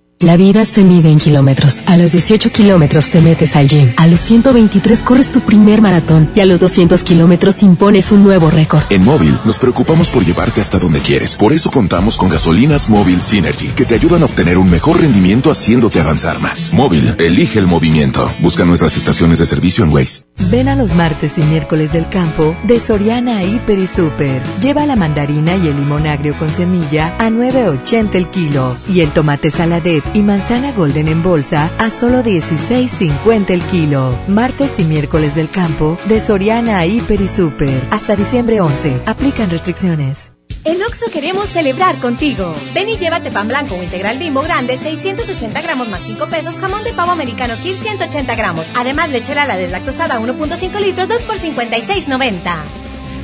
La 0.21 0.37
vida 0.37 0.65
se 0.65 0.83
mide 0.83 1.09
en 1.09 1.17
kilómetros. 1.17 1.81
A 1.87 1.97
los 1.97 2.11
18 2.11 2.51
kilómetros 2.51 3.09
te 3.09 3.21
metes 3.21 3.55
al 3.55 3.67
gym. 3.67 3.91
A 3.97 4.05
los 4.05 4.19
123 4.19 5.01
corres 5.01 5.31
tu 5.31 5.41
primer 5.41 5.81
maratón. 5.81 6.29
Y 6.35 6.41
a 6.41 6.45
los 6.45 6.59
200 6.59 7.01
kilómetros 7.01 7.63
impones 7.63 8.11
un 8.11 8.23
nuevo 8.23 8.51
récord. 8.51 8.83
En 8.91 9.03
Móvil 9.03 9.35
nos 9.45 9.57
preocupamos 9.57 10.09
por 10.09 10.23
llevarte 10.23 10.61
hasta 10.61 10.77
donde 10.77 10.99
quieres. 10.99 11.37
Por 11.37 11.53
eso 11.53 11.71
contamos 11.71 12.17
con 12.17 12.29
gasolinas 12.29 12.87
Móvil 12.87 13.19
Synergy, 13.19 13.69
que 13.69 13.85
te 13.85 13.95
ayudan 13.95 14.21
a 14.21 14.25
obtener 14.25 14.59
un 14.59 14.69
mejor 14.69 15.01
rendimiento 15.01 15.49
haciéndote 15.49 15.99
avanzar 15.99 16.39
más. 16.39 16.71
Móvil, 16.71 17.15
elige 17.17 17.57
el 17.57 17.65
movimiento. 17.65 18.31
Busca 18.41 18.63
nuestras 18.63 18.97
estaciones 18.97 19.39
de 19.39 19.45
servicio 19.45 19.83
en 19.83 19.91
Waze. 19.91 20.25
Ven 20.51 20.67
a 20.67 20.75
los 20.75 20.93
martes 20.93 21.39
y 21.39 21.41
miércoles 21.41 21.93
del 21.93 22.07
campo 22.09 22.55
de 22.67 22.79
Soriana 22.79 23.43
Hiper 23.43 23.79
y 23.79 23.87
Super. 23.87 24.43
Lleva 24.61 24.85
la 24.85 24.95
mandarina 24.95 25.55
y 25.55 25.67
el 25.67 25.77
limón 25.77 26.05
agrio 26.05 26.35
con 26.37 26.51
semilla 26.51 27.15
a 27.17 27.31
9.80 27.31 28.13
el 28.13 28.29
kilo. 28.29 28.77
Y 28.87 29.01
el 29.01 29.09
tomate 29.09 29.49
saladet 29.49 30.10
y 30.13 30.21
manzana 30.21 30.71
golden 30.71 31.07
en 31.07 31.23
bolsa 31.23 31.71
a 31.77 31.89
solo 31.89 32.23
16.50 32.23 33.49
el 33.51 33.61
kilo. 33.63 34.17
Martes 34.27 34.79
y 34.79 34.83
miércoles 34.83 35.35
del 35.35 35.49
campo 35.49 35.97
de 36.05 36.19
Soriana 36.19 36.85
Hiper 36.85 37.21
y 37.21 37.27
Super. 37.27 37.87
Hasta 37.91 38.15
diciembre 38.15 38.61
11. 38.61 39.01
Aplican 39.05 39.49
restricciones. 39.49 40.31
En 40.63 40.81
Oxo 40.83 41.07
queremos 41.11 41.49
celebrar 41.49 41.95
contigo. 41.97 42.53
Ven 42.75 42.89
y 42.89 42.97
llévate 42.97 43.31
pan 43.31 43.47
blanco 43.47 43.75
o 43.75 43.83
integral 43.83 44.19
bimbo 44.19 44.43
grande, 44.43 44.77
680 44.77 45.59
gramos 45.61 45.87
más 45.89 46.01
5 46.01 46.27
pesos, 46.27 46.55
jamón 46.59 46.83
de 46.83 46.93
pavo 46.93 47.11
americano 47.11 47.55
Kir 47.63 47.75
180 47.75 48.35
gramos. 48.35 48.67
Además, 48.75 49.09
lechera 49.09 49.45
la 49.45 49.57
deslactosada 49.57 50.19
1.5 50.19 50.79
litros, 50.79 51.07
2 51.07 51.21
por 51.23 51.37
56.90. 51.37 52.53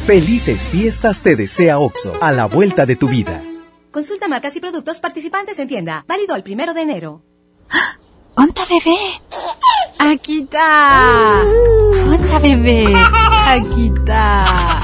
Felices 0.07 0.69
fiestas 0.69 1.22
te 1.22 1.35
desea 1.35 1.77
Oxo, 1.77 2.14
a 2.22 2.32
la 2.32 2.45
vuelta 2.45 2.85
de 2.88 2.95
tu 2.95 3.07
vida. 3.07 3.43
Consulta 3.91 4.27
marcas 4.27 4.56
y 4.56 4.59
productos 4.59 4.99
participantes 4.99 5.57
en 5.59 5.67
tienda. 5.67 6.06
Válido 6.07 6.35
al 6.35 6.43
primero 6.43 6.74
de 6.74 6.82
enero. 6.82 7.24
¡Onta 8.35 8.64
bebé! 8.66 8.98
Aquí 9.99 10.41
está. 10.41 11.41
¡Onta 12.09 12.40
bebé! 12.40 12.93
Aquí 13.48 13.91
está. 13.95 14.80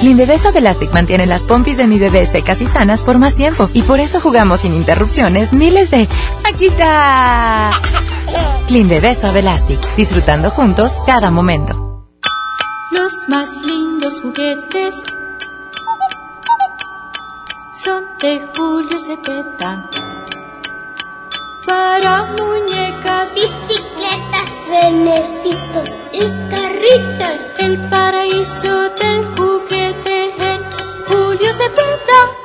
Clean 0.00 0.16
Bebé 0.16 0.38
Suave 0.38 0.58
Elastic 0.58 0.92
mantiene 0.92 1.26
las 1.26 1.42
pompis 1.42 1.76
de 1.76 1.86
mi 1.86 1.98
bebé 1.98 2.26
secas 2.26 2.60
y 2.60 2.66
sanas 2.66 3.00
por 3.00 3.18
más 3.18 3.34
tiempo. 3.34 3.68
Y 3.74 3.82
por 3.82 4.00
eso 4.00 4.20
jugamos 4.20 4.60
sin 4.60 4.74
interrupciones 4.74 5.52
miles 5.52 5.90
de... 5.90 6.08
¡Aquí 6.44 6.66
está! 6.66 7.70
Clean 8.68 8.88
Bebé 8.88 9.14
Suave 9.14 9.40
Elastic. 9.40 9.80
Disfrutando 9.96 10.50
juntos 10.50 10.92
cada 11.06 11.30
momento. 11.30 12.06
Los 12.90 13.12
más 13.28 13.50
lindos 13.62 14.20
juguetes 14.20 14.94
son 17.74 18.04
de 18.20 18.48
Julio 18.56 18.98
Cepeda. 18.98 19.90
Para 21.66 22.24
muñecas, 22.38 23.34
bicicletas, 23.34 24.48
renecitos 24.68 25.88
y 26.12 26.50
carritos. 26.50 27.36
El 27.58 27.78
paraíso 27.88 28.90
del 28.90 29.24
juguete 29.36 30.34
en 30.38 30.62
Julio 31.06 31.52
Cepeda. 31.52 32.43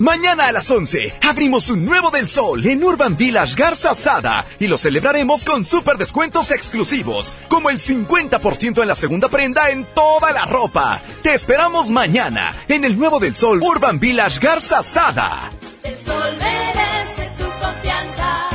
Mañana 0.00 0.46
a 0.46 0.52
las 0.52 0.70
11 0.70 1.12
abrimos 1.28 1.68
un 1.68 1.84
nuevo 1.84 2.10
del 2.10 2.26
sol 2.26 2.66
en 2.66 2.82
Urban 2.82 3.18
Village 3.18 3.54
Garza 3.54 3.94
Sada 3.94 4.46
y 4.58 4.66
lo 4.66 4.78
celebraremos 4.78 5.44
con 5.44 5.62
super 5.62 5.98
descuentos 5.98 6.50
exclusivos, 6.52 7.34
como 7.48 7.68
el 7.68 7.78
50% 7.78 8.80
en 8.80 8.88
la 8.88 8.94
segunda 8.94 9.28
prenda 9.28 9.68
en 9.68 9.84
toda 9.94 10.32
la 10.32 10.46
ropa. 10.46 11.02
Te 11.22 11.34
esperamos 11.34 11.90
mañana 11.90 12.54
en 12.68 12.86
el 12.86 12.98
nuevo 12.98 13.20
del 13.20 13.36
sol 13.36 13.60
Urban 13.62 14.00
Village 14.00 14.40
Garza 14.40 14.82
Sada. 14.82 15.50
El 15.82 15.98
sol 15.98 16.32
merece 16.38 17.30
tu 17.36 17.44
confianza. 17.62 18.48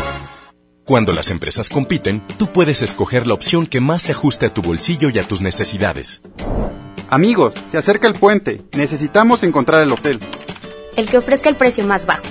Cuando 0.84 1.14
las 1.14 1.30
empresas 1.30 1.70
compiten, 1.70 2.24
tú 2.40 2.52
puedes 2.52 2.82
escoger 2.82 3.28
la 3.28 3.36
opción 3.36 3.68
que 3.68 3.82
más 3.82 4.02
se 4.02 4.14
ajuste 4.14 4.48
a 4.48 4.50
tu 4.52 4.64
bolsillo 4.64 5.12
y 5.12 5.20
a 5.20 5.28
tus 5.28 5.42
necesidades. 5.42 6.24
Amigos, 7.08 7.54
se 7.68 7.78
acerca 7.78 8.08
el 8.08 8.16
puente. 8.16 8.64
Necesitamos 8.72 9.44
encontrar 9.44 9.84
el 9.84 9.92
hotel. 9.92 10.20
El 10.96 11.10
que 11.10 11.18
ofrezca 11.18 11.50
el 11.50 11.56
precio 11.56 11.86
más 11.86 12.06
bajo. 12.06 12.24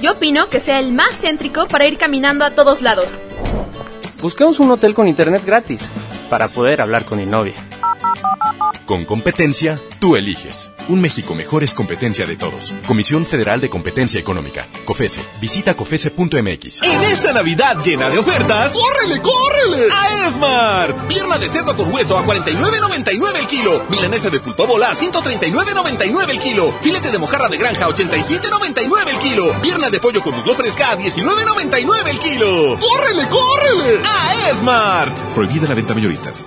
Yo 0.00 0.12
opino 0.12 0.48
que 0.48 0.60
sea 0.60 0.78
el 0.78 0.92
más 0.92 1.20
céntrico 1.20 1.66
para 1.66 1.86
ir 1.86 1.98
caminando 1.98 2.44
a 2.44 2.50
todos 2.50 2.82
lados. 2.82 3.18
Buscamos 4.20 4.60
un 4.60 4.70
hotel 4.70 4.94
con 4.94 5.08
internet 5.08 5.42
gratis 5.44 5.90
para 6.28 6.48
poder 6.48 6.80
hablar 6.80 7.04
con 7.04 7.18
mi 7.18 7.26
novia. 7.26 7.54
Con 8.88 9.04
competencia, 9.04 9.78
tú 10.00 10.16
eliges. 10.16 10.70
Un 10.88 11.02
México 11.02 11.34
mejor 11.34 11.62
es 11.62 11.74
competencia 11.74 12.24
de 12.24 12.36
todos. 12.36 12.72
Comisión 12.86 13.26
Federal 13.26 13.60
de 13.60 13.68
Competencia 13.68 14.18
Económica. 14.18 14.66
COFESE. 14.86 15.22
Visita 15.42 15.74
COFESE.mx. 15.74 16.82
En 16.82 17.02
esta 17.02 17.34
Navidad 17.34 17.84
llena 17.84 18.08
de 18.08 18.16
ofertas, 18.16 18.72
¡córrele, 18.72 19.20
córrele! 19.20 19.88
A 19.92 20.26
Esmart. 20.26 21.06
Pierna 21.06 21.36
de 21.36 21.50
cerdo 21.50 21.76
con 21.76 21.92
hueso 21.92 22.16
a 22.16 22.24
49.99 22.24 23.38
el 23.38 23.46
kilo. 23.46 23.84
Milanesa 23.90 24.30
de 24.30 24.40
pulpa 24.40 24.64
bola 24.64 24.92
a 24.92 24.94
139.99 24.94 26.30
el 26.30 26.38
kilo. 26.38 26.74
Filete 26.80 27.10
de 27.10 27.18
mojarra 27.18 27.48
de 27.50 27.58
granja 27.58 27.84
a 27.84 27.88
87.99 27.90 29.08
el 29.10 29.18
kilo. 29.18 29.60
Pierna 29.60 29.90
de 29.90 30.00
pollo 30.00 30.22
con 30.22 30.34
muslo 30.34 30.54
fresca 30.54 30.92
a 30.92 30.98
19.99 30.98 32.08
el 32.08 32.18
kilo. 32.18 32.78
¡Córrele, 32.78 33.28
córrele! 33.28 34.00
A 34.02 34.48
Esmart. 34.48 35.14
Prohibida 35.34 35.68
la 35.68 35.74
venta 35.74 35.92
mayoristas. 35.92 36.46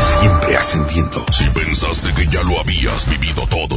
Siempre 0.00 0.56
ascendiendo. 0.56 1.24
Si 1.30 1.44
pensaste 1.50 2.12
que 2.14 2.26
ya 2.26 2.42
lo 2.42 2.58
habías 2.60 3.06
vivido 3.06 3.46
todo, 3.46 3.76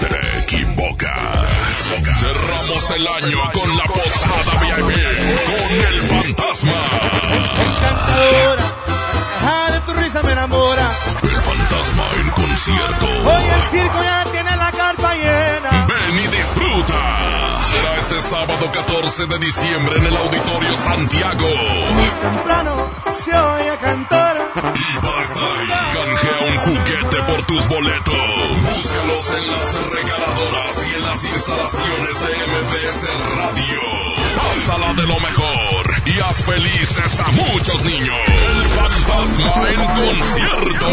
te, 0.00 0.06
te 0.06 0.38
equivocas. 0.40 1.76
Cerramos 2.20 2.90
el 2.92 3.06
año 3.06 3.38
con 3.52 3.76
la 3.76 3.84
posada 3.84 4.60
VIP 4.60 4.90
con 5.50 5.76
el 5.86 6.02
fantasma. 6.02 6.72
Encantadora, 7.66 8.64
de 9.72 9.80
tu 9.80 9.92
risa 9.94 10.22
me 10.22 10.32
enamora. 10.32 10.90
El 11.22 11.36
fantasma 11.36 12.04
en 12.20 12.30
concierto. 12.30 13.06
Hoy 13.06 13.44
el 13.44 13.62
circo 13.70 14.02
ya 14.02 14.24
tiene 14.32 14.56
la 14.56 14.70
carpa 14.72 15.14
llena. 15.14 15.75
Ven 16.06 16.18
y 16.18 16.26
disfruta. 16.28 17.60
Será 17.62 17.96
este 17.96 18.20
sábado 18.20 18.70
14 18.72 19.26
de 19.26 19.38
diciembre 19.38 19.98
en 19.98 20.06
el 20.06 20.16
Auditorio 20.16 20.76
Santiago. 20.76 21.48
Temprano 22.20 22.90
se 23.18 23.36
oye 23.36 23.76
cantar. 23.80 24.52
Y 24.74 25.00
para 25.00 25.22
estar 25.22 25.42
ahí, 25.42 25.68
canjea 25.68 26.38
un 26.46 26.58
juguete 26.58 27.22
por 27.22 27.46
tus 27.46 27.68
boletos. 27.68 28.14
Búscalos 28.62 29.30
en 29.36 29.50
las 29.50 29.74
regaladoras 29.90 30.84
y 30.86 30.94
en 30.94 31.02
las 31.02 31.24
instalaciones 31.24 32.20
de 32.20 32.36
MBS 32.52 33.08
Radio. 33.36 33.80
Pásala 34.36 34.94
de 34.94 35.06
lo 35.06 35.18
mejor 35.20 36.02
y 36.04 36.20
haz 36.20 36.44
felices 36.44 37.20
a 37.20 37.32
muchos 37.32 37.84
niños. 37.84 38.16
El 38.28 38.68
fantasma 38.68 39.70
en 39.70 39.86
concierto. 39.86 40.86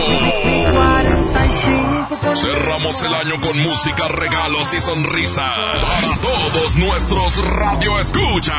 Cerramos 2.36 3.02
el 3.04 3.14
año 3.14 3.40
con 3.42 3.60
música, 3.60 4.08
regalos 4.08 4.74
y 4.74 4.82
sonrisas 4.82 5.38
para 5.38 6.18
todos 6.20 6.76
nuestros 6.76 7.46
radio 7.46 8.00
escuchas. 8.00 8.56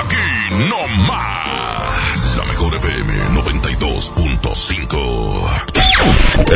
Aquí 0.00 0.16
no 0.50 0.88
más. 1.06 2.34
La 2.36 2.42
mejor 2.44 2.74
FM 2.74 3.14
92.5. 3.30 5.48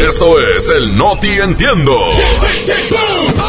Esto 0.09 0.41
es 0.57 0.69
el 0.71 0.97
Noti 0.97 1.39
Entiendo. 1.39 2.11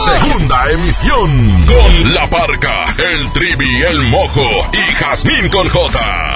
Segunda 0.06 0.72
emisión 0.72 1.66
con 1.66 2.14
La 2.14 2.28
Parca, 2.28 2.86
el 2.98 3.34
Trivi, 3.34 3.82
el 3.82 4.04
Mojo 4.04 4.48
y 4.74 4.94
Jazmín 4.94 5.50
con 5.50 5.68
J. 5.70 6.36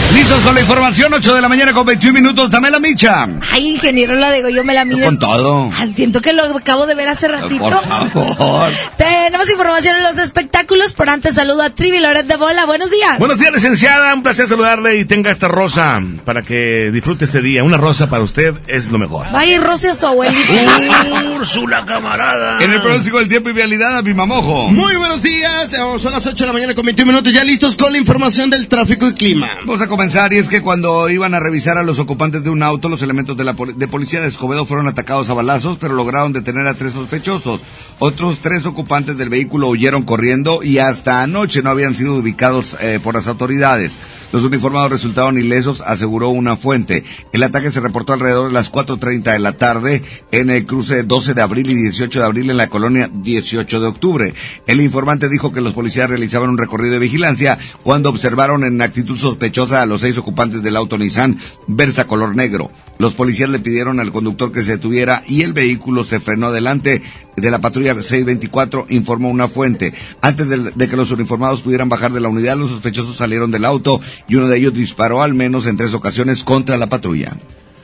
Listos 0.13 0.41
con 0.41 0.53
la 0.53 0.59
información, 0.61 1.13
8 1.13 1.35
de 1.35 1.41
la 1.41 1.47
mañana 1.47 1.73
con 1.73 1.85
21 1.85 2.13
minutos, 2.13 2.49
dame 2.49 2.69
la 2.69 2.79
micha. 2.79 3.29
Ay, 3.51 3.69
ingeniero, 3.69 4.13
la 4.15 4.31
digo, 4.31 4.49
yo 4.49 4.63
me 4.63 4.73
la 4.73 4.83
mido. 4.83 5.05
Con 5.05 5.17
todo. 5.17 5.71
Ah, 5.75 5.87
Siento 5.93 6.21
que 6.21 6.33
lo 6.33 6.43
acabo 6.57 6.85
de 6.85 6.95
ver 6.95 7.07
hace 7.07 7.29
ratito. 7.29 7.63
Por 7.63 7.81
favor. 7.81 8.71
Tenemos 8.97 9.49
información 9.49 9.95
en 9.97 10.03
los 10.03 10.17
espectáculos, 10.17 10.93
pero 10.97 11.11
antes 11.11 11.35
saludo 11.35 11.63
a 11.63 11.69
Trivi 11.69 11.99
Loret 11.99 12.27
de 12.27 12.35
Bola. 12.35 12.65
Buenos 12.65 12.91
días. 12.91 13.19
Buenos 13.19 13.39
días, 13.39 13.53
licenciada. 13.53 14.13
Un 14.13 14.21
placer 14.21 14.47
saludarle 14.47 14.97
y 14.97 15.05
tenga 15.05 15.31
esta 15.31 15.47
rosa 15.47 16.01
para 16.25 16.41
que 16.41 16.91
disfrute 16.91 17.25
este 17.25 17.41
día. 17.41 17.63
Una 17.63 17.77
rosa 17.77 18.09
para 18.09 18.21
usted 18.21 18.53
es 18.67 18.89
lo 18.89 18.99
mejor. 18.99 19.31
Vaya 19.31 19.59
Rosy 19.61 19.87
a 19.87 19.95
su 19.95 20.07
abuelita. 20.07 21.05
Úrsula, 21.37 21.85
camarada. 21.85 22.61
En 22.61 22.71
el 22.73 22.81
pronóstico 22.81 23.19
del 23.19 23.29
tiempo 23.29 23.49
y 23.49 23.53
vialidad 23.53 23.97
a 23.97 24.01
mi 24.01 24.13
mamojo. 24.13 24.69
Muy 24.69 24.95
buenos 24.97 25.21
días, 25.23 25.73
eh, 25.73 25.77
son 25.97 26.11
las 26.11 26.25
8 26.25 26.43
de 26.43 26.47
la 26.47 26.53
mañana 26.53 26.75
con 26.75 26.85
21 26.85 27.11
minutos, 27.11 27.33
ya 27.33 27.43
listos 27.43 27.75
con 27.75 27.91
la 27.93 27.97
información 27.97 28.49
del 28.49 28.67
tráfico 28.67 29.07
y 29.07 29.13
clima. 29.13 29.49
Vamos 29.65 29.81
a 29.81 29.87
y 30.33 30.37
es 30.37 30.49
que 30.49 30.61
cuando 30.61 31.09
iban 31.09 31.33
a 31.33 31.39
revisar 31.39 31.77
a 31.77 31.83
los 31.83 31.99
ocupantes 31.99 32.43
de 32.43 32.49
un 32.49 32.63
auto, 32.63 32.89
los 32.89 33.01
elementos 33.03 33.37
de 33.37 33.43
la 33.43 33.53
poli- 33.53 33.73
de 33.73 33.87
policía 33.87 34.19
de 34.21 34.27
Escobedo 34.27 34.65
fueron 34.65 34.87
atacados 34.87 35.29
a 35.29 35.33
balazos, 35.35 35.77
pero 35.79 35.93
lograron 35.93 36.33
detener 36.33 36.65
a 36.67 36.73
tres 36.73 36.93
sospechosos. 36.93 37.61
Otros 37.99 38.39
tres 38.41 38.65
ocupantes 38.65 39.17
del 39.17 39.29
vehículo 39.29 39.67
huyeron 39.67 40.01
corriendo 40.03 40.63
y 40.63 40.79
hasta 40.79 41.21
anoche 41.21 41.61
no 41.61 41.69
habían 41.69 41.93
sido 41.95 42.15
ubicados 42.15 42.75
eh, 42.81 42.99
por 43.03 43.13
las 43.13 43.27
autoridades. 43.27 43.99
Los 44.31 44.43
uniformados 44.43 44.91
resultaron 44.91 45.37
ilesos, 45.37 45.81
aseguró 45.81 46.29
una 46.29 46.55
fuente. 46.55 47.03
El 47.33 47.43
ataque 47.43 47.71
se 47.71 47.81
reportó 47.81 48.13
alrededor 48.13 48.47
de 48.47 48.53
las 48.53 48.71
4.30 48.71 49.31
de 49.31 49.39
la 49.39 49.53
tarde 49.53 50.01
en 50.31 50.49
el 50.49 50.65
cruce 50.65 51.03
12 51.03 51.33
de 51.33 51.41
abril 51.41 51.69
y 51.69 51.75
18 51.75 52.19
de 52.19 52.25
abril 52.25 52.49
en 52.49 52.57
la 52.57 52.67
colonia 52.67 53.09
18 53.11 53.79
de 53.79 53.87
octubre. 53.87 54.33
El 54.67 54.81
informante 54.81 55.29
dijo 55.29 55.51
que 55.51 55.61
los 55.61 55.73
policías 55.73 56.09
realizaban 56.09 56.49
un 56.49 56.57
recorrido 56.57 56.93
de 56.93 56.99
vigilancia 56.99 57.57
cuando 57.83 58.09
observaron 58.09 58.63
en 58.63 58.81
actitud 58.81 59.17
sospechosa 59.17 59.81
a 59.81 59.85
los 59.85 60.01
seis 60.01 60.17
ocupantes 60.17 60.63
del 60.63 60.77
auto 60.77 60.97
Nissan 60.97 61.37
Versa 61.67 62.07
color 62.07 62.35
negro. 62.35 62.71
Los 63.01 63.15
policías 63.15 63.49
le 63.49 63.57
pidieron 63.57 63.99
al 63.99 64.11
conductor 64.11 64.51
que 64.51 64.61
se 64.61 64.73
detuviera 64.73 65.23
y 65.27 65.41
el 65.41 65.53
vehículo 65.53 66.03
se 66.03 66.19
frenó 66.19 66.45
adelante 66.45 67.01
de 67.35 67.49
la 67.49 67.57
patrulla 67.57 67.95
624, 67.95 68.85
informó 68.89 69.31
una 69.31 69.47
fuente. 69.47 69.91
Antes 70.21 70.47
de, 70.49 70.71
de 70.75 70.87
que 70.87 70.95
los 70.95 71.09
uniformados 71.09 71.61
pudieran 71.61 71.89
bajar 71.89 72.11
de 72.11 72.21
la 72.21 72.29
unidad, 72.29 72.57
los 72.57 72.69
sospechosos 72.69 73.17
salieron 73.17 73.49
del 73.49 73.65
auto 73.65 73.99
y 74.27 74.35
uno 74.35 74.47
de 74.47 74.59
ellos 74.59 74.75
disparó 74.75 75.23
al 75.23 75.33
menos 75.33 75.65
en 75.65 75.77
tres 75.77 75.95
ocasiones 75.95 76.43
contra 76.43 76.77
la 76.77 76.89
patrulla. 76.89 77.37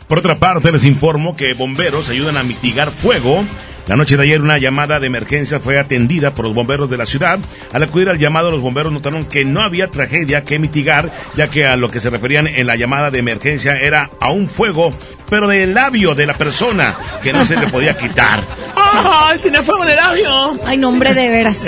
Por 0.07 0.19
otra 0.19 0.37
parte, 0.37 0.71
les 0.71 0.83
informo 0.83 1.35
que 1.35 1.55
bomberos 1.55 2.09
ayudan 2.09 2.37
a 2.37 2.43
mitigar 2.43 2.91
fuego. 2.91 3.43
La 3.87 3.95
noche 3.95 4.17
de 4.17 4.23
ayer 4.23 4.41
una 4.41 4.57
llamada 4.57 4.99
de 4.99 5.07
emergencia 5.07 5.61
fue 5.61 5.79
atendida 5.79 6.33
por 6.33 6.43
los 6.43 6.53
bomberos 6.53 6.89
de 6.89 6.97
la 6.97 7.05
ciudad. 7.05 7.39
Al 7.71 7.83
acudir 7.83 8.09
al 8.09 8.19
llamado, 8.19 8.51
los 8.51 8.59
bomberos 8.59 8.91
notaron 8.91 9.23
que 9.23 9.45
no 9.45 9.61
había 9.61 9.89
tragedia 9.89 10.43
que 10.43 10.59
mitigar, 10.59 11.09
ya 11.35 11.47
que 11.47 11.65
a 11.65 11.77
lo 11.77 11.89
que 11.89 12.01
se 12.01 12.09
referían 12.09 12.47
en 12.47 12.67
la 12.67 12.75
llamada 12.75 13.11
de 13.11 13.19
emergencia 13.19 13.79
era 13.79 14.09
a 14.19 14.31
un 14.31 14.49
fuego, 14.49 14.91
pero 15.29 15.47
del 15.47 15.73
labio 15.73 16.15
de 16.15 16.25
la 16.25 16.33
persona, 16.33 16.97
que 17.23 17.31
no 17.31 17.45
se 17.45 17.55
le 17.55 17.67
podía 17.67 17.95
quitar. 17.95 18.43
¡Ay, 18.75 19.39
tiene 19.39 19.61
fuego 19.63 19.83
en 19.83 19.91
el 19.91 19.95
labio! 19.95 20.59
Ay, 20.65 20.77
no, 20.77 20.89
hombre, 20.89 21.13
de 21.13 21.29
veras. 21.29 21.61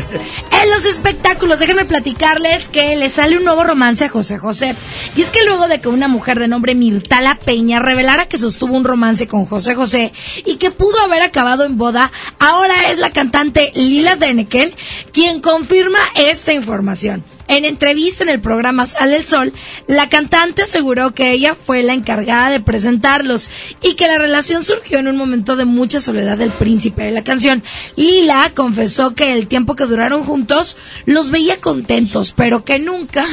En 0.52 0.70
los 0.70 0.86
espectáculos, 0.86 1.60
déjenme 1.60 1.86
platicarles 1.86 2.68
que 2.68 2.96
le 2.96 3.10
sale 3.10 3.38
un 3.38 3.46
nuevo 3.46 3.64
romance 3.64 4.06
a 4.06 4.10
José 4.10 4.38
José. 4.38 4.76
Y 5.16 5.22
es 5.22 5.30
que 5.30 5.46
luego 5.46 5.68
de 5.68 5.80
que 5.80 5.88
una 5.88 6.08
mujer 6.08 6.40
de 6.40 6.48
nombre 6.48 6.76
Mirtala 6.76 7.36
Peña 7.36 7.80
revelara 7.80 8.28
que 8.28 8.38
sostuvo 8.38 8.76
un 8.76 8.84
romance 8.84 9.28
con 9.28 9.46
José 9.46 9.76
José 9.76 10.12
y 10.46 10.58
que 10.58 10.72
pudo 10.72 11.00
haber 11.02 11.22
acabado 11.22 11.66
en 11.66 11.78
boda, 11.78 12.09
ahora 12.40 12.90
es 12.90 12.98
la 12.98 13.12
cantante 13.12 13.72
Lila 13.76 14.16
Deneken 14.16 14.74
quien 15.12 15.42
confirma 15.42 16.00
esta 16.16 16.54
información. 16.54 17.24
En 17.50 17.66
entrevista 17.66 18.24
en 18.24 18.30
el 18.30 18.42
programa 18.42 18.86
Sale 18.86 19.16
el 19.16 19.26
Sol, 19.26 19.54
la 19.88 20.08
cantante 20.08 20.62
aseguró 20.62 21.16
que 21.16 21.32
ella 21.32 21.56
fue 21.56 21.82
la 21.82 21.94
encargada 21.94 22.52
de 22.52 22.60
presentarlos 22.60 23.50
y 23.82 23.96
que 23.96 24.08
la 24.08 24.20
relación 24.20 24.64
surgió 24.64 25.00
en 25.00 25.08
un 25.08 25.18
momento 25.18 25.56
de 25.56 25.66
mucha 25.66 26.00
soledad 26.00 26.38
del 26.38 26.52
príncipe 26.52 27.06
de 27.06 27.12
la 27.12 27.24
canción. 27.24 27.64
Lila 27.96 28.52
confesó 28.54 29.16
que 29.16 29.34
el 29.34 29.48
tiempo 29.48 29.76
que 29.76 29.86
duraron 29.86 30.24
juntos 30.24 30.78
los 31.06 31.32
veía 31.32 31.58
contentos, 31.58 32.34
pero 32.36 32.64
que 32.64 32.78
nunca 32.78 33.26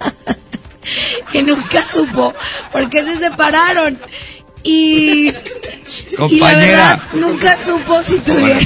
que 1.32 1.42
nunca 1.44 1.84
supo 1.84 2.34
por 2.72 2.90
qué 2.90 3.04
se 3.04 3.16
separaron. 3.16 3.98
Y, 4.64 5.28
y 5.28 5.32
la 5.32 6.16
Compañera. 6.16 6.56
verdad, 6.60 7.02
nunca 7.14 7.58
supo 7.64 8.02
si 8.02 8.18
tuvieron. 8.20 8.64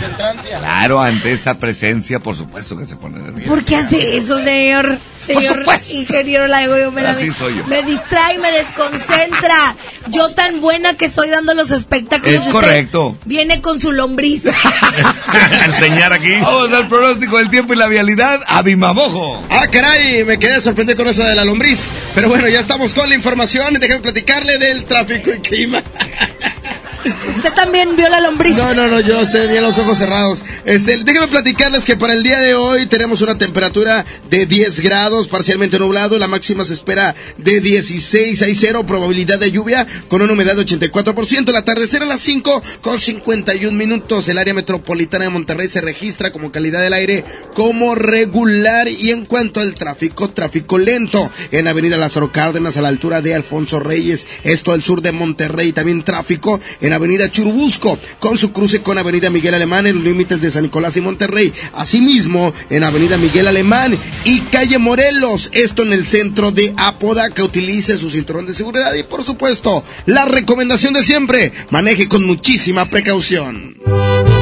Claro, 0.59 1.01
ante 1.01 1.33
esa 1.33 1.57
presencia, 1.59 2.19
por 2.19 2.35
supuesto 2.37 2.77
que 2.77 2.87
se 2.87 2.97
pone 2.97 3.19
nervioso. 3.19 3.49
¿Por 3.51 3.65
qué 3.65 3.77
hace 3.77 4.17
eso, 4.17 4.39
señor? 4.39 4.99
Por 5.27 5.43
Señor 5.43 5.59
supuesto. 5.59 5.93
ingeniero 5.95 6.47
Laigo, 6.47 6.77
yo 6.79 6.93
me, 6.93 7.03
la- 7.03 7.11
Así 7.13 7.31
soy 7.39 7.57
yo. 7.57 7.67
me 7.67 7.83
distrae, 7.83 8.39
me 8.39 8.51
desconcentra. 8.53 9.77
Yo 10.09 10.31
tan 10.31 10.61
buena 10.61 10.95
que 10.97 11.11
soy 11.11 11.31
dando 11.31 11.53
los 11.55 11.71
espectáculos. 11.71 12.47
Es 12.47 12.53
correcto. 12.53 13.17
Viene 13.25 13.61
con 13.61 13.81
su 13.81 13.93
lombriz. 13.93 14.43
enseñar 15.67 16.13
aquí. 16.13 16.33
Vamos 16.41 16.73
al 16.73 16.89
pronóstico 16.89 17.39
del 17.39 17.51
tiempo 17.51 17.73
y 17.73 17.77
la 17.77 17.87
vialidad 17.89 18.41
a 18.47 18.63
Bimamojo. 18.63 19.43
Ah, 19.51 19.67
caray, 19.71 20.25
me 20.25 20.39
quedé 20.39 20.61
sorprendido 20.61 20.97
con 20.99 21.09
eso 21.09 21.25
de 21.25 21.35
la 21.35 21.45
lombriz. 21.45 21.89
Pero 22.15 22.29
bueno, 22.29 22.49
ya 22.49 22.61
estamos 22.61 22.93
con 22.95 23.09
la 23.09 23.15
información. 23.15 23.75
Déjame 23.75 24.01
platicarle 24.01 24.59
del 24.59 24.85
tráfico 24.85 25.31
y 25.33 25.39
clima. 25.41 25.83
También 27.55 27.97
vio 27.97 28.09
la 28.09 28.21
lombriz. 28.21 28.57
No, 28.57 28.75
no, 28.75 28.89
no, 28.89 29.01
yo 29.01 29.25
tenía 29.31 29.61
los 29.61 29.79
ojos 29.79 29.99
cerrados. 29.99 30.43
Este, 30.65 30.97
déjenme 30.99 31.29
platicarles 31.29 31.85
que 31.85 31.97
para 31.97 32.13
el 32.13 32.23
día 32.23 32.41
de 32.41 32.55
hoy 32.55 32.87
tenemos 32.87 33.23
una 33.23 33.39
temperatura 33.39 34.05
de 34.29 34.47
10 34.47 34.81
grados, 34.81 35.29
parcialmente 35.29 35.79
nublado. 35.79 36.19
La 36.19 36.29
máxima 36.29 36.65
se 36.65 36.75
espera 36.75 37.15
de 37.39 37.61
16 37.61 38.43
a 38.43 38.47
0, 38.53 38.87
probabilidad 38.87 39.39
de 39.39 39.51
lluvia 39.51 39.87
con 40.09 40.23
una 40.23 40.33
humedad 40.33 40.57
de 40.57 40.65
84%. 40.65 41.49
El 41.49 41.57
atardecer 41.57 42.03
a 42.03 42.07
las 42.07 42.21
5 42.21 42.63
con 42.81 43.01
51 43.01 43.77
minutos. 43.77 44.29
El 44.29 44.39
área 44.39 44.55
metropolitana 44.55 45.25
de 45.25 45.31
Monterrey 45.31 45.69
se 45.69 45.81
registra 45.81 46.33
como 46.33 46.51
calidad 46.51 46.81
del 46.81 46.95
aire 46.95 47.25
como 47.55 47.95
regular. 47.95 48.89
Y 48.89 49.11
en 49.11 49.25
cuanto 49.25 49.61
al 49.61 49.75
tráfico, 49.75 50.31
tráfico 50.31 50.79
lento 50.79 51.31
en 51.51 51.69
Avenida 51.69 51.97
Lázaro 51.97 52.33
Cárdenas 52.33 52.77
a 52.77 52.83
la 52.83 52.89
altura 52.89 53.21
de 53.21 53.35
Alfonso 53.35 53.81
Reyes, 53.81 54.27
esto 54.45 54.73
al 54.73 54.83
sur 54.83 55.03
de 55.03 55.13
Monterrey. 55.13 55.73
También 55.73 56.03
tráfico 56.03 56.61
en 56.81 56.93
Avenida 56.93 57.31
Churubusco, 57.37 57.99
con 58.19 58.39
su 58.39 58.51
cruce 58.51 58.81
con 58.81 58.97
Avenida 58.97 59.29
Miguel 59.29 59.53
Alemán 59.53 59.87
en 59.87 59.97
los 59.97 60.05
límites 60.05 60.41
de 60.41 60.51
San 60.51 60.63
Nicolás 60.63 60.97
y 60.97 61.03
Monterrey. 61.03 61.53
Asimismo, 61.75 62.55
en 62.71 62.83
Avenida 62.83 63.19
Miguel 63.19 63.47
Alemán 63.47 63.95
y 64.25 64.41
Calle 64.41 64.79
Morelos, 64.79 65.51
esto 65.53 65.83
en 65.83 65.93
el 65.93 66.07
centro 66.07 66.51
de 66.51 66.73
Apodaca. 66.79 67.45
Utilice 67.45 67.99
su 67.99 68.11
cinturón 68.11 68.47
de 68.47 68.55
seguridad 68.55 68.95
y, 68.95 69.03
por 69.03 69.23
supuesto, 69.23 69.85
la 70.07 70.25
recomendación 70.25 70.95
de 70.95 71.05
siempre, 71.05 71.53
maneje 71.69 72.09
con 72.09 72.25
muchísima 72.25 72.87
precaución. 72.87 73.77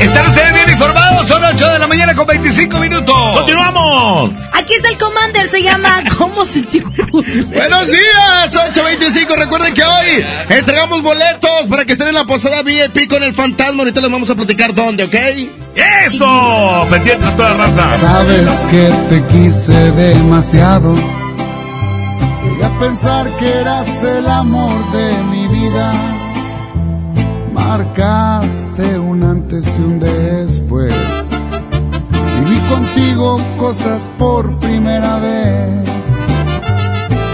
Están 0.01 0.27
ustedes 0.29 0.53
bien 0.55 0.71
informados, 0.71 1.27
son 1.27 1.45
8 1.45 1.67
de 1.73 1.79
la 1.79 1.87
mañana 1.87 2.15
con 2.15 2.27
25 2.27 2.79
minutos. 2.79 3.17
¡Continuamos! 3.35 4.33
Aquí 4.53 4.75
está 4.75 4.89
el 4.89 4.99
Commander, 4.99 5.49
se 5.49 5.63
llama 5.63 6.05
¿Cómo 6.19 6.45
se 6.45 6.63
te 6.63 6.81
ocurre? 6.81 7.43
Buenos 7.43 7.87
días, 7.87 8.55
825. 8.55 9.35
Recuerden 9.37 9.75
que 9.75 9.83
hoy 9.83 10.25
entregamos 10.49 11.03
boletos 11.03 11.67
para 11.69 11.85
que 11.85 11.93
estén 11.93 12.09
en 12.09 12.15
la 12.15 12.25
posada 12.25 12.63
VIP 12.63 12.74
con 13.09 13.23
el 13.23 13.35
fantasma. 13.35 13.83
Ahorita 13.83 14.01
les 14.01 14.11
vamos 14.11 14.31
a 14.31 14.35
platicar 14.35 14.75
dónde, 14.75 15.05
¿ok? 15.05 15.15
¡Eso! 16.07 16.87
Pendientes 16.91 17.27
a 17.27 17.37
toda 17.37 17.55
raza. 17.55 17.99
Sabes 18.01 18.49
que 18.71 18.91
te 19.09 19.23
quise 19.33 19.93
demasiado. 19.93 20.95
Llegué 20.95 22.65
a 22.65 22.79
pensar 22.79 23.31
que 23.39 23.49
eras 23.49 24.03
el 24.03 24.27
amor 24.27 24.93
de 24.93 25.23
mi 25.31 25.49
vida. 25.49 25.93
Marcaste 27.53 28.99
un 28.99 29.23
antes 29.23 29.65
y 29.79 29.81
un 29.81 30.01
después. 30.01 30.95
Viví 32.41 32.59
contigo 32.69 33.41
cosas 33.59 34.11
por 34.19 34.59
primera 34.59 35.19
vez. 35.19 35.89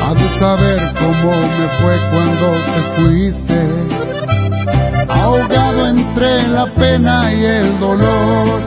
Ha 0.05 0.15
de 0.15 0.29
saber 0.39 0.95
cómo 0.99 1.31
me 1.31 1.69
fue 1.81 1.97
cuando 2.11 2.47
te 2.75 3.03
fuiste. 3.03 4.20
Ahogado 5.23 5.89
entre 5.89 6.49
la 6.49 6.67
pena 6.67 7.33
y 7.33 7.45
el 7.45 7.79
dolor 7.79 8.61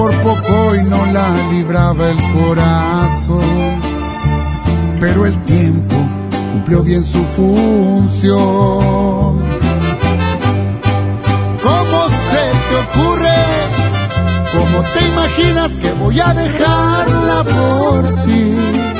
por 0.00 0.12
poco 0.22 0.74
y 0.76 0.82
no 0.84 1.04
la 1.12 1.28
libraba 1.52 2.10
el 2.10 2.16
corazón. 2.32 3.80
Pero 4.98 5.26
el 5.26 5.44
tiempo 5.44 5.96
cumplió 6.52 6.82
bien 6.82 7.04
su 7.04 7.22
función. 7.24 8.40
¿Cómo 11.62 12.00
se 12.28 12.44
te 12.68 12.76
ocurre? 12.84 13.40
¿Cómo 14.52 14.82
te 14.92 15.00
imaginas 15.06 15.70
que 15.72 15.92
voy 15.92 16.18
a 16.20 16.32
dejarla 16.32 17.44
por 17.44 18.24
ti? 18.24 18.99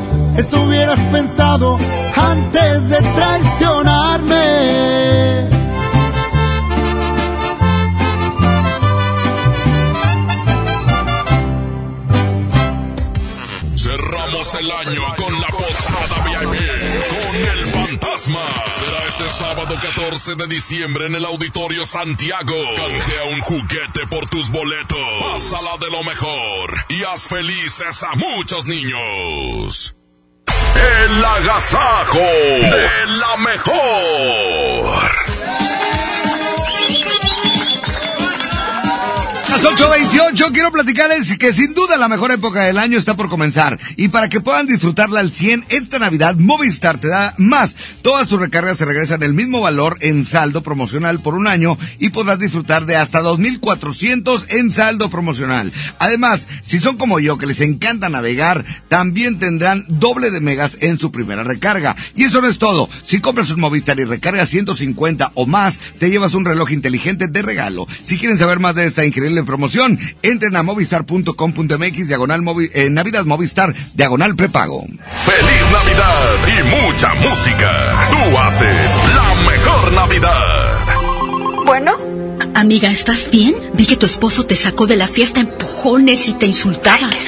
Eso 0.37 0.61
hubieras 0.63 0.99
pensado 1.11 1.77
antes 2.15 2.89
de 2.89 3.01
traicionarme. 3.01 5.49
Cerramos 13.75 14.55
el 14.55 14.71
año 14.71 15.01
con 15.17 15.41
la 15.41 15.47
posada 15.47 16.23
VIP 16.23 16.55
con 17.09 17.35
el 17.35 17.65
fantasma. 17.67 18.39
Será 18.79 19.03
este 19.07 19.27
sábado 19.29 19.75
14 19.81 20.35
de 20.35 20.47
diciembre 20.47 21.07
en 21.07 21.15
el 21.15 21.25
Auditorio 21.25 21.85
Santiago. 21.85 22.55
Canjea 22.75 23.23
un 23.25 23.41
juguete 23.41 24.07
por 24.09 24.29
tus 24.29 24.49
boletos. 24.49 24.97
Pásala 25.21 25.77
de 25.79 25.89
lo 25.89 26.03
mejor 26.03 26.73
y 26.89 27.03
haz 27.03 27.23
felices 27.23 28.03
a 28.03 28.15
muchos 28.15 28.65
niños. 28.65 29.95
El 30.81 31.25
agasajo 31.25 32.19
de 32.19 33.05
la 33.19 33.37
mejor. 33.37 35.30
Las 39.63 39.79
8.28, 39.79 40.21
8, 40.33 40.49
quiero 40.53 40.71
platicarles 40.71 41.37
que 41.37 41.53
sin 41.53 41.75
duda 41.75 41.95
la 41.95 42.07
mejor 42.07 42.31
época 42.31 42.61
del 42.61 42.79
año 42.79 42.97
está 42.97 43.15
por 43.15 43.29
comenzar. 43.29 43.77
Y 43.95 44.07
para 44.07 44.27
que 44.27 44.41
puedan 44.41 44.65
disfrutarla 44.65 45.19
al 45.19 45.31
100 45.31 45.65
esta 45.69 45.99
Navidad, 45.99 46.35
Movistar 46.35 46.99
te 46.99 47.09
da 47.09 47.35
más. 47.37 47.75
Todas 48.01 48.27
tus 48.27 48.39
recargas 48.39 48.77
se 48.77 48.85
regresan 48.85 49.21
el 49.21 49.35
mismo 49.35 49.61
valor 49.61 49.97
en 50.01 50.25
saldo 50.25 50.63
promocional 50.63 51.19
por 51.19 51.35
un 51.35 51.45
año 51.45 51.77
y 51.99 52.09
podrás 52.09 52.39
disfrutar 52.39 52.87
de 52.87 52.95
hasta 52.95 53.21
2.400 53.21 54.45
en 54.49 54.71
saldo 54.71 55.09
promocional. 55.11 55.71
Además, 55.99 56.47
si 56.63 56.79
son 56.79 56.97
como 56.97 57.19
yo 57.19 57.37
que 57.37 57.45
les 57.45 57.61
encanta 57.61 58.09
navegar, 58.09 58.65
también 58.89 59.37
tendrán 59.37 59.85
doble 59.87 60.31
de 60.31 60.41
megas 60.41 60.79
en 60.81 60.97
su 60.97 61.11
primera 61.11 61.43
recarga. 61.43 61.95
Y 62.15 62.23
eso 62.23 62.41
no 62.41 62.47
es 62.47 62.57
todo. 62.57 62.89
Si 63.05 63.21
compras 63.21 63.51
un 63.51 63.59
Movistar 63.59 63.99
y 63.99 64.05
recargas 64.05 64.49
150 64.49 65.33
o 65.35 65.45
más, 65.45 65.79
te 65.99 66.09
llevas 66.09 66.33
un 66.33 66.45
reloj 66.45 66.71
inteligente 66.71 67.27
de 67.27 67.41
regalo. 67.43 67.87
Si 68.03 68.17
quieren 68.17 68.39
saber 68.39 68.59
más 68.59 68.73
de 68.73 68.87
esta 68.87 69.05
increíble 69.05 69.41
promoción, 69.51 69.99
entren 70.23 70.55
a 70.55 70.63
movistar.com.mx 70.63 72.07
diagonal 72.07 72.41
movi 72.41 72.69
eh, 72.73 72.89
Navidad 72.89 73.25
Movistar 73.25 73.75
diagonal 73.93 74.37
prepago. 74.37 74.85
¡Feliz 75.25 75.63
Navidad 75.77 76.23
y 76.47 76.85
mucha 76.85 77.13
música! 77.15 77.69
Tú 78.09 78.37
haces 78.37 78.91
la 79.13 79.51
mejor 79.51 79.93
Navidad. 79.93 81.65
Bueno. 81.65 81.97
Amiga, 82.55 82.89
¿estás 82.89 83.29
bien? 83.29 83.53
Vi 83.73 83.85
que 83.85 83.97
tu 83.97 84.05
esposo 84.05 84.45
te 84.45 84.55
sacó 84.55 84.87
de 84.87 84.95
la 84.95 85.07
fiesta 85.07 85.41
en 85.41 85.47
empujones 85.47 86.27
y 86.29 86.33
te 86.33 86.45
insultaba. 86.45 87.09
Ay, 87.11 87.27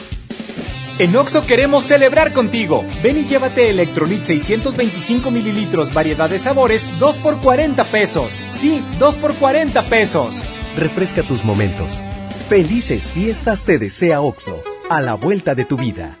En 1.01 1.15
Oxo 1.15 1.47
queremos 1.47 1.85
celebrar 1.85 2.31
contigo. 2.31 2.85
Ven 3.01 3.17
y 3.17 3.25
llévate 3.25 3.71
Electrolit 3.71 4.23
625 4.23 5.31
mililitros, 5.31 5.91
variedad 5.91 6.29
de 6.29 6.37
sabores, 6.37 6.87
2 6.99 7.17
por 7.17 7.41
40 7.41 7.83
pesos. 7.85 8.39
Sí, 8.49 8.83
2 8.99 9.17
por 9.17 9.33
40 9.33 9.81
pesos. 9.85 10.35
Refresca 10.77 11.23
tus 11.23 11.43
momentos. 11.43 11.97
Felices 12.49 13.11
fiestas 13.13 13.63
te 13.63 13.79
desea 13.79 14.21
Oxo. 14.21 14.61
A 14.91 15.01
la 15.01 15.15
vuelta 15.15 15.55
de 15.55 15.65
tu 15.65 15.75
vida. 15.75 16.20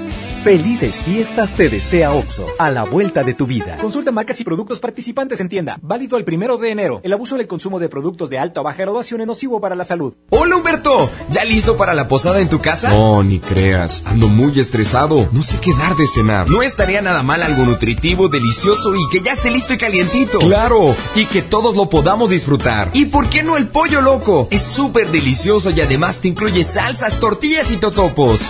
Felices 0.43 1.03
fiestas 1.03 1.53
te 1.53 1.69
desea 1.69 2.13
Oxo. 2.13 2.47
A 2.57 2.71
la 2.71 2.83
vuelta 2.83 3.23
de 3.23 3.35
tu 3.35 3.45
vida. 3.45 3.77
Consulta 3.77 4.09
marcas 4.09 4.39
y 4.41 4.43
productos 4.43 4.79
participantes 4.79 5.39
en 5.39 5.49
tienda. 5.49 5.77
Válido 5.83 6.17
el 6.17 6.25
primero 6.25 6.57
de 6.57 6.71
enero. 6.71 6.99
El 7.03 7.13
abuso 7.13 7.35
en 7.35 7.41
el 7.41 7.47
consumo 7.47 7.77
de 7.77 7.89
productos 7.89 8.31
de 8.31 8.39
alta 8.39 8.61
o 8.61 8.63
baja 8.63 8.79
graduación 8.79 9.21
es 9.21 9.27
nocivo 9.27 9.61
para 9.61 9.75
la 9.75 9.83
salud. 9.83 10.15
Hola 10.31 10.55
Humberto, 10.55 11.11
¿ya 11.29 11.45
listo 11.45 11.77
para 11.77 11.93
la 11.93 12.07
posada 12.07 12.39
en 12.39 12.49
tu 12.49 12.59
casa? 12.59 12.89
No, 12.89 13.21
ni 13.21 13.39
creas. 13.39 14.01
Ando 14.07 14.29
muy 14.29 14.59
estresado. 14.59 15.29
No 15.31 15.43
sé 15.43 15.59
qué 15.61 15.75
dar 15.75 15.95
de 15.95 16.07
cenar. 16.07 16.49
No 16.49 16.63
estaría 16.63 17.03
nada 17.03 17.21
mal 17.21 17.43
algo 17.43 17.63
nutritivo, 17.63 18.27
delicioso 18.27 18.95
y 18.95 19.09
que 19.11 19.21
ya 19.21 19.33
esté 19.33 19.51
listo 19.51 19.75
y 19.75 19.77
calientito. 19.77 20.39
Claro, 20.39 20.95
y 21.13 21.25
que 21.25 21.43
todos 21.43 21.75
lo 21.75 21.87
podamos 21.87 22.31
disfrutar. 22.31 22.89
¿Y 22.93 23.05
por 23.05 23.29
qué 23.29 23.43
no 23.43 23.57
el 23.57 23.67
pollo 23.67 24.01
loco? 24.01 24.47
Es 24.49 24.63
súper 24.63 25.11
delicioso 25.11 25.69
y 25.69 25.81
además 25.81 26.19
te 26.19 26.29
incluye 26.29 26.63
salsas, 26.63 27.19
tortillas 27.19 27.69
y 27.69 27.77
totopos. 27.77 28.49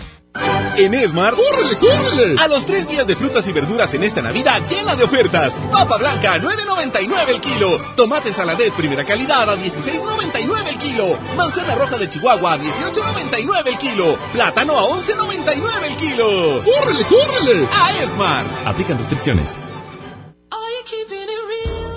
En 0.77 0.93
Esmar, 0.93 1.35
¡córrele, 1.35 1.77
córrele! 1.77 2.39
A 2.39 2.47
los 2.47 2.65
tres 2.65 2.87
días 2.87 3.05
de 3.05 3.15
frutas 3.15 3.45
y 3.47 3.51
verduras 3.51 3.93
en 3.93 4.03
esta 4.03 4.21
Navidad 4.21 4.61
llena 4.69 4.95
de 4.95 5.03
ofertas. 5.03 5.61
Papa 5.71 5.97
blanca 5.97 6.33
a 6.33 6.37
9.99 6.37 7.29
el 7.29 7.41
kilo. 7.41 7.77
Tomate 7.97 8.33
saladet 8.33 8.73
primera 8.73 9.05
calidad 9.05 9.49
a 9.49 9.57
16.99 9.57 10.69
el 10.69 10.77
kilo. 10.77 11.05
Manzana 11.35 11.75
roja 11.75 11.97
de 11.97 12.09
Chihuahua 12.09 12.53
a 12.53 12.57
18.99 12.57 13.67
el 13.67 13.77
kilo. 13.77 14.17
Plátano 14.31 14.77
a 14.77 14.83
11.99 14.89 15.83
el 15.83 15.97
kilo. 15.97 16.63
¡Córrele, 16.63 17.03
córrele! 17.05 17.67
A 17.73 18.03
Esmar. 18.03 18.45
Aplican 18.65 18.97
descripciones. 18.97 19.57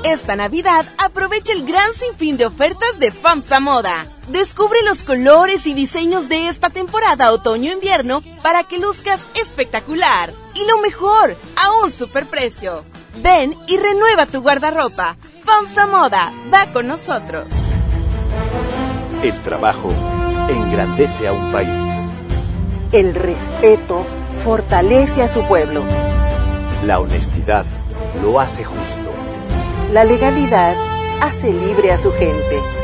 Esta 0.05 0.37
Navidad 0.37 0.85
aprovecha 0.99 1.55
el 1.55 1.65
gran 1.65 1.95
sinfín 1.95 2.37
de 2.37 2.45
ofertas 2.45 2.99
de 2.99 3.11
FAMSA 3.11 3.59
Moda. 3.59 4.07
Descubre 4.29 4.79
los 4.85 5.05
colores 5.05 5.67
y 5.67 5.75
diseños 5.75 6.31
de 6.31 6.49
esta 6.49 6.71
temporada 6.71 7.31
otoño-invierno 7.31 8.23
para 8.43 8.65
que 8.65 8.79
luzcas 8.79 9.21
espectacular. 9.35 10.33
Y 10.55 10.67
lo 10.67 10.79
mejor, 10.79 11.37
a 11.63 11.73
un 11.85 11.93
superprecio. 11.93 12.81
Ven 13.23 13.55
y 13.67 13.77
renueva 13.77 14.25
tu 14.25 14.41
guardarropa. 14.41 15.17
FAMSA 15.45 15.87
Moda, 15.87 16.33
va 16.53 16.73
con 16.73 16.87
nosotros. 16.89 17.45
El 19.23 19.39
trabajo 19.43 19.91
engrandece 20.49 21.29
a 21.29 21.33
un 21.33 21.53
país. 21.53 21.69
El 22.93 23.15
respeto 23.15 24.07
fortalece 24.43 25.23
a 25.23 25.29
su 25.29 25.43
pueblo. 25.47 25.83
La 26.83 26.99
honestidad 26.99 27.67
lo 28.23 28.41
hace 28.41 28.65
justo. 28.65 29.13
La 29.93 30.05
legalidad 30.05 30.77
hace 31.21 31.53
libre 31.53 31.93
a 31.93 31.99
su 31.99 32.11
gente. 32.13 32.84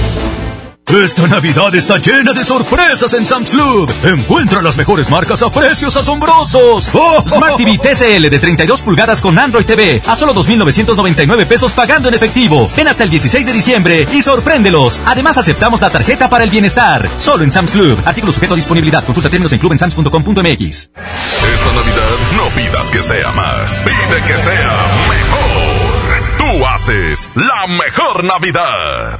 Esta 0.91 1.25
Navidad 1.25 1.73
está 1.73 1.97
llena 1.99 2.33
de 2.33 2.43
sorpresas 2.43 3.13
en 3.13 3.25
Sam's 3.25 3.49
Club. 3.49 3.89
Encuentra 4.03 4.61
las 4.61 4.75
mejores 4.75 5.09
marcas 5.09 5.41
a 5.41 5.49
precios 5.49 5.95
asombrosos. 5.95 6.89
¡Oh! 6.93 7.23
Smart 7.25 7.55
TV 7.55 7.77
TCL 7.77 8.29
de 8.29 8.39
32 8.39 8.81
pulgadas 8.81 9.21
con 9.21 9.39
Android 9.39 9.65
TV 9.65 10.01
a 10.05 10.17
solo 10.17 10.35
2.999 10.35 11.45
pesos 11.47 11.71
pagando 11.71 12.09
en 12.09 12.15
efectivo. 12.15 12.69
Ven 12.75 12.89
hasta 12.89 13.05
el 13.05 13.09
16 13.09 13.45
de 13.45 13.53
diciembre 13.53 14.05
y 14.11 14.21
sorpréndelos. 14.21 14.99
Además 15.05 15.37
aceptamos 15.37 15.79
la 15.79 15.89
tarjeta 15.89 16.29
para 16.29 16.43
el 16.43 16.49
bienestar. 16.49 17.09
Solo 17.17 17.45
en 17.45 17.53
Sam's 17.53 17.71
Club. 17.71 17.97
Artículo 18.03 18.33
sujeto 18.33 18.53
a 18.53 18.57
disponibilidad. 18.57 19.05
Consulta 19.05 19.29
términos 19.29 19.53
en 19.53 19.59
clubensams.com.mx. 19.59 20.11
Esta 20.41 21.71
Navidad 21.73 22.11
no 22.35 22.47
pidas 22.53 22.89
que 22.89 23.01
sea 23.01 23.31
más, 23.31 23.71
pide 23.85 24.21
que 24.27 24.37
sea 24.37 24.75
mejor. 25.07 26.37
Tú 26.37 26.65
haces 26.65 27.29
la 27.35 27.67
mejor 27.67 28.25
Navidad. 28.25 29.19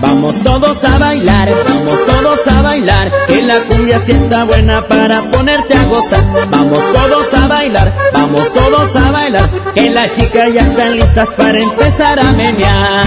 Vamos 0.00 0.34
todos 0.42 0.82
a 0.84 0.98
bailar, 0.98 1.48
vamos 1.64 2.06
todos 2.06 2.48
a 2.48 2.62
bailar, 2.62 3.12
que 3.28 3.42
la 3.42 3.60
cumbia 3.68 4.00
sienta 4.00 4.42
buena 4.44 4.82
para 4.88 5.22
ponerte 5.30 5.74
a 5.74 5.84
gozar. 5.84 6.24
Vamos 6.50 6.80
todos 6.92 7.34
a 7.34 7.46
bailar, 7.46 7.94
vamos 8.12 8.52
todos 8.52 8.96
a 8.96 9.10
bailar, 9.12 9.48
que 9.74 9.90
las 9.90 10.12
chicas 10.14 10.52
ya 10.52 10.62
están 10.62 10.96
listas 10.96 11.28
para 11.36 11.60
empezar 11.60 12.18
a 12.18 12.32
menear. 12.32 13.04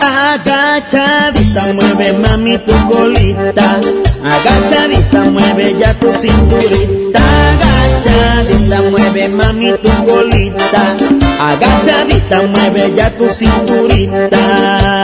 Agachadita, 0.00 1.72
mueve 1.72 2.12
mami 2.12 2.58
tu 2.58 2.72
colita. 2.88 3.80
Agachadita, 4.24 5.20
mueve 5.30 5.74
ya 5.78 5.92
tu 5.94 6.12
cinturita. 6.12 7.20
Agachadita, 7.50 8.78
mueve 8.90 9.28
mami 9.28 9.72
tu 9.82 9.90
colita. 10.06 10.94
Agachadita, 11.40 12.42
mueve 12.46 12.94
ya 12.96 13.10
tu 13.10 13.26
cinturita. 13.28 15.01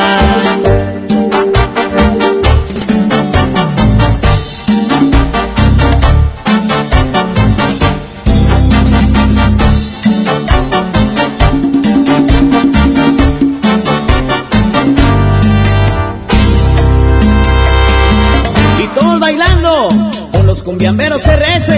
Cumbiamberos 20.68 21.22
RS. 21.24 21.70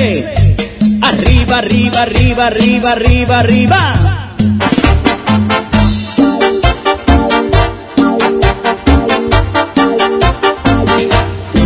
Arriba, 1.00 1.58
arriba, 1.58 2.02
arriba, 2.02 2.46
arriba, 2.48 2.90
arriba, 2.90 3.38
arriba. 3.38 3.92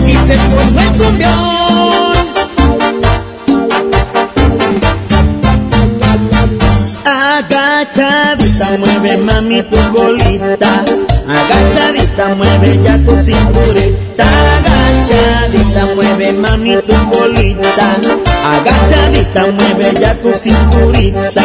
Y 0.07 0.17
se 0.27 0.37
formó 0.51 0.81
el 0.81 0.93
cumbión. 0.99 2.15
Agachadita, 7.07 8.67
mueve 8.81 9.17
mami 9.17 9.63
tu 9.63 9.79
colita. 9.95 10.85
Agachadita, 11.27 12.35
mueve 12.35 12.81
ya 12.85 12.99
tu 12.99 13.17
cinturita. 13.17 14.34
Agachadita, 18.65 19.47
mueve 19.53 20.01
ya 20.01 20.15
tu 20.15 20.33
cinturita. 20.33 21.45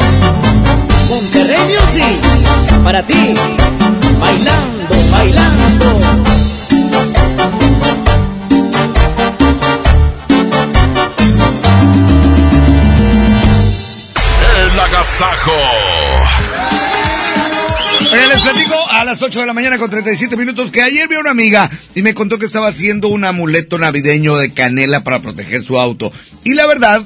para 2.83 3.05
ti, 3.05 3.33
bailando, 4.19 4.95
bailando. 5.11 5.85
El 14.57 14.79
agasajo. 14.79 15.51
Oye, 18.11 18.27
les 18.27 18.41
platico, 18.41 18.75
a 18.89 19.05
las 19.05 19.21
8 19.21 19.39
de 19.39 19.45
la 19.45 19.53
mañana 19.53 19.77
con 19.77 19.89
37 19.89 20.35
minutos 20.35 20.71
que 20.71 20.81
ayer 20.81 21.07
vi 21.07 21.15
a 21.15 21.19
una 21.19 21.31
amiga 21.31 21.69
y 21.95 22.01
me 22.01 22.13
contó 22.13 22.39
que 22.39 22.45
estaba 22.45 22.67
haciendo 22.67 23.07
un 23.07 23.23
amuleto 23.23 23.77
navideño 23.77 24.35
de 24.37 24.51
canela 24.51 25.03
para 25.03 25.19
proteger 25.19 25.63
su 25.63 25.79
auto. 25.79 26.11
Y 26.43 26.53
la 26.53 26.65
verdad, 26.65 27.03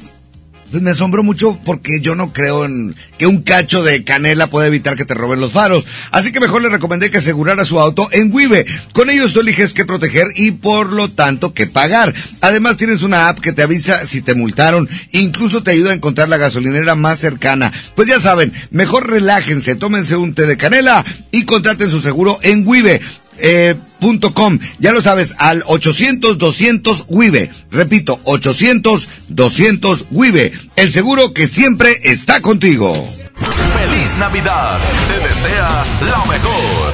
pues 0.71 0.81
me 0.81 0.91
asombró 0.91 1.23
mucho 1.23 1.59
porque 1.63 1.99
yo 2.01 2.15
no 2.15 2.33
creo 2.33 2.65
en 2.65 2.95
que 3.17 3.27
un 3.27 3.43
cacho 3.43 3.83
de 3.83 4.03
canela 4.03 4.47
puede 4.47 4.67
evitar 4.67 4.97
que 4.97 5.05
te 5.05 5.13
roben 5.13 5.39
los 5.39 5.51
faros. 5.51 5.85
Así 6.11 6.31
que 6.31 6.39
mejor 6.39 6.61
le 6.61 6.69
recomendé 6.69 7.11
que 7.11 7.19
asegurara 7.19 7.65
su 7.65 7.79
auto 7.79 8.09
en 8.11 8.33
Wibe. 8.33 8.65
Con 8.93 9.09
ellos 9.09 9.33
tú 9.33 9.41
eliges 9.41 9.73
qué 9.73 9.85
proteger 9.85 10.27
y 10.35 10.51
por 10.51 10.91
lo 10.91 11.09
tanto 11.09 11.53
qué 11.53 11.67
pagar. 11.67 12.13
Además 12.41 12.77
tienes 12.77 13.03
una 13.03 13.29
app 13.29 13.39
que 13.39 13.53
te 13.53 13.63
avisa 13.63 14.05
si 14.05 14.21
te 14.21 14.35
multaron. 14.35 14.89
Incluso 15.11 15.63
te 15.63 15.71
ayuda 15.71 15.91
a 15.91 15.95
encontrar 15.95 16.29
la 16.29 16.37
gasolinera 16.37 16.95
más 16.95 17.19
cercana. 17.19 17.71
Pues 17.95 18.09
ya 18.09 18.19
saben, 18.19 18.51
mejor 18.71 19.09
relájense, 19.09 19.75
tómense 19.75 20.15
un 20.15 20.33
té 20.33 20.45
de 20.45 20.57
canela 20.57 21.05
y 21.31 21.45
contraten 21.45 21.91
su 21.91 22.01
seguro 22.01 22.39
en 22.41 22.67
Wibe. 22.67 23.01
Eh, 23.39 23.75
punto 23.99 24.31
com. 24.33 24.59
Ya 24.79 24.91
lo 24.91 25.01
sabes, 25.01 25.35
al 25.37 25.63
800-200 25.63 27.05
WIBE. 27.07 27.49
Repito, 27.71 28.19
800-200 28.23 30.05
WIBE. 30.11 30.53
El 30.75 30.91
seguro 30.91 31.33
que 31.33 31.47
siempre 31.47 31.99
está 32.03 32.41
contigo. 32.41 32.93
Feliz 33.35 34.17
Navidad. 34.17 34.77
Te 35.07 35.27
desea 35.27 35.85
lo 36.01 36.25
mejor. 36.25 36.93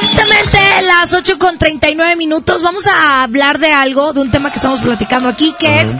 Justamente 0.00 0.58
las 0.86 1.12
8 1.12 1.38
con 1.38 1.58
39 1.58 2.16
minutos 2.16 2.62
vamos 2.62 2.86
a 2.86 3.22
hablar 3.22 3.58
de 3.58 3.72
algo, 3.72 4.12
de 4.12 4.20
un 4.20 4.30
tema 4.30 4.50
que 4.50 4.56
estamos 4.56 4.80
platicando 4.80 5.28
aquí, 5.28 5.54
que 5.58 5.80
es, 5.80 5.92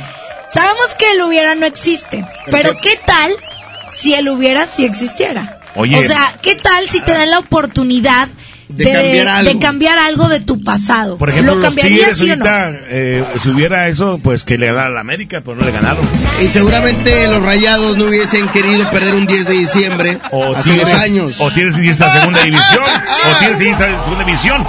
sabemos 0.51 0.95
que 0.99 1.11
el 1.13 1.23
hubiera 1.23 1.55
no 1.55 1.65
existe, 1.65 2.27
pero 2.51 2.75
¿qué 2.83 2.99
tal 3.07 3.33
si 3.93 4.15
el 4.15 4.29
hubiera 4.29 4.67
sí 4.67 4.85
existiera? 4.85 5.60
Oye. 5.77 5.99
O 5.99 6.03
sea, 6.03 6.35
¿qué 6.43 6.55
tal 6.57 6.89
si 6.89 7.01
te 7.01 7.13
dan 7.13 7.31
la 7.31 7.39
oportunidad 7.39 8.29
de, 8.69 8.85
De 8.85 8.93
cambiar 8.93 9.29
algo. 9.29 9.51
de 9.53 9.59
cambiar 9.59 9.99
algo 9.99 10.29
de 10.29 10.41
tu 10.41 10.63
pasado? 10.63 11.17
Por 11.19 11.29
ejemplo, 11.31 11.55
¿Lo 11.55 11.61
los 11.61 11.65
cambiarías 11.67 12.15
Tigres 12.15 12.19
sí 12.19 12.31
o 12.31 12.37
no? 12.37 12.45
ahorita, 12.47 12.79
eh, 12.89 13.25
si 13.43 13.49
hubiera 13.51 13.89
eso, 13.89 14.19
pues 14.23 14.45
que 14.45 14.59
le 14.59 14.67
ganara 14.67 14.87
a 14.87 14.91
la 14.91 15.01
América, 15.01 15.43
pero 15.45 15.57
no 15.57 15.65
le 15.65 15.73
ganaron. 15.73 16.07
Y 16.43 16.49
seguramente 16.49 17.27
los 17.27 17.43
rayados 17.43 17.97
no 17.97 18.05
hubiesen 18.05 18.49
querido 18.49 18.89
perder 18.91 19.15
un 19.15 19.27
10 19.27 19.47
de 19.47 19.55
diciembre 19.55 20.19
hace 20.55 20.71
Tigres- 20.71 20.91
dos 20.93 21.01
años. 21.03 21.41
O 21.41 21.51
tienes 21.53 21.75
que 21.77 21.85
irse 21.87 22.05
a 22.05 22.15
segunda 22.19 22.43
división. 22.43 22.83
o 22.85 23.39
tienes 23.41 23.59
que 23.59 23.69
irse 23.69 23.85
a 23.85 24.03
segunda 24.05 24.25
división. 24.25 24.67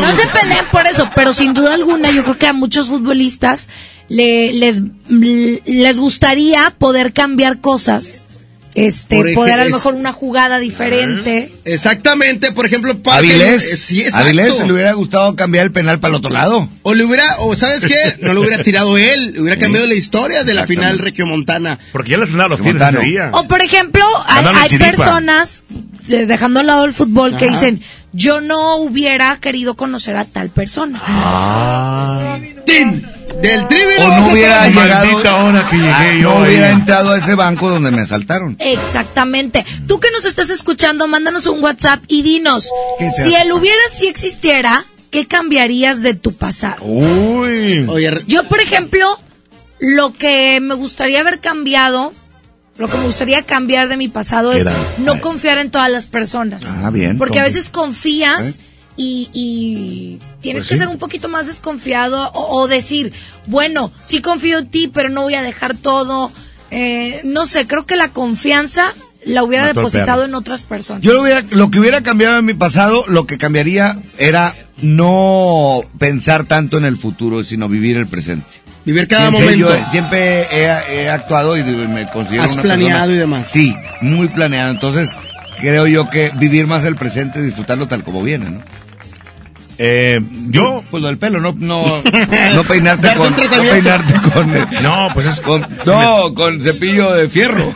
No 0.00 0.14
se 0.14 0.26
peleen 0.28 0.64
por 0.70 0.86
eso, 0.86 1.08
pero 1.14 1.32
sin 1.34 1.54
duda 1.54 1.74
alguna 1.74 2.10
yo 2.10 2.22
creo 2.22 2.38
que 2.38 2.46
a 2.46 2.52
muchos 2.52 2.88
futbolistas 2.88 3.68
le, 4.08 4.52
les, 4.52 4.80
les 5.08 5.96
gustaría 5.98 6.72
poder 6.78 7.12
cambiar 7.12 7.60
cosas. 7.60 8.24
Este, 8.74 9.16
Por 9.16 9.28
ej- 9.28 9.34
poder 9.34 9.58
a 9.60 9.64
lo 9.64 9.70
mejor 9.70 9.94
una 9.94 10.12
jugada 10.12 10.58
diferente. 10.58 11.52
Exactamente, 11.64 12.52
por 12.52 12.66
ejemplo, 12.66 12.96
Avilés. 13.10 13.64
eh, 13.64 13.76
Sí. 13.76 14.04
Avilés 14.12 14.64
le 14.64 14.72
hubiera 14.72 14.92
gustado 14.92 15.34
cambiar 15.34 15.64
el 15.66 15.72
penal 15.72 15.98
para 15.98 16.12
el 16.12 16.18
otro 16.18 16.30
lado. 16.30 16.68
O 16.82 16.94
le 16.94 17.04
hubiera, 17.04 17.36
o 17.38 17.56
¿sabes 17.56 17.84
qué? 17.84 18.16
No 18.20 18.32
lo 18.32 18.40
hubiera 18.42 18.62
tirado 18.62 18.96
él, 18.96 19.34
hubiera 19.38 19.58
cambiado 19.58 19.86
la 19.86 19.94
historia 19.94 20.44
de 20.44 20.54
la 20.54 20.66
final 20.66 20.98
regiomontana. 20.98 21.78
Porque 21.92 22.12
ya 22.12 22.18
les 22.18 22.30
ganaron 22.30 22.50
los 22.52 22.60
ese 22.60 22.98
día. 23.00 23.30
O 23.32 23.48
por 23.48 23.60
ejemplo, 23.60 24.04
hay, 24.26 24.78
personas, 24.78 25.64
dejando 26.10 26.60
al 26.60 26.66
lado 26.66 26.84
el 26.84 26.92
fútbol, 26.92 27.36
que 27.36 27.48
dicen, 27.48 27.80
yo 28.12 28.40
no 28.40 28.76
hubiera 28.76 29.36
querido 29.38 29.74
conocer 29.74 30.16
a 30.16 30.24
tal 30.24 30.50
persona. 30.50 31.00
¡Tin! 32.66 33.06
Del 33.40 33.66
trivi 33.68 33.94
O 34.00 34.08
no 34.08 34.26
hubiera 34.32 34.68
llegado. 34.68 35.46
hora 35.46 35.66
que 35.70 35.76
llegué 35.76 35.90
Ah, 35.92 36.12
yo 36.20 36.34
no 36.34 36.40
hubiera 36.44 36.66
ahí. 36.66 36.72
entrado 36.72 37.12
a 37.12 37.18
ese 37.18 37.34
banco 37.36 37.70
donde 37.70 37.90
me 37.90 38.02
asaltaron. 38.02 38.56
Exactamente. 38.58 39.64
Tú 39.86 39.98
que 39.98 40.10
nos 40.10 40.24
estás 40.26 40.50
escuchando, 40.50 41.06
mándanos 41.06 41.46
un 41.46 41.62
WhatsApp 41.62 42.02
y 42.08 42.22
dinos, 42.22 42.68
¿Qué 42.98 43.08
se 43.08 43.24
si 43.24 43.34
el 43.34 43.52
hubiera 43.52 43.80
si 43.94 44.08
existiera, 44.08 44.84
¿qué 45.10 45.26
cambiarías 45.26 46.02
de 46.02 46.14
tu 46.14 46.32
pasado? 46.34 46.82
Uy. 46.84 47.86
Yo, 48.26 48.46
por 48.48 48.60
ejemplo, 48.60 49.18
lo 49.78 50.12
que 50.12 50.60
me 50.60 50.74
gustaría 50.74 51.20
haber 51.20 51.40
cambiado, 51.40 52.12
lo 52.80 52.88
que 52.88 52.96
me 52.96 53.04
gustaría 53.04 53.42
cambiar 53.42 53.88
de 53.88 53.96
mi 53.96 54.08
pasado 54.08 54.52
es 54.52 54.64
no 54.98 55.20
confiar 55.20 55.58
en 55.58 55.70
todas 55.70 55.90
las 55.90 56.06
personas. 56.06 56.62
Ah, 56.64 56.90
bien. 56.90 57.18
Porque 57.18 57.38
a 57.38 57.44
veces 57.44 57.68
confías 57.70 58.48
¿Eh? 58.48 58.54
y, 58.96 59.28
y 59.34 60.18
tienes 60.40 60.62
Pues 60.62 60.68
que 60.70 60.74
sí. 60.74 60.78
ser 60.80 60.88
un 60.88 60.98
poquito 60.98 61.28
más 61.28 61.46
desconfiado 61.46 62.30
o, 62.32 62.60
o 62.60 62.68
decir, 62.68 63.12
bueno, 63.46 63.92
sí 64.04 64.20
confío 64.22 64.58
en 64.58 64.68
ti, 64.68 64.88
pero 64.92 65.10
no 65.10 65.22
voy 65.22 65.34
a 65.34 65.42
dejar 65.42 65.76
todo. 65.76 66.32
Eh, 66.70 67.20
no 67.24 67.46
sé, 67.46 67.66
creo 67.66 67.84
que 67.84 67.96
la 67.96 68.12
confianza 68.12 68.92
la 69.26 69.42
hubiera 69.42 69.64
Mató 69.66 69.80
depositado 69.80 70.24
en 70.24 70.34
otras 70.34 70.62
personas. 70.62 71.02
Yo 71.02 71.12
lo, 71.12 71.22
hubiera, 71.22 71.42
lo 71.50 71.70
que 71.70 71.80
hubiera 71.80 72.02
cambiado 72.02 72.38
en 72.38 72.44
mi 72.46 72.54
pasado, 72.54 73.04
lo 73.08 73.26
que 73.26 73.36
cambiaría 73.36 74.00
era 74.18 74.56
no 74.80 75.82
pensar 75.98 76.44
tanto 76.46 76.78
en 76.78 76.86
el 76.86 76.96
futuro, 76.96 77.44
sino 77.44 77.68
vivir 77.68 77.98
el 77.98 78.06
presente. 78.06 78.46
Vivir 78.92 79.08
cada 79.08 79.30
siempre 79.30 79.56
momento. 79.56 79.78
yo- 79.84 79.90
siempre 79.90 80.42
he, 80.50 81.02
he 81.02 81.08
actuado 81.10 81.56
y 81.56 81.62
me 81.62 82.08
considero 82.10 82.42
Has 82.44 82.52
una 82.54 82.62
planeado 82.62 82.90
persona- 82.92 83.12
y 83.14 83.16
demás. 83.18 83.48
Sí, 83.48 83.76
muy 84.00 84.28
planeado. 84.28 84.70
Entonces, 84.72 85.10
creo 85.60 85.86
yo 85.86 86.08
que 86.10 86.30
vivir 86.36 86.66
más 86.66 86.84
el 86.84 86.96
presente, 86.96 87.40
disfrutarlo 87.42 87.86
tal 87.86 88.02
como 88.04 88.22
viene, 88.22 88.50
¿no? 88.50 88.62
Eh, 89.82 90.20
yo. 90.50 90.82
Pues 90.90 91.02
lo 91.02 91.08
del 91.08 91.16
pelo, 91.18 91.40
no, 91.40 91.54
no, 91.58 92.02
no 92.54 92.64
peinarte 92.64 93.06
Darte 93.06 93.18
con, 93.18 93.32
un 93.32 93.40
no 93.40 93.62
peinarte 93.72 94.14
con, 94.30 94.52
No, 94.82 95.08
pues 95.14 95.26
es. 95.26 95.40
con, 95.40 95.66
no, 95.86 96.34
con 96.34 96.60
cepillo 96.62 97.12
de 97.12 97.28
fierro. 97.30 97.72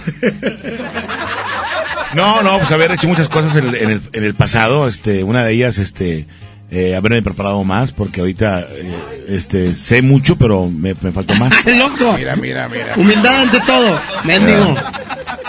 No, 2.15 2.43
no, 2.43 2.59
pues 2.59 2.70
haber 2.73 2.93
hecho 2.93 3.09
muchas 3.09 3.28
cosas 3.28 3.57
en 3.57 3.68
el, 3.68 3.75
en 3.76 3.91
el, 3.91 4.01
en 4.12 4.25
el 4.25 4.34
pasado. 4.34 4.86
Este, 4.86 5.25
una 5.25 5.44
de 5.44 5.52
ellas, 5.52 5.78
este, 5.78 6.26
eh, 6.75 6.94
haberme 6.97 7.23
preparado 7.23 7.62
más, 7.65 7.93
porque 7.93 8.20
ahorita, 8.20 8.67
eh, 8.69 8.94
este, 9.28 9.75
sé 9.75 10.03
mucho, 10.03 10.36
pero 10.36 10.67
me, 10.69 10.94
me 11.01 11.12
faltó 11.12 11.35
más. 11.36 11.53
¡Loco! 11.67 12.15
Mira, 12.19 12.36
mira, 12.36 12.69
mira. 12.69 12.93
Humildad 12.97 13.43
ante 13.43 13.61
todo. 13.61 14.01
Mendigo. 14.25 14.75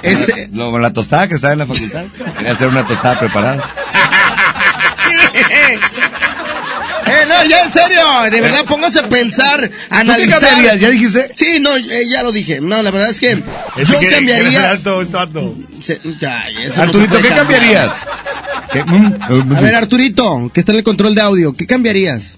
Este, 0.04 0.50
Lo- 0.54 0.78
la 0.78 0.94
tostada 0.94 1.28
que 1.28 1.36
estaba 1.36 1.54
en 1.54 1.60
la 1.60 1.66
facultad. 1.66 2.04
Quería 2.38 2.52
hacer 2.54 2.68
una 2.68 2.86
tostada 2.86 3.20
preparada. 3.20 3.64
Eh, 7.08 7.26
no, 7.30 7.46
ya 7.46 7.62
en 7.66 7.72
serio, 7.72 8.00
de 8.32 8.42
verdad 8.42 8.66
póngase 8.66 9.00
a 9.00 9.08
pensar, 9.08 9.64
a 9.64 9.68
¿Tú 9.68 9.70
qué 9.90 9.96
analizar. 9.96 10.40
cambiarías? 10.50 10.80
¿Ya 10.80 10.90
dijiste? 10.90 11.32
Sí, 11.36 11.60
no, 11.60 11.76
eh, 11.78 11.84
ya 12.12 12.24
lo 12.24 12.32
dije. 12.32 12.60
No, 12.62 12.82
la 12.82 12.90
verdad 12.90 13.10
es 13.12 13.20
que 13.20 13.36
yo 13.36 14.00
que- 14.00 14.00
que 14.00 14.06
era 14.08 14.16
cambiaría. 14.18 14.70
alto, 14.72 15.02
es 15.04 15.14
alto. 15.14 15.56
Se- 15.84 16.02
ay, 16.28 16.56
eso 16.64 16.78
no 16.78 16.84
Arturito, 16.84 17.10
puede 17.12 17.22
¿qué 17.22 17.30
cambiar. 17.30 17.60
cambiarías? 17.62 17.92
¿Qué? 18.76 18.84
Mm, 18.84 19.54
A 19.56 19.62
ver, 19.62 19.76
Arturito, 19.76 20.52
que 20.54 20.60
está 20.60 20.72
en 20.72 20.80
el 20.80 20.84
control 20.84 21.16
de 21.16 21.22
audio, 21.22 21.54
¿qué 21.54 21.66
cambiarías? 21.68 22.38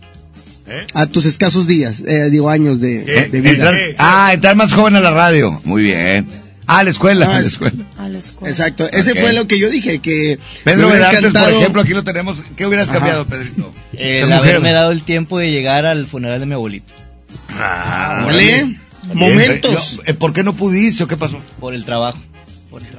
A 0.94 1.06
tus 1.08 1.26
escasos 1.26 1.66
días, 1.66 2.02
eh, 2.06 2.30
digo 2.30 2.50
años 2.50 2.82
de, 2.82 3.30
de 3.30 3.42
vida. 3.42 3.70
Entrar- 3.72 3.96
ah, 4.00 4.32
entrar 4.34 4.56
más 4.58 4.74
joven 4.74 4.96
a 4.98 5.00
la 5.00 5.12
radio. 5.12 5.62
Muy 5.64 5.82
bien. 5.84 6.28
Ah, 6.70 6.80
a 6.80 6.84
la 6.84 6.90
escuela, 6.90 7.26
a 7.26 7.30
la 7.36 7.40
es- 7.40 7.54
escuela. 7.54 7.78
Exacto, 8.46 8.90
ese 8.92 9.16
fue 9.16 9.32
lo 9.32 9.48
que 9.48 9.58
yo 9.60 9.70
dije, 9.70 10.00
que 10.00 10.38
Pedro 10.66 10.90
Vedantes, 10.90 11.20
por 11.22 11.30
encantado- 11.30 11.58
ejemplo, 11.60 11.82
aquí 11.84 11.94
lo 11.94 12.04
tenemos. 12.04 12.44
¿Qué 12.58 12.66
hubieras 12.66 12.90
Ajá. 12.90 12.98
cambiado, 12.98 13.26
Pedrito? 13.26 13.72
El 13.94 14.00
Ser 14.18 14.26
mujer. 14.26 14.38
haberme 14.40 14.72
dado 14.74 14.92
el 14.92 15.04
tiempo 15.04 15.40
de 15.40 15.52
llegar 15.52 15.86
al 15.86 16.06
funeral 16.06 16.42
de 16.42 16.46
mi 16.46 16.54
abuelito. 16.56 16.92
Ah, 17.50 18.24
Órale. 18.26 18.76
Momentos. 19.14 19.96
Yo- 19.96 20.04
eh, 20.06 20.14
¿Por 20.14 20.34
qué 20.34 20.44
no 20.44 20.52
pudiste 20.52 21.04
o 21.04 21.08
qué 21.08 21.16
pasó? 21.16 21.40
Por 21.62 21.74
el 21.76 21.86
trabajo. 21.86 22.18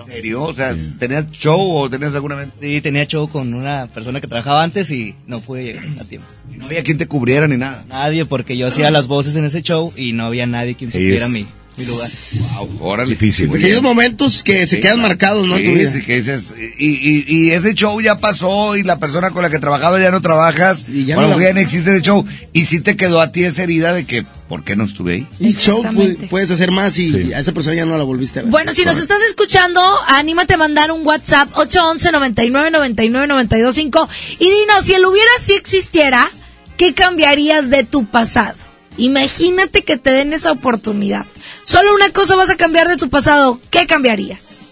¿En 0.09 0.15
serio? 0.15 0.43
O 0.43 0.55
sea, 0.55 0.75
¿tenías 0.99 1.31
show 1.31 1.61
o 1.77 1.91
tenías 1.91 2.15
alguna 2.15 2.35
vez? 2.37 2.49
Sí, 2.61 2.81
tenía 2.81 3.07
show 3.07 3.29
con 3.29 3.53
una 3.55 3.87
persona 3.93 4.21
que 4.21 4.27
trabajaba 4.27 4.63
antes 4.63 4.91
y 4.91 5.15
no 5.27 5.41
pude 5.41 5.65
llegar 5.65 5.85
a 6.01 6.05
tiempo. 6.05 6.27
No 6.57 6.67
había 6.67 6.83
quien 6.83 6.99
te 6.99 7.07
cubriera 7.07 7.47
ni 7.47 7.57
nada. 7.57 7.85
Nadie, 7.89 8.25
porque 8.25 8.57
yo 8.57 8.67
hacía 8.67 8.91
las 8.91 9.07
voces 9.07 9.37
en 9.37 9.45
ese 9.45 9.63
show 9.63 9.93
y 9.97 10.13
no 10.13 10.25
había 10.27 10.47
nadie 10.47 10.75
quien 10.75 10.91
supiera 10.91 11.29
mi, 11.29 11.47
mi 11.77 11.85
lugar. 11.85 12.09
Wow, 12.57 12.69
órale. 12.81 13.11
Difícil. 13.11 13.49
Pequeños 13.51 13.83
momentos 13.83 14.43
que 14.43 14.67
se 14.67 14.81
quedan 14.81 15.01
marcados, 15.03 15.47
¿no? 15.47 15.57
en 15.57 15.65
tu 15.65 15.71
Sí, 15.71 15.77
vida. 15.79 15.93
sí, 15.93 16.03
que 16.03 16.17
dices, 16.17 16.53
y, 16.79 16.87
y, 16.87 17.25
y 17.29 17.51
ese 17.51 17.75
show 17.75 18.01
ya 18.01 18.17
pasó 18.17 18.77
y 18.77 18.83
la 18.83 18.99
persona 18.99 19.31
con 19.31 19.43
la 19.43 19.51
que 19.51 19.59
trabajaba 19.59 20.01
ya 20.01 20.11
no 20.11 20.21
trabajas 20.23 20.87
y 20.89 21.05
ya 21.05 21.17
ya, 21.17 21.17
no 21.23 21.29
la- 21.37 21.43
ya 21.43 21.53
no 21.53 21.61
existe 21.61 21.91
ese 21.93 22.03
show 22.03 22.25
y 22.53 22.65
sí 22.65 22.81
te 22.81 22.97
quedó 22.97 23.21
a 23.21 23.31
ti 23.31 23.45
esa 23.45 23.63
herida 23.63 23.93
de 23.93 24.05
que 24.05 24.25
¿por 24.49 24.65
qué 24.65 24.75
no 24.77 24.85
estuve 24.85 25.13
ahí? 25.15 25.27
Y 25.39 25.53
show 25.55 25.83
pu- 25.83 26.29
puedes 26.29 26.51
hacer 26.51 26.71
más 26.71 26.99
y 26.99 27.33
a 27.33 27.39
esa 27.41 27.53
persona 27.53 27.75
ya 27.77 27.85
no 27.87 27.97
la 27.99 28.05
volviste 28.05 28.39
a 28.41 28.43
ver. 28.43 28.51
Bueno, 28.51 28.73
si 28.73 28.85
nos 28.85 28.99
estás 28.99 29.21
escuchando, 29.29 29.81
anímate 30.07 30.55
a 30.55 30.57
mandar 30.57 30.91
un 30.91 31.07
WhatsApp 31.07 31.49
811 31.55 32.13
99 32.13 32.71
99 32.71 33.27
925 33.29 34.09
y 34.39 34.51
dinos 34.51 34.85
si 34.85 34.95
el 34.95 35.05
hubiera 35.07 35.31
si 35.41 35.53
existiera, 35.55 36.31
¿qué 36.77 36.95
cambiarías 36.95 37.69
de 37.71 37.85
tu 37.85 38.07
pasado? 38.07 38.57
Imagínate 38.97 39.85
que 39.85 39.97
te 39.97 40.11
den 40.11 40.33
esa 40.33 40.51
oportunidad. 40.53 41.25
Solo 41.65 41.95
una 41.95 42.11
cosa 42.11 42.35
vas 42.37 42.51
a 42.51 42.57
cambiar 42.57 42.89
de 42.89 42.97
tu 42.97 43.09
pasado, 43.09 43.61
¿qué 43.71 43.87
cambiarías? 43.87 44.68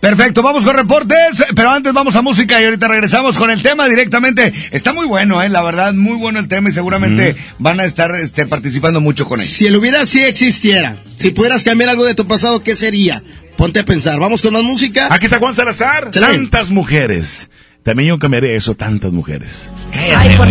Perfecto, 0.00 0.42
vamos 0.42 0.64
con 0.64 0.76
reportes, 0.76 1.44
pero 1.56 1.70
antes 1.70 1.92
vamos 1.92 2.14
a 2.14 2.22
música 2.22 2.60
y 2.60 2.64
ahorita 2.64 2.86
regresamos 2.86 3.36
con 3.36 3.50
el 3.50 3.62
tema 3.62 3.88
directamente. 3.88 4.52
Está 4.70 4.92
muy 4.92 5.06
bueno, 5.06 5.42
eh, 5.42 5.48
la 5.48 5.62
verdad, 5.62 5.92
muy 5.92 6.16
bueno 6.16 6.38
el 6.38 6.46
tema 6.46 6.68
y 6.68 6.72
seguramente 6.72 7.34
van 7.58 7.80
a 7.80 7.84
estar 7.84 8.14
este, 8.14 8.46
participando 8.46 9.00
mucho 9.00 9.26
con 9.26 9.40
él. 9.40 9.46
Si 9.46 9.66
el 9.66 9.76
hubiera 9.76 10.06
sí 10.06 10.22
existiera, 10.22 10.96
si 11.16 11.30
pudieras 11.30 11.64
cambiar 11.64 11.90
algo 11.90 12.04
de 12.04 12.14
tu 12.14 12.26
pasado, 12.26 12.62
¿qué 12.62 12.76
sería? 12.76 13.22
ponte 13.58 13.80
a 13.80 13.84
pensar. 13.84 14.18
Vamos 14.18 14.40
con 14.40 14.54
más 14.54 14.62
música. 14.62 15.08
Aquí 15.10 15.26
está 15.26 15.38
Juan 15.38 15.54
Salazar. 15.54 16.10
Chale. 16.12 16.26
Tantas 16.26 16.70
mujeres. 16.70 17.50
También 17.82 18.10
yo 18.10 18.18
cambiaré 18.18 18.56
eso, 18.56 18.74
tantas 18.74 19.12
mujeres. 19.12 19.72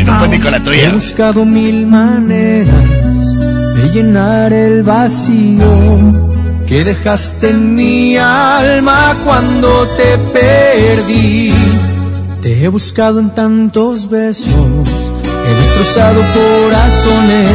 No 0.05 0.19
cuentes 0.19 0.41
con 0.41 0.51
la 0.51 0.57
He 0.57 0.89
buscado 0.89 1.45
mil 1.45 1.87
maneras 1.87 3.15
de 3.75 3.89
llenar 3.93 4.51
el 4.53 4.83
vacío 4.83 6.26
que 6.67 6.83
dejaste 6.83 7.51
en 7.51 7.75
mi 7.75 8.17
alma 8.17 9.15
cuando 9.23 9.87
te 9.95 10.17
perdí. 10.17 11.53
Te 12.41 12.61
he 12.63 12.67
buscado 12.67 13.19
en 13.19 13.29
tantos 13.33 14.09
besos, 14.09 14.47
he 15.47 15.53
destrozado 15.53 16.21
corazones, 16.35 17.49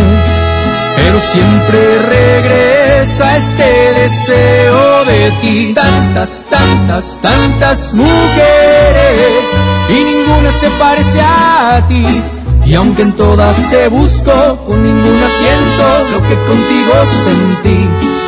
pero 0.97 1.21
siempre 1.21 1.99
regresa 2.17 3.37
este 3.37 3.71
deseo 4.01 5.05
de 5.05 5.31
ti. 5.43 5.73
Tantas, 5.75 6.45
tantas, 6.49 7.19
tantas 7.21 7.93
mujeres 7.93 9.45
y 9.91 10.05
ninguna 10.05 10.51
se 10.53 10.71
parece 10.79 11.21
a 11.21 11.85
ti. 11.87 12.23
Y 12.65 12.75
aunque 12.75 13.03
en 13.03 13.13
todas 13.13 13.57
te 13.71 13.89
busco, 13.89 14.65
con 14.67 14.83
ninguna 14.83 15.29
siento 15.39 16.13
lo 16.13 16.23
que 16.23 16.35
contigo 16.47 16.95
sentí. 17.25 18.22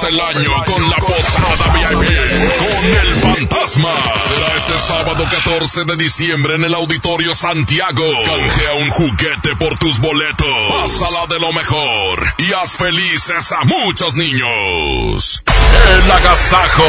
Cerramos 0.00 0.36
el 0.36 0.40
año 0.40 0.69
sábado 4.90 5.24
14 5.30 5.84
de 5.84 5.96
diciembre 5.96 6.56
en 6.56 6.64
el 6.64 6.74
Auditorio 6.74 7.32
Santiago. 7.32 8.04
Canjea 8.24 8.74
un 8.74 8.90
juguete 8.90 9.54
por 9.56 9.78
tus 9.78 10.00
boletos. 10.00 10.46
Pásala 10.68 11.28
de 11.28 11.38
lo 11.38 11.52
mejor 11.52 12.26
y 12.38 12.52
haz 12.52 12.72
felices 12.72 13.52
a 13.52 13.64
muchos 13.64 14.16
niños. 14.16 15.44
El 16.04 16.10
agasajo. 16.10 16.82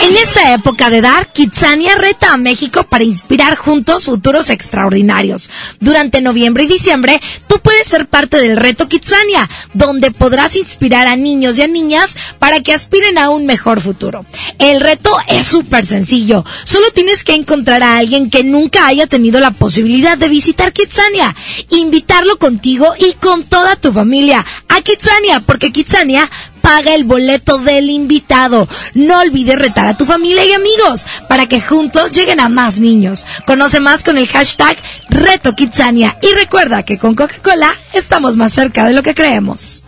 En 0.00 0.16
esta 0.16 0.54
época 0.54 0.90
de 0.90 1.00
dar, 1.00 1.32
Kitsania 1.32 1.96
reta 1.96 2.32
a 2.32 2.36
México 2.36 2.84
para 2.84 3.04
inspirar 3.04 3.56
juntos 3.56 4.04
futuros 4.04 4.48
extraordinarios. 4.48 5.50
Durante 5.80 6.22
noviembre 6.22 6.64
y 6.64 6.68
diciembre, 6.68 7.20
tú 7.48 7.58
puedes 7.58 7.88
ser 7.88 8.06
parte 8.06 8.38
del 8.38 8.56
reto 8.56 8.88
Kitsania, 8.88 9.50
donde 9.74 10.12
podrás 10.12 10.54
inspirar 10.54 11.08
a 11.08 11.16
niños 11.16 11.58
y 11.58 11.62
a 11.62 11.66
niñas 11.66 12.16
para 12.38 12.62
que 12.62 12.72
aspiren 12.72 13.18
a 13.18 13.28
un 13.30 13.44
mejor 13.44 13.80
futuro. 13.80 14.24
El 14.58 14.80
reto 14.80 15.14
es 15.26 15.52
súper 15.58 15.86
sencillo. 15.86 16.44
Solo 16.64 16.86
tienes 16.94 17.24
que 17.24 17.34
encontrar 17.34 17.82
a 17.82 17.96
alguien 17.96 18.30
que 18.30 18.44
nunca 18.44 18.86
haya 18.86 19.08
tenido 19.08 19.40
la 19.40 19.50
posibilidad 19.50 20.16
de 20.16 20.28
visitar 20.28 20.72
Kitsania, 20.72 21.34
invitarlo 21.70 22.38
contigo 22.38 22.94
y 22.96 23.14
con 23.14 23.42
toda 23.42 23.74
tu 23.74 23.92
familia 23.92 24.46
a 24.68 24.80
Kitsania, 24.82 25.40
porque 25.40 25.72
Kitsania 25.72 26.30
paga 26.60 26.94
el 26.94 27.02
boleto 27.04 27.58
del 27.58 27.90
invitado. 27.90 28.68
No 28.94 29.20
olvides 29.20 29.58
retar 29.58 29.88
a 29.88 29.96
tu 29.96 30.06
familia 30.06 30.44
y 30.44 30.52
amigos 30.52 31.06
para 31.28 31.46
que 31.46 31.60
juntos 31.60 32.12
lleguen 32.12 32.38
a 32.38 32.48
más 32.48 32.78
niños. 32.78 33.26
Conoce 33.44 33.80
más 33.80 34.04
con 34.04 34.16
el 34.16 34.28
hashtag 34.28 34.76
Reto 35.08 35.56
Kitsania 35.56 36.18
y 36.22 36.32
recuerda 36.34 36.84
que 36.84 36.98
con 36.98 37.16
Coca-Cola 37.16 37.74
estamos 37.92 38.36
más 38.36 38.52
cerca 38.52 38.86
de 38.86 38.92
lo 38.92 39.02
que 39.02 39.16
creemos. 39.16 39.84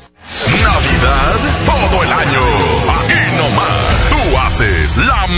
Navidad 0.47 1.37
todo 1.65 2.03
el 2.03 2.13
año. 2.13 2.50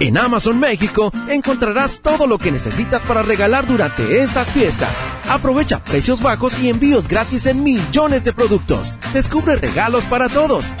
En 0.00 0.18
Amazon 0.18 0.58
México 0.58 1.12
encontrarás 1.28 2.00
todo 2.00 2.26
lo 2.26 2.38
que 2.38 2.50
necesitas 2.50 3.02
para 3.04 3.22
regalar 3.22 3.66
durante 3.66 4.22
estas 4.22 4.48
fiestas. 4.48 4.90
Aprovecha 5.28 5.82
precios 5.84 6.20
bajos 6.20 6.58
y 6.58 6.68
envíos 6.68 7.08
gratis 7.08 7.46
en 7.46 7.62
millones 7.62 8.24
de 8.24 8.32
productos. 8.32 8.98
Descubre 9.12 9.56
regalos 9.56 10.04
para 10.04 10.28
todos. 10.28 10.74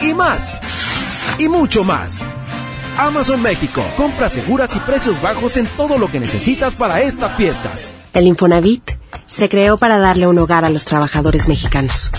Y 0.00 0.14
más. 0.14 0.56
Y 1.38 1.48
mucho 1.48 1.84
más. 1.84 2.22
Amazon 2.98 3.42
México. 3.42 3.84
Compras 3.96 4.32
seguras 4.32 4.74
y 4.76 4.78
precios 4.80 5.20
bajos 5.20 5.56
en 5.56 5.66
todo 5.66 5.98
lo 5.98 6.08
que 6.08 6.20
necesitas 6.20 6.74
para 6.74 7.00
estas 7.02 7.34
fiestas. 7.34 7.92
El 8.12 8.26
Infonavit 8.26 8.92
se 9.26 9.48
creó 9.48 9.76
para 9.76 9.98
darle 9.98 10.26
un 10.26 10.38
hogar 10.38 10.64
a 10.64 10.70
los 10.70 10.84
trabajadores 10.84 11.48
mexicanos, 11.48 12.10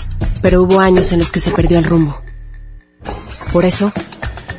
pero 0.42 0.62
hubo 0.62 0.80
años 0.80 1.12
en 1.12 1.20
los 1.20 1.32
que 1.32 1.40
se 1.40 1.50
perdió 1.50 1.78
el 1.78 1.84
rumbo. 1.84 2.20
Por 3.52 3.64
eso, 3.64 3.92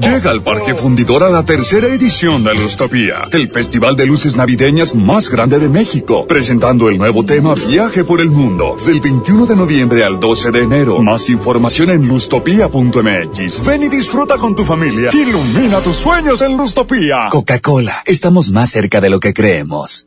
Llega 0.00 0.30
al 0.30 0.42
Parque 0.42 0.74
Fundidora 0.74 1.28
la 1.28 1.44
tercera 1.44 1.86
edición 1.88 2.42
de 2.42 2.54
Lustopía, 2.54 3.28
el 3.30 3.48
festival 3.48 3.96
de 3.96 4.06
luces 4.06 4.36
navideñas 4.36 4.94
más 4.94 5.28
grande 5.28 5.58
de 5.58 5.68
México, 5.68 6.26
presentando 6.26 6.88
el 6.88 6.98
nuevo 6.98 7.24
tema 7.24 7.54
Viaje 7.54 8.02
por 8.04 8.20
el 8.20 8.30
Mundo, 8.30 8.76
del 8.84 9.00
21 9.00 9.46
de 9.46 9.56
noviembre 9.56 10.04
al 10.04 10.18
12 10.18 10.50
de 10.50 10.58
enero. 10.60 10.98
Más 11.02 11.28
información 11.28 11.90
en 11.90 12.08
lustopía.mx. 12.08 13.64
Ven 13.64 13.82
y 13.82 13.88
disfruta 13.88 14.38
con 14.38 14.56
tu 14.56 14.64
familia. 14.64 15.10
Ilumina 15.12 15.80
tus 15.80 15.96
sueños 15.96 16.40
en 16.42 16.56
Lustopía. 16.56 17.28
Coca-Cola, 17.30 18.02
estamos 18.06 18.50
más 18.50 18.70
cerca 18.70 19.00
de 19.00 19.10
lo 19.10 19.20
que 19.20 19.34
creemos. 19.34 20.06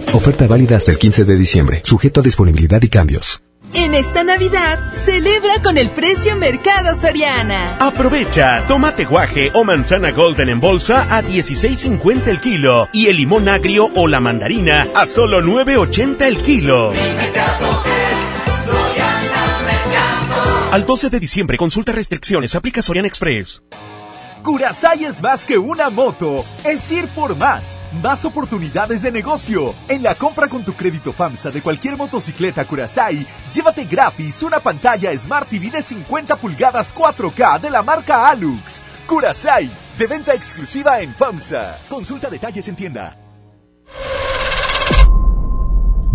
Oferta 0.13 0.45
válida 0.45 0.75
hasta 0.75 0.91
el 0.91 0.97
15 0.97 1.23
de 1.23 1.37
diciembre, 1.37 1.81
sujeto 1.85 2.19
a 2.19 2.23
disponibilidad 2.23 2.81
y 2.81 2.89
cambios. 2.89 3.41
En 3.73 3.93
esta 3.93 4.25
Navidad, 4.25 4.77
celebra 4.93 5.61
con 5.63 5.77
el 5.77 5.89
precio 5.89 6.35
Mercado 6.35 6.99
Soriana. 6.99 7.77
Aprovecha 7.79 8.67
tomate 8.67 9.05
guaje 9.05 9.51
o 9.53 9.63
manzana 9.63 10.11
golden 10.11 10.49
en 10.49 10.59
bolsa 10.59 11.17
a 11.17 11.23
16.50 11.23 12.27
el 12.27 12.41
kilo 12.41 12.89
y 12.91 13.07
el 13.07 13.15
limón 13.15 13.47
agrio 13.47 13.89
o 13.95 14.09
la 14.09 14.19
mandarina 14.19 14.89
a 14.93 15.05
solo 15.05 15.41
9.80 15.41 16.21
el 16.23 16.41
kilo. 16.41 16.91
Al 20.71 20.85
12 20.85 21.09
de 21.09 21.19
diciembre, 21.21 21.57
consulta 21.57 21.93
restricciones, 21.93 22.53
aplica 22.55 22.81
Soriana 22.81 23.07
Express. 23.07 23.61
Curasai 24.43 25.05
es 25.05 25.21
más 25.21 25.45
que 25.45 25.57
una 25.57 25.89
moto, 25.91 26.43
es 26.63 26.91
ir 26.91 27.07
por 27.09 27.35
más, 27.35 27.77
más 28.01 28.25
oportunidades 28.25 29.03
de 29.03 29.11
negocio. 29.11 29.73
En 29.87 30.01
la 30.01 30.15
compra 30.15 30.47
con 30.47 30.63
tu 30.63 30.73
crédito 30.73 31.13
FAMSA 31.13 31.51
de 31.51 31.61
cualquier 31.61 31.95
motocicleta 31.95 32.65
Curasai, 32.65 33.25
llévate 33.53 33.85
gratis 33.85 34.41
una 34.41 34.59
pantalla 34.59 35.15
Smart 35.17 35.47
TV 35.47 35.69
de 35.69 35.83
50 35.83 36.35
pulgadas 36.37 36.93
4K 36.93 37.59
de 37.61 37.69
la 37.69 37.83
marca 37.83 38.29
Alux. 38.29 38.83
Curasai, 39.05 39.69
de 39.97 40.07
venta 40.07 40.33
exclusiva 40.33 41.01
en 41.01 41.13
FAMSA. 41.13 41.77
Consulta 41.87 42.29
detalles 42.29 42.67
en 42.67 42.75
tienda. 42.75 43.17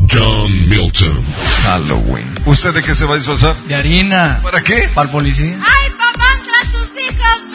John 0.08 0.68
Milton. 0.68 1.24
Halloween. 1.62 2.34
¿Usted 2.44 2.74
de 2.74 2.82
qué 2.82 2.94
se 2.94 3.04
va 3.04 3.14
a 3.14 3.16
disfrazar? 3.16 3.56
De 3.56 3.74
harina. 3.74 4.40
¿Para 4.42 4.62
qué? 4.62 4.88
Para 4.94 5.06
el 5.06 5.12
policía. 5.12 5.58
¡Ay, 5.60 5.90
papá! 5.90 6.26
¡Tus 6.72 6.90
hijos 7.00 7.45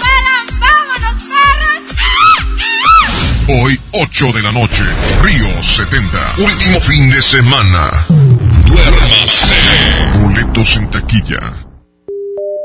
Hoy, 3.54 3.78
8 3.92 4.32
de 4.32 4.42
la 4.44 4.52
noche, 4.54 4.86
Río 5.22 5.62
70. 5.62 6.36
Último 6.38 6.80
fin 6.80 7.10
de 7.10 7.22
semana. 7.22 8.06
Duérmase. 8.66 10.20
Boletos 10.22 10.78
en 10.78 10.90
taquilla. 10.90 11.71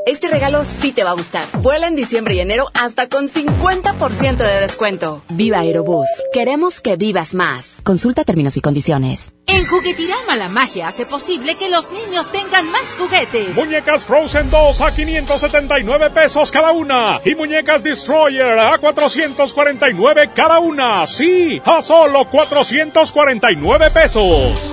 Este 0.07 0.29
regalo 0.29 0.63
sí 0.63 0.93
te 0.93 1.03
va 1.03 1.11
a 1.11 1.15
gustar. 1.15 1.45
Vuela 1.63 1.89
en 1.89 1.97
diciembre 1.97 2.33
y 2.35 2.39
enero 2.39 2.71
hasta 2.75 3.09
con 3.09 3.29
50% 3.29 4.37
de 4.37 4.61
descuento. 4.61 5.21
Viva 5.31 5.59
Aerobús. 5.59 6.07
Queremos 6.33 6.81
que 6.81 6.95
vivas 6.95 7.35
más. 7.35 7.79
Consulta 7.83 8.23
términos 8.23 8.57
y 8.57 8.61
condiciones. 8.61 9.33
En 9.49 9.67
Juguetirama 9.67 10.37
la 10.37 10.49
magia 10.49 10.87
hace 10.87 11.07
posible 11.07 11.57
que 11.57 11.69
los 11.71 11.91
niños 11.91 12.31
tengan 12.31 12.71
más 12.71 12.95
juguetes. 12.95 13.57
Muñecas 13.57 14.05
Frozen 14.05 14.49
2 14.49 14.81
a 14.81 14.95
579 14.95 16.11
pesos 16.11 16.53
cada 16.53 16.71
una. 16.71 17.21
Y 17.25 17.35
muñecas 17.35 17.83
Destroyer 17.83 18.61
a 18.61 18.79
449 18.79 20.31
cada 20.37 20.61
una. 20.61 21.05
Sí, 21.09 21.61
a 21.65 21.83
solo 21.83 22.27
449 22.31 23.91
pesos. 23.91 24.73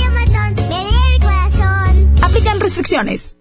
Aplican 2.41 2.59
restricciones. 2.59 3.35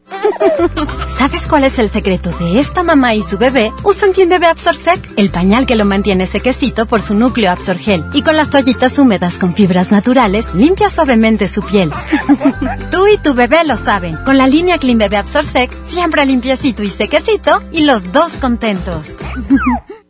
¿Sabes 1.16 1.46
cuál 1.46 1.64
es 1.64 1.78
el 1.78 1.88
secreto 1.90 2.28
de 2.38 2.60
esta 2.60 2.82
mamá 2.82 3.14
y 3.14 3.22
su 3.22 3.38
bebé? 3.38 3.72
Usan 3.82 4.12
Clean 4.12 4.28
Bebé 4.28 4.46
Absorsec, 4.48 5.00
el 5.16 5.30
pañal 5.30 5.64
que 5.64 5.74
lo 5.74 5.86
mantiene 5.86 6.26
sequecito 6.26 6.84
por 6.84 7.00
su 7.00 7.14
núcleo 7.14 7.50
Absorgel. 7.50 8.04
Y 8.12 8.20
con 8.20 8.36
las 8.36 8.50
toallitas 8.50 8.98
húmedas 8.98 9.36
con 9.36 9.54
fibras 9.54 9.90
naturales, 9.90 10.54
limpia 10.54 10.90
suavemente 10.90 11.48
su 11.48 11.62
piel. 11.62 11.90
Tú 12.90 13.06
y 13.06 13.16
tu 13.16 13.32
bebé 13.32 13.64
lo 13.64 13.78
saben. 13.78 14.18
Con 14.26 14.36
la 14.36 14.46
línea 14.46 14.76
Clean 14.76 14.98
Bebé 14.98 15.16
Absorsec, 15.16 15.70
siempre 15.86 16.26
limpiecito 16.26 16.82
y 16.82 16.90
sequecito, 16.90 17.62
y 17.72 17.84
los 17.84 18.12
dos 18.12 18.32
contentos. 18.32 19.06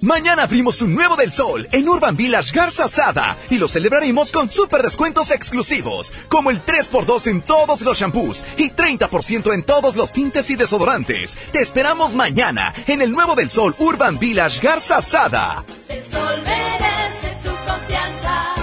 Mañana 0.00 0.44
abrimos 0.44 0.80
un 0.80 0.94
nuevo 0.94 1.16
del 1.16 1.32
sol 1.32 1.66
en 1.72 1.88
Urban 1.88 2.14
Village 2.14 2.54
Garza 2.54 2.88
Sada 2.88 3.36
y 3.50 3.58
lo 3.58 3.66
celebraremos 3.66 4.30
con 4.30 4.48
super 4.48 4.82
descuentos 4.82 5.32
exclusivos, 5.32 6.12
como 6.28 6.50
el 6.50 6.64
3x2 6.64 7.26
en 7.26 7.42
todos 7.42 7.80
los 7.80 7.98
shampoos 7.98 8.44
y 8.56 8.70
30% 8.70 9.52
en 9.52 9.64
todos 9.64 9.96
los 9.96 10.12
tintes 10.12 10.50
y 10.50 10.56
desodorantes. 10.56 11.36
Te 11.52 11.60
esperamos 11.60 12.14
mañana 12.14 12.72
en 12.86 13.02
el 13.02 13.10
nuevo 13.10 13.34
del 13.34 13.50
sol 13.50 13.74
Urban 13.78 14.18
Village 14.20 14.60
Garza 14.64 15.02
Sada. 15.02 15.64
El 15.88 16.04
sol 16.04 16.42
merece 16.44 17.36
tu 17.42 17.50
confianza. 17.66 18.54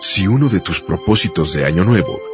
Si 0.00 0.28
uno 0.28 0.48
de 0.48 0.60
tus 0.60 0.80
propósitos 0.80 1.52
de 1.52 1.66
año 1.66 1.84
nuevo 1.84 2.33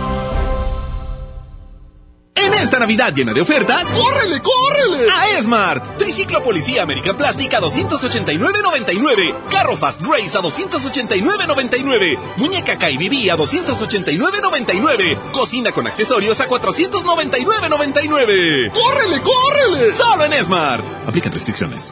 En 2.35 2.53
esta 2.53 2.79
Navidad 2.79 3.13
llena 3.13 3.33
de 3.33 3.41
ofertas, 3.41 3.85
¡córrele, 3.87 4.41
córrele! 4.41 5.09
A 5.11 5.29
Esmart. 5.37 5.97
Triciclo 5.97 6.41
Policía 6.43 6.83
American 6.83 7.17
Plastic 7.17 7.53
a 7.53 7.59
289.99. 7.61 9.35
Carro 9.49 9.75
Fast 9.77 10.01
Race 10.01 10.37
a 10.37 10.41
289.99. 10.41 12.19
Muñeca 12.37 12.77
KBB 12.77 13.29
a 13.31 13.37
289.99. 13.37 15.17
Cocina 15.31 15.71
con 15.71 15.87
accesorios 15.87 16.39
a 16.39 16.47
499.99. 16.47 18.71
¡Córrele, 18.71 19.21
córrele! 19.21 19.91
Solo 19.93 20.25
en 20.25 20.33
Esmart. 20.33 20.83
Aplican 21.07 21.33
restricciones. 21.33 21.91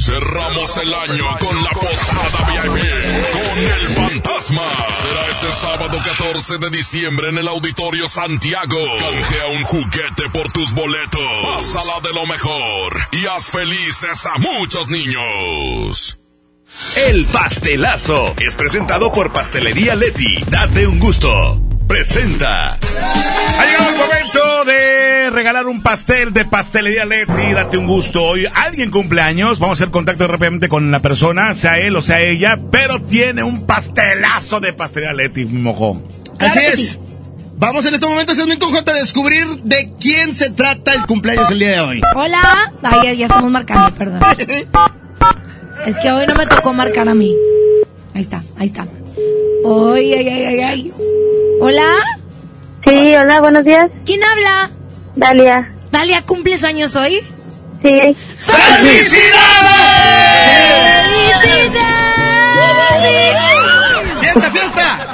Cerramos 0.00 0.76
el 0.76 0.94
año 0.94 1.24
con 1.40 1.62
la 1.62 1.70
posada 1.70 2.50
VIP 2.50 2.84
con 3.32 3.58
el 3.58 3.88
fantasma. 3.88 4.62
Será 5.02 5.28
este 5.28 5.52
sábado 5.52 5.98
14 6.04 6.58
de 6.58 6.70
diciembre 6.70 7.30
en 7.30 7.38
el 7.38 7.48
Auditorio 7.48 8.06
Santiago. 8.06 8.78
Canjea 8.98 9.46
un 9.48 9.64
juguete 9.64 10.30
por 10.32 10.52
tus 10.52 10.72
boletos. 10.72 11.20
Pásala 11.42 12.00
de 12.00 12.12
lo 12.12 12.26
mejor 12.26 12.96
y 13.12 13.26
haz 13.26 13.50
felices 13.50 14.24
a 14.26 14.38
muchos 14.38 14.88
niños. 14.88 16.18
El 17.08 17.26
pastelazo 17.26 18.34
es 18.38 18.54
presentado 18.54 19.12
por 19.12 19.32
Pastelería 19.32 19.96
Leti. 19.96 20.44
Date 20.48 20.86
un 20.86 21.00
gusto. 21.00 21.67
Presenta. 21.88 22.74
Ha 22.74 23.66
llegado 23.66 23.88
el 23.88 23.96
momento 23.96 24.64
de 24.66 25.30
regalar 25.30 25.66
un 25.66 25.82
pastel 25.82 26.34
de 26.34 26.44
Pastelería 26.44 27.06
Leti. 27.06 27.54
Date 27.54 27.78
un 27.78 27.86
gusto. 27.86 28.22
Hoy 28.22 28.46
alguien 28.54 28.90
cumpleaños. 28.90 29.58
Vamos 29.58 29.80
a 29.80 29.84
hacer 29.84 29.90
contacto 29.90 30.26
rápidamente 30.26 30.68
con 30.68 30.90
la 30.90 31.00
persona, 31.00 31.54
sea 31.54 31.78
él 31.78 31.96
o 31.96 32.02
sea 32.02 32.20
ella, 32.20 32.58
pero 32.70 33.00
tiene 33.00 33.42
un 33.42 33.64
pastelazo 33.66 34.60
de 34.60 34.74
Pastelería 34.74 35.14
Leti, 35.14 35.46
mi 35.46 35.62
mojo. 35.62 36.02
Así 36.38 36.58
es. 36.58 36.98
Vamos 37.56 37.86
en 37.86 37.94
este 37.94 38.06
momento, 38.06 38.34
Jasmine 38.36 38.58
con 38.58 38.70
J, 38.70 38.92
a 38.92 38.94
descubrir 38.94 39.46
de 39.64 39.90
quién 39.98 40.34
se 40.34 40.50
trata 40.50 40.92
el 40.92 41.06
cumpleaños 41.06 41.50
el 41.50 41.58
día 41.58 41.70
de 41.70 41.80
hoy. 41.80 42.02
Hola. 42.14 42.70
Ay, 42.82 42.98
ya, 43.02 43.12
ya 43.14 43.26
estamos 43.26 43.50
marcando, 43.50 43.96
perdón. 43.96 44.20
es 45.86 45.96
que 45.96 46.12
hoy 46.12 46.26
no 46.26 46.34
me 46.34 46.46
tocó 46.46 46.74
marcar 46.74 47.08
a 47.08 47.14
mí. 47.14 47.34
Ahí 48.14 48.20
está, 48.20 48.42
ahí 48.58 48.66
está. 48.66 48.86
Ay, 49.64 50.14
ay, 50.14 50.28
ay, 50.28 50.44
ay, 50.44 50.60
ay. 50.60 50.92
Hola. 51.60 51.94
Sí, 52.84 53.16
hola, 53.16 53.40
buenos 53.40 53.64
días. 53.64 53.90
¿Quién 54.06 54.20
habla? 54.22 54.70
Dalia. 55.16 55.72
Dalia, 55.90 56.22
¿cumples 56.22 56.64
años 56.64 56.94
hoy? 56.96 57.20
Sí. 57.82 58.16
¡Fiesta, 64.20 64.50
fiesta! 64.50 65.06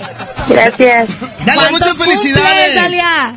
Gracias. 0.49 1.08
Dalia, 1.44 1.70
muchas 1.70 1.97
cumples, 1.97 2.20
felicidades. 2.20 2.74
Dalia? 2.74 3.34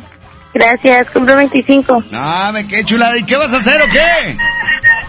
Gracias, 0.54 1.10
cumplo 1.10 1.36
25. 1.36 2.04
Ah, 2.12 2.50
me 2.52 2.66
qué 2.66 2.84
chulada. 2.84 3.16
¿Y 3.16 3.22
qué 3.24 3.36
vas 3.36 3.52
a 3.52 3.58
hacer 3.58 3.80
o 3.82 3.86
qué? 3.86 4.36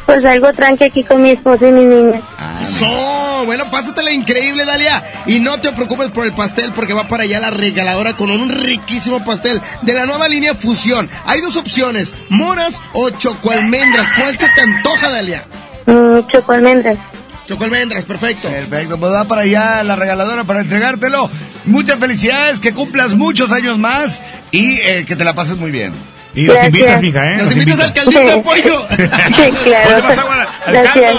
Pues 0.10 0.26
algo 0.26 0.52
tranqui 0.54 0.86
aquí 0.86 1.04
con 1.04 1.22
mi 1.22 1.30
esposo 1.30 1.68
y 1.68 1.72
mi 1.72 1.86
niña. 1.86 2.20
Eso, 2.64 3.46
bueno, 3.46 3.70
pásatela 3.70 4.12
increíble, 4.12 4.66
Dalia. 4.66 5.04
Y 5.28 5.40
no 5.40 5.62
te 5.62 5.72
preocupes 5.72 6.10
por 6.10 6.26
el 6.26 6.32
pastel 6.34 6.72
porque 6.74 6.94
va 6.94 7.08
para 7.08 7.26
allá 7.26 7.40
la 7.40 7.52
regaladora 7.52 8.14
con 8.14 8.32
un 8.32 8.50
riquísimo 8.50 9.24
pastel 9.24 9.62
de 9.84 9.94
la 9.94 10.08
nueva 10.08 10.28
línea 10.28 10.56
Fusión. 10.56 11.08
Hay 11.28 11.42
dos 11.42 11.58
opciones, 11.58 12.16
moras 12.30 12.82
o 12.94 13.12
chocoalmendras. 13.12 14.08
¿Cuál 14.20 14.36
se 14.36 14.50
te 14.50 14.62
antoja, 14.62 15.12
Dalia? 15.12 15.46
Mm, 15.86 16.28
chocoalmendras. 16.28 16.98
Chocoalmendras, 17.46 18.04
perfecto. 18.06 18.50
Perfecto, 18.50 19.00
pues 19.00 19.12
va 19.14 19.26
para 19.26 19.42
allá 19.42 19.84
la 19.84 19.96
regaladora 19.96 20.44
para 20.44 20.62
entregártelo. 20.62 21.30
Muchas 21.66 22.00
felicidades, 22.00 22.60
que 22.60 22.74
cumplas 22.74 23.14
muchos 23.14 23.52
años 23.52 23.78
más 23.78 24.24
y 24.50 24.80
eh, 24.80 25.06
que 25.08 25.16
te 25.16 25.24
la 25.24 25.36
pases 25.36 25.58
muy 25.58 25.70
bien. 25.70 25.94
Y 26.36 26.44
nos 26.46 26.56
Gracias. 26.56 26.74
invitas, 26.76 27.02
mija, 27.02 27.32
¿eh? 27.32 27.38
Nos 27.38 27.52
invitas 27.52 27.80
al 27.80 27.94
caldito 27.94 28.20
de 28.20 28.38
pollo. 28.38 28.86
Sí, 28.90 29.52
claro. 29.64 30.04
Más 30.04 30.18
agua 30.18 30.48
al 30.66 30.74
Gracias. 30.74 31.16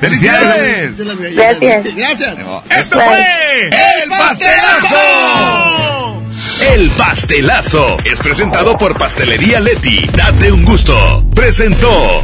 ¡Felicidades! 0.00 0.96
Gracias. 1.34 1.94
Gracias. 1.94 2.34
¡Esto 2.70 2.96
Bye. 2.96 3.06
fue 3.06 3.24
¡El 4.02 4.08
pastelazo! 4.10 4.96
El 6.74 6.90
Pastelazo 6.90 7.96
es 8.04 8.18
presentado 8.20 8.78
por 8.78 8.96
Pastelería 8.96 9.60
Leti. 9.60 10.06
Date 10.16 10.52
un 10.52 10.64
gusto. 10.64 11.24
Presentó. 11.34 12.22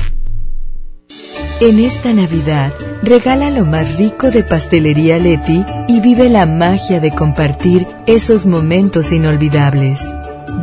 En 1.61 1.85
esta 1.85 2.13
Navidad, 2.13 2.73
regala 3.03 3.51
lo 3.51 3.65
más 3.65 3.97
rico 3.97 4.31
de 4.31 4.45
Pastelería 4.45 5.19
Leti 5.19 5.65
y 5.89 6.01
vive 6.01 6.29
la 6.29 6.47
magia 6.47 7.01
de 7.01 7.11
compartir 7.11 7.85
esos 8.07 8.47
momentos 8.47 9.11
inolvidables. 9.13 10.09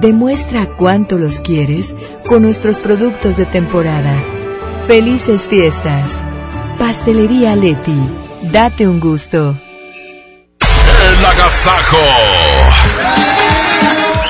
Demuestra 0.02 0.66
cuánto 0.66 1.18
los 1.18 1.40
quieres 1.40 1.96
con 2.28 2.42
nuestros 2.44 2.78
productos 2.78 3.38
de 3.38 3.46
temporada. 3.46 4.14
Felices 4.88 5.44
fiestas. 5.44 6.12
Pastelería 6.78 7.56
Leti. 7.56 7.98
Date 8.52 8.88
un 8.88 9.00
gusto. 9.00 9.56
El 10.60 11.26
agasajo. 11.26 11.98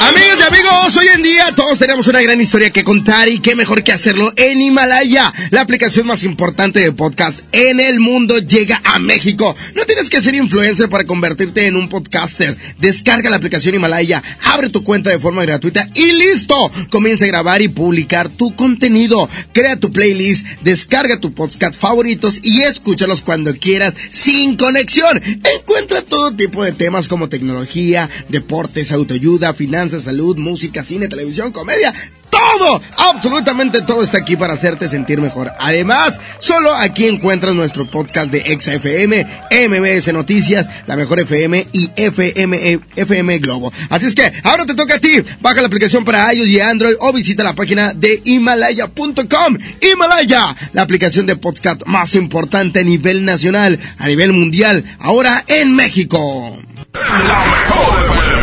Amigos 0.01 0.37
y 0.37 0.43
amigos, 0.43 0.97
hoy 0.97 1.04
en 1.15 1.23
día 1.23 1.53
todos 1.55 1.79
tenemos 1.79 2.07
una 2.07 2.21
gran 2.21 2.41
historia 2.41 2.71
que 2.71 2.83
contar 2.83 3.29
y 3.29 3.39
qué 3.39 3.55
mejor 3.55 3.83
que 3.83 3.93
hacerlo 3.93 4.33
en 4.35 4.59
Himalaya. 4.59 5.31
La 5.49 5.61
aplicación 5.61 6.07
más 6.07 6.23
importante 6.23 6.81
de 6.81 6.91
podcast 6.91 7.39
en 7.53 7.79
el 7.79 8.01
mundo 8.01 8.37
llega 8.39 8.81
a 8.83 8.99
México. 8.99 9.55
No 9.75 9.85
tienes 9.85 10.09
que 10.09 10.21
ser 10.21 10.35
influencer 10.35 10.89
para 10.89 11.05
convertirte 11.05 11.67
en 11.67 11.77
un 11.77 11.87
podcaster. 11.87 12.57
Descarga 12.79 13.29
la 13.29 13.37
aplicación 13.37 13.75
Himalaya, 13.75 14.21
abre 14.43 14.69
tu 14.69 14.83
cuenta 14.83 15.09
de 15.09 15.19
forma 15.19 15.45
gratuita 15.45 15.89
y 15.93 16.11
listo. 16.11 16.69
Comienza 16.89 17.23
a 17.23 17.29
grabar 17.29 17.61
y 17.61 17.69
publicar 17.69 18.29
tu 18.29 18.53
contenido. 18.53 19.29
Crea 19.53 19.79
tu 19.79 19.91
playlist, 19.91 20.45
descarga 20.63 21.21
tu 21.21 21.33
podcast 21.33 21.79
favoritos 21.79 22.39
y 22.43 22.63
escúchalos 22.63 23.21
cuando 23.21 23.55
quieras 23.55 23.95
sin 24.11 24.57
conexión. 24.57 25.21
Encuentra 25.23 26.01
todo 26.01 26.35
tipo 26.35 26.61
de 26.63 26.73
temas 26.73 27.07
como 27.07 27.29
tecnología, 27.29 28.09
deportes, 28.27 28.91
autoayuda, 28.91 29.53
finanzas, 29.53 30.03
salud, 30.03 30.35
música, 30.35 30.83
cine, 30.83 31.04
televisión, 31.07 31.51
comedia. 31.51 31.93
Todo, 32.35 32.81
absolutamente 32.97 33.81
todo 33.81 34.03
está 34.03 34.17
aquí 34.17 34.35
para 34.35 34.53
hacerte 34.53 34.87
sentir 34.89 35.21
mejor. 35.21 35.51
Además, 35.59 36.19
solo 36.39 36.73
aquí 36.73 37.07
encuentras 37.07 37.55
nuestro 37.55 37.85
podcast 37.85 38.29
de 38.29 38.39
ExaFM, 38.51 39.25
MBS 39.69 40.11
Noticias, 40.13 40.69
La 40.85 40.97
Mejor 40.97 41.21
FM 41.21 41.65
y 41.71 41.89
FM, 41.95 42.79
FM 42.95 43.39
Globo. 43.39 43.71
Así 43.89 44.07
es 44.07 44.15
que 44.15 44.33
ahora 44.43 44.65
te 44.65 44.75
toca 44.75 44.95
a 44.95 44.99
ti. 44.99 45.23
Baja 45.39 45.61
la 45.61 45.67
aplicación 45.67 46.03
para 46.03 46.33
iOS 46.33 46.49
y 46.49 46.59
Android 46.59 46.95
o 46.99 47.13
visita 47.13 47.43
la 47.43 47.53
página 47.53 47.93
de 47.93 48.21
Himalaya.com. 48.25 49.57
Himalaya, 49.81 50.55
la 50.73 50.81
aplicación 50.81 51.25
de 51.25 51.37
podcast 51.37 51.83
más 51.85 52.15
importante 52.15 52.79
a 52.79 52.83
nivel 52.83 53.23
nacional, 53.23 53.79
a 53.97 54.07
nivel 54.07 54.33
mundial, 54.33 54.83
ahora 54.99 55.43
en 55.47 55.73
México. 55.73 56.57
La 56.93 57.45
mejor. 57.45 58.34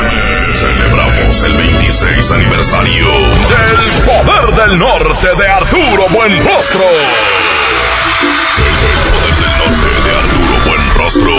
Celebramos 0.62 1.42
el 1.42 1.56
26 1.56 2.30
aniversario 2.30 3.06
del 3.10 3.90
Poder 4.06 4.54
del 4.54 4.78
Norte 4.78 5.34
de 5.36 5.48
Arturo 5.48 6.08
Buenrostro. 6.08 6.84
El 8.62 8.76
Poder 9.10 9.34
del 9.40 9.52
Norte 9.58 9.90
de 10.04 10.12
Arturo 10.22 10.54
Buenrostro. 10.64 11.34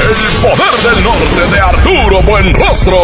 El 0.00 0.16
Poder 0.40 0.74
del 0.82 0.98
Norte 1.04 1.42
de 1.52 1.60
Arturo 1.60 2.22
Buenrostro. 2.22 3.00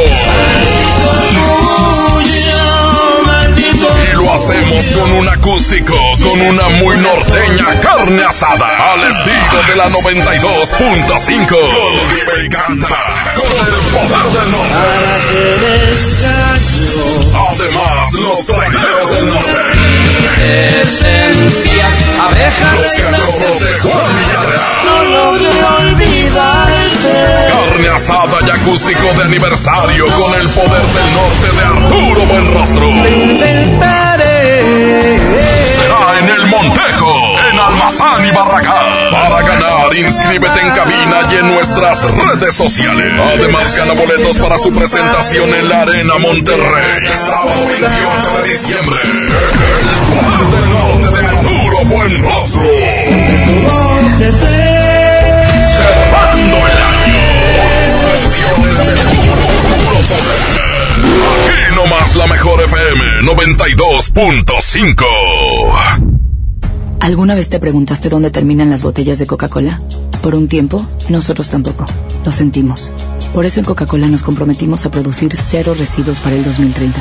Hacemos 4.50 4.90
con 4.90 5.12
un 5.12 5.28
acústico, 5.28 5.94
con 6.20 6.40
una 6.40 6.68
muy 6.70 6.96
norteña 6.98 7.80
carne 7.80 8.24
asada, 8.24 8.94
al 8.94 9.00
estilo 9.08 9.62
de 9.68 9.76
la 9.76 9.88
92.5. 9.88 11.56
Vive 12.10 12.46
y 12.46 12.48
canta 12.48 12.88
con 13.36 13.46
el 13.46 13.80
poder 13.92 14.26
del 14.32 14.50
norte. 14.50 14.74
Además, 17.48 18.12
los 18.14 18.46
traineros 18.46 19.10
del 19.12 19.26
norte. 19.28 19.56
Los 22.74 22.92
cachorros 22.92 23.60
de 23.60 23.78
Juan 23.78 24.16
Villarreal. 24.16 24.80
Carne 27.52 27.88
asada 27.88 28.38
y 28.44 28.50
acústico 28.50 29.06
de 29.16 29.22
aniversario 29.24 30.06
con 30.06 30.34
el 30.34 30.48
poder 30.48 30.82
del 30.82 31.14
norte 31.14 31.48
de 31.56 31.62
Arturo 31.62 32.26
Buenrostro. 32.26 32.90
Será 34.60 36.18
en 36.18 36.28
el 36.28 36.46
Montejo, 36.46 37.38
en 37.50 37.58
Almazán 37.58 38.26
y 38.26 38.30
Barragán. 38.30 39.10
Para 39.10 39.42
ganar, 39.42 39.94
inscríbete 39.96 40.60
en 40.60 40.70
cabina 40.70 41.20
y 41.30 41.34
en 41.36 41.54
nuestras 41.54 42.02
redes 42.02 42.54
sociales. 42.54 43.12
Además, 43.34 43.76
gana 43.76 43.94
boletos 43.94 44.38
para 44.38 44.58
su 44.58 44.70
presentación 44.72 45.54
en 45.54 45.68
la 45.68 45.82
Arena 45.82 46.18
Monterrey. 46.18 47.08
Sábado 47.26 47.66
28 47.68 48.42
de 48.42 48.48
diciembre. 48.48 49.00
El 49.02 49.98
poder 50.18 50.60
del 50.60 50.70
norte 50.70 51.16
de 51.16 51.26
Arturo 51.26 51.84
Buenrostro. 51.84 52.62
Cerrando 55.66 56.56
el 56.56 56.78
año. 56.92 57.24
Versiones 58.12 58.78
de 58.78 58.92
puro, 59.08 59.34
puro 59.84 59.98
poder. 60.08 60.69
Aquí 61.70 61.78
nomás 61.78 62.16
la 62.16 62.26
mejor 62.26 62.60
FM 62.62 63.22
92.5. 63.22 65.04
¿Alguna 66.98 67.36
vez 67.36 67.48
te 67.48 67.60
preguntaste 67.60 68.08
dónde 68.08 68.32
terminan 68.32 68.70
las 68.70 68.82
botellas 68.82 69.20
de 69.20 69.28
Coca-Cola? 69.28 69.80
Por 70.20 70.34
un 70.34 70.48
tiempo, 70.48 70.84
nosotros 71.08 71.48
tampoco. 71.48 71.86
Lo 72.24 72.32
sentimos. 72.32 72.90
Por 73.32 73.44
eso 73.44 73.60
en 73.60 73.66
Coca-Cola 73.66 74.08
nos 74.08 74.24
comprometimos 74.24 74.84
a 74.84 74.90
producir 74.90 75.36
cero 75.36 75.76
residuos 75.78 76.18
para 76.18 76.34
el 76.34 76.44
2030. 76.44 77.00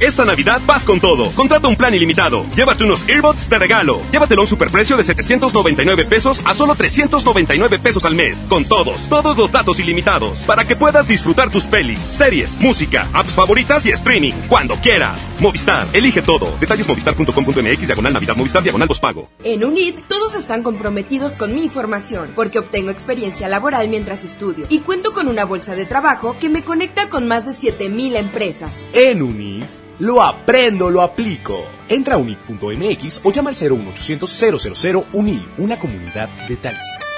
Esta 0.00 0.24
Navidad 0.24 0.60
vas 0.66 0.84
con 0.84 1.00
todo. 1.00 1.30
Contrata 1.32 1.68
un 1.68 1.76
plan 1.76 1.94
ilimitado. 1.94 2.44
Llévate 2.54 2.84
unos 2.84 3.08
earbuds 3.08 3.48
de 3.48 3.58
regalo. 3.58 4.00
Llévatelo 4.12 4.42
a 4.42 4.44
un 4.44 4.48
superprecio 4.48 4.96
de 4.96 5.04
799 5.04 6.04
pesos 6.04 6.40
a 6.44 6.54
solo 6.54 6.74
399 6.74 7.78
pesos 7.78 8.04
al 8.04 8.14
mes. 8.14 8.44
Con 8.48 8.64
todos, 8.64 9.08
todos 9.08 9.36
los 9.38 9.50
datos 9.52 9.80
ilimitados. 9.80 10.40
Para 10.40 10.66
que 10.66 10.76
puedas 10.76 11.08
disfrutar 11.08 11.50
tus 11.50 11.64
pelis, 11.64 11.98
series, 11.98 12.60
música, 12.60 13.08
apps 13.12 13.32
favoritas 13.32 13.86
y 13.86 13.90
streaming. 13.90 14.32
Cuando 14.48 14.76
quieras. 14.76 15.18
Movistar, 15.40 15.86
elige 15.92 16.22
todo. 16.22 16.56
Detalles 16.60 16.86
movistar.com.mx, 16.88 17.86
diagonal 17.86 18.12
Navidad, 18.12 18.36
Movistar, 18.36 18.62
diagonal 18.62 18.86
pago. 19.00 19.28
En 19.42 19.64
UNID, 19.64 19.94
todos 20.08 20.34
están 20.34 20.62
comprometidos 20.62 21.32
con 21.32 21.54
mi 21.54 21.64
información, 21.64 22.32
porque 22.34 22.58
obtengo 22.58 22.90
experiencia 22.90 23.48
laboral 23.48 23.88
mientras 23.88 24.24
estudio. 24.24 24.66
Y 24.68 24.80
cuento 24.80 25.12
con 25.12 25.28
una 25.28 25.44
bolsa 25.44 25.74
de 25.74 25.86
trabajo 25.86 26.36
que 26.38 26.48
me 26.48 26.62
conecta 26.62 27.08
con 27.08 27.26
más 27.26 27.46
de 27.46 27.52
7000 27.52 28.16
empresas. 28.16 28.72
En 28.92 29.22
UNID. 29.22 29.64
Lo 29.98 30.22
aprendo, 30.22 30.90
lo 30.90 31.00
aplico. 31.00 31.64
Entra 31.88 32.16
a 32.16 32.18
unid.mx 32.18 33.20
o 33.24 33.32
llama 33.32 33.50
al 33.50 33.56
01800 33.56 34.30
000 34.72 35.06
UNID, 35.14 35.40
una 35.58 35.78
comunidad 35.78 36.28
de 36.48 36.56
talentos. 36.56 37.16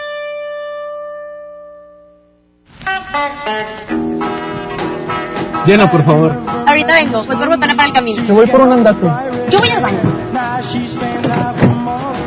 Llena, 5.67 5.91
por 5.91 6.05
favor. 6.05 6.35
Ahorita 6.67 6.95
vengo, 6.95 7.23
voy 7.25 7.37
por 7.37 7.49
botana 7.49 7.75
para 7.75 7.89
el 7.89 7.95
camino. 7.95 8.25
Te 8.25 8.33
voy 8.33 8.47
por 8.47 8.61
un 8.61 8.73
andate. 8.73 9.07
Yo 9.51 9.59
voy 9.59 9.71
al 9.71 9.83
baño. 9.83 9.99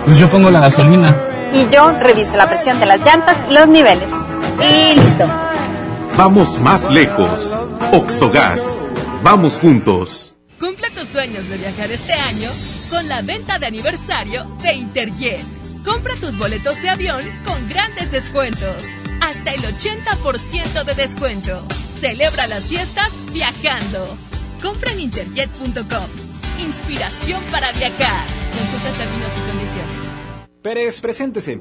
Pues 0.05 0.19
yo 0.19 0.29
pongo 0.29 0.51
la 0.51 0.59
gasolina. 0.59 1.17
Y 1.53 1.67
yo 1.73 1.91
reviso 1.91 2.35
la 2.35 2.47
presión 2.47 2.79
de 2.79 2.85
las 2.85 2.99
llantas 2.99 3.37
y 3.49 3.53
los 3.53 3.67
niveles. 3.67 4.09
Y 4.59 4.95
listo. 4.99 5.25
Vamos 6.17 6.59
más 6.59 6.91
lejos. 6.91 7.57
Oxogas. 7.93 8.83
Vamos 9.23 9.57
juntos. 9.57 10.30
Cumple 10.61 10.91
tus 10.91 11.09
sueños 11.09 11.49
de 11.49 11.57
viajar 11.57 11.89
este 11.91 12.13
año 12.13 12.51
con 12.91 13.09
la 13.09 13.23
venta 13.23 13.57
de 13.57 13.65
aniversario 13.65 14.43
de 14.61 14.75
Interjet. 14.75 15.43
Compra 15.83 16.13
tus 16.17 16.37
boletos 16.37 16.79
de 16.83 16.89
avión 16.91 17.23
con 17.43 17.67
grandes 17.67 18.11
descuentos. 18.11 18.95
Hasta 19.21 19.53
el 19.53 19.61
80% 19.61 20.83
de 20.83 20.93
descuento. 20.93 21.65
Celebra 21.99 22.45
las 22.45 22.65
fiestas 22.65 23.09
viajando. 23.33 24.15
Compra 24.61 24.91
en 24.91 24.99
interjet.com. 24.99 26.07
Inspiración 26.59 27.41
para 27.49 27.71
viajar. 27.71 28.27
Consulta 28.55 28.91
términos 28.99 29.31
y 29.35 29.49
condiciones. 29.49 30.05
Pérez, 30.61 31.01
preséntese. 31.01 31.57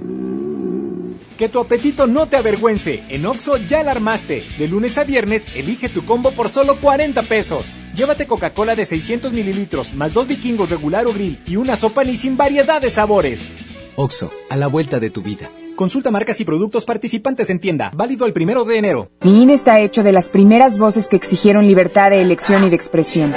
Que 1.40 1.48
tu 1.48 1.58
apetito 1.58 2.06
no 2.06 2.26
te 2.26 2.36
avergüence. 2.36 3.02
En 3.08 3.24
Oxo 3.24 3.56
ya 3.56 3.82
la 3.82 3.92
armaste. 3.92 4.44
De 4.58 4.68
lunes 4.68 4.98
a 4.98 5.04
viernes, 5.04 5.46
elige 5.54 5.88
tu 5.88 6.04
combo 6.04 6.32
por 6.32 6.50
solo 6.50 6.78
40 6.78 7.22
pesos. 7.22 7.72
Llévate 7.94 8.26
Coca-Cola 8.26 8.74
de 8.74 8.84
600 8.84 9.32
mililitros, 9.32 9.94
más 9.94 10.12
dos 10.12 10.28
vikingos 10.28 10.68
regular 10.68 11.06
o 11.06 11.14
grill 11.14 11.40
y 11.46 11.56
una 11.56 11.76
sopa 11.76 12.04
ni 12.04 12.18
sin 12.18 12.36
variedad 12.36 12.82
de 12.82 12.90
sabores. 12.90 13.54
Oxo, 13.96 14.30
a 14.50 14.56
la 14.58 14.66
vuelta 14.66 15.00
de 15.00 15.08
tu 15.08 15.22
vida. 15.22 15.48
Consulta 15.76 16.10
marcas 16.10 16.38
y 16.42 16.44
productos 16.44 16.84
participantes 16.84 17.48
en 17.48 17.58
tienda. 17.58 17.90
Válido 17.94 18.26
el 18.26 18.34
primero 18.34 18.66
de 18.66 18.76
enero. 18.76 19.10
Mi 19.22 19.42
INE 19.42 19.54
está 19.54 19.80
hecho 19.80 20.02
de 20.02 20.12
las 20.12 20.28
primeras 20.28 20.76
voces 20.76 21.08
que 21.08 21.16
exigieron 21.16 21.66
libertad 21.66 22.10
de 22.10 22.20
elección 22.20 22.64
y 22.64 22.68
de 22.68 22.76
expresión. 22.76 23.34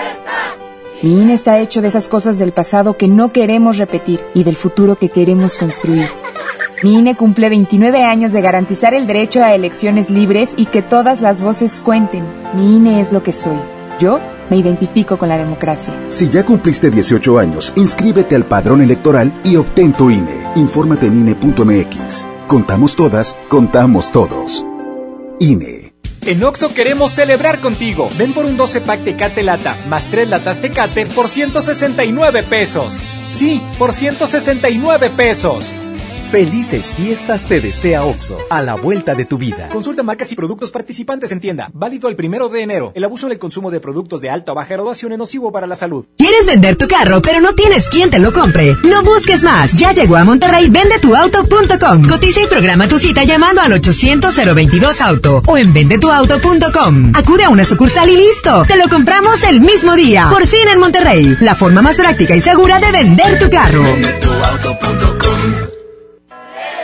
Mi 1.02 1.22
INE 1.22 1.36
está 1.36 1.58
hecho 1.62 1.82
de 1.82 1.88
esas 1.88 2.10
cosas 2.10 2.38
del 2.38 2.52
pasado 2.52 2.98
que 2.98 3.08
no 3.08 3.32
queremos 3.32 3.78
repetir 3.78 4.20
y 4.34 4.44
del 4.44 4.58
futuro 4.58 4.98
que 4.98 5.08
queremos 5.08 5.58
construir. 5.58 6.10
Mi 6.84 6.96
INE 6.96 7.16
cumple 7.16 7.48
29 7.48 8.04
años 8.04 8.34
de 8.34 8.42
garantizar 8.42 8.94
el 8.94 9.08
derecho 9.08 9.42
a 9.42 9.56
elecciones 9.56 10.10
libres 10.10 10.50
y 10.58 10.66
que 10.66 10.82
todas 10.82 11.22
las 11.22 11.40
voces 11.40 11.80
cuenten. 11.80 12.26
Mi 12.56 12.76
INE 12.76 13.00
es 13.00 13.14
lo 13.14 13.24
que 13.24 13.32
soy. 13.32 13.58
Yo 14.02 14.20
me 14.50 14.58
identifico 14.58 15.18
con 15.18 15.30
la 15.30 15.38
democracia. 15.38 15.94
Si 16.10 16.28
ya 16.28 16.44
cumpliste 16.44 16.92
18 16.92 17.40
años, 17.40 17.72
inscríbete 17.78 18.36
al 18.36 18.46
padrón 18.48 18.82
electoral 18.82 19.40
y 19.46 19.56
obtén 19.56 19.94
tu 19.94 20.10
INE. 20.10 20.52
Infórmate 20.58 21.08
en 21.08 21.20
INE.mx. 21.20 22.28
Contamos 22.48 22.98
todas, 22.98 23.38
contamos 23.48 24.12
todos. 24.12 24.66
INE. 25.40 25.94
En 26.26 26.44
Oxo 26.44 26.74
queremos 26.74 27.14
celebrar 27.14 27.60
contigo. 27.60 28.10
Ven 28.18 28.34
por 28.34 28.44
un 28.44 28.58
12 28.58 28.82
pack 28.82 29.06
Tecate 29.06 29.44
Lata 29.44 29.78
más 29.88 30.04
3 30.12 30.28
latas 30.28 30.60
Tecate 30.60 31.06
por 31.06 31.30
169 31.30 32.44
pesos. 32.44 33.00
Sí, 33.30 33.62
por 33.80 33.94
169 33.94 35.12
pesos. 35.12 35.70
Felices 36.34 36.96
fiestas 36.96 37.46
te 37.46 37.62
desea 37.62 38.06
OXO, 38.06 38.40
a 38.50 38.64
la 38.64 38.74
vuelta 38.74 39.14
de 39.14 39.24
tu 39.24 39.38
vida. 39.38 39.70
Consulta 39.70 40.02
marcas 40.02 40.32
y 40.32 40.36
productos 40.36 40.72
participantes 40.72 41.32
en 41.32 41.40
tienda. 41.40 41.70
Válido 41.74 42.10
el 42.10 42.16
primero 42.16 42.50
de 42.50 42.64
enero. 42.64 42.92
El 42.96 43.04
abuso 43.04 43.28
en 43.28 43.34
el 43.34 43.38
consumo 43.38 43.70
de 43.70 43.80
productos 43.80 44.20
de 44.20 44.32
alta 44.32 44.52
o 44.52 44.56
baja 44.56 44.74
graduación 44.74 45.12
es 45.12 45.20
nocivo 45.20 45.52
para 45.52 45.68
la 45.68 45.76
salud. 45.76 46.08
¿Quieres 46.18 46.48
vender 46.48 46.76
tu 46.76 46.88
carro, 46.88 47.22
pero 47.22 47.40
no 47.40 47.54
tienes 47.54 47.88
quien 47.88 48.10
te 48.10 48.18
lo 48.18 48.34
compre? 48.34 48.76
No 48.84 49.04
busques 49.04 49.44
más. 49.44 49.74
Ya 49.74 49.94
llegó 49.94 50.16
a 50.16 50.24
Monterrey 50.24 50.72
vendetuauto.com. 50.72 52.08
Cotiza 52.08 52.42
y 52.42 52.48
programa 52.48 52.88
tu 52.88 52.98
cita 52.98 53.24
llamando 53.24 53.62
al 53.62 53.74
800-022 53.74 55.02
Auto 55.02 55.44
o 55.46 55.56
en 55.56 55.72
vendetuauto.com. 55.72 57.12
Acude 57.14 57.44
a 57.44 57.50
una 57.50 57.64
sucursal 57.64 58.10
y 58.10 58.18
listo. 58.18 58.66
Te 58.68 58.78
lo 58.78 58.90
compramos 58.90 59.44
el 59.44 59.62
mismo 59.62 59.94
día. 59.94 60.30
Por 60.32 60.48
fin 60.48 60.68
en 60.68 60.80
Monterrey. 60.80 61.38
La 61.42 61.54
forma 61.54 61.84
más 61.84 61.96
práctica 61.96 62.36
y 62.36 62.42
segura 62.42 62.80
de 62.80 62.92
vender 62.92 63.38
tu 63.38 63.52
carro. 63.52 63.84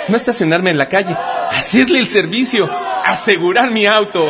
No 0.09 0.17
estacionarme 0.17 0.71
en 0.71 0.77
la 0.77 0.89
calle. 0.89 1.15
Hacerle 1.51 1.99
el 1.99 2.07
servicio. 2.07 2.69
Asegurar 3.05 3.71
mi 3.71 3.85
auto. 3.85 4.29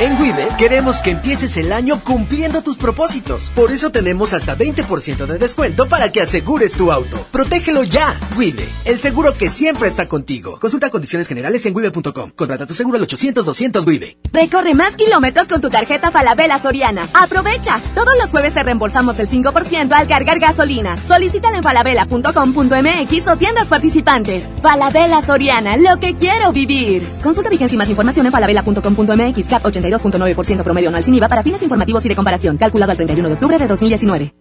En 0.00 0.16
Wibe 0.20 0.46
queremos 0.56 1.02
que 1.02 1.10
empieces 1.10 1.56
el 1.56 1.72
año 1.72 2.00
cumpliendo 2.04 2.62
tus 2.62 2.78
propósitos. 2.78 3.50
Por 3.50 3.72
eso 3.72 3.90
tenemos 3.90 4.32
hasta 4.32 4.56
20% 4.56 5.26
de 5.26 5.38
descuento 5.38 5.88
para 5.88 6.12
que 6.12 6.20
asegures 6.20 6.74
tu 6.74 6.92
auto. 6.92 7.16
Protégelo 7.32 7.82
ya. 7.82 8.16
Wibe, 8.36 8.68
el 8.84 9.00
seguro 9.00 9.34
que 9.34 9.50
siempre 9.50 9.88
está 9.88 10.08
contigo. 10.08 10.60
Consulta 10.60 10.90
condiciones 10.90 11.26
generales 11.26 11.66
en 11.66 11.74
wibe.com. 11.74 12.30
Contrata 12.30 12.64
tu 12.64 12.74
seguro 12.74 12.96
al 12.96 13.08
800-200 13.08 13.84
Wibe. 13.84 14.16
Recorre 14.32 14.74
más 14.74 14.94
kilómetros 14.94 15.48
con 15.48 15.60
tu 15.60 15.68
tarjeta 15.68 16.12
Falabella 16.12 16.60
Soriana. 16.60 17.08
Aprovecha. 17.14 17.80
Todos 17.96 18.16
los 18.20 18.30
jueves 18.30 18.54
te 18.54 18.62
reembolsamos 18.62 19.18
el 19.18 19.28
5% 19.28 19.92
al 19.92 20.06
cargar 20.06 20.38
gasolina. 20.38 20.96
Solicítala 20.96 21.56
en 21.56 21.64
falabella.com.mx 21.64 23.26
o 23.26 23.36
tiendas 23.36 23.66
participantes. 23.66 24.44
Falabella 24.62 25.22
Soriana, 25.22 25.76
lo 25.76 25.98
que 25.98 26.16
quiero 26.16 26.52
vivir. 26.52 27.04
Consulta 27.20 27.50
vigencia 27.50 27.74
y 27.74 27.78
más 27.78 27.88
información 27.88 28.26
en 28.26 28.32
falabella.com.mx. 28.32 29.48
32.9% 29.90 30.62
promedio 30.62 30.88
anual 30.88 31.04
sin 31.04 31.14
IVA 31.14 31.28
para 31.28 31.42
fines 31.42 31.62
informativos 31.62 32.04
y 32.06 32.08
de 32.08 32.16
comparación. 32.16 32.56
Calculado 32.56 32.92
al 32.92 32.96
31 32.96 33.28
de 33.28 33.34
octubre 33.34 33.58
de 33.58 33.66
2019. 33.66 34.32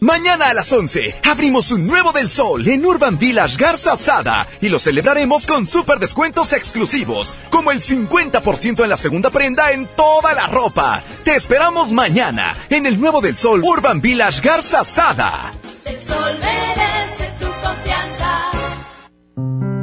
Mañana 0.00 0.50
a 0.50 0.54
las 0.54 0.70
11 0.72 1.16
abrimos 1.24 1.70
un 1.72 1.86
nuevo 1.86 2.12
del 2.12 2.30
sol 2.30 2.68
en 2.68 2.84
Urban 2.84 3.18
Village 3.18 3.56
Garza 3.56 3.96
Sada 3.96 4.46
y 4.60 4.68
lo 4.68 4.78
celebraremos 4.78 5.46
con 5.46 5.66
super 5.66 5.98
descuentos 5.98 6.52
exclusivos, 6.52 7.34
como 7.50 7.72
el 7.72 7.80
50% 7.80 8.82
en 8.82 8.90
la 8.90 8.96
segunda 8.96 9.30
prenda 9.30 9.72
en 9.72 9.86
toda 9.96 10.34
la 10.34 10.46
ropa. 10.48 11.02
Te 11.24 11.34
esperamos 11.34 11.92
mañana 11.92 12.54
en 12.68 12.84
el 12.84 13.00
nuevo 13.00 13.22
del 13.22 13.36
sol 13.38 13.62
Urban 13.64 14.00
Village 14.02 14.42
Garza 14.42 14.84
Sada. 14.84 15.52
El 15.84 15.96
sol 15.96 16.38
merece 16.40 17.32
tu 17.40 17.46
confianza. 17.66 18.50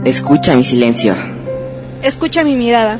Escucha 0.06 0.56
mi 0.56 0.64
silencio. 0.64 1.16
Escucha 2.04 2.44
mi 2.44 2.56
mirada. 2.56 3.00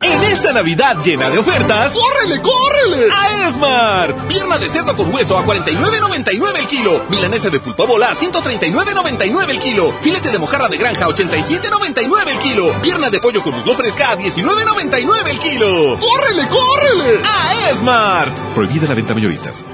En 0.00 0.22
esta 0.22 0.52
Navidad 0.52 0.96
llena 1.04 1.28
de 1.28 1.38
ofertas, 1.38 1.92
¡córrele, 1.92 2.40
córrele! 2.40 3.08
A 3.12 3.48
Esmart. 3.48 4.28
Pierna 4.28 4.58
de 4.58 4.68
cerdo 4.68 4.96
con 4.96 5.12
hueso 5.12 5.36
a 5.36 5.44
49.99 5.44 6.58
el 6.58 6.66
kilo. 6.68 7.06
Milanesa 7.10 7.50
de 7.50 7.58
pulpa 7.58 7.84
bola 7.84 8.10
a 8.10 8.14
139.99 8.14 9.50
el 9.50 9.58
kilo. 9.58 9.92
Filete 10.00 10.30
de 10.30 10.38
mojarra 10.38 10.68
de 10.68 10.76
granja 10.76 11.04
a 11.04 11.08
87.99 11.08 12.30
el 12.30 12.38
kilo. 12.38 12.80
Pierna 12.80 13.10
de 13.10 13.18
pollo 13.18 13.42
con 13.42 13.56
muslo 13.56 13.74
fresca 13.74 14.12
a 14.12 14.18
19.99 14.18 15.28
el 15.30 15.38
kilo. 15.38 15.98
¡Córrele, 15.98 16.48
córrele! 16.48 17.20
A 17.24 17.70
Esmart. 17.70 18.38
Prohibida 18.54 18.86
la 18.86 18.94
venta 18.94 19.14
mayoristas. 19.14 19.64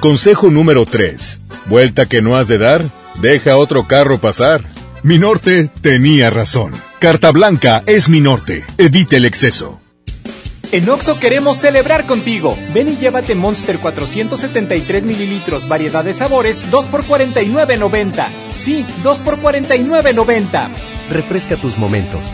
Consejo 0.00 0.50
número 0.50 0.86
3. 0.86 1.40
Vuelta 1.66 2.06
que 2.06 2.22
no 2.22 2.36
has 2.36 2.48
de 2.48 2.58
dar, 2.58 2.84
deja 3.20 3.56
otro 3.56 3.86
carro 3.86 4.18
pasar. 4.18 4.75
Mi 5.02 5.18
norte 5.18 5.70
tenía 5.80 6.30
razón. 6.30 6.72
Carta 6.98 7.30
Blanca 7.30 7.82
es 7.86 8.08
mi 8.08 8.20
norte. 8.20 8.64
Evite 8.78 9.16
el 9.16 9.24
exceso. 9.24 9.80
En 10.72 10.88
Oxo 10.88 11.20
queremos 11.20 11.58
celebrar 11.58 12.06
contigo. 12.06 12.56
Ven 12.74 12.88
y 12.88 12.96
llévate 12.96 13.34
Monster 13.34 13.78
473 13.78 15.04
mililitros, 15.04 15.68
variedad 15.68 16.02
de 16.02 16.12
sabores, 16.12 16.70
2 16.70 16.86
por 16.86 17.04
49.90. 17.04 18.26
Sí, 18.52 18.84
2 19.04 19.18
por 19.20 19.38
49.90. 19.38 20.68
Refresca 21.10 21.56
tus 21.56 21.78
momentos. 21.78 22.24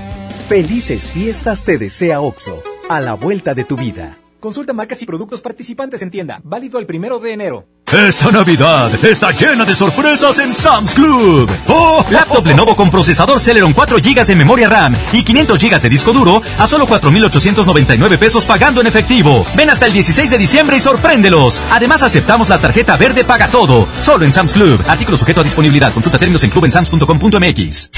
Felices 0.48 1.10
fiestas 1.10 1.64
te 1.64 1.76
desea 1.76 2.20
Oxo. 2.20 2.62
A 2.88 3.00
la 3.00 3.14
vuelta 3.14 3.54
de 3.54 3.64
tu 3.64 3.76
vida. 3.76 4.16
Consulta 4.42 4.72
marcas 4.72 5.00
y 5.00 5.06
productos 5.06 5.40
participantes 5.40 6.02
en 6.02 6.10
tienda. 6.10 6.40
Válido 6.42 6.80
el 6.80 6.84
primero 6.84 7.20
de 7.20 7.32
enero. 7.32 7.64
Esta 7.92 8.32
Navidad 8.32 8.92
está 9.04 9.30
llena 9.30 9.64
de 9.64 9.72
sorpresas 9.72 10.36
en 10.40 10.52
Sam's 10.52 10.94
Club. 10.94 11.48
¡Oh! 11.68 12.04
Laptop 12.10 12.44
Lenovo 12.44 12.74
con 12.74 12.90
procesador 12.90 13.38
Celeron 13.38 13.72
4 13.72 13.98
GB 13.98 14.26
de 14.26 14.34
memoria 14.34 14.68
RAM 14.68 14.96
y 15.12 15.22
500 15.22 15.62
GB 15.62 15.80
de 15.82 15.88
disco 15.88 16.12
duro 16.12 16.42
a 16.58 16.66
solo 16.66 16.88
4,899 16.88 18.18
pesos 18.18 18.44
pagando 18.44 18.80
en 18.80 18.88
efectivo. 18.88 19.46
Ven 19.54 19.70
hasta 19.70 19.86
el 19.86 19.92
16 19.92 20.28
de 20.32 20.38
diciembre 20.38 20.76
y 20.76 20.80
sorpréndelos. 20.80 21.62
Además 21.70 22.02
aceptamos 22.02 22.48
la 22.48 22.58
tarjeta 22.58 22.96
verde 22.96 23.22
Paga 23.22 23.46
Todo. 23.46 23.86
Solo 24.00 24.24
en 24.24 24.32
Sam's 24.32 24.54
Club. 24.54 24.82
Artículo 24.88 25.16
sujeto 25.16 25.42
a 25.42 25.44
disponibilidad. 25.44 25.92
Consulta 25.92 26.18
términos 26.18 26.42
en 26.42 26.50
clubensams.com.mx. 26.50 27.90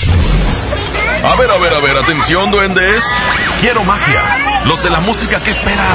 A 1.22 1.36
ver, 1.36 1.50
a 1.50 1.58
ver, 1.58 1.72
a 1.72 1.80
ver, 1.80 1.96
atención, 1.96 2.50
duendes. 2.50 3.02
Quiero 3.62 3.82
magia. 3.84 4.43
Los 4.64 4.82
de 4.82 4.90
la 4.90 5.00
música 5.00 5.40
que 5.40 5.50
esperan. 5.50 5.86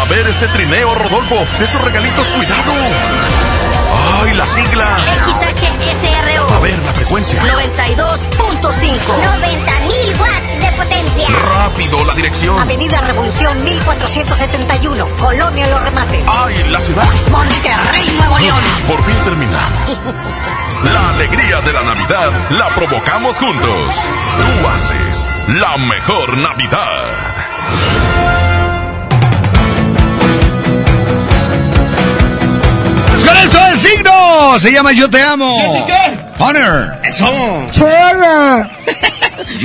A 0.00 0.04
ver 0.08 0.26
ese 0.28 0.46
trineo, 0.48 0.94
Rodolfo. 0.94 1.36
Esos 1.60 1.80
regalitos, 1.82 2.26
cuidado. 2.28 2.72
¡Ay, 4.22 4.34
las 4.34 4.48
siglas! 4.48 5.00
XHSRO. 5.24 6.54
A 6.54 6.58
ver, 6.60 6.78
la 6.84 6.92
frecuencia. 6.92 7.42
92.5. 7.42 8.20
90.000 8.60 10.20
watts 10.20 10.58
de 10.60 10.72
potencia. 10.76 11.28
Rápido, 11.54 12.04
la 12.04 12.14
dirección. 12.14 12.58
Avenida 12.58 13.00
Revolución 13.00 13.64
1471. 13.64 15.08
Colonia 15.20 15.66
Los 15.66 15.82
Remates. 15.82 16.24
¡Ay, 16.28 16.64
la 16.70 16.80
ciudad! 16.80 17.06
Monterrey, 17.30 18.08
Nuevo 18.18 18.38
León. 18.38 18.60
Por 18.88 19.04
fin 19.04 19.16
terminamos. 19.24 19.98
La 20.84 21.10
alegría 21.10 21.60
de 21.60 21.72
la 21.72 21.82
Navidad 21.82 22.50
la 22.50 22.68
provocamos 22.68 23.36
juntos. 23.36 23.94
Tú 24.36 24.68
haces 24.68 25.26
la 25.48 25.76
mejor 25.78 26.36
Navidad. 26.36 27.35
¡Con 33.36 33.44
esto 33.44 33.58
el 33.70 33.78
signo! 33.78 34.60
Se 34.60 34.72
llama 34.72 34.92
Yo 34.92 35.10
Te 35.10 35.22
Amo. 35.22 35.84
qué? 35.86 36.18
Honor. 36.38 37.00
Eso. 37.04 37.26
Turner. 37.72 38.68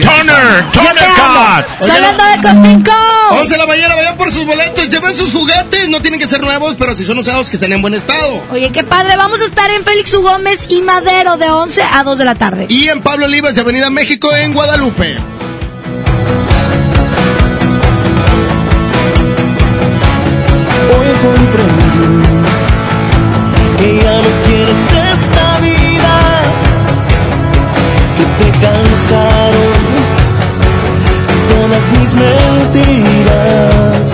Turner. 0.01 0.71
Turner 0.71 1.09
Cat. 1.15 1.67
Son 1.79 2.01
las 2.01 2.17
9.5. 2.17 2.91
11 3.31 3.53
de 3.53 3.57
la 3.57 3.65
mañana, 3.65 3.95
vayan 3.95 4.17
por 4.17 4.31
sus 4.31 4.45
boletos, 4.45 4.89
lleven 4.89 5.15
sus 5.15 5.31
juguetes. 5.31 5.89
No 5.89 6.01
tienen 6.01 6.19
que 6.19 6.27
ser 6.27 6.41
nuevos, 6.41 6.75
pero 6.77 6.95
si 6.97 7.05
son 7.05 7.19
usados, 7.19 7.49
que 7.49 7.55
estén 7.55 7.71
en 7.73 7.81
buen 7.81 7.93
estado. 7.93 8.43
Oye, 8.51 8.71
qué 8.71 8.83
padre. 8.83 9.15
Vamos 9.15 9.41
a 9.41 9.45
estar 9.45 9.69
en 9.71 9.83
Félix 9.83 10.13
U. 10.13 10.21
Gómez 10.21 10.65
y 10.69 10.81
Madero 10.81 11.37
de 11.37 11.49
11 11.49 11.81
a 11.83 12.03
2 12.03 12.17
de 12.17 12.25
la 12.25 12.35
tarde. 12.35 12.65
Y 12.69 12.89
en 12.89 13.01
Pablo 13.01 13.25
Olivas 13.25 13.55
de 13.55 13.61
Avenida 13.61 13.89
México, 13.89 14.33
en 14.35 14.53
Guadalupe. 14.53 15.17
Hoy 20.93 21.07
que 21.51 21.80
no 24.19 24.31
quieres 24.45 24.77
esta 25.11 25.59
vida, 25.59 26.15
que 28.17 28.25
te 28.39 28.47
cansaron 28.65 29.79
todas 31.49 31.85
mis 31.91 32.09
mentiras 32.25 34.07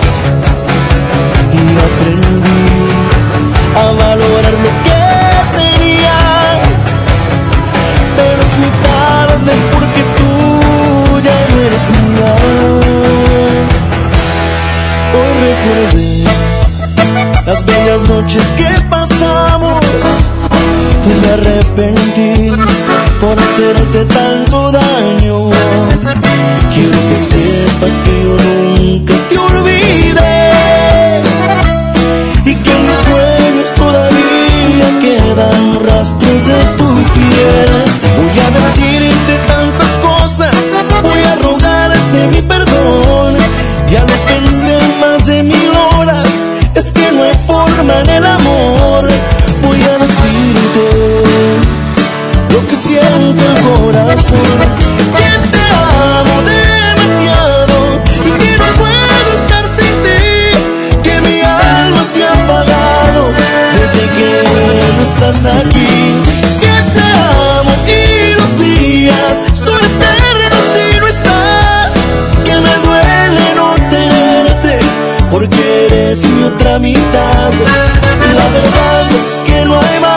y 1.52 1.62
aprendí 1.88 2.72
a 3.74 3.84
valorar 4.02 4.56
lo 4.66 4.72
que 4.86 5.02
tenía, 5.58 6.18
pero 8.16 8.38
es 8.42 8.52
muy 8.58 8.72
tarde 8.90 9.52
porque 9.72 10.02
tú 10.18 10.32
ya 11.26 11.38
no 11.50 11.56
eres 11.66 11.84
mía. 11.90 12.34
Hoy 15.16 15.32
recordé 15.46 16.12
las 17.46 17.60
bellas 17.64 18.02
noches 18.08 18.44
que 18.56 18.68
pasamos. 18.82 18.97
Y 21.04 21.10
me 21.20 21.28
arrepentí 21.32 22.52
por 23.20 23.38
hacerte 23.38 24.04
tanto 24.06 24.72
daño. 24.72 25.50
Quiero 26.74 26.98
que 27.08 27.16
sepas 27.30 27.94
que 28.04 28.12
yo 28.24 28.34
nunca 28.44 29.14
te 29.28 29.38
olvidé. 29.38 31.22
Y 32.44 32.54
que 32.54 32.70
en 32.70 32.82
mis 32.86 32.98
sueños 33.08 33.68
todavía 33.76 34.88
quedan 35.00 35.62
rastros 35.86 36.40
de 36.50 36.60
tu 36.78 36.88
piel. 37.14 37.72
Voy 38.18 38.38
a 38.46 38.48
decirte 38.58 39.32
tantas 39.46 39.92
cosas, 40.08 40.54
voy 41.02 41.22
a 41.22 41.34
rogarte 41.36 42.18
mi 42.32 42.42
perdón. 42.42 43.36
Ya 43.90 44.00
lo 44.00 44.16
pensé 44.26 44.78
más 45.00 45.26
de 45.26 45.42
mil 45.42 45.70
horas, 45.92 46.28
es 46.74 46.84
que 46.92 47.12
no 47.12 47.24
hay 47.24 47.34
forma 47.46 48.00
en 48.00 48.10
el 48.10 48.26
amor. 48.26 49.08
Siente 52.88 53.44
el 53.44 53.58
corazón. 53.68 54.58
Que 55.18 55.30
te 55.52 55.64
amo 56.16 56.36
demasiado 56.56 57.76
y 58.26 58.30
que 58.42 58.52
no 58.60 58.68
puedo 58.80 59.26
estar 59.40 59.64
sin 59.76 59.94
ti. 60.04 60.22
Que 61.04 61.14
mi 61.26 61.40
alma 61.42 62.02
se 62.12 62.24
ha 62.24 62.32
apagado 62.32 63.22
desde 63.78 64.02
que 64.16 64.32
no 64.96 65.02
estás 65.10 65.40
aquí. 65.60 65.96
Que 66.62 66.76
te 66.94 67.06
amo 67.58 67.72
y 67.86 68.34
los 68.40 68.52
días 68.64 69.36
son 69.64 69.82
si 70.72 70.98
no 71.00 71.06
estás. 71.06 71.94
Que 72.46 72.54
me 72.64 72.74
duele 72.86 73.46
no 73.56 73.68
tenerte 73.90 74.78
porque 75.30 75.86
eres 75.86 76.22
mi 76.22 76.44
otra 76.44 76.78
mitad. 76.78 77.50
La 78.38 78.46
verdad 78.58 79.04
es 79.18 79.26
que 79.46 79.64
no 79.66 79.78
hay 79.78 80.00
más. 80.00 80.07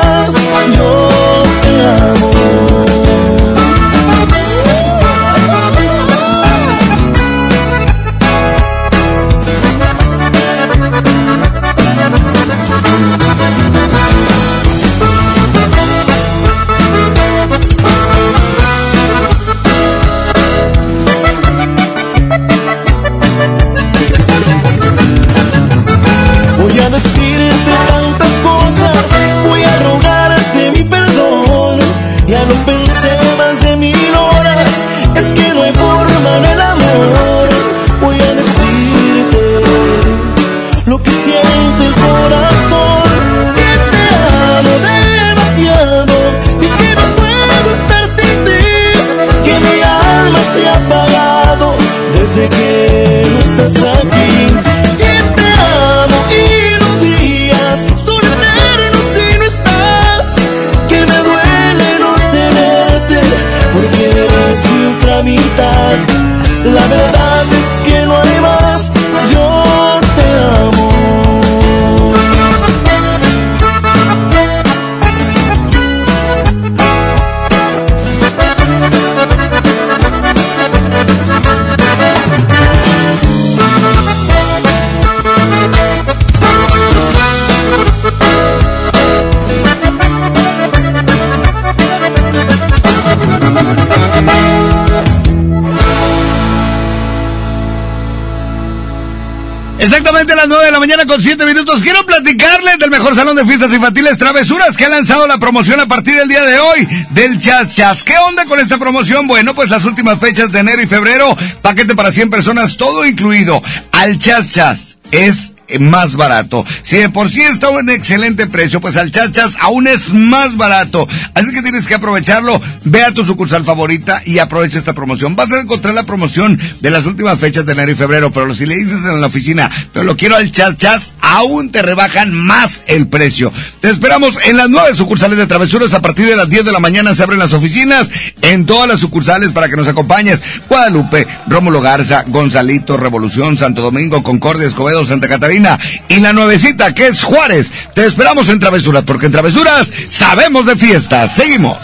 Con 101.12 101.22
7 101.22 101.46
minutos. 101.46 101.82
Quiero 101.82 102.06
platicarles 102.06 102.80
del 102.80 102.90
mejor 102.90 103.14
salón 103.14 103.36
de 103.36 103.44
fiestas 103.44 103.74
infantiles 103.74 104.18
Travesuras 104.18 104.78
que 104.78 104.86
ha 104.86 104.90
lanzado 104.90 105.28
la 105.28 105.38
promoción 105.40 105.78
a 105.82 105.86
partir 105.86 106.16
del 106.16 106.30
día 106.30 106.42
de 106.42 106.58
hoy 106.58 106.88
del 107.10 107.38
Chas 107.38 107.76
Chas. 107.76 108.02
¿Qué 108.06 108.18
onda 108.30 108.46
con 108.46 108.62
esta 108.62 108.78
promoción? 108.78 109.28
Bueno, 109.28 109.54
pues 109.54 109.70
las 109.70 109.84
últimas 109.84 110.22
fechas 110.22 110.54
de 110.54 110.60
enero 110.60 110.82
y 110.82 110.88
febrero, 110.88 111.36
paquete 111.62 111.96
para 111.96 112.14
100 112.14 112.30
personas, 112.30 112.78
todo 112.78 113.06
incluido. 113.06 113.62
Al 113.92 114.20
Chas 114.20 114.48
Chas 114.48 114.98
es 115.12 115.51
más 115.80 116.16
barato. 116.16 116.66
Si 116.84 116.98
de 116.98 117.10
por 117.10 117.30
sí 117.30 117.42
está 117.42 117.70
un 117.70 117.90
excelente 117.90 118.48
precio, 118.48 118.82
pues 118.82 118.98
al 118.98 119.12
Chachas 119.12 119.56
aún 119.60 119.88
es 119.88 120.14
más 120.14 120.58
barato. 120.58 121.08
Así 121.34 121.52
que 121.54 121.62
tienes 121.62 121.88
que 121.88 121.96
aprovecharlo. 121.96 122.62
Ve 122.84 123.04
a 123.04 123.14
tu 123.14 123.26
sucursal 123.26 123.64
favorita 123.64 124.22
y 124.26 124.40
aprovecha 124.40 124.80
esta 124.80 124.94
promoción. 124.94 125.36
Vas 125.36 125.52
a 125.52 125.62
encontrar 125.62 125.94
la 125.94 126.04
promoción 126.04 126.60
de 126.80 126.90
las 126.90 127.06
últimas 127.06 127.40
fechas 127.40 127.66
de 127.66 127.74
enero 127.74 127.92
y 127.92 127.96
febrero, 127.96 128.32
pero 128.32 128.54
si 128.56 128.66
le 128.66 128.76
dices 128.76 129.00
en 129.04 129.22
la 129.22 129.28
oficina, 129.28 129.70
pero 129.94 130.06
lo 130.06 130.18
quiero 130.18 130.36
al 130.36 130.52
Chachas, 130.52 131.14
aún 131.32 131.72
te 131.72 131.82
rebajan 131.82 132.34
más 132.34 132.84
el 132.88 133.08
precio. 133.08 133.54
Te 133.80 133.90
esperamos 133.90 134.38
en 134.46 134.58
las 134.58 134.70
nueve 134.70 134.96
sucursales 134.96 135.38
de 135.38 135.48
Travesuras 135.48 135.94
a 135.94 136.02
partir 136.02 136.28
de 136.28 136.36
las 136.36 136.50
10 136.50 136.66
de 136.66 136.72
la 136.74 136.80
mañana 136.80 137.16
se 137.16 137.24
abren 137.24 137.40
las 137.40 137.54
oficinas 137.54 138.10
en 138.42 138.66
todas 138.66 138.88
las 138.88 139.00
sucursales 139.00 139.52
para 139.52 139.70
que 139.70 139.78
nos 139.78 139.88
acompañes. 139.88 140.42
Guadalupe, 140.68 141.26
Rómulo 141.48 141.80
Garza, 141.80 142.26
Gonzalito, 142.28 142.98
Revolución, 142.98 143.58
Santo 143.58 143.82
Domingo, 143.82 144.22
Concordia, 144.24 144.68
Escobedo, 144.68 145.06
Santa 145.06 145.30
Catarina 145.30 145.80
y 146.10 146.20
la 146.20 146.34
nuevecita 146.34 146.94
que 146.94 147.08
es 147.08 147.24
Juárez. 147.24 147.72
Te 147.96 148.06
esperamos 148.06 148.50
en 148.50 148.60
Travesuras 148.60 149.04
porque 149.04 149.28
en 149.28 149.32
Travesuras 149.32 149.92
sabemos 150.10 150.66
de 150.66 150.76
fiestas. 150.76 151.34
Seguimos. 151.34 151.78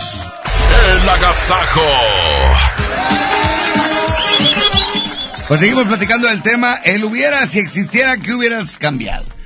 El 1.01 1.09
agasajo. 1.09 1.81
Pues 5.47 5.61
seguimos 5.61 5.85
platicando 5.85 6.27
del 6.27 6.41
tema, 6.41 6.75
el 6.83 7.05
hubiera, 7.05 7.47
si 7.47 7.59
existiera, 7.59 8.17
¿qué 8.17 8.33
hubieras 8.33 8.77
cambiado? 8.77 9.36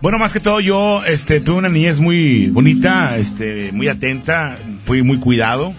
Bueno, 0.00 0.18
más 0.18 0.32
que 0.32 0.40
todo 0.40 0.60
yo 0.60 1.02
este, 1.04 1.40
tuve 1.40 1.58
una 1.58 1.68
niñez 1.68 1.98
muy 1.98 2.46
bonita, 2.46 3.18
este, 3.18 3.70
muy 3.72 3.88
atenta, 3.88 4.56
fui 4.84 5.02
muy 5.02 5.18
cuidado. 5.18 5.74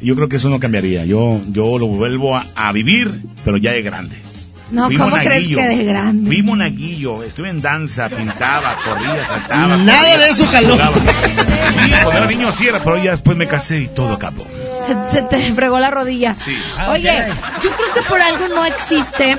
Y 0.00 0.06
yo 0.06 0.16
creo 0.16 0.28
que 0.28 0.36
eso 0.36 0.48
no 0.48 0.58
cambiaría. 0.58 1.04
Yo, 1.04 1.40
yo 1.48 1.78
lo 1.78 1.86
vuelvo 1.86 2.36
a, 2.36 2.44
a 2.56 2.72
vivir, 2.72 3.08
pero 3.44 3.56
ya 3.58 3.70
de 3.70 3.82
grande. 3.82 4.16
No, 4.72 4.86
Fui 4.86 4.96
¿cómo 4.96 5.16
crees 5.16 5.48
que 5.48 5.62
de 5.62 5.84
grande? 5.84 6.26
Fui 6.26 6.42
monaguillo, 6.42 7.22
estuve 7.22 7.50
en 7.50 7.60
danza, 7.60 8.08
pintaba, 8.08 8.74
corría, 8.82 9.26
saltaba. 9.26 9.76
Nada 9.76 9.98
corría, 10.00 10.18
de 10.18 10.30
eso 10.30 10.46
jaló. 10.46 10.76
cuando 12.02 12.18
era 12.18 12.26
niño 12.26 12.52
sí 12.52 12.66
era, 12.66 12.78
pero 12.78 12.96
ya 12.96 13.10
después 13.12 13.36
me 13.36 13.46
casé 13.46 13.80
y 13.80 13.88
todo 13.88 14.14
acabó. 14.14 14.46
Se, 14.86 15.16
se 15.16 15.22
te 15.22 15.38
fregó 15.54 15.78
la 15.78 15.90
rodilla. 15.90 16.36
Oye, 16.90 17.24
yo 17.62 17.70
creo 17.70 17.92
que 17.94 18.02
por 18.02 18.20
algo 18.20 18.48
no 18.48 18.64
existe 18.64 19.38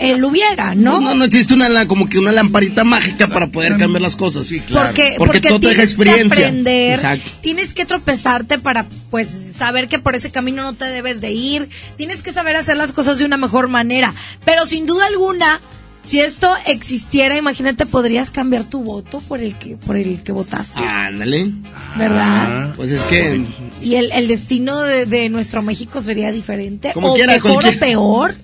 el 0.00 0.24
hubiera, 0.24 0.74
¿no? 0.74 1.00
No, 1.00 1.14
no 1.14 1.24
existe 1.24 1.54
una 1.54 1.86
como 1.86 2.06
que 2.06 2.18
una 2.18 2.32
lamparita 2.32 2.84
mágica 2.84 3.28
para 3.28 3.48
poder 3.48 3.76
cambiar 3.76 4.02
las 4.02 4.16
cosas. 4.16 4.46
Sí, 4.46 4.62
Porque, 4.72 5.14
Porque, 5.18 5.40
todo 5.40 5.60
tienes 5.60 5.78
que 5.78 5.84
experiencia. 5.84 6.46
aprender, 6.46 6.94
Exacto. 6.94 7.30
tienes 7.40 7.74
que 7.74 7.84
tropezarte 7.86 8.58
para 8.58 8.86
pues 9.10 9.28
saber 9.54 9.88
que 9.88 9.98
por 9.98 10.14
ese 10.14 10.30
camino 10.30 10.62
no 10.62 10.74
te 10.74 10.86
debes 10.86 11.20
de 11.20 11.32
ir, 11.32 11.68
tienes 11.96 12.22
que 12.22 12.32
saber 12.32 12.56
hacer 12.56 12.76
las 12.76 12.92
cosas 12.92 13.18
de 13.18 13.24
una 13.24 13.36
mejor 13.36 13.68
manera, 13.68 14.12
pero 14.44 14.66
sin 14.66 14.86
duda 14.86 15.06
alguna, 15.06 15.60
si 16.06 16.20
esto 16.20 16.48
existiera, 16.66 17.36
imagínate 17.36 17.84
podrías 17.84 18.30
cambiar 18.30 18.64
tu 18.64 18.82
voto 18.82 19.20
por 19.20 19.40
el 19.40 19.54
que 19.56 19.76
por 19.76 19.96
el 19.96 20.22
que 20.22 20.32
votaste, 20.32 20.78
Ándale. 20.80 21.50
¿verdad? 21.98 22.72
Pues 22.76 22.90
es 22.92 23.02
que 23.02 23.44
Y 23.82 23.96
el, 23.96 24.10
el 24.12 24.28
destino 24.28 24.80
de, 24.82 25.04
de 25.06 25.28
nuestro 25.28 25.60
México 25.62 26.00
sería 26.00 26.30
diferente 26.32 26.92
Como 26.94 27.12
o 27.12 27.14
quiera, 27.14 27.34
mejor 27.34 27.62
cualquier- 27.64 27.76
o 27.76 27.80
peor. 27.80 28.34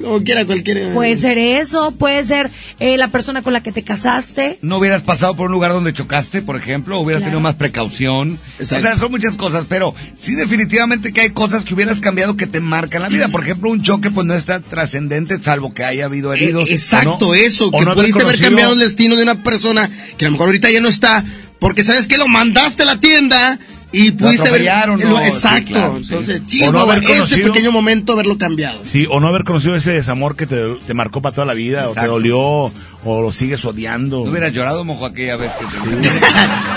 Como 0.00 0.22
quiera 0.22 0.44
cualquiera. 0.44 0.92
Puede 0.92 1.16
ser 1.16 1.38
eso, 1.38 1.92
puede 1.92 2.24
ser 2.24 2.50
eh, 2.80 2.96
la 2.96 3.08
persona 3.08 3.42
con 3.42 3.52
la 3.52 3.62
que 3.62 3.72
te 3.72 3.82
casaste. 3.82 4.58
no 4.62 4.78
hubieras 4.78 5.02
pasado 5.02 5.34
por 5.36 5.46
un 5.46 5.52
lugar 5.52 5.72
donde 5.72 5.92
chocaste, 5.92 6.42
por 6.42 6.56
ejemplo, 6.56 6.98
hubieras 7.00 7.20
Claro. 7.20 7.30
tenido 7.30 7.40
más 7.40 7.54
precaución. 7.56 8.38
Exacto. 8.58 8.76
O 8.86 8.88
sea, 8.90 8.98
son 8.98 9.10
muchas 9.10 9.36
cosas, 9.36 9.66
pero 9.68 9.94
sí 10.18 10.34
definitivamente 10.34 11.12
que 11.12 11.20
hay 11.22 11.30
cosas 11.30 11.64
que 11.64 11.74
hubieras 11.74 12.00
cambiado 12.00 12.36
que 12.36 12.46
te 12.46 12.60
marcan 12.60 13.02
la 13.02 13.08
vida. 13.08 13.28
Por 13.28 13.42
ejemplo, 13.42 13.70
un 13.70 13.82
choque 13.82 14.10
pues 14.10 14.26
no 14.26 14.34
es 14.34 14.44
tan 14.44 14.62
trascendente, 14.62 15.38
salvo 15.42 15.72
que 15.74 15.84
haya 15.84 16.06
habido 16.06 16.32
heridos. 16.32 16.68
Eh, 16.68 16.74
exacto, 16.74 17.28
¿o 17.28 17.28
no? 17.28 17.34
eso, 17.34 17.70
que 17.70 17.84
no 17.84 17.94
pudiste 17.94 18.22
haber 18.22 18.40
cambiado 18.40 18.72
el 18.72 18.78
destino 18.80 19.16
de 19.16 19.22
una 19.22 19.42
persona 19.42 19.90
que 20.16 20.24
a 20.24 20.28
lo 20.28 20.32
mejor 20.32 20.48
ahorita 20.48 20.70
ya 20.70 20.80
no 20.80 20.88
está, 20.88 21.24
porque 21.58 21.84
sabes 21.84 22.06
que 22.06 22.18
lo 22.18 22.26
mandaste 22.28 22.82
a 22.82 22.86
la 22.86 23.00
tienda 23.00 23.58
y 23.92 24.10
pudiste 24.12 24.48
haber... 24.48 24.88
¿no? 24.88 25.18
Sí, 25.18 25.24
exacto, 25.26 25.72
claro, 25.72 25.96
sí. 25.96 26.02
entonces, 26.04 26.42
O 26.66 26.72
no 26.72 26.80
haber 26.80 27.04
ese 27.04 27.38
pequeño 27.38 27.70
momento 27.70 28.12
haberlo 28.14 28.38
cambiado. 28.38 28.80
Sí, 28.84 29.06
o 29.10 29.20
no 29.20 29.28
haber 29.28 29.44
conocido 29.44 29.76
ese 29.76 29.92
desamor 29.92 30.34
que 30.36 30.46
te, 30.46 30.62
te 30.86 30.94
marcó 30.94 31.20
para 31.20 31.34
toda 31.34 31.46
la 31.46 31.54
vida, 31.54 31.88
o 31.88 31.94
te 31.94 32.06
dolió, 32.06 32.40
o 32.40 33.20
lo 33.20 33.32
sigues 33.32 33.64
odiando. 33.64 34.24
No 34.24 34.30
hubieras 34.30 34.52
llorado, 34.52 34.84
mojo, 34.84 35.06
aquella 35.06 35.36
vez 35.36 35.50
que 35.52 35.64
te... 35.66 36.08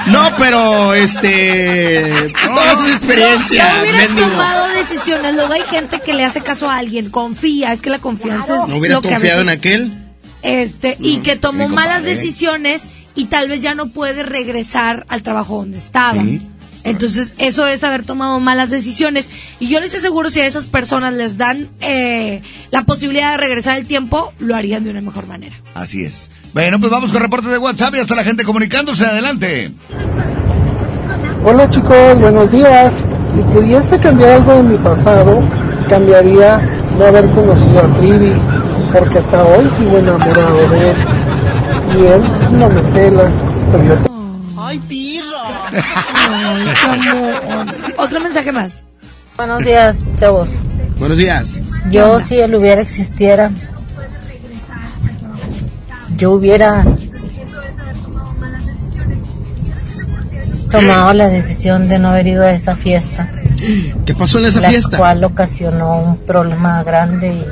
No, 0.12 0.30
pero 0.38 0.94
este... 0.94 2.34
todas 2.48 2.74
esas 2.74 2.80
No 2.80 2.96
experiencias. 2.96 3.82
hubieras 3.82 4.10
mendigo. 4.10 4.30
tomado 4.30 4.68
decisiones. 4.76 5.34
Luego 5.36 5.54
hay 5.54 5.64
gente 5.64 6.00
que 6.02 6.14
le 6.14 6.26
hace 6.26 6.42
caso 6.42 6.70
a 6.70 6.78
alguien, 6.78 7.10
confía. 7.10 7.74
Es 7.74 7.82
que 7.82 7.90
la 7.90 8.00
confianza 8.00 8.64
es 8.64 8.68
¿No 8.68 8.78
hubieras 8.78 8.98
lo 8.98 9.02
que 9.02 9.08
a 9.10 9.12
confiado 9.14 9.42
en 9.42 9.50
aquel? 9.50 9.92
Este, 10.42 10.98
y 11.00 11.18
que 11.18 11.38
tomó 11.38 11.68
sí, 11.68 11.74
malas 11.74 12.04
decisiones 12.04 12.84
y 13.16 13.26
tal 13.26 13.48
vez 13.50 13.62
ya 13.62 13.74
no 13.74 13.88
puede 13.88 14.24
regresar 14.24 15.06
al 15.10 15.24
trabajo 15.24 15.58
donde 15.58 15.80
estaba. 15.80 16.24
Entonces, 16.86 17.34
eso 17.40 17.66
es 17.66 17.84
haber 17.84 18.04
tomado 18.04 18.40
malas 18.40 18.70
decisiones. 18.70 19.28
Y 19.60 19.68
yo 19.68 19.80
les 19.82 19.94
aseguro, 19.96 20.30
si 20.30 20.40
a 20.40 20.46
esas 20.46 20.68
personas 20.68 21.14
les 21.14 21.38
dan 21.38 21.68
eh, 21.82 22.42
la 22.72 22.84
posibilidad 22.84 23.32
de 23.32 23.38
regresar 23.38 23.78
el 23.78 23.88
tiempo, 23.88 24.32
lo 24.40 24.56
harían 24.56 24.84
de 24.84 24.92
una 24.92 25.02
mejor 25.02 25.28
manera. 25.28 25.56
Así 25.74 26.06
es. 26.06 26.30
Bueno, 26.54 26.80
pues 26.80 26.92
vamos 26.92 27.12
con 27.12 27.22
reportes 27.22 27.50
de 27.50 27.58
WhatsApp 27.58 27.96
y 27.96 28.00
hasta 28.00 28.16
la 28.16 28.24
gente 28.24 28.44
comunicándose. 28.44 29.04
Adelante. 29.04 29.72
Hola 31.44 31.70
chicos, 31.70 32.22
buenos 32.22 32.52
días. 32.52 32.94
Si 33.36 33.42
pudiese 33.42 34.00
cambiar 34.00 34.34
algo 34.34 34.54
de 34.54 34.64
mi 34.64 34.78
pasado, 34.78 35.42
cambiaría 35.90 36.60
no 36.98 37.06
haber 37.06 37.26
conocido 37.32 37.80
a 37.80 37.98
Trivi, 37.98 38.34
porque 38.94 39.20
hasta 39.20 39.44
hoy 39.44 39.68
sigo 39.78 39.98
enamorado 39.98 40.70
de 40.70 40.92
él. 40.92 40.96
Y 41.98 42.06
él 42.06 42.22
no 42.60 42.70
me 42.70 42.82
pela, 42.94 43.30
pero 43.72 43.84
yo 43.84 44.16
¡Ay, 44.58 44.80
Otro 47.98 48.20
mensaje 48.20 48.52
más. 48.52 48.84
Buenos 49.38 49.64
días, 49.64 49.98
chavos. 50.18 50.50
Buenos 50.98 51.18
días. 51.18 51.60
Yo, 51.90 52.20
si 52.20 52.40
él 52.40 52.56
hubiera 52.56 52.82
existiera, 52.82 53.52
yo 56.16 56.32
hubiera 56.32 56.86
tomado 60.72 61.14
la 61.14 61.28
decisión 61.28 61.88
de 61.88 62.00
no 62.00 62.10
haber 62.10 62.28
ido 62.28 62.44
a 62.44 62.52
esa 62.52 62.76
fiesta. 62.76 63.30
¿Qué 64.06 64.16
pasó 64.16 64.40
en 64.40 64.46
esa 64.46 64.62
la 64.62 64.70
fiesta? 64.70 64.98
cual 64.98 65.24
ocasionó 65.24 65.98
un 66.00 66.18
problema 66.18 66.84
grande 66.84 67.46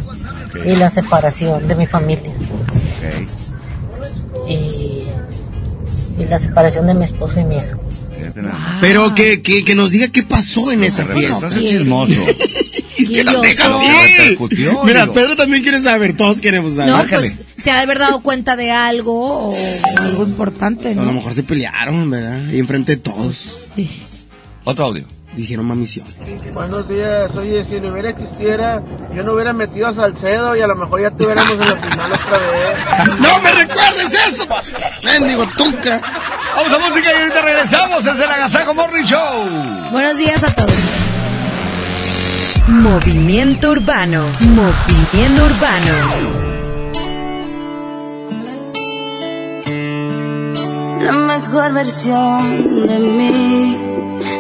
y, 0.66 0.70
y 0.70 0.76
la 0.76 0.90
separación 0.90 1.68
de 1.68 1.76
mi 1.76 1.88
familia. 1.88 2.32
Y, 4.48 5.08
y 6.18 6.26
la 6.30 6.40
separación 6.40 6.88
de 6.88 6.94
mi 6.94 7.06
esposo 7.06 7.40
y 7.40 7.44
mi 7.46 7.58
hija. 7.58 7.78
Pero 8.82 9.14
que, 9.16 9.42
que, 9.42 9.64
que 9.64 9.76
nos 9.76 9.92
diga 9.92 10.08
qué 10.10 10.24
pasó 10.24 10.72
en 10.72 10.84
esa 10.84 11.06
fiesta. 11.06 11.48
Estás 11.48 11.64
chismoso. 11.64 12.24
¿Qué 13.14 13.24
nos 13.24 13.42
deja 13.42 13.66
así? 13.66 14.38
Mira, 14.86 15.02
digo. 15.02 15.14
Pedro 15.14 15.36
también 15.36 15.64
quiere 15.64 15.82
saber, 15.82 16.16
todos 16.16 16.40
queremos 16.40 16.76
saber. 16.76 16.92
No, 16.94 17.06
pues 17.18 17.40
se 17.58 17.72
ha 17.72 17.76
de 17.76 17.82
haber 17.82 18.00
dado 18.00 18.22
cuenta 18.22 18.56
de 18.56 18.72
algo 18.72 19.50
o 19.52 19.56
algo 19.98 20.24
importante, 20.24 20.92
A 20.92 20.96
lo 20.96 21.06
¿no? 21.06 21.14
mejor 21.14 21.34
se 21.34 21.44
pelearon, 21.44 22.10
¿verdad? 22.10 22.50
Y 22.52 22.60
enfrente 22.60 22.96
de 22.96 23.02
todos. 23.02 23.60
Otro 24.64 24.86
audio. 24.86 25.06
Dijeron 25.36 25.66
mamición. 25.66 26.06
Buenos 26.54 26.88
días, 26.88 27.34
oye, 27.36 27.66
si 27.66 27.80
no 27.80 27.92
hubiera 27.92 28.10
existiera, 28.10 28.84
yo 29.16 29.24
no 29.24 29.34
hubiera 29.34 29.52
metido 29.52 29.88
a 29.88 29.94
Salcedo 29.94 30.56
y 30.56 30.62
a 30.62 30.68
lo 30.68 30.76
mejor 30.76 31.02
ya 31.02 31.08
estuviéramos 31.08 31.54
en 31.54 31.60
la 31.60 31.76
final 31.76 32.12
otra 32.12 32.38
vez. 32.38 33.20
¡No 33.20 33.40
me 33.40 33.52
recuerdes 33.52 34.14
eso! 34.28 34.48
Mendigo 35.04 35.46
Tuca. 35.58 36.02
Vamos 36.56 36.74
a 36.74 36.80
música 36.88 37.12
y 37.12 37.22
ahorita 37.22 37.42
regresamos. 37.42 38.06
Es 38.06 38.16
el 38.16 38.30
Agasajo 38.30 38.76
Morning 38.76 39.04
Show. 39.04 39.92
Buenos 39.92 40.18
días 40.18 40.44
a 40.44 40.54
todos. 40.54 40.72
Movimiento 42.68 43.72
Urbano. 43.72 44.24
Movimiento 44.40 45.46
Urbano. 45.46 46.44
La 51.02 51.12
mejor 51.12 51.74
versión 51.74 52.88
de 52.88 53.00
mí 53.00 53.93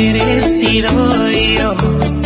merecido 0.00 0.88
yo. 1.30 2.19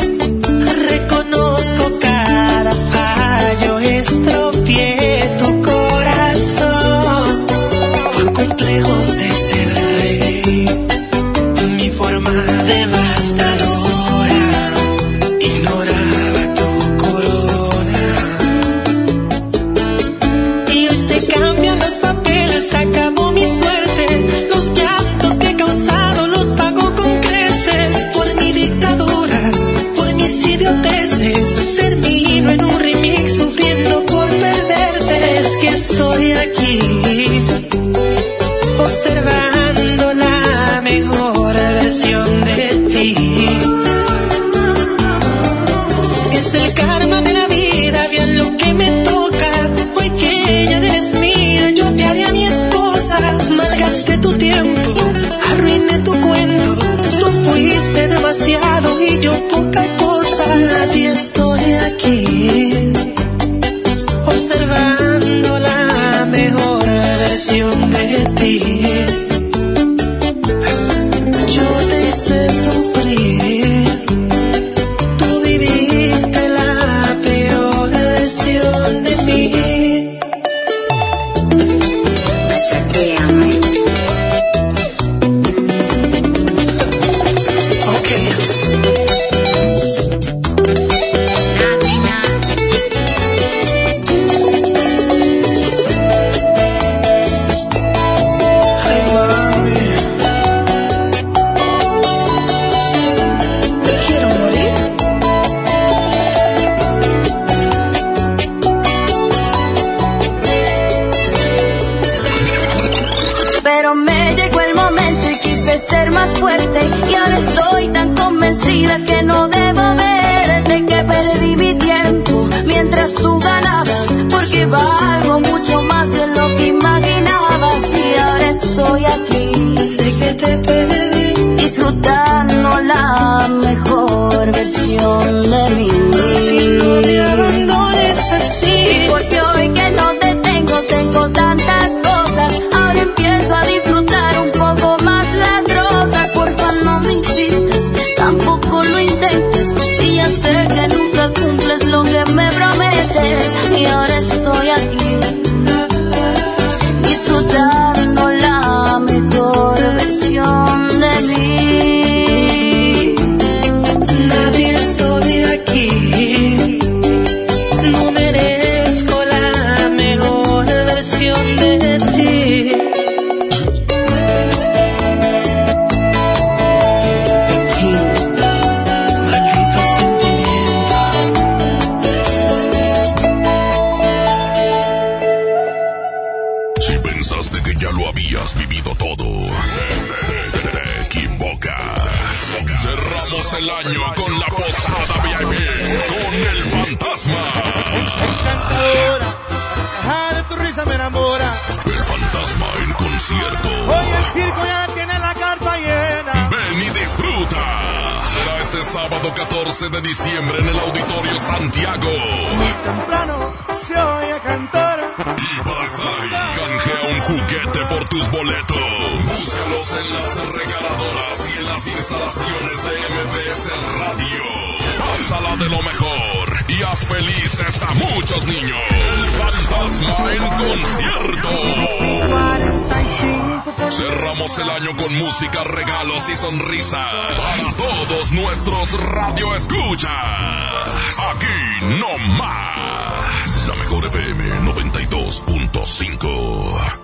El 234.44 234.68
año 234.68 234.94
con 234.94 235.10
música, 235.14 235.64
regalos 235.64 236.28
y 236.28 236.36
sonrisas. 236.36 236.92
Para 236.92 237.72
todos 237.78 238.30
nuestros 238.30 238.92
radio 239.00 239.54
escuchas. 239.54 240.12
Aquí 240.12 241.46
no 241.82 242.18
más. 242.36 243.66
La 243.66 243.74
mejor 243.74 244.04
FM 244.04 244.60
92.5. 244.60 246.98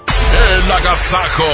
El 0.65 0.73
agasajo 0.73 1.47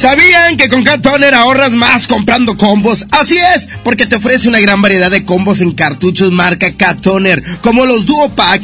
¿Sabían 0.00 0.56
que 0.56 0.70
con 0.70 0.82
Cat 0.82 1.02
Toner 1.02 1.34
ahorras 1.34 1.72
más 1.72 2.06
comprando 2.06 2.56
combos? 2.56 3.04
Así 3.10 3.36
es, 3.36 3.68
porque 3.84 4.06
te 4.06 4.16
ofrece 4.16 4.48
una 4.48 4.58
gran 4.58 4.80
variedad 4.80 5.10
de 5.10 5.26
combos 5.26 5.60
en 5.60 5.72
cartuchos 5.72 6.32
marca 6.32 6.72
Cat 6.72 7.02
Toner, 7.02 7.44
como 7.60 7.84
los 7.84 8.06
Duo 8.06 8.30
Pack, 8.30 8.62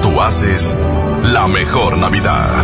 Tú 0.02 0.22
haces 0.22 0.76
la 1.24 1.48
mejor 1.48 1.98
Navidad. 1.98 2.64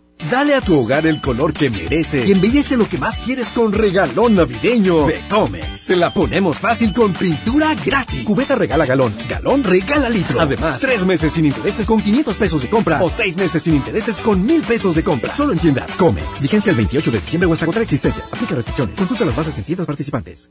Dale 0.31 0.55
a 0.55 0.61
tu 0.61 0.79
hogar 0.79 1.05
el 1.07 1.19
color 1.19 1.51
que 1.51 1.69
merece 1.69 2.25
y 2.25 2.31
embellece 2.31 2.77
lo 2.77 2.87
que 2.87 2.97
más 2.97 3.19
quieres 3.19 3.49
con 3.49 3.73
regalón 3.73 4.35
navideño 4.35 5.05
de 5.05 5.27
Comex. 5.27 5.77
Se 5.81 5.97
la 5.97 6.13
ponemos 6.13 6.57
fácil 6.57 6.93
con 6.93 7.11
pintura 7.11 7.75
gratis. 7.75 8.23
Cubeta 8.23 8.55
regala 8.55 8.85
galón, 8.85 9.13
galón 9.27 9.61
regala 9.61 10.07
litro. 10.07 10.39
Además, 10.39 10.79
tres 10.79 11.03
meses 11.03 11.33
sin 11.33 11.47
intereses 11.47 11.85
con 11.85 12.01
500 12.01 12.37
pesos 12.37 12.61
de 12.61 12.69
compra 12.69 13.03
o 13.03 13.09
seis 13.09 13.35
meses 13.35 13.61
sin 13.61 13.75
intereses 13.75 14.21
con 14.21 14.45
mil 14.45 14.61
pesos 14.61 14.95
de 14.95 15.03
compra. 15.03 15.35
Solo 15.35 15.51
en 15.51 15.59
tiendas 15.59 15.97
Comex. 15.97 16.41
Vigencia 16.41 16.69
el 16.69 16.77
28 16.77 17.11
de 17.11 17.19
diciembre 17.19 17.49
o 17.49 17.51
hasta 17.51 17.65
agotar 17.65 17.83
existencias. 17.83 18.33
Aplica 18.33 18.55
restricciones. 18.55 18.97
Consulta 18.97 19.25
las 19.25 19.35
bases 19.35 19.57
en 19.57 19.65
tiendas 19.65 19.85
participantes. 19.85 20.49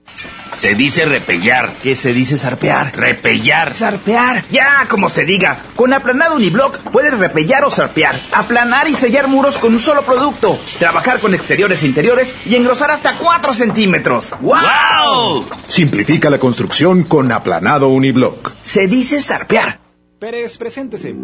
Se 0.59 0.75
dice 0.75 1.07
repellar. 1.07 1.73
¿Qué 1.83 1.95
se 1.95 2.13
dice 2.13 2.37
zarpear? 2.37 2.95
Repellar. 2.95 3.73
Zarpear. 3.73 4.45
Ya, 4.51 4.87
como 4.91 5.09
se 5.09 5.25
diga. 5.25 5.59
Con 5.75 5.95
aplanado 5.95 6.37
uniblock 6.37 6.77
puedes 6.93 7.17
repellar 7.19 7.65
o 7.65 7.71
zarpear. 7.71 8.15
Aplanar 8.33 8.87
y 8.87 8.95
sellar 8.95 9.27
muros 9.27 9.57
con 9.57 9.70
un 9.71 9.81
solo 9.81 10.03
producto. 10.03 10.59
Trabajar 10.79 11.21
con 11.21 11.35
exteriores 11.35 11.83
e 11.83 11.87
interiores 11.87 12.35
y 12.45 12.57
engrosar 12.57 12.91
hasta 12.91 13.17
4 13.17 13.55
centímetros. 13.55 14.35
¡Wow! 14.41 15.47
Simplifica 15.69 16.29
la 16.31 16.39
construcción 16.39 17.05
con 17.05 17.31
aplanado 17.33 17.89
uniblock. 17.89 18.53
Se 18.63 18.87
dice 18.87 19.23
zarpear. 19.23 19.81
Pérez, 20.19 20.59
preséntese. 20.59 21.15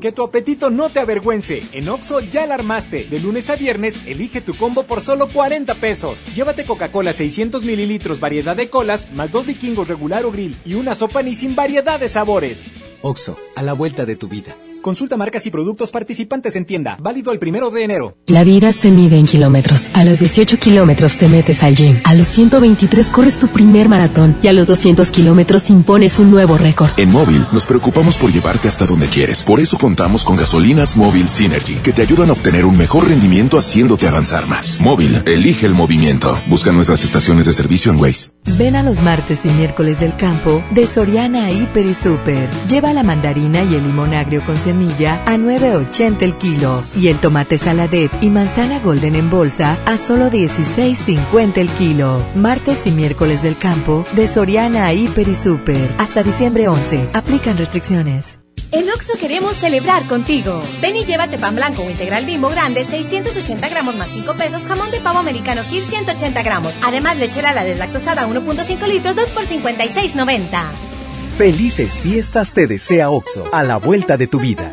Que 0.00 0.12
tu 0.12 0.22
apetito 0.22 0.68
no 0.70 0.90
te 0.90 1.00
avergüence. 1.00 1.62
En 1.72 1.88
Oxo 1.88 2.20
ya 2.20 2.46
la 2.46 2.54
armaste. 2.54 3.04
De 3.04 3.18
lunes 3.18 3.48
a 3.48 3.56
viernes, 3.56 4.06
elige 4.06 4.40
tu 4.40 4.54
combo 4.54 4.82
por 4.82 5.00
solo 5.00 5.28
40 5.28 5.74
pesos. 5.76 6.24
Llévate 6.34 6.66
Coca-Cola 6.66 7.12
600 7.12 7.64
mililitros, 7.64 8.20
variedad 8.20 8.54
de 8.54 8.68
colas, 8.68 9.10
más 9.12 9.32
dos 9.32 9.46
vikingos 9.46 9.88
regular 9.88 10.24
o 10.26 10.30
grill 10.30 10.56
y 10.64 10.74
una 10.74 10.94
sopa 10.94 11.22
ni 11.22 11.34
sin 11.34 11.56
variedad 11.56 11.98
de 11.98 12.08
sabores. 12.08 12.66
Oxo, 13.00 13.38
a 13.56 13.62
la 13.62 13.72
vuelta 13.72 14.04
de 14.04 14.16
tu 14.16 14.28
vida. 14.28 14.54
Consulta 14.86 15.16
marcas 15.16 15.44
y 15.46 15.50
productos 15.50 15.90
participantes 15.90 16.54
en 16.54 16.64
tienda. 16.64 16.96
Válido 17.00 17.32
el 17.32 17.40
primero 17.40 17.72
de 17.72 17.82
enero. 17.82 18.18
La 18.28 18.44
vida 18.44 18.70
se 18.70 18.92
mide 18.92 19.18
en 19.18 19.26
kilómetros. 19.26 19.90
A 19.94 20.04
los 20.04 20.20
18 20.20 20.60
kilómetros 20.60 21.18
te 21.18 21.26
metes 21.26 21.64
al 21.64 21.74
gym. 21.74 21.98
A 22.04 22.14
los 22.14 22.28
123 22.28 23.10
corres 23.10 23.36
tu 23.36 23.48
primer 23.48 23.88
maratón. 23.88 24.36
Y 24.42 24.46
a 24.46 24.52
los 24.52 24.68
200 24.68 25.10
kilómetros 25.10 25.70
impones 25.70 26.20
un 26.20 26.30
nuevo 26.30 26.56
récord. 26.56 26.90
En 26.98 27.10
móvil 27.10 27.44
nos 27.50 27.66
preocupamos 27.66 28.16
por 28.16 28.30
llevarte 28.30 28.68
hasta 28.68 28.86
donde 28.86 29.08
quieres. 29.08 29.42
Por 29.42 29.58
eso 29.58 29.76
contamos 29.76 30.22
con 30.22 30.36
gasolinas 30.36 30.96
móvil 30.96 31.28
Synergy, 31.28 31.78
que 31.82 31.92
te 31.92 32.02
ayudan 32.02 32.30
a 32.30 32.34
obtener 32.34 32.64
un 32.64 32.76
mejor 32.76 33.08
rendimiento 33.08 33.58
haciéndote 33.58 34.06
avanzar 34.06 34.46
más. 34.46 34.78
Móvil, 34.80 35.20
elige 35.26 35.66
el 35.66 35.74
movimiento. 35.74 36.40
Busca 36.46 36.70
nuestras 36.70 37.02
estaciones 37.02 37.46
de 37.46 37.54
servicio 37.54 37.90
en 37.90 37.98
Waze. 37.98 38.30
Ven 38.56 38.76
a 38.76 38.84
los 38.84 39.02
martes 39.02 39.44
y 39.46 39.48
miércoles 39.48 39.98
del 39.98 40.14
campo 40.14 40.62
de 40.70 40.86
Soriana 40.86 41.50
Hiper 41.50 41.86
y 41.86 41.94
Super. 41.94 42.48
Lleva 42.68 42.92
la 42.92 43.02
mandarina 43.02 43.64
y 43.64 43.74
el 43.74 43.82
limón 43.82 44.14
agrio 44.14 44.42
con 44.46 44.56
a 44.76 45.36
9.80 45.36 46.22
el 46.22 46.36
kilo 46.36 46.82
y 46.94 47.08
el 47.08 47.18
tomate 47.18 47.56
saladet 47.56 48.10
y 48.20 48.28
manzana 48.28 48.78
golden 48.80 49.16
en 49.16 49.30
bolsa 49.30 49.78
a 49.86 49.96
solo 49.96 50.30
16.50 50.30 51.56
el 51.56 51.68
kilo. 51.70 52.22
Martes 52.34 52.86
y 52.86 52.90
miércoles 52.90 53.42
del 53.42 53.56
campo 53.56 54.04
de 54.12 54.28
Soriana 54.28 54.92
Hiper 54.92 55.28
y 55.28 55.34
Super. 55.34 55.94
Hasta 55.98 56.22
diciembre 56.22 56.68
11. 56.68 57.08
Aplican 57.14 57.56
restricciones. 57.56 58.38
En 58.72 58.90
Oxo 58.90 59.16
queremos 59.18 59.56
celebrar 59.56 60.02
contigo. 60.06 60.60
Ven 60.82 60.96
y 60.96 61.04
llévate 61.04 61.38
pan 61.38 61.54
blanco 61.54 61.82
o 61.82 61.90
integral 61.90 62.26
bimbo 62.26 62.48
grande, 62.48 62.84
680 62.84 63.68
gramos 63.68 63.94
más 63.96 64.10
5 64.10 64.34
pesos, 64.34 64.64
jamón 64.64 64.90
de 64.90 65.00
pavo 65.00 65.20
americano 65.20 65.62
Kir 65.70 65.84
180 65.84 66.42
gramos. 66.42 66.74
Además, 66.82 67.16
lechera 67.16 67.54
la 67.54 67.64
deslactosada 67.64 68.26
1.5 68.26 68.86
litros, 68.88 69.16
2 69.16 69.28
por 69.30 69.44
56.90. 69.46 70.95
Felices 71.36 72.00
fiestas 72.00 72.54
te 72.54 72.66
desea 72.66 73.10
OXO, 73.10 73.50
a 73.52 73.62
la 73.62 73.76
vuelta 73.76 74.16
de 74.16 74.26
tu 74.26 74.40
vida. 74.40 74.72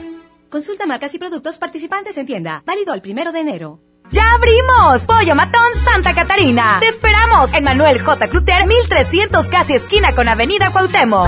Consulta 0.49 0.85
marcas 0.85 1.13
y 1.13 1.19
productos 1.19 1.57
participantes 1.57 2.15
en 2.15 2.25
tienda. 2.25 2.63
Válido 2.65 2.93
el 2.93 3.01
primero 3.01 3.33
de 3.33 3.41
enero. 3.41 3.81
¡Ya 4.11 4.23
abrimos! 4.33 5.01
Pollo 5.05 5.35
Matón 5.35 5.61
Santa 5.83 6.15
Catarina. 6.15 6.77
Te 6.79 6.87
esperamos 6.87 7.53
en 7.53 7.65
Manuel 7.65 8.01
J. 8.01 8.29
Cluter, 8.29 8.65
1300 8.65 9.47
casi 9.47 9.73
esquina 9.73 10.15
con 10.15 10.29
Avenida 10.29 10.71
Cuauhtémoc. 10.71 11.27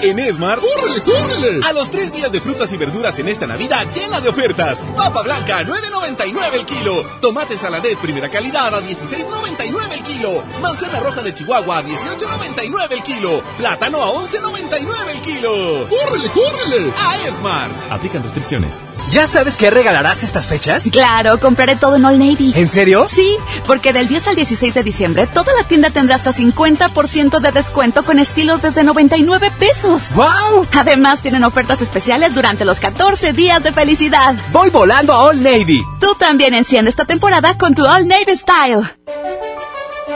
En 0.00 0.18
Esmar, 0.18 0.60
¡córrele, 0.60 1.02
córrele! 1.02 1.60
A 1.66 1.72
los 1.72 1.90
tres 1.90 2.12
días 2.12 2.30
de 2.30 2.40
frutas 2.40 2.72
y 2.72 2.76
verduras 2.76 3.18
en 3.18 3.28
esta 3.28 3.46
Navidad 3.46 3.86
llena 3.94 4.20
de 4.20 4.28
ofertas. 4.28 4.86
Papa 4.96 5.22
blanca 5.22 5.58
a 5.58 5.64
9.99 5.64 6.54
el 6.54 6.66
kilo. 6.66 7.02
Tomate 7.20 7.58
saladet 7.58 7.98
primera 7.98 8.28
calidad 8.30 8.72
a 8.74 8.80
16.99 8.80 9.92
el 9.92 10.02
kilo. 10.04 10.44
Manzana 10.62 11.00
roja 11.00 11.22
de 11.22 11.34
Chihuahua 11.34 11.78
a 11.78 11.82
18.99 11.84 12.92
el 12.92 13.02
kilo. 13.02 13.42
Plátano 13.56 14.00
a 14.02 14.12
11.99 14.12 15.10
el 15.10 15.20
kilo. 15.20 15.88
¡Córrele, 15.88 16.28
córrele! 16.30 16.92
A 16.96 17.28
Esmar. 17.28 17.70
Aplican 17.90 18.22
restricciones. 18.22 18.82
¿Ya 19.10 19.26
sabes 19.26 19.56
qué 19.56 19.70
regalarás 19.70 20.22
estas 20.22 20.46
fechas? 20.46 20.88
Claro, 20.92 21.40
compraré 21.40 21.76
todo 21.76 21.96
en 21.96 22.04
All 22.04 22.18
Navy. 22.18 22.52
¿En 22.54 22.68
serio? 22.68 23.06
Sí, 23.10 23.36
porque 23.66 23.92
del 23.92 24.06
10 24.06 24.28
al 24.28 24.36
16 24.36 24.74
de 24.74 24.82
diciembre 24.82 25.26
toda 25.26 25.52
la 25.54 25.66
tienda 25.66 25.90
tendrá 25.90 26.16
hasta 26.16 26.32
50% 26.32 27.40
de 27.40 27.52
descuento 27.52 28.04
con 28.04 28.18
estilos 28.18 28.62
desde 28.62 28.84
99 28.84 29.50
pesos. 29.58 29.87
¡Wow! 30.14 30.66
Además 30.76 31.22
tienen 31.22 31.44
ofertas 31.44 31.80
especiales 31.80 32.34
durante 32.34 32.64
los 32.64 32.78
14 32.78 33.32
días 33.32 33.62
de 33.62 33.72
felicidad. 33.72 34.34
Voy 34.52 34.70
volando 34.70 35.12
a 35.12 35.22
All 35.24 35.42
Navy. 35.42 35.82
Tú 35.98 36.14
también 36.18 36.52
enciende 36.54 36.90
esta 36.90 37.06
temporada 37.06 37.56
con 37.56 37.74
tu 37.74 37.86
All 37.86 38.06
Navy 38.06 38.36
Style. 38.36 38.88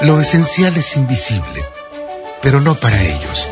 Lo 0.03 0.21
esencial 0.21 0.77
es 0.77 0.97
invisible, 0.97 1.65
pero 2.43 2.61
no 2.61 2.75
para 2.75 3.03
ellos. 3.03 3.49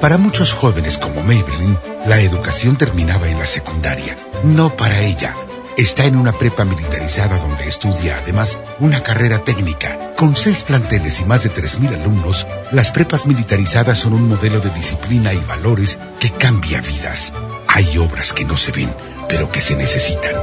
Para 0.00 0.18
muchos 0.18 0.52
jóvenes 0.52 0.98
como 0.98 1.22
Maybelline, 1.22 1.78
la 2.06 2.20
educación 2.20 2.76
terminaba 2.76 3.28
en 3.28 3.38
la 3.38 3.46
secundaria. 3.46 4.18
No 4.42 4.76
para 4.76 5.00
ella. 5.00 5.34
Está 5.76 6.04
en 6.04 6.14
una 6.14 6.32
prepa 6.32 6.64
militarizada 6.64 7.36
donde 7.36 7.66
estudia 7.66 8.18
además 8.22 8.60
una 8.78 9.02
carrera 9.02 9.40
técnica. 9.40 10.14
Con 10.16 10.36
seis 10.36 10.62
planteles 10.62 11.18
y 11.18 11.24
más 11.24 11.42
de 11.42 11.50
3.000 11.50 12.00
alumnos, 12.00 12.46
las 12.70 12.92
prepas 12.92 13.26
militarizadas 13.26 13.98
son 13.98 14.12
un 14.12 14.28
modelo 14.28 14.60
de 14.60 14.70
disciplina 14.70 15.32
y 15.32 15.38
valores 15.48 15.98
que 16.20 16.30
cambia 16.30 16.80
vidas. 16.80 17.32
Hay 17.66 17.98
obras 17.98 18.32
que 18.32 18.44
no 18.44 18.56
se 18.56 18.70
ven, 18.70 18.94
pero 19.28 19.50
que 19.50 19.60
se 19.60 19.74
necesitan. 19.74 20.34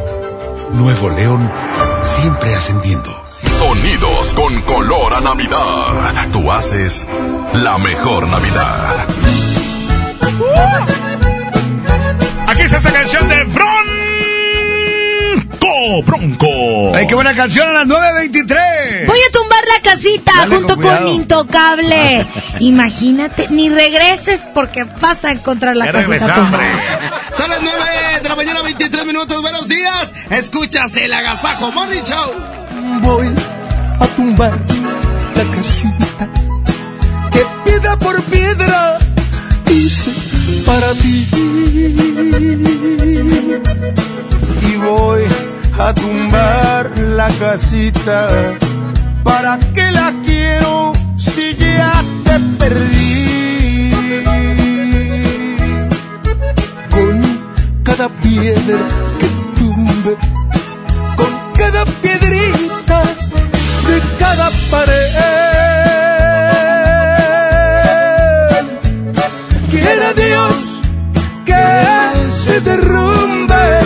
Nuevo 0.73 1.09
León, 1.09 1.49
siempre 2.03 2.53
ascendiendo. 2.53 3.15
Sonidos 3.57 4.33
con 4.33 4.61
color 4.63 5.13
a 5.13 5.21
Navidad. 5.21 6.27
Tú 6.33 6.51
haces 6.51 7.07
la 7.53 7.77
mejor 7.77 8.27
Navidad. 8.27 9.05
Aquí 12.47 12.61
está 12.63 12.77
esa 12.77 12.91
canción 12.91 13.29
de 13.29 13.43
Bronco 13.45 13.80
Bronco. 16.03 16.95
Ay, 16.95 17.07
qué 17.07 17.15
buena 17.15 17.33
canción 17.33 17.69
a 17.69 17.73
las 17.73 17.87
9.23. 17.87 19.07
Voy 19.07 19.19
a 19.19 19.31
tumbar 19.31 19.63
la 19.67 19.81
casita 19.81 20.31
Dale, 20.37 20.55
junto 20.57 20.77
con. 20.77 21.07
Intocable. 21.07 22.25
Imagínate, 22.59 23.47
ni 23.49 23.69
regreses 23.69 24.41
porque 24.53 24.83
vas 24.83 25.25
a 25.25 25.31
encontrar 25.31 25.75
la 25.75 25.91
casita. 25.91 26.35
Son 27.37 27.49
las 27.49 27.61
9 27.61 27.77
de 28.21 28.29
la 28.29 28.35
mañana, 28.35 28.61
23 28.61 29.05
minutos. 29.05 29.41
Buenos 29.41 29.67
días. 29.67 30.13
Escuchas 30.29 30.95
el 30.97 31.13
Agasajo 31.13 31.71
Morning 31.71 32.03
Show. 32.03 32.33
Voy 33.01 33.27
a 33.99 34.07
tumbar 34.07 34.53
la 35.35 35.55
casita 35.55 36.29
que 37.31 37.45
piedra 37.63 37.97
por 37.97 38.21
piedra 38.23 38.99
hice 39.69 40.11
para 40.65 40.93
ti. 40.93 41.27
Y 44.61 44.75
voy 44.77 45.21
a 45.77 45.93
tumbar 45.93 46.91
la 46.99 47.27
casita. 47.39 48.29
¿Para 49.23 49.57
qué 49.73 49.91
la 49.91 50.13
quiero 50.25 50.93
si 51.17 51.55
ya 51.55 52.03
te 52.25 52.39
perdí? 52.59 53.91
Con 56.89 57.21
cada 57.83 58.09
piedra 58.09 58.79
que 59.19 59.27
tumbe, 59.57 60.15
con 61.15 61.33
cada 61.57 61.85
piedrita 61.85 63.03
de 63.87 64.01
cada 64.19 64.49
pared. 64.69 65.11
Quiera 69.69 70.13
Dios 70.13 70.53
que 71.45 71.63
se 72.35 72.61
derrumbe 72.61 73.79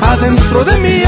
adentro 0.00 0.64
de 0.64 0.76
mi 0.78 1.07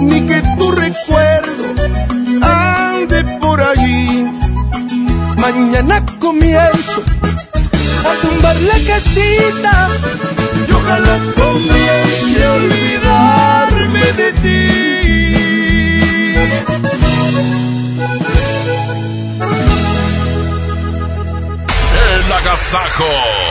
ni 0.00 0.20
que 0.26 0.42
tu 0.58 0.70
recuerdo 0.72 1.64
ande 2.42 3.24
por 3.40 3.60
allí. 3.60 4.26
Mañana 5.36 6.04
comienzo 6.18 7.02
a 8.08 8.12
tumbar 8.22 8.56
la 8.70 8.78
casita 8.86 9.88
y 10.68 10.72
ojalá 10.72 11.18
comience 11.34 12.44
a 12.44 12.52
olvidarme 12.52 14.12
de 14.20 14.32
ti. 14.42 14.86
El 22.08 22.32
agasajo. 22.32 23.45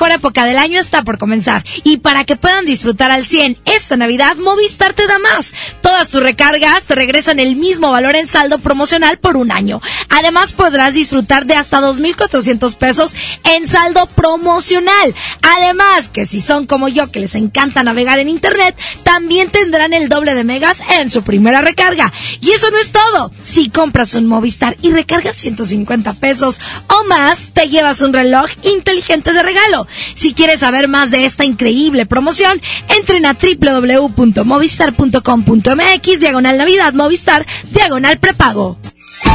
Mejor 0.00 0.12
época 0.12 0.46
del 0.46 0.56
año 0.56 0.80
está 0.80 1.04
por 1.04 1.18
comenzar 1.18 1.62
y 1.84 1.98
para 1.98 2.24
que 2.24 2.34
puedan 2.34 2.64
disfrutar 2.64 3.10
al 3.10 3.26
100 3.26 3.58
esta 3.66 3.98
Navidad, 3.98 4.36
Movistar 4.36 4.94
te 4.94 5.06
da 5.06 5.18
más. 5.18 5.52
Todas 5.82 6.08
tus 6.08 6.22
recargas 6.22 6.84
te 6.84 6.94
regresan 6.94 7.38
el 7.38 7.54
mismo 7.54 7.90
valor 7.90 8.16
en 8.16 8.26
saldo 8.26 8.58
promocional 8.58 9.18
por 9.18 9.36
un 9.36 9.52
año. 9.52 9.82
Además 10.08 10.52
podrás 10.52 10.94
disfrutar 10.94 11.44
de 11.44 11.52
hasta 11.52 11.82
2.400 11.82 12.76
pesos 12.76 13.14
en 13.44 13.68
saldo 13.68 14.06
promocional. 14.06 15.14
Además 15.42 16.08
que 16.08 16.24
si 16.24 16.40
son 16.40 16.66
como 16.66 16.88
yo 16.88 17.12
que 17.12 17.20
les 17.20 17.34
encanta 17.34 17.82
navegar 17.82 18.20
en 18.20 18.30
internet, 18.30 18.74
también 19.02 19.50
tendrán 19.50 19.92
el 19.92 20.08
doble 20.08 20.34
de 20.34 20.44
megas 20.44 20.78
en 20.98 21.10
su 21.10 21.22
primera 21.22 21.60
recarga. 21.60 22.10
Y 22.40 22.52
eso 22.52 22.70
no 22.70 22.78
es 22.78 22.90
todo. 22.90 23.32
Si 23.42 23.68
compras 23.68 24.14
un 24.14 24.28
Movistar 24.28 24.78
y 24.80 24.92
recargas 24.92 25.36
150 25.36 26.14
pesos 26.14 26.58
o 26.86 27.04
más, 27.04 27.50
te 27.52 27.68
llevas 27.68 28.00
un 28.00 28.14
reloj 28.14 28.48
inteligente 28.62 29.34
de 29.34 29.42
regalo. 29.42 29.86
Si 30.14 30.34
quieres 30.34 30.60
saber 30.60 30.86
más 30.88 31.10
de 31.10 31.24
esta 31.24 31.44
increíble 31.44 32.06
promoción, 32.06 32.60
entren 32.88 33.26
a 33.26 33.34
www.movistar.com.mx 33.34 36.20
diagonal 36.20 36.58
Navidad 36.58 36.92
Movistar 36.92 37.44
diagonal 37.70 38.18
prepago. 38.18 38.78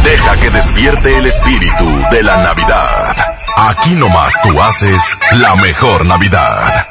Deja 0.04 0.40
que 0.40 0.50
despierte 0.50 1.18
el 1.18 1.26
espíritu 1.26 1.86
de 2.12 2.24
la 2.24 2.38
Navidad. 2.38 3.35
Aquí 3.58 3.92
nomás 3.92 4.34
tú 4.44 4.62
haces 4.62 5.02
la 5.32 5.56
mejor 5.56 6.06
Navidad. 6.06 6.88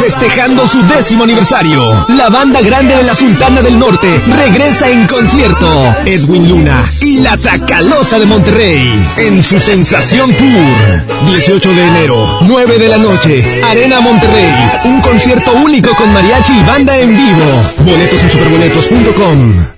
Festejando 0.00 0.66
su 0.66 0.82
décimo 0.86 1.24
aniversario, 1.24 2.06
la 2.08 2.28
banda 2.28 2.60
grande 2.60 2.94
de 2.96 3.04
la 3.04 3.14
Sultana 3.14 3.62
del 3.62 3.78
Norte 3.78 4.20
regresa 4.26 4.88
en 4.90 5.06
concierto. 5.06 5.94
Edwin 6.04 6.48
Luna 6.48 6.84
y 7.00 7.20
la 7.20 7.36
Tracalosa 7.36 8.18
de 8.18 8.26
Monterrey 8.26 9.06
en 9.16 9.42
su 9.42 9.60
Sensación 9.60 10.34
Tour. 10.34 11.06
18 11.26 11.72
de 11.72 11.86
enero, 11.86 12.38
9 12.42 12.78
de 12.78 12.88
la 12.88 12.98
noche, 12.98 13.62
Arena 13.64 14.00
Monterrey. 14.00 14.70
Un 14.84 15.00
concierto 15.00 15.52
único 15.52 15.94
con 15.94 16.12
mariachi 16.12 16.52
y 16.52 16.64
banda 16.64 16.96
en 16.98 17.16
vivo. 17.16 17.62
Boletos 17.84 18.22
en 18.24 18.30
superboletos.com. 18.30 19.77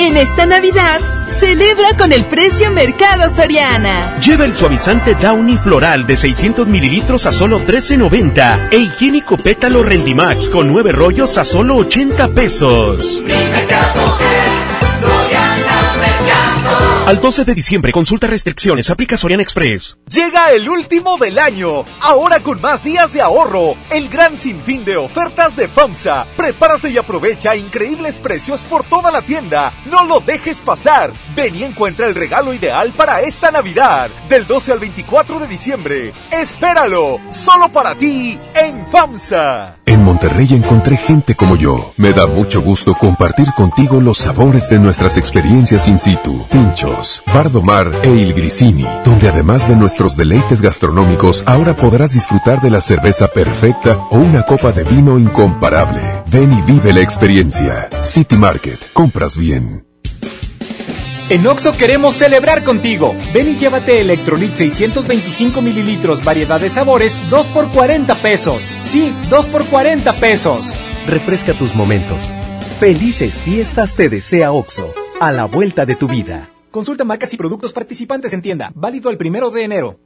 En 0.00 0.16
esta 0.16 0.46
Navidad, 0.46 1.00
celebra 1.28 1.88
con 1.98 2.12
el 2.12 2.24
precio 2.24 2.70
Mercado 2.70 3.34
Soriana. 3.34 4.16
Lleva 4.20 4.44
el 4.44 4.54
suavizante 4.54 5.16
Downy 5.16 5.56
Floral 5.56 6.06
de 6.06 6.16
600 6.16 6.68
mililitros 6.68 7.26
a 7.26 7.32
solo 7.32 7.60
13.90 7.60 8.68
e 8.70 8.78
higiénico 8.78 9.36
pétalo 9.36 9.82
Rendimax 9.82 10.50
con 10.50 10.68
9 10.68 10.92
rollos 10.92 11.36
a 11.36 11.44
solo 11.44 11.74
80 11.76 12.28
pesos. 12.28 13.22
Al 17.08 17.22
12 17.22 17.46
de 17.46 17.54
diciembre, 17.54 17.90
consulta 17.90 18.26
restricciones, 18.26 18.90
aplica 18.90 19.16
Soriana 19.16 19.42
Express. 19.42 19.96
Llega 20.10 20.52
el 20.52 20.68
último 20.68 21.16
del 21.16 21.38
año, 21.38 21.86
ahora 22.02 22.40
con 22.40 22.60
más 22.60 22.84
días 22.84 23.14
de 23.14 23.22
ahorro, 23.22 23.76
el 23.90 24.10
gran 24.10 24.36
sinfín 24.36 24.84
de 24.84 24.98
ofertas 24.98 25.56
de 25.56 25.68
FAMSA. 25.68 26.26
Prepárate 26.36 26.90
y 26.90 26.98
aprovecha 26.98 27.56
increíbles 27.56 28.20
precios 28.20 28.60
por 28.60 28.84
toda 28.84 29.10
la 29.10 29.22
tienda. 29.22 29.72
No 29.90 30.04
lo 30.04 30.20
dejes 30.20 30.58
pasar. 30.58 31.14
Ven 31.34 31.56
y 31.56 31.64
encuentra 31.64 32.04
el 32.04 32.14
regalo 32.14 32.52
ideal 32.52 32.92
para 32.94 33.22
esta 33.22 33.50
Navidad, 33.50 34.10
del 34.28 34.46
12 34.46 34.72
al 34.72 34.78
24 34.78 35.38
de 35.38 35.46
diciembre. 35.46 36.12
Espéralo, 36.30 37.20
solo 37.32 37.72
para 37.72 37.94
ti 37.94 38.38
en 38.54 38.86
FAMSA. 38.92 39.76
En 39.86 40.04
Monterrey 40.04 40.48
encontré 40.50 40.98
gente 40.98 41.34
como 41.34 41.56
yo. 41.56 41.94
Me 41.96 42.12
da 42.12 42.26
mucho 42.26 42.60
gusto 42.60 42.94
compartir 42.94 43.46
contigo 43.56 43.98
los 44.02 44.18
sabores 44.18 44.68
de 44.68 44.78
nuestras 44.78 45.16
experiencias 45.16 45.88
in 45.88 45.98
situ. 45.98 46.44
Pinchos, 46.98 47.22
Bardomar 47.26 47.92
e 48.02 48.08
Il 48.10 48.34
Grisini, 48.34 48.86
donde 49.04 49.28
además 49.28 49.68
de 49.68 49.76
nuestros 49.76 50.16
deleites 50.16 50.60
gastronómicos, 50.60 51.42
ahora 51.46 51.74
podrás 51.74 52.12
disfrutar 52.12 52.60
de 52.60 52.70
la 52.70 52.80
cerveza 52.80 53.28
perfecta 53.28 53.96
o 54.10 54.18
una 54.18 54.42
copa 54.42 54.72
de 54.72 54.84
vino 54.84 55.18
incomparable. 55.18 56.00
Ven 56.26 56.52
y 56.52 56.62
vive 56.62 56.92
la 56.92 57.00
experiencia. 57.00 57.88
City 58.00 58.36
Market, 58.36 58.92
compras 58.92 59.36
bien. 59.36 59.84
En 61.30 61.46
Oxo 61.46 61.76
queremos 61.76 62.14
celebrar 62.14 62.64
contigo. 62.64 63.14
Ven 63.34 63.48
y 63.48 63.56
llévate 63.56 64.00
Electrolit 64.00 64.54
625 64.54 65.60
mililitros, 65.60 66.24
variedad 66.24 66.60
de 66.60 66.70
sabores, 66.70 67.18
2 67.28 67.46
por 67.48 67.68
40 67.68 68.14
pesos. 68.16 68.62
Sí, 68.80 69.12
2 69.28 69.46
por 69.46 69.64
40 69.66 70.14
pesos. 70.14 70.72
Refresca 71.06 71.52
tus 71.52 71.74
momentos. 71.74 72.22
Felices 72.80 73.42
fiestas 73.42 73.94
te 73.94 74.08
desea 74.08 74.52
OXO, 74.52 74.94
a 75.20 75.32
la 75.32 75.44
vuelta 75.44 75.84
de 75.84 75.96
tu 75.96 76.06
vida. 76.06 76.48
Consulta 76.70 77.04
marcas 77.04 77.32
y 77.32 77.36
productos 77.36 77.72
participantes 77.72 78.32
en 78.32 78.42
tienda. 78.42 78.70
Válido 78.74 79.10
el 79.10 79.16
primero 79.16 79.50
de 79.50 79.62
enero. 79.64 79.98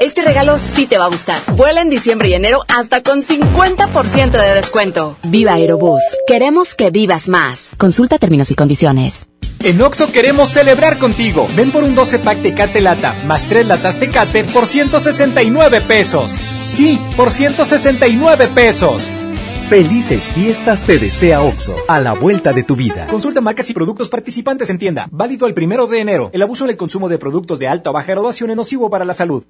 Este 0.00 0.22
regalo 0.22 0.56
sí 0.58 0.86
te 0.86 0.98
va 0.98 1.06
a 1.06 1.08
gustar. 1.08 1.40
Vuela 1.56 1.80
en 1.80 1.90
diciembre 1.90 2.28
y 2.28 2.34
enero 2.34 2.64
hasta 2.68 3.02
con 3.02 3.22
50% 3.22 4.30
de 4.30 4.54
descuento. 4.54 5.16
Viva 5.24 5.54
Aerobús. 5.54 6.02
Queremos 6.26 6.74
que 6.74 6.90
vivas 6.90 7.28
más. 7.28 7.70
Consulta 7.78 8.18
términos 8.18 8.50
y 8.50 8.54
condiciones. 8.54 9.26
En 9.60 9.80
Oxo 9.82 10.12
queremos 10.12 10.50
celebrar 10.50 10.98
contigo. 10.98 11.48
Ven 11.56 11.72
por 11.72 11.82
un 11.82 11.96
12 11.96 12.20
pack 12.20 12.42
Tecate 12.42 12.80
Lata 12.80 13.12
más 13.26 13.48
3 13.48 13.66
latas 13.66 13.98
Tecate 13.98 14.44
por 14.44 14.66
169 14.66 15.80
pesos. 15.80 16.36
Sí, 16.64 16.98
por 17.16 17.32
169 17.32 18.48
pesos. 18.54 19.08
Felices 19.68 20.32
fiestas 20.32 20.82
te 20.84 20.98
desea 20.98 21.42
OXO, 21.42 21.76
a 21.88 22.00
la 22.00 22.14
vuelta 22.14 22.54
de 22.54 22.62
tu 22.62 22.74
vida. 22.74 23.06
Consulta 23.06 23.42
marcas 23.42 23.68
y 23.68 23.74
productos 23.74 24.08
participantes 24.08 24.70
en 24.70 24.78
tienda. 24.78 25.08
Válido 25.10 25.46
el 25.46 25.52
primero 25.52 25.86
de 25.86 26.00
enero. 26.00 26.30
El 26.32 26.40
abuso 26.40 26.64
en 26.64 26.70
el 26.70 26.78
consumo 26.78 27.06
de 27.10 27.18
productos 27.18 27.58
de 27.58 27.68
alta 27.68 27.90
o 27.90 27.92
baja 27.92 28.12
graduación 28.12 28.48
es 28.48 28.56
nocivo 28.56 28.88
para 28.88 29.04
la 29.04 29.12
salud. 29.12 29.44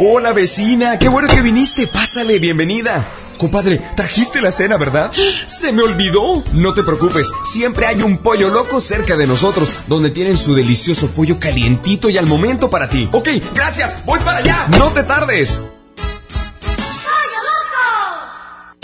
Hola 0.00 0.32
vecina, 0.32 0.98
qué 0.98 1.08
bueno 1.08 1.28
que 1.28 1.42
viniste. 1.42 1.86
Pásale, 1.86 2.40
bienvenida. 2.40 3.08
Compadre, 3.38 3.80
trajiste 3.94 4.40
la 4.40 4.50
cena, 4.50 4.78
¿verdad? 4.78 5.12
Se 5.46 5.70
me 5.70 5.84
olvidó. 5.84 6.42
No 6.52 6.74
te 6.74 6.82
preocupes, 6.82 7.30
siempre 7.44 7.86
hay 7.86 8.02
un 8.02 8.18
pollo 8.18 8.48
loco 8.48 8.80
cerca 8.80 9.16
de 9.16 9.28
nosotros, 9.28 9.72
donde 9.86 10.10
tienen 10.10 10.36
su 10.36 10.56
delicioso 10.56 11.06
pollo 11.12 11.38
calientito 11.38 12.10
y 12.10 12.18
al 12.18 12.26
momento 12.26 12.68
para 12.68 12.88
ti. 12.88 13.08
Ok, 13.12 13.28
gracias, 13.54 14.04
voy 14.04 14.18
para 14.18 14.38
allá. 14.38 14.66
No 14.76 14.88
te 14.88 15.04
tardes. 15.04 15.60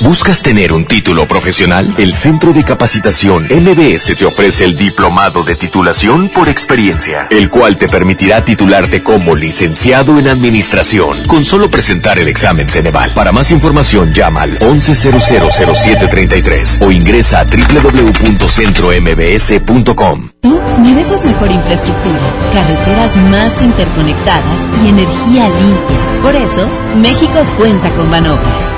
¿Buscas 0.00 0.42
tener 0.42 0.72
un 0.72 0.84
título 0.84 1.26
profesional? 1.26 1.92
El 1.98 2.14
Centro 2.14 2.52
de 2.52 2.62
Capacitación 2.62 3.48
MBS 3.50 4.14
te 4.16 4.24
ofrece 4.24 4.64
el 4.64 4.76
Diplomado 4.76 5.42
de 5.42 5.56
Titulación 5.56 6.28
por 6.28 6.48
Experiencia, 6.48 7.26
el 7.30 7.50
cual 7.50 7.76
te 7.76 7.88
permitirá 7.88 8.44
titularte 8.44 9.02
como 9.02 9.34
licenciado 9.34 10.20
en 10.20 10.28
Administración 10.28 11.24
con 11.26 11.44
solo 11.44 11.68
presentar 11.68 12.20
el 12.20 12.28
examen 12.28 12.70
Ceneval. 12.70 13.10
Para 13.10 13.32
más 13.32 13.50
información 13.50 14.12
llama 14.12 14.42
al 14.42 14.60
11000733 14.60 16.80
o 16.80 16.92
ingresa 16.92 17.40
a 17.40 17.44
www.centrombs.com. 17.44 20.28
Tú 20.40 20.60
mereces 20.80 21.24
mejor 21.24 21.50
infraestructura, 21.50 22.20
carreteras 22.52 23.16
más 23.30 23.60
interconectadas 23.60 24.60
y 24.84 24.90
energía 24.90 25.48
limpia. 25.48 25.96
Por 26.22 26.36
eso, 26.36 26.68
México 26.94 27.44
cuenta 27.58 27.90
con 27.90 28.08
Banobras. 28.12 28.77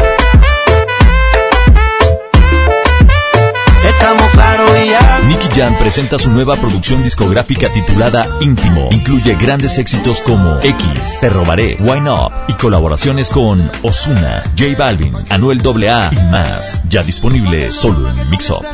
Nicky 5.31 5.47
Jam 5.47 5.77
presenta 5.77 6.17
su 6.19 6.29
nueva 6.29 6.59
producción 6.59 7.01
discográfica 7.03 7.71
titulada 7.71 8.37
Íntimo. 8.41 8.89
Incluye 8.91 9.33
grandes 9.35 9.77
éxitos 9.77 10.21
como 10.23 10.59
X, 10.59 11.19
Te 11.21 11.29
Robaré, 11.29 11.77
Why 11.79 12.01
Not 12.01 12.33
y 12.49 12.53
colaboraciones 12.55 13.29
con 13.29 13.71
Osuna, 13.81 14.53
J 14.57 14.75
Balvin, 14.77 15.15
Anuel 15.29 15.61
AA 15.65 16.09
y 16.11 16.25
más. 16.29 16.81
Ya 16.89 17.01
disponible 17.01 17.69
solo 17.69 18.09
en 18.09 18.29
Mix 18.29 18.49
Up. 18.49 18.65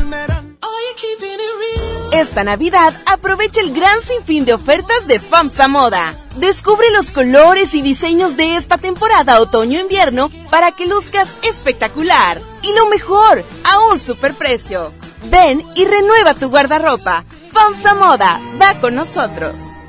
Esta 2.12 2.44
Navidad 2.44 2.92
aprovecha 3.06 3.62
el 3.62 3.72
gran 3.76 4.02
sinfín 4.02 4.44
de 4.46 4.56
ofertas 4.56 5.06
de 5.06 5.20
FAMSA 5.20 5.68
Moda. 5.68 6.16
Descubre 6.38 6.88
los 6.90 7.12
colores 7.12 7.76
y 7.76 7.84
diseños 7.84 8.36
de 8.36 8.56
esta 8.56 8.80
temporada 8.80 9.40
otoño-invierno 9.42 10.32
para 10.50 10.72
que 10.72 10.88
luzcas 10.88 11.30
espectacular. 11.48 12.42
Y 12.64 12.74
lo 12.74 12.90
mejor, 12.90 13.46
a 13.64 13.92
un 13.92 14.00
superprecio. 14.00 14.90
Ven 15.24 15.64
y 15.76 15.86
renueva 15.86 16.34
tu 16.34 16.50
guardarropa. 16.50 17.24
FAMSA 17.52 17.96
Moda, 17.96 18.40
va 18.62 18.80
con 18.80 18.96
nosotros. 18.96 19.77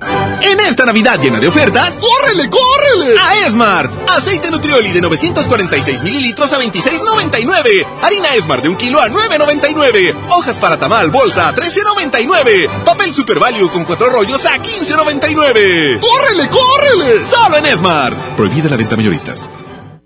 En 0.00 0.60
esta 0.60 0.84
Navidad 0.84 1.18
llena 1.20 1.40
de 1.40 1.48
ofertas, 1.48 1.94
¡córrele, 2.00 2.48
córrele! 2.48 3.18
A 3.20 3.46
Esmart. 3.46 3.92
Aceite 4.08 4.50
Nutrioli 4.50 4.92
de 4.92 5.00
946 5.00 6.02
mililitros 6.02 6.52
a 6.52 6.60
26.99. 6.60 7.86
Harina 8.02 8.34
Esmart 8.34 8.62
de 8.62 8.68
un 8.68 8.76
kilo 8.76 9.00
a 9.00 9.08
9.99. 9.08 10.14
Hojas 10.30 10.58
para 10.58 10.78
tamal 10.78 11.10
bolsa 11.10 11.48
a 11.48 11.54
13.99. 11.54 12.68
Papel 12.84 13.12
Super 13.12 13.38
Value 13.38 13.70
con 13.70 13.84
cuatro 13.84 14.10
rollos 14.10 14.44
a 14.46 14.56
15.99. 14.58 16.00
¡Córrele, 16.00 16.48
córrele! 16.48 17.24
Solo 17.24 17.56
en 17.56 17.66
Esmart. 17.66 18.16
Prohibida 18.36 18.68
la 18.70 18.76
venta 18.76 18.96
mayoristas. 18.96 19.48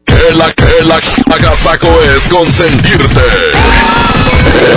Que 0.05 0.35
la 0.35 0.53
que 0.53 0.85
la 0.85 0.97
agasaco 1.35 1.89
es 2.17 2.27
consentirte. 2.29 3.21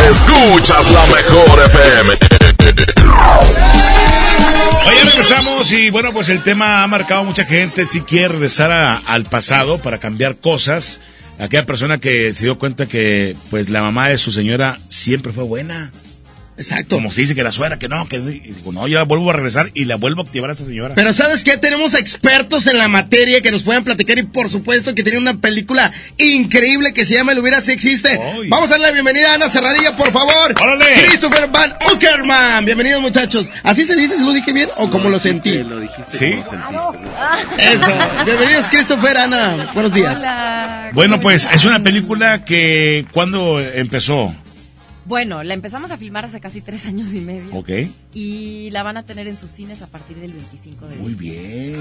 Escuchas 0.10 0.92
la 0.92 1.06
mejor 1.08 1.62
FM. 1.66 2.18
Oye, 4.88 5.04
regresamos 5.04 5.72
y 5.72 5.90
bueno, 5.90 6.14
pues 6.14 6.30
el 6.30 6.42
tema 6.44 6.84
ha 6.84 6.88
marcado 6.88 7.22
a 7.22 7.24
mucha 7.24 7.46
gente. 7.46 7.86
Si 7.86 8.02
quiere 8.02 8.30
regresar 8.30 8.72
a- 8.72 8.98
al 8.98 9.24
pasado 9.24 9.78
para 9.80 9.98
cambiar 10.00 10.38
cosas. 10.38 11.00
Aquella 11.40 11.66
persona 11.66 12.00
que 12.00 12.34
se 12.34 12.46
dio 12.46 12.58
cuenta 12.58 12.86
que 12.86 13.36
pues 13.50 13.70
la 13.70 13.82
mamá 13.82 14.08
de 14.10 14.18
su 14.18 14.32
señora 14.32 14.78
siempre 14.90 15.34
fue 15.34 15.44
buena. 15.44 15.92
Exacto. 16.58 16.96
Como 16.96 17.12
se 17.12 17.22
dice 17.22 17.36
que 17.36 17.44
la 17.44 17.52
suegra, 17.52 17.78
que 17.78 17.90
no, 17.90 18.08
que 18.08 18.20
digo, 18.20 18.72
no, 18.72 18.88
yo 18.88 18.98
la 18.98 19.04
vuelvo 19.04 19.30
a 19.30 19.34
regresar 19.34 19.72
y 19.74 19.86
la 19.86 19.98
vuelvo 19.98 20.22
a 20.22 20.26
activar 20.26 20.50
a 20.50 20.54
esta 20.54 20.66
señora. 20.66 20.96
Pero 20.96 21.12
¿sabes 21.12 21.44
qué? 21.44 21.58
Tenemos 21.58 21.94
expertos 21.94 22.68
en 22.68 22.78
la 22.78 22.88
materia 22.88 23.42
que 23.42 23.52
nos 23.52 23.64
pueden 23.64 23.84
platicar 23.84 24.18
y 24.18 24.24
por 24.24 24.50
supuesto 24.50 24.96
que 24.96 25.04
tiene 25.04 25.18
una 25.18 25.36
película 25.36 25.92
increíble 26.18 26.94
que 26.94 27.06
se 27.06 27.16
llama 27.16 27.34
El 27.34 27.40
hubiera 27.40 27.62
si 27.62 27.74
existe. 27.74 28.20
Vamos 28.50 28.70
a 28.70 28.74
darle 28.74 28.88
la 28.88 28.94
bienvenida 28.94 29.32
a 29.32 29.36
Ana 29.36 29.50
Cerradilla, 29.50 29.96
por 29.96 30.12
favor. 30.12 30.56
Christopher 31.08 31.50
Van 31.50 31.74
Uckerman. 31.94 32.64
Bienvenidos 32.64 33.02
muchachos. 33.02 33.50
¿Así 33.64 33.86
se 33.86 33.96
dice? 33.96 34.16
¿Se 34.16 34.24
lo 34.24 34.32
dije 34.32 34.54
bien 34.54 34.70
o 34.78 34.90
como 34.90 35.10
lo 35.10 35.20
sentí? 35.20 35.62
Lo 35.64 35.80
dijiste 35.80 36.18
¿Sí? 36.18 36.32
como 36.32 36.44
sentiste. 36.44 37.74
Eso. 37.74 37.92
Bienvenidos 38.26 38.70
Christopher, 38.70 39.18
Ana. 39.18 39.72
Buenos 39.74 39.94
días. 39.94 40.22
Bueno, 40.94 41.20
pues 41.20 41.48
es 41.54 41.66
una 41.66 41.84
película 41.84 42.46
que 42.46 43.06
cuando 43.12 43.60
empezó, 43.60 44.34
Bueno, 45.06 45.44
la 45.44 45.54
empezamos 45.54 45.92
a 45.92 45.98
filmar 45.98 46.26
hace 46.26 46.40
casi 46.40 46.62
tres 46.62 46.86
años 46.88 47.14
y 47.14 47.20
medio. 47.20 47.56
ok, 47.56 47.70
Y 48.14 48.70
la 48.72 48.82
van 48.82 48.98
a 48.98 49.04
tener 49.04 49.28
en 49.28 49.38
sus 49.38 49.52
cines 49.52 49.82
a 49.84 49.88
partir 49.88 50.18
del 50.18 50.32
25 50.34 50.88
de 50.88 50.96
muy 50.98 51.14
bien. 51.14 51.80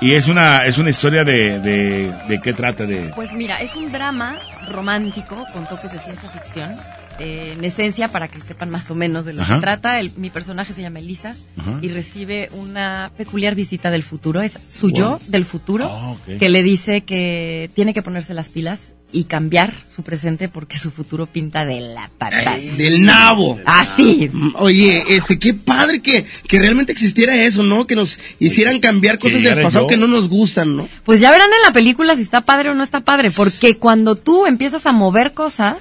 Y 0.00 0.12
es 0.12 0.28
una 0.28 0.64
es 0.64 0.78
una 0.78 0.90
historia 0.90 1.24
de 1.24 1.58
de, 1.58 2.12
de 2.28 2.40
qué 2.40 2.52
trata 2.52 2.86
de 2.86 3.12
Pues 3.16 3.32
mira, 3.32 3.60
es 3.60 3.74
un 3.74 3.90
drama 3.90 4.38
romántico 4.68 5.44
con 5.52 5.66
toques 5.68 5.92
de 5.92 5.98
ciencia 5.98 6.30
ficción. 6.30 6.76
Eh, 7.18 7.54
en 7.56 7.64
esencia, 7.64 8.08
para 8.08 8.28
que 8.28 8.40
sepan 8.40 8.70
más 8.70 8.90
o 8.90 8.94
menos 8.94 9.24
de 9.24 9.32
lo 9.32 9.42
Ajá. 9.42 9.54
que 9.56 9.60
trata, 9.62 10.00
el- 10.00 10.12
mi 10.16 10.28
personaje 10.30 10.72
se 10.74 10.82
llama 10.82 10.98
Elisa 10.98 11.34
Ajá. 11.56 11.78
y 11.80 11.88
recibe 11.88 12.48
una 12.52 13.10
peculiar 13.16 13.54
visita 13.54 13.90
del 13.90 14.02
futuro. 14.02 14.42
Es 14.42 14.52
su 14.70 14.88
Wow. 14.88 14.96
yo 14.96 15.20
del 15.28 15.44
futuro 15.44 15.86
Ah, 15.90 16.16
que 16.38 16.48
le 16.48 16.62
dice 16.62 17.02
que 17.02 17.70
tiene 17.74 17.94
que 17.94 18.02
ponerse 18.02 18.34
las 18.34 18.48
pilas 18.50 18.92
y 19.12 19.24
cambiar 19.24 19.72
su 19.94 20.02
presente 20.02 20.48
porque 20.48 20.76
su 20.76 20.90
futuro 20.90 21.26
pinta 21.26 21.64
de 21.64 21.80
la 21.80 22.10
patada. 22.18 22.56
Del 22.76 23.02
nabo. 23.04 23.58
Así. 23.64 24.28
Oye, 24.56 25.04
este, 25.08 25.38
qué 25.38 25.54
padre 25.54 26.02
que, 26.02 26.26
que 26.48 26.58
realmente 26.58 26.92
existiera 26.92 27.34
eso, 27.36 27.62
¿no? 27.62 27.86
Que 27.86 27.94
nos 27.96 28.18
hicieran 28.40 28.78
cambiar 28.80 29.18
cosas 29.18 29.42
del 29.42 29.62
pasado 29.62 29.84
yo. 29.84 29.88
que 29.88 29.96
no 29.96 30.06
nos 30.08 30.28
gustan, 30.28 30.76
¿no? 30.76 30.88
Pues 31.04 31.20
ya 31.20 31.30
verán 31.30 31.48
en 31.54 31.62
la 31.62 31.72
película 31.72 32.14
si 32.16 32.22
está 32.22 32.40
padre 32.42 32.70
o 32.70 32.74
no 32.74 32.82
está 32.82 33.00
padre, 33.00 33.30
porque 33.30 33.78
cuando 33.78 34.16
tú 34.16 34.44
empiezas 34.44 34.84
a 34.86 34.92
mover 34.92 35.32
cosas, 35.32 35.76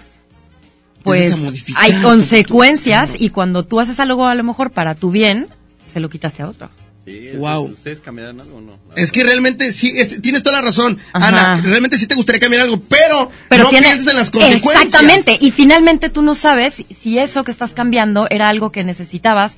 pues 1.06 1.34
hay 1.78 1.94
consecuencias 2.02 3.12
y 3.18 3.30
cuando 3.30 3.64
tú 3.64 3.80
haces 3.80 4.00
algo 4.00 4.26
a 4.28 4.36
lo 4.36 4.44
mejor 4.44 4.72
para 4.72 4.96
tu 4.96 5.12
bien, 5.12 5.48
se 5.94 6.00
lo 6.02 6.10
quitaste 6.10 6.44
a 6.44 6.50
otro. 6.50 6.70
Sí, 7.06 7.28
es- 7.30 7.38
Wow. 7.38 7.66
¿Ustedes 7.66 8.00
cambiarán 8.00 8.42
algo 8.42 8.58
o 8.58 8.62
no? 8.62 8.74
Es 8.96 9.12
que 9.12 9.24
realmente 9.24 9.72
sí, 9.72 9.94
es- 9.96 10.22
tienes 10.22 10.42
toda 10.42 10.56
la 10.56 10.62
razón, 10.64 10.98
Ajá. 11.14 11.28
Ana. 11.28 11.62
Realmente 11.62 11.98
sí 12.00 12.08
te 12.08 12.16
gustaría 12.16 12.40
cambiar 12.42 12.64
algo, 12.64 12.82
pero, 12.82 13.30
Pero 13.48 13.64
no 13.66 13.70
tiene- 13.70 13.88
pienses 13.88 14.08
en 14.08 14.18
las 14.18 14.30
consecuencias. 14.32 14.86
Exactamente, 14.86 15.38
y 15.40 15.52
finalmente 15.52 16.10
tú 16.10 16.24
no 16.24 16.34
sabes 16.34 16.74
si 17.00 17.20
eso 17.20 17.44
que 17.44 17.52
estás 17.52 17.72
cambiando 17.74 18.28
era 18.32 18.50
algo 18.50 18.72
que 18.72 18.84
necesitabas 18.84 19.58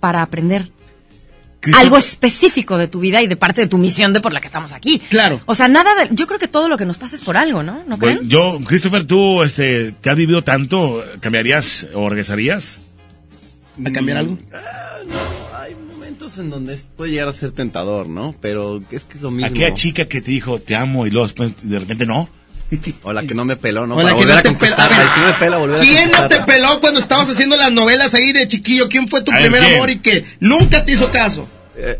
para 0.00 0.22
aprender 0.22 0.70
algo 1.74 1.98
específico 1.98 2.78
de 2.78 2.88
tu 2.88 3.00
vida 3.00 3.22
y 3.22 3.26
de 3.26 3.36
parte 3.36 3.62
de 3.62 3.66
tu 3.66 3.78
misión 3.78 4.12
de 4.12 4.20
por 4.20 4.32
la 4.32 4.40
que 4.40 4.46
estamos 4.46 4.72
aquí. 4.72 4.98
Claro. 5.10 5.40
O 5.46 5.54
sea, 5.54 5.68
nada 5.68 5.94
de, 5.94 6.14
yo 6.14 6.26
creo 6.26 6.38
que 6.38 6.48
todo 6.48 6.68
lo 6.68 6.78
que 6.78 6.86
nos 6.86 6.98
pasa 6.98 7.16
es 7.16 7.22
por 7.22 7.36
algo, 7.36 7.62
¿no? 7.62 7.82
¿No 7.86 7.98
creen? 7.98 8.28
yo, 8.28 8.58
Christopher, 8.64 9.04
tú, 9.04 9.42
este, 9.42 9.94
que 10.00 10.10
has 10.10 10.16
vivido 10.16 10.42
tanto, 10.42 11.04
¿cambiarías 11.20 11.88
o 11.94 12.08
regresarías? 12.08 12.80
¿A 13.84 13.92
cambiar 13.92 14.18
algo? 14.18 14.38
Hay 15.58 15.74
momentos 15.74 16.38
en 16.38 16.50
donde 16.50 16.78
puede 16.96 17.12
llegar 17.12 17.28
a 17.28 17.32
ser 17.32 17.52
tentador, 17.52 18.08
¿no? 18.08 18.34
Pero 18.40 18.82
es 18.90 19.04
que 19.04 19.16
es 19.16 19.22
lo 19.22 19.30
mismo. 19.30 19.46
Aquella 19.46 19.74
chica 19.74 20.06
que 20.06 20.20
te 20.20 20.30
dijo, 20.30 20.58
te 20.58 20.76
amo, 20.76 21.06
y 21.06 21.10
luego 21.10 21.26
después, 21.26 21.52
de 21.62 21.78
repente 21.78 22.06
no. 22.06 22.28
O 23.02 23.12
la 23.12 23.22
que 23.22 23.34
no 23.34 23.44
me 23.44 23.56
peló, 23.56 23.86
¿no? 23.86 23.96
O 23.96 24.02
la 24.02 24.14
Para 24.14 24.16
que 24.18 24.26
no 24.26 24.42
te 24.42 24.52
peló. 24.66 24.74
A 24.78 24.88
ver, 24.88 24.98
Ay, 25.00 25.08
sí 25.14 25.20
me 25.20 25.32
pela 25.34 25.56
volver 25.58 25.76
a 25.78 25.80
¿Quién 25.80 26.10
no 26.10 26.28
te 26.28 26.40
peló 26.40 26.80
cuando 26.80 27.00
estabas 27.00 27.28
haciendo 27.28 27.56
las 27.56 27.72
novelas 27.72 28.14
ahí 28.14 28.32
de 28.32 28.46
chiquillo? 28.48 28.88
¿Quién 28.88 29.08
fue 29.08 29.22
tu 29.22 29.32
primer 29.32 29.60
¿quién? 29.62 29.74
amor 29.74 29.90
y 29.90 29.98
que 30.00 30.24
nunca 30.40 30.84
te 30.84 30.92
hizo 30.92 31.10
caso? 31.10 31.48
Eh, 31.76 31.98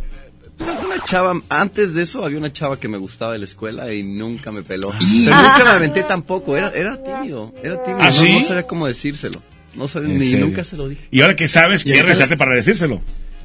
pues 0.57 0.69
alguna 0.71 1.03
chava, 1.05 1.41
antes 1.49 1.95
de 1.95 2.03
eso 2.03 2.25
había 2.25 2.39
una 2.39 2.53
chava 2.53 2.79
que 2.79 2.87
me 2.87 2.99
gustaba 2.99 3.33
de 3.33 3.39
la 3.39 3.45
escuela 3.47 3.93
y 3.93 4.03
nunca 4.03 4.53
me 4.53 4.63
peló. 4.63 4.91
Pero 4.91 5.37
nunca 5.37 5.65
me 5.65 5.71
aventé 5.71 6.03
tampoco, 6.03 6.57
era, 6.57 6.69
era 6.71 7.03
tímido, 7.03 7.53
era 7.63 7.83
tímido, 7.83 8.03
¿Ah, 8.03 8.07
no, 8.07 8.13
sí? 8.13 8.33
no 8.33 8.41
sabía 8.47 8.63
cómo 8.65 8.87
decírselo. 8.87 9.41
No 9.75 9.89
sabía, 9.89 10.11
¿En 10.11 10.19
ni 10.19 10.31
serio? 10.31 10.47
nunca 10.47 10.65
se 10.65 10.77
lo 10.77 10.89
dije. 10.89 11.07
Y 11.11 11.21
ahora 11.23 11.35
que 11.37 11.49
sabes, 11.49 11.87
Y 11.87 11.91
ahorita- 11.91 12.03
regresarte 12.07 12.37
para 12.37 12.53
decírselo. 12.55 13.01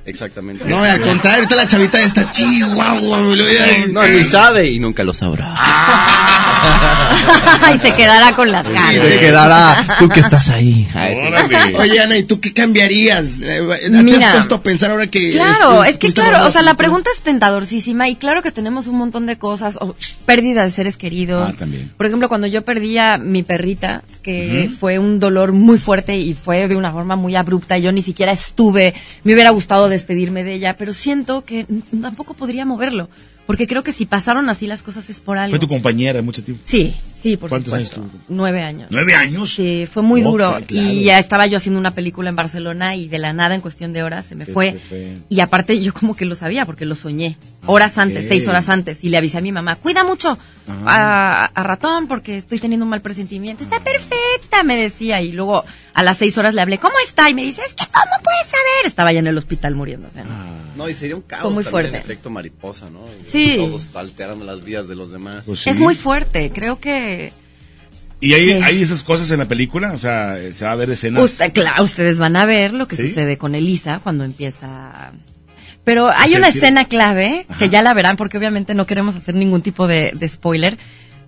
Exactamente. 0.06 0.66
No, 0.66 0.84
al 0.84 1.01
contrario, 1.01 1.40
ahorita 1.40 1.56
la 1.56 1.67
chavita 1.67 2.00
está 2.00 2.30
chihuahua. 2.30 3.19
No, 3.90 4.08
ni 4.08 4.24
sabe 4.24 4.69
y 4.69 4.80
nunca 4.80 5.03
lo 5.03 5.14
sabrá. 5.14 5.56
y 7.75 7.80
se 7.80 7.93
quedará 7.93 8.35
con 8.35 8.51
las 8.51 8.67
ganas. 8.67 9.01
Se 9.01 9.19
quedará. 9.19 9.98
Tú 9.98 10.08
que 10.08 10.19
estás 10.19 10.50
ahí. 10.50 10.88
Oye, 11.80 12.00
Ana, 12.00 12.17
¿y 12.17 12.24
tú 12.24 12.40
qué 12.40 12.53
cambiarías? 12.53 13.40
Eh, 13.42 13.61
¿Te 13.82 13.90
Mira. 13.90 14.27
has 14.27 14.35
puesto 14.35 14.56
a 14.56 14.61
pensar 14.61 14.92
ahora 14.92 15.08
que... 15.08 15.32
Claro, 15.32 15.84
eh, 15.84 15.90
es 15.90 15.98
que 15.98 16.14
claro, 16.14 16.45
o 16.45 16.51
sea, 16.51 16.61
la 16.61 16.75
pregunta 16.75 17.09
es 17.16 17.24
tentadorcísima 17.24 18.08
y 18.08 18.16
claro 18.16 18.43
que 18.43 18.51
tenemos 18.51 18.88
un 18.88 18.98
montón 18.98 19.25
de 19.25 19.38
cosas, 19.38 19.77
o 19.82 19.95
pérdida 20.25 20.64
de 20.64 20.72
seres 20.72 20.98
queridos. 20.98 21.53
Ah, 21.53 21.58
también. 21.58 21.92
Por 21.98 22.06
ejemplo, 22.06 22.30
cuando 22.30 22.48
yo 22.48 22.64
perdí 22.64 22.98
a 22.98 23.17
mi 23.17 23.43
perrita, 23.43 24.03
que 24.22 24.69
fue 24.80 25.00
un 25.00 25.19
dolor 25.19 25.51
muy 25.51 25.80
fuerte 25.80 26.17
y 26.17 26.34
fue 26.34 26.67
de 26.67 26.75
una 26.75 26.92
forma 26.92 27.16
muy 27.16 27.35
abrupta, 27.35 27.77
yo 27.77 27.92
ni 27.92 28.01
siquiera 28.01 28.32
estuve, 28.32 28.93
me 29.24 29.34
hubiera 29.34 29.50
gustado 29.50 29.90
despedirme 29.95 30.43
de 30.43 30.53
ella, 30.53 30.75
pero 30.77 30.93
siento 30.93 31.43
que 31.43 31.65
tampoco 32.01 32.33
podría 32.33 32.65
moverlo, 32.65 33.09
porque 33.45 33.67
creo 33.67 33.83
que 33.83 33.91
si 33.91 34.06
pasaron 34.06 34.49
así 34.49 34.67
las 34.67 34.82
cosas 34.82 35.09
es 35.09 35.19
por 35.19 35.38
algo. 35.38 35.51
Fue 35.51 35.59
tu 35.59 35.67
compañera 35.67 36.22
mucho 36.22 36.43
tiempo. 36.43 36.64
Sí, 36.65 36.95
sí, 37.22 37.38
por 37.38 37.49
¿Cuántos 37.49 37.72
supuesto. 37.74 38.01
años 38.01 38.11
tuvo? 38.11 38.24
Nueve 38.30 38.61
años. 38.64 38.88
¿Nueve 38.90 39.14
años? 39.15 39.53
Sí, 39.53 39.88
fue 39.91 40.01
muy 40.03 40.22
duro. 40.22 40.49
claro. 40.49 40.65
Y 40.69 41.03
ya 41.03 41.19
estaba 41.19 41.45
yo 41.45 41.57
haciendo 41.57 41.80
una 41.80 41.91
película 41.91 42.30
en 42.30 42.35
Barcelona 42.35 42.95
y 42.95 43.07
de 43.07 43.19
la 43.19 43.33
nada, 43.33 43.53
en 43.56 43.61
cuestión 43.61 43.93
de 43.93 44.03
horas, 44.03 44.25
se 44.25 44.35
me 44.35 44.45
fue. 44.45 44.80
Y 45.30 45.40
aparte 45.41 45.80
yo 45.80 45.93
como 45.93 46.15
que 46.15 46.25
lo 46.25 46.35
sabía 46.35 46.65
porque 46.65 46.85
lo 46.85 46.95
soñé. 46.95 47.38
Horas 47.67 47.98
antes, 47.98 48.27
seis 48.27 48.48
horas 48.48 48.67
antes. 48.69 49.03
Y 49.03 49.09
le 49.09 49.17
avisé 49.17 49.38
a 49.38 49.41
mi 49.41 49.51
mamá, 49.51 49.75
cuida 49.75 50.03
mucho 50.03 50.38
a, 50.85 51.45
a 51.53 51.64
Ratón 51.64 52.07
porque 52.07 52.38
estoy 52.38 52.59
teniendo 52.59 52.83
un 52.85 52.90
mal 52.90 53.01
presentimiento. 53.01 53.64
Está 53.64 53.83
perfecta, 53.83 54.64
me 54.64 54.75
decía. 54.75 55.22
Y 55.22 55.32
luego 55.32 55.64
a 55.93 56.03
las 56.03 56.17
seis 56.17 56.38
horas 56.38 56.53
le 56.56 56.61
hablé, 56.61 56.80
¿cómo 56.80 56.95
está? 57.06 57.30
Y 57.30 57.33
me 57.35 57.43
dice, 57.43 57.61
es 57.65 57.74
que 57.74 57.85
¿cómo 57.85 58.24
puedes 58.24 58.45
saber? 58.48 58.85
Estaba 58.88 59.14
ya 59.14 59.19
en 59.19 59.27
el 59.27 59.38
hospital 59.38 59.75
muriéndose. 59.75 60.24
¿no? 60.24 60.65
No, 60.76 60.90
y 60.90 60.94
sería 60.94 61.16
un 61.16 61.22
caos 61.22 61.44
Fue 61.44 61.52
muy 61.52 61.64
también 61.64 61.72
fuerte. 61.72 61.98
el 61.98 62.04
efecto 62.04 62.30
mariposa, 62.30 62.90
¿no? 62.90 63.00
Y 63.22 63.30
Sí. 63.32 63.56
Todos 63.58 63.95
alterando 63.95 64.44
las 64.45 64.64
vidas 64.64 64.88
de 64.88 64.95
los 64.95 65.12
demás. 65.12 65.45
Es 65.66 65.80
muy 65.80 65.95
fuerte. 65.95 66.50
Creo 66.54 66.80
que 66.80 67.32
¿Y 68.22 68.34
hay, 68.34 68.45
Sí. 68.45 68.52
hay 68.64 68.82
esas 68.82 69.04
cosas 69.04 69.30
en 69.32 69.40
la 69.40 69.45
película? 69.48 69.92
O 69.92 70.00
sea, 70.00 70.38
se 70.52 70.66
va 70.66 70.72
a 70.72 70.76
ver 70.76 70.90
escenas. 70.90 71.22
Usted- 71.24 71.52
claro, 71.54 71.84
ustedes 71.84 72.18
van 72.18 72.36
a 72.38 72.45
ver 72.45 72.74
lo 72.74 72.88
que 72.88 72.95
¿Sí? 72.95 73.10
sucede 73.10 73.38
con 73.38 73.56
Elisa 73.56 74.00
cuando 74.02 74.24
empieza. 74.24 75.12
Pero 75.84 76.10
hay 76.10 76.34
una 76.36 76.48
escena 76.48 76.86
clave 76.86 77.45
que 77.60 77.70
ya 77.70 77.82
la 77.84 77.94
verán 77.94 78.16
porque 78.16 78.38
obviamente 78.38 78.74
no 78.74 78.86
queremos 78.86 79.16
hacer 79.16 79.36
ningún 79.36 79.62
tipo 79.62 79.86
de, 79.86 80.12
de 80.16 80.30
spoiler, 80.30 80.78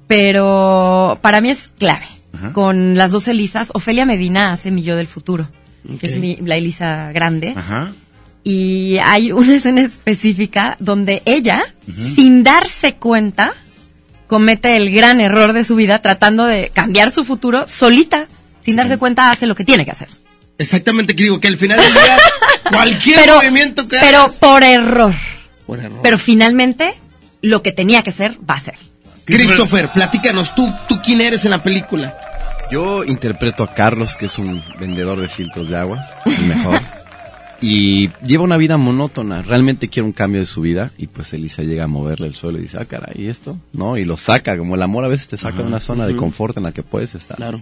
pero 0.08 1.20
para 1.22 1.42
mí 1.42 1.50
es 1.50 1.72
clave. 1.78 2.06
Ajá. 2.34 2.54
Con 2.54 2.98
las 2.98 3.12
dos 3.12 3.28
Elisas, 3.28 3.70
Ofelia 3.74 4.06
Medina 4.06 4.52
hace 4.54 4.72
Mi 4.72 4.82
Yo 4.84 4.96
del 4.96 5.08
Futuro, 5.08 5.50
que 6.00 6.08
es 6.08 6.18
mi- 6.18 6.38
la 6.38 6.56
Elisa 6.56 7.12
grande. 7.12 7.54
Ajá. 7.56 7.94
Y 8.50 8.98
hay 9.00 9.34
una 9.34 9.56
escena 9.56 9.82
específica 9.82 10.78
donde 10.80 11.22
ella, 11.26 11.64
sin 12.16 12.46
darse 12.46 12.94
cuenta, 12.94 13.54
comete 14.28 14.78
el 14.78 14.90
gran 14.90 15.20
error 15.20 15.52
de 15.52 15.66
su 15.66 15.76
vida 15.76 16.02
tratando 16.02 16.46
de 16.46 16.70
cambiar 16.74 17.12
su 17.12 17.26
futuro 17.26 17.68
solita. 17.68 18.28
Sin 18.64 18.78
darse 18.78 18.98
cuenta, 18.98 19.32
hace 19.32 19.48
lo 19.48 19.56
que 19.56 19.66
tiene 19.66 19.84
que 19.84 19.92
hacer. 19.92 20.08
Exactamente, 20.58 21.14
que 21.14 21.24
digo 21.24 21.42
que 21.42 21.50
al 21.50 21.58
final 21.58 21.78
del 21.78 21.92
día, 21.92 22.18
cualquier 22.72 23.20
Pero- 23.20 23.36
movimiento 23.36 23.86
que 23.86 23.98
Pero 24.00 24.20
hagas- 24.20 24.36
por 24.38 24.64
error. 24.64 25.14
Por 25.66 25.80
error. 25.82 26.00
Pero 26.02 26.18
finalmente, 26.18 26.94
lo 27.42 27.62
que 27.62 27.74
tenía 27.74 28.02
que 28.04 28.14
ser, 28.14 28.38
va 28.50 28.54
a 28.56 28.62
ser. 28.62 28.76
Christopher, 29.26 29.90
platícanos, 29.90 30.56
¿tú, 30.56 30.74
¿tú 30.88 31.02
quién 31.04 31.20
eres 31.20 31.44
en 31.44 31.52
la 31.52 31.62
película? 31.62 32.18
Yo 32.72 33.04
interpreto 33.04 33.64
a 33.64 33.74
Carlos, 33.74 34.16
que 34.16 34.28
es 34.28 34.38
un 34.38 34.64
vendedor 34.80 35.20
de 35.20 35.28
filtros 35.28 35.68
de 35.70 35.76
agua, 35.76 36.06
el 36.26 36.46
mejor. 36.46 36.82
y 37.62 38.10
lleva 38.26 38.44
una 38.44 38.58
vida 38.58 38.78
monótona. 38.78 39.42
Realmente 39.42 39.88
quiere 39.88 40.06
un 40.06 40.12
cambio 40.12 40.40
de 40.42 40.46
su 40.46 40.62
vida. 40.62 40.92
Y 40.98 41.08
pues 41.08 41.34
Elisa 41.34 41.64
llega 41.64 41.86
a 41.86 41.88
moverle 41.88 42.28
el 42.28 42.36
suelo 42.36 42.60
y 42.60 42.64
dice, 42.64 42.78
ah, 42.80 42.86
caray, 42.86 43.16
¿y 43.24 43.28
esto? 43.28 43.58
¿No? 43.74 43.98
Y 43.98 44.06
lo 44.06 44.18
saca. 44.18 44.58
Como 44.58 44.76
el 44.76 44.82
amor 44.82 45.04
a 45.04 45.08
veces 45.08 45.28
te 45.28 45.38
saca 45.38 45.58
de 45.58 45.68
una 45.68 45.80
zona 45.80 46.06
de 46.08 46.16
confort 46.16 46.56
en 46.58 46.64
la 46.64 46.72
que 46.72 46.84
puedes 46.84 47.16
estar. 47.16 47.38
Claro. 47.38 47.62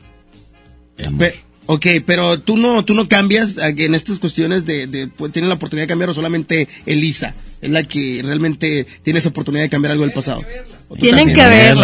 Pe- 1.18 1.42
ok, 1.66 1.86
pero 2.06 2.40
tú 2.40 2.58
no, 2.58 2.86
tú 2.86 2.94
no 2.94 3.08
cambias 3.08 3.58
eh, 3.58 3.76
en 3.78 3.96
estas 3.96 4.20
cuestiones 4.20 4.66
de, 4.66 4.88
de 4.88 5.08
pues, 5.08 5.32
tienes 5.32 5.50
la 5.50 5.56
oportunidad 5.56 5.84
de 5.84 5.90
cambiar 5.90 6.10
o 6.10 6.14
solamente 6.14 6.68
Elisa 6.86 7.34
es 7.62 7.70
la 7.72 7.84
que 7.84 8.22
realmente 8.24 8.86
tiene 9.02 9.20
esa 9.20 9.30
oportunidad 9.30 9.64
de 9.64 9.70
cambiar 9.70 9.92
algo 9.94 10.04
del 10.06 10.14
pasado. 10.14 10.42
¿O 10.96 10.98
tú 10.98 11.06
Tienen 11.06 11.34
que 11.34 11.42
un 11.42 11.76
Lo 11.76 11.82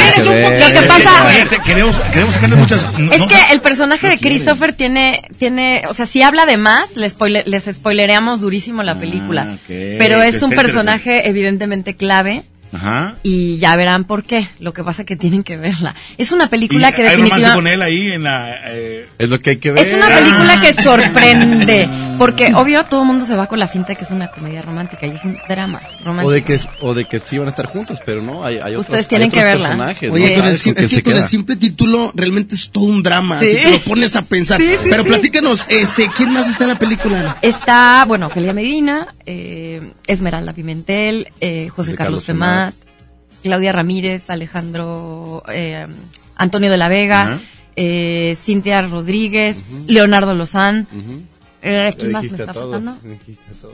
que 0.81 0.87
pasa- 0.87 1.61
queremos, 1.65 1.95
queremos 2.13 2.35
sacarle 2.35 2.55
muchas. 2.55 2.97
no- 2.97 3.11
Es 3.11 3.19
no- 3.19 3.27
que 3.27 3.35
el 3.51 3.59
personaje 3.61 4.07
de 4.07 4.17
Christopher 4.17 4.73
tiene, 4.73 5.23
tiene, 5.37 5.83
o 5.89 5.93
sea, 5.93 6.05
si 6.05 6.21
habla 6.21 6.45
de 6.45 6.57
más, 6.57 6.95
les, 6.95 7.13
spoile- 7.17 7.43
les 7.45 7.63
spoilereamos 7.65 8.39
durísimo 8.41 8.83
la 8.83 8.99
película. 8.99 9.55
Ah, 9.55 9.57
Pero 9.67 10.23
es 10.23 10.41
un 10.43 10.51
personaje 10.51 11.27
evidentemente 11.27 11.95
clave 11.95 12.43
Ajá. 12.73 13.15
y 13.23 13.57
ya 13.57 13.75
verán 13.75 14.05
por 14.05 14.23
qué. 14.23 14.47
Lo 14.59 14.73
que 14.73 14.83
pasa 14.83 15.01
es 15.01 15.05
que 15.05 15.15
tienen 15.15 15.43
que 15.43 15.57
verla. 15.57 15.93
Es 16.17 16.31
una 16.31 16.49
película 16.49 16.89
Y 16.89 16.93
que 16.93 17.01
hay 17.01 17.09
definitivamente... 17.17 17.53
con 17.55 17.67
él 17.67 17.81
ahí 17.81 18.11
en 18.13 18.23
la. 18.23 18.55
eh, 18.67 19.07
Es 19.17 19.29
lo 19.29 19.39
que 19.39 19.51
hay 19.51 19.57
que 19.57 19.71
ver. 19.71 19.87
Es 19.87 19.93
una 19.93 20.07
película 20.07 20.61
que 20.61 20.81
sorprende, 20.81 21.89
porque 22.17 22.53
obvio 22.53 22.85
todo 22.85 23.01
el 23.01 23.07
mundo 23.07 23.25
se 23.25 23.35
va 23.35 23.47
con 23.47 23.59
la 23.59 23.67
finta 23.67 23.89
de 23.89 23.95
que 23.97 24.03
es 24.05 24.11
una 24.11 24.27
comedia 24.29 24.61
romántica 24.61 25.05
y 25.05 25.11
es 25.11 25.23
un 25.25 25.37
drama 25.49 25.81
romántico. 26.03 26.27
O 26.29 26.31
de 26.31 26.41
que 26.43 26.59
o 26.81 26.93
de 26.93 27.05
que 27.05 27.19
sí 27.19 27.37
van 27.37 27.47
a 27.47 27.51
estar 27.51 27.65
juntos, 27.67 27.99
pero 28.05 28.21
no, 28.21 28.45
hay, 28.45 28.55
hay 28.55 28.73
otros, 28.75 28.81
Ustedes 28.87 29.05
hay 29.05 29.09
tienen 29.09 29.27
otros 29.29 29.39
que 29.41 29.45
verla. 29.45 29.67
personajes. 29.67 30.11
Oye, 30.11 30.29
¿no? 30.29 30.35
con 30.35 30.45
el, 30.45 30.57
¿Sabes 30.57 30.61
sim- 30.61 30.73
con 30.73 30.81
qué 30.81 30.85
es 30.85 30.95
que 30.95 31.03
con 31.03 31.15
el 31.17 31.25
simple 31.25 31.55
título 31.55 32.11
realmente 32.15 32.55
es 32.55 32.69
todo 32.71 32.85
un 32.85 33.03
drama, 33.03 33.39
Sí. 33.39 33.47
así 33.47 33.57
que 33.57 33.69
lo 33.71 33.81
pones 33.83 34.15
a 34.15 34.21
pensar. 34.23 34.59
Sí, 34.59 34.69
sí, 34.81 34.87
Pero 34.89 35.03
sí. 35.03 35.09
platícanos, 35.09 35.65
este, 35.69 36.09
¿quién 36.15 36.31
más 36.31 36.47
está 36.47 36.63
en 36.65 36.69
la 36.69 36.79
película? 36.79 37.37
Está, 37.41 38.05
bueno, 38.07 38.27
Ofelia 38.27 38.53
Medina, 38.53 39.07
eh, 39.25 39.91
Esmeralda 40.07 40.53
Pimentel, 40.53 41.27
eh, 41.41 41.67
José 41.69 41.95
Carlos 41.95 42.23
Carlos 42.23 42.23
Claudia 43.43 43.71
Ramírez, 43.71 44.29
Alejandro, 44.29 45.43
eh, 45.49 45.87
Antonio 46.35 46.69
de 46.69 46.77
la 46.77 46.87
Vega, 46.87 47.21
Ajá. 47.21 47.39
eh, 47.75 48.35
Cintia 48.43 48.81
Rodríguez, 48.81 49.57
Leonardo 49.87 50.33
Lozán. 50.33 50.87
Eh, 51.63 51.93
¿Quién 51.97 52.11
más 52.11 52.23
me 52.23 52.29
está 52.29 52.53
faltando? 52.53 52.97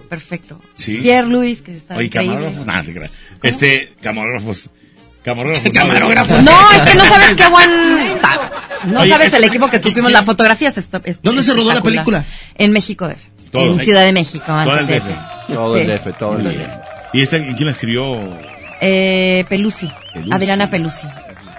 Perfecto. 0.09 0.59
Sí. 0.75 0.97
Pierre 0.97 1.27
Luis, 1.27 1.61
que 1.61 1.71
está 1.71 1.95
Oye, 1.95 2.09
camarógrafos. 2.09 2.65
Crea. 2.93 3.09
Este, 3.43 3.89
camarógrafos. 4.01 4.69
Camarógrafos. 5.23 5.71
Camarógrafos. 5.73 6.43
No, 6.43 6.71
es 6.71 6.81
que 6.91 6.97
no 6.97 7.05
sabes 7.05 7.35
qué 7.35 7.47
buen... 7.49 7.71
No 8.93 9.01
Oye, 9.01 9.09
sabes 9.11 9.27
es- 9.27 9.33
el 9.33 9.43
equipo 9.45 9.69
que 9.69 9.79
tuvimos, 9.79 10.11
la 10.11 10.23
fotografía 10.23 10.69
es 10.69 10.77
es 10.77 11.21
¿Dónde 11.21 11.43
se 11.43 11.53
rodó 11.53 11.73
la 11.73 11.81
película? 11.81 12.25
En 12.55 12.71
México 12.71 13.07
DF. 13.07 13.51
Todo. 13.51 13.63
En 13.73 13.79
Ciudad 13.81 14.03
de 14.03 14.13
México, 14.13 14.45
Todo 14.45 14.77
el 14.79 14.87
DF. 14.87 15.03
DF. 15.07 15.53
Todo 15.53 15.75
Sí. 15.75 15.81
el 15.81 15.87
DF, 15.87 16.17
todo 16.17 16.37
el 16.37 16.43
DF. 16.43 16.69
¿Y 17.13 17.21
esta, 17.21 17.37
y 17.37 17.53
quién 17.55 17.65
la 17.65 17.71
escribió? 17.71 18.17
Eh, 18.81 19.45
Pelusi. 19.49 19.89
Pelusi. 20.13 20.31
Adriana 20.33 20.69
Pelusi. 20.69 21.07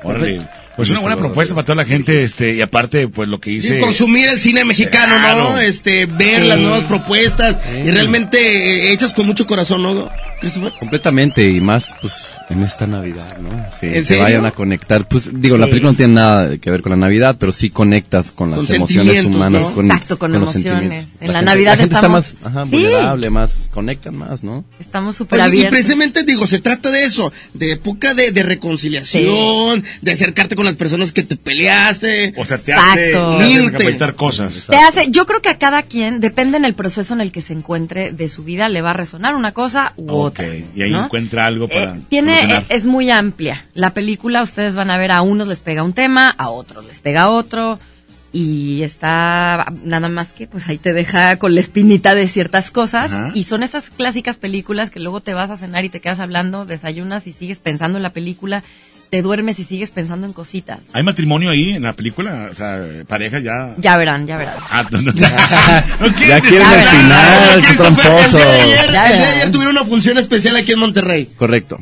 Órale. 0.02 0.42
Pues 0.76 0.90
una 0.90 1.00
buena 1.00 1.16
propuesta 1.16 1.56
para 1.56 1.64
toda 1.66 1.74
la 1.74 1.84
gente, 1.84 2.22
este, 2.22 2.54
y 2.54 2.60
aparte, 2.60 3.08
pues 3.08 3.28
lo 3.28 3.40
que 3.40 3.50
hice. 3.50 3.80
consumir 3.80 4.28
el 4.28 4.38
cine 4.38 4.64
mexicano, 4.64 5.16
Claro. 5.18 5.50
¿no? 5.50 5.58
Este, 5.58 6.06
ver 6.06 6.42
Sí. 6.42 6.46
las 6.46 6.58
nuevas 6.58 6.84
propuestas 6.84 7.58
y 7.84 7.90
realmente 7.90 8.38
eh, 8.38 8.92
hechas 8.92 9.12
con 9.12 9.26
mucho 9.26 9.44
corazón, 9.44 9.82
¿no? 9.82 10.08
Christopher? 10.40 10.72
Completamente, 10.78 11.48
y 11.50 11.60
más, 11.60 11.94
pues, 12.00 12.14
en 12.48 12.62
esta 12.62 12.86
Navidad, 12.86 13.36
¿no? 13.38 13.50
Sí, 13.80 13.86
¿En 13.86 13.94
se 14.04 14.04
serio? 14.04 14.22
vayan 14.24 14.46
a 14.46 14.50
conectar. 14.50 15.06
Pues, 15.08 15.30
digo, 15.40 15.58
la 15.58 15.66
película 15.66 15.92
no 15.92 15.96
tiene 15.96 16.14
nada 16.14 16.56
que 16.58 16.70
ver 16.70 16.82
con 16.82 16.90
la 16.90 16.96
Navidad, 16.96 17.36
pero 17.38 17.52
sí 17.52 17.70
conectas 17.70 18.30
con 18.30 18.50
las 18.50 18.64
Con 18.66 18.74
emociones 18.76 19.24
humanas. 19.24 19.62
¿no? 19.62 19.72
Con, 19.74 19.86
Exacto, 19.86 20.18
con 20.18 20.32
los 20.32 20.54
emociones. 20.54 21.08
En 21.20 21.32
la 21.32 21.38
gente- 21.40 21.42
Navidad 21.44 21.72
la 21.72 21.76
gente 21.78 21.94
estamos- 21.94 22.26
está 22.28 22.40
más 22.48 22.52
ajá, 22.52 22.64
Sí. 22.64 22.70
vulnerable, 22.70 23.30
más, 23.30 23.68
conectan 23.72 24.16
más, 24.16 24.42
¿no? 24.44 24.64
Estamos 24.80 25.16
súper 25.16 25.40
Oye, 25.40 25.46
y 25.48 25.50
abiertos. 25.50 25.70
precisamente 25.70 26.22
digo, 26.24 26.46
se 26.46 26.58
trata 26.60 26.90
de 26.90 27.04
eso, 27.04 27.32
de 27.54 27.72
época 27.72 28.14
de, 28.14 28.30
de 28.32 28.42
reconciliación, 28.42 29.84
de 30.02 30.12
acercarte 30.12 30.56
con 30.56 30.64
las 30.66 30.76
personas 30.76 31.12
que 31.12 31.22
te 31.22 31.36
peleaste. 31.36 32.34
O 32.36 32.44
sea, 32.44 32.58
te 32.58 32.72
hace, 32.72 33.06
Exacto. 33.08 33.34
hace 33.36 33.44
Unirte. 33.44 33.70
recapacitar 33.78 34.14
cosas. 34.14 34.66
Te 34.68 34.76
hace, 34.76 35.10
yo 35.10 35.26
creo 35.26 35.42
que 35.42 35.48
a 35.48 35.58
cada 35.58 35.82
quien, 35.82 36.20
depende 36.20 36.56
en 36.56 36.64
el 36.64 36.74
proceso 36.74 37.14
en 37.14 37.20
el 37.20 37.32
que 37.32 37.40
se 37.40 37.52
encuentre 37.52 38.12
de 38.12 38.28
su 38.28 38.44
vida, 38.44 38.68
le 38.68 38.82
va 38.82 38.90
a 38.90 38.94
resonar 38.94 39.34
una 39.34 39.52
cosa 39.52 39.92
u 39.96 40.10
Ok, 40.27 40.27
otra. 40.28 40.46
y 40.54 40.82
ahí 40.82 40.90
¿no? 40.90 41.04
encuentra 41.04 41.46
algo 41.46 41.68
para. 41.68 41.96
Eh, 41.96 42.00
tiene, 42.08 42.36
solucionar. 42.36 42.62
eh, 42.62 42.66
es 42.70 42.86
muy 42.86 43.10
amplia. 43.10 43.64
La 43.74 43.94
película, 43.94 44.42
ustedes 44.42 44.74
van 44.74 44.90
a 44.90 44.96
ver, 44.98 45.10
a 45.10 45.22
unos 45.22 45.48
les 45.48 45.60
pega 45.60 45.82
un 45.82 45.92
tema, 45.92 46.30
a 46.30 46.48
otros 46.50 46.86
les 46.86 47.00
pega 47.00 47.28
otro. 47.28 47.78
Y 48.30 48.82
está 48.82 49.66
nada 49.84 50.08
más 50.08 50.32
que, 50.32 50.46
pues 50.46 50.68
ahí 50.68 50.76
te 50.76 50.92
deja 50.92 51.36
con 51.36 51.54
la 51.54 51.60
espinita 51.60 52.14
de 52.14 52.28
ciertas 52.28 52.70
cosas. 52.70 53.12
Ajá. 53.12 53.30
Y 53.34 53.44
son 53.44 53.62
estas 53.62 53.88
clásicas 53.88 54.36
películas 54.36 54.90
que 54.90 55.00
luego 55.00 55.20
te 55.20 55.34
vas 55.34 55.50
a 55.50 55.56
cenar 55.56 55.84
y 55.84 55.88
te 55.88 56.00
quedas 56.00 56.20
hablando, 56.20 56.66
desayunas 56.66 57.26
y 57.26 57.32
sigues 57.32 57.58
pensando 57.60 57.96
en 57.98 58.02
la 58.02 58.12
película, 58.12 58.62
te 59.10 59.22
duermes 59.22 59.58
y 59.58 59.64
sigues 59.64 59.90
pensando 59.90 60.26
en 60.26 60.32
cositas. 60.32 60.80
¿Hay 60.92 61.02
matrimonio 61.02 61.50
ahí 61.50 61.70
en 61.70 61.82
la 61.82 61.94
película? 61.94 62.48
O 62.50 62.54
sea, 62.54 62.82
pareja 63.06 63.40
ya. 63.40 63.74
Ya 63.78 63.96
verán, 63.96 64.26
ya 64.26 64.36
verán. 64.36 64.56
Ah, 64.70 64.86
no, 64.90 65.00
no. 65.00 65.12
No 66.00 66.06
Ya 66.26 66.40
quieren 66.40 66.68
el 66.70 66.88
final, 66.88 67.62
qué. 67.62 68.82
El 68.84 68.90
día 68.90 69.02
de 69.02 69.24
ayer 69.24 69.50
tuvieron 69.50 69.76
una 69.76 69.86
función 69.86 70.18
especial 70.18 70.56
aquí 70.56 70.72
en 70.72 70.80
Monterrey. 70.80 71.28
Correcto. 71.36 71.78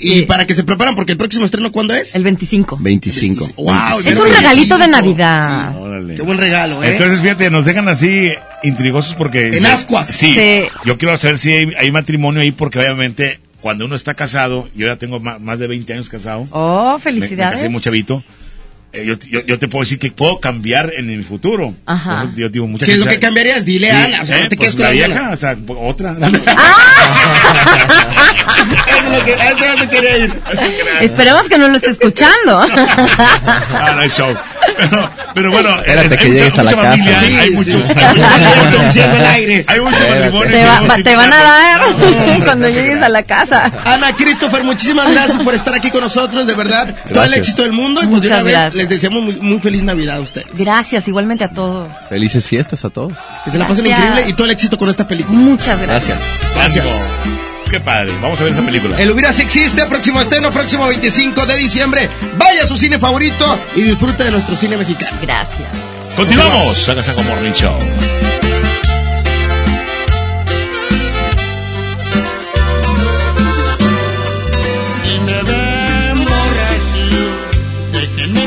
Y 0.00 0.22
para 0.22 0.46
que 0.46 0.54
se 0.54 0.64
preparan, 0.64 0.94
porque 0.94 1.12
el 1.12 1.18
próximo 1.18 1.44
estreno, 1.44 1.72
¿cuándo 1.72 1.94
es? 1.94 2.14
El 2.14 2.22
25. 2.24 2.78
25. 2.80 3.48
Wow, 3.56 3.98
Es 3.98 4.06
un 4.18 4.28
regalito 4.32 4.74
de 4.78 4.86
25. 4.86 4.88
Navidad. 4.90 5.76
Órale. 5.78 6.14
Qué 6.14 6.22
buen 6.22 6.38
regalo, 6.38 6.82
¿eh? 6.82 6.92
Entonces, 6.92 7.20
fíjate, 7.20 7.50
nos 7.50 7.64
dejan 7.64 7.88
así 7.88 8.30
intrigosos 8.62 9.14
porque... 9.14 9.56
En 9.56 9.66
ascuas. 9.66 10.08
Sí. 10.08 10.34
Sí. 10.34 10.62
Yo 10.84 10.96
quiero 10.98 11.16
saber 11.16 11.38
si 11.38 11.52
hay, 11.52 11.68
hay 11.78 11.90
matrimonio 11.92 12.40
ahí 12.40 12.52
porque 12.52 12.78
obviamente 12.78 13.40
cuando 13.60 13.84
uno 13.86 13.96
está 13.96 14.14
casado, 14.14 14.68
yo 14.76 14.86
ya 14.86 14.96
tengo 14.96 15.18
ma- 15.18 15.38
más 15.38 15.58
de 15.58 15.66
20 15.66 15.92
años 15.92 16.08
casado. 16.08 16.46
Oh, 16.50 16.90
Me, 16.90 16.94
me 16.94 17.00
felicidades. 17.00 17.58
casé 17.58 17.68
muy 17.68 17.80
chavito. 17.80 18.22
Eh, 18.92 19.04
yo, 19.06 19.14
yo, 19.30 19.44
yo 19.46 19.58
te 19.58 19.68
puedo 19.68 19.82
decir 19.84 19.98
que 19.98 20.10
puedo 20.10 20.38
cambiar 20.40 20.92
en 20.96 21.06
mi 21.06 21.22
futuro. 21.22 21.74
Ajá. 21.86 22.20
Por 22.22 22.28
eso 22.30 22.38
yo 22.38 22.48
digo, 22.48 22.66
mucha 22.66 22.86
¿Qué 22.86 22.92
es 22.92 22.98
gente- 22.98 23.04
lo 23.14 23.18
que 23.18 23.20
cambiarías? 23.26 23.64
Dile 23.64 23.88
Sí, 23.88 23.92
a 23.94 24.04
Ana, 24.04 24.22
o 24.22 24.26
sea, 24.26 24.38
eh, 24.38 24.42
no 24.44 24.48
te 24.48 24.56
pues 24.56 24.74
quedes 24.74 24.74
con 24.76 24.84
la 24.84 24.90
vieja, 24.92 25.08
ganas. 25.08 25.34
o 25.34 25.36
sea, 25.40 25.56
otra. 25.78 26.16
Eso 28.58 29.64
es 29.64 29.80
lo 29.80 29.88
que, 29.88 29.88
quería 29.96 30.16
ir. 30.18 30.40
Esperemos 31.00 31.48
que 31.48 31.58
no 31.58 31.68
lo 31.68 31.76
esté 31.76 31.90
escuchando. 31.90 32.60
Ah, 33.70 33.92
no 33.94 34.00
hay 34.00 34.08
show. 34.08 34.34
Pero, 34.78 35.10
pero 35.34 35.50
bueno, 35.52 35.74
Espérate 35.76 36.16
que 36.16 36.28
mucha- 36.28 36.38
llegues 36.44 36.58
a 36.58 36.62
la 36.62 36.70
mucha 36.70 36.82
casa. 36.82 36.90
familia, 36.96 37.20
Sí, 37.20 37.34
hay 37.36 37.48
sí. 37.48 37.54
mucho. 37.54 37.78
Aire. 39.32 39.64
Hay 39.66 39.80
mucho 39.80 39.96
matrimonio. 39.98 40.52
te, 40.52 40.64
va- 40.64 41.16
van 41.22 41.32
a 41.32 41.42
dar 41.42 41.80
cuando 42.44 42.68
llegues 42.68 43.02
a 43.02 43.08
la 43.08 43.22
casa. 43.24 43.70
Ana, 43.84 44.12
Christopher, 44.14 44.62
muchísimas 44.64 45.10
gracias 45.10 45.38
por 45.42 45.54
estar 45.54 45.74
aquí 45.74 45.90
con 45.90 46.00
nosotros, 46.02 46.46
de 46.46 46.54
verdad. 46.54 46.94
Todo 47.12 47.24
el 47.24 47.34
éxito 47.34 47.62
del 47.62 47.72
mundo 47.72 48.02
y 48.02 48.06
pues 48.06 48.22
de 48.22 48.28
Muchas 48.28 48.44
vez 48.44 48.52
gracias. 48.52 48.74
les 48.74 48.88
deseamos 48.88 49.22
muy, 49.22 49.36
muy 49.36 49.60
feliz 49.60 49.82
Navidad 49.82 50.16
a 50.16 50.20
ustedes. 50.20 50.46
Gracias, 50.54 51.08
igualmente 51.08 51.44
a 51.44 51.48
todos. 51.48 51.90
Felices 52.08 52.44
fiestas 52.44 52.84
a 52.84 52.90
todos. 52.90 53.12
Que 53.44 53.50
se 53.50 53.58
la 53.58 53.66
pasen 53.66 53.86
increíble 53.86 54.24
y 54.28 54.32
todo 54.32 54.44
el 54.44 54.52
éxito 54.52 54.78
con 54.78 54.88
esta 54.88 55.06
película. 55.06 55.38
Muchas 55.38 55.80
gracias. 55.80 56.18
Gracias. 56.54 56.84
Gracias. 56.84 57.57
Qué 57.70 57.80
padre. 57.80 58.12
Vamos 58.20 58.40
a 58.40 58.44
ver 58.44 58.52
esta 58.52 58.64
película. 58.64 59.00
El 59.00 59.10
Hubiera 59.10 59.32
Si 59.32 59.42
Existe, 59.42 59.84
próximo 59.86 60.20
estreno, 60.20 60.50
próximo 60.50 60.86
25 60.86 61.46
de 61.46 61.56
diciembre. 61.56 62.08
Vaya 62.36 62.64
a 62.64 62.66
su 62.66 62.76
cine 62.76 62.98
favorito 62.98 63.58
y 63.76 63.82
disfrute 63.82 64.24
de 64.24 64.30
nuestro 64.30 64.56
cine 64.56 64.76
mexicano. 64.76 65.18
Gracias. 65.22 65.68
Continuamos. 66.16 66.88
Agasago 66.88 67.22
Morning 67.24 67.52
Show. 67.52 67.78
Si 75.02 75.18
me 75.20 75.42
ven 75.42 76.24
borracho, 76.24 77.26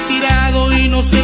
tirado 0.07 0.77
y 0.77 0.89
no 0.89 1.01
sé 1.01 1.21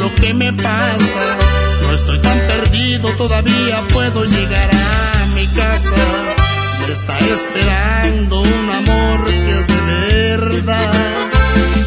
lo 0.00 0.14
que 0.14 0.32
me 0.34 0.52
pasa. 0.52 1.36
No 1.82 1.92
estoy 1.92 2.18
tan 2.20 2.38
perdido, 2.46 3.08
todavía 3.16 3.82
puedo 3.92 4.24
llegar 4.24 4.70
a 4.72 5.26
mi 5.34 5.46
casa. 5.48 6.49
Está 6.92 7.16
esperando 7.20 8.40
un 8.40 8.70
amor 8.70 9.24
que 9.24 9.60
es 9.60 9.66
de 9.68 9.80
verdad. 10.36 10.92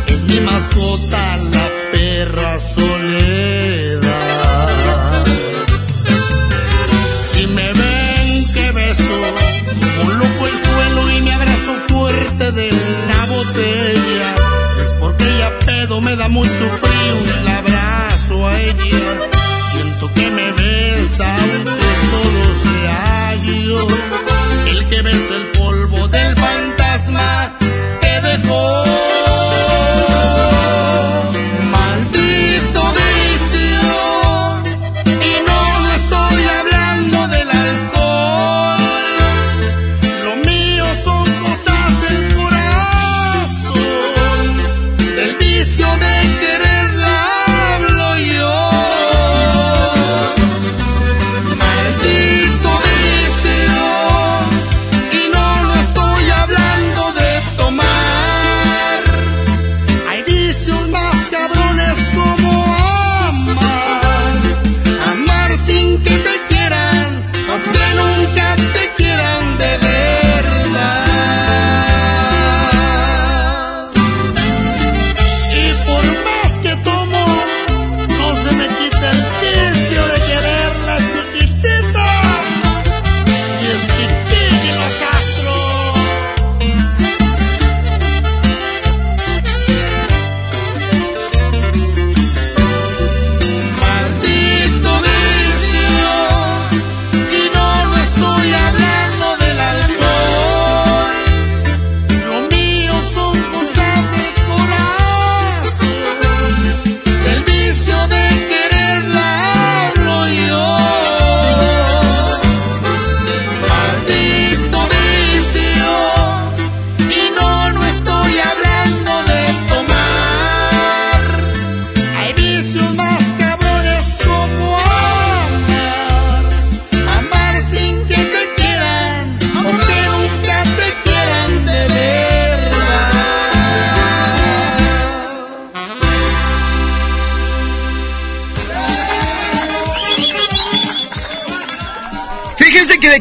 Es 0.08 0.20
mi 0.22 0.40
mascota, 0.40 1.38
la 1.52 1.68
perra 1.92 2.58
soledad. 2.62 4.04
Si 7.34 7.48
me 7.48 7.74
ven 7.74 8.54
que 8.54 8.72
beso, 8.72 9.20
como 10.00 10.12
loco 10.14 10.48
el 10.48 10.64
suelo 10.64 11.12
y 11.12 11.22
me 11.22 11.34
abrazo 11.34 11.78
fuerte 11.90 12.52
de 12.54 12.72
la 12.72 13.26
botella. 13.26 14.36
Es 14.82 14.94
porque 15.02 15.26
ella 15.26 15.52
pedo 15.66 16.00
me 16.00 16.16
da 16.16 16.30
mucho 16.30 16.50
frío 16.82 17.16
y 17.26 17.44
la 17.44 17.58
abrazo 17.58 18.48
a 18.48 18.62
ella. 18.62 19.20
Siento 19.70 20.14
que 20.14 20.32
me 20.32 20.50
besa 20.54 21.36
aunque 21.36 21.90
solo 22.10 22.56
sea 22.56 23.36
yo. 23.68 24.33
El 24.74 24.90
que 24.90 25.02
besa 25.04 25.36
el 25.36 25.46
polvo 25.52 26.08
del 26.08 26.36
fantasma 26.36 27.58
que 28.02 28.22
dejó. 28.28 28.83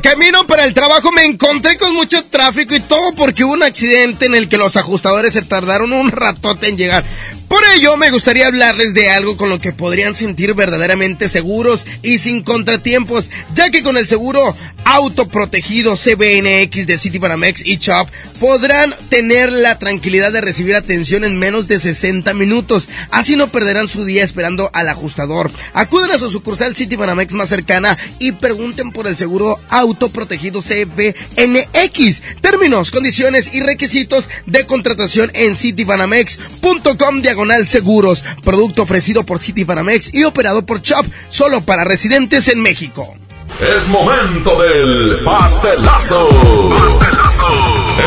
Que 0.02 0.08
camino 0.08 0.41
para 0.52 0.64
el 0.64 0.74
trabajo 0.74 1.10
me 1.12 1.24
encontré 1.24 1.78
con 1.78 1.94
mucho 1.94 2.22
tráfico 2.26 2.74
y 2.74 2.80
todo 2.80 3.14
porque 3.14 3.42
hubo 3.42 3.54
un 3.54 3.62
accidente 3.62 4.26
en 4.26 4.34
el 4.34 4.50
que 4.50 4.58
los 4.58 4.76
ajustadores 4.76 5.32
se 5.32 5.40
tardaron 5.40 5.94
un 5.94 6.10
ratote 6.10 6.68
en 6.68 6.76
llegar. 6.76 7.04
Por 7.48 7.62
ello, 7.74 7.98
me 7.98 8.10
gustaría 8.10 8.46
hablarles 8.46 8.94
de 8.94 9.10
algo 9.10 9.36
con 9.36 9.50
lo 9.50 9.58
que 9.58 9.72
podrían 9.72 10.14
sentir 10.14 10.54
verdaderamente 10.54 11.28
seguros 11.28 11.84
y 12.02 12.16
sin 12.16 12.42
contratiempos, 12.42 13.30
ya 13.54 13.70
que 13.70 13.82
con 13.82 13.98
el 13.98 14.06
seguro 14.06 14.56
autoprotegido 14.84 15.94
CBNX 15.94 16.86
de 16.86 16.98
Citibanamex 16.98 17.62
y 17.64 17.76
Chop 17.76 18.08
podrán 18.40 18.94
tener 19.10 19.52
la 19.52 19.78
tranquilidad 19.78 20.32
de 20.32 20.40
recibir 20.40 20.74
atención 20.74 21.24
en 21.24 21.38
menos 21.38 21.68
de 21.68 21.78
60 21.78 22.32
minutos. 22.32 22.88
Así 23.10 23.36
no 23.36 23.48
perderán 23.48 23.86
su 23.86 24.04
día 24.06 24.24
esperando 24.24 24.70
al 24.72 24.88
ajustador. 24.88 25.50
Acuden 25.74 26.10
a 26.10 26.18
su 26.18 26.30
sucursal 26.30 26.74
Citibanamex 26.74 27.34
más 27.34 27.50
cercana 27.50 27.98
y 28.18 28.32
pregunten 28.32 28.92
por 28.92 29.06
el 29.06 29.18
seguro 29.18 29.58
autoprotegido 29.68 30.41
CBNX. 30.50 32.22
Términos, 32.40 32.90
condiciones 32.90 33.52
y 33.52 33.60
requisitos 33.60 34.28
de 34.46 34.66
contratación 34.66 35.30
en 35.34 35.56
citibanamex.com 35.56 37.22
diagonal 37.22 37.66
seguros. 37.66 38.24
Producto 38.44 38.82
ofrecido 38.82 39.24
por 39.24 39.38
Citibanamex 39.38 40.12
y 40.12 40.24
operado 40.24 40.66
por 40.66 40.82
Chop, 40.82 41.06
solo 41.28 41.60
para 41.60 41.84
residentes 41.84 42.48
en 42.48 42.60
México. 42.60 43.14
Es 43.60 43.86
momento 43.88 44.60
del 44.60 45.24
pastelazo. 45.24 46.28
Pastelazo. 46.70 47.46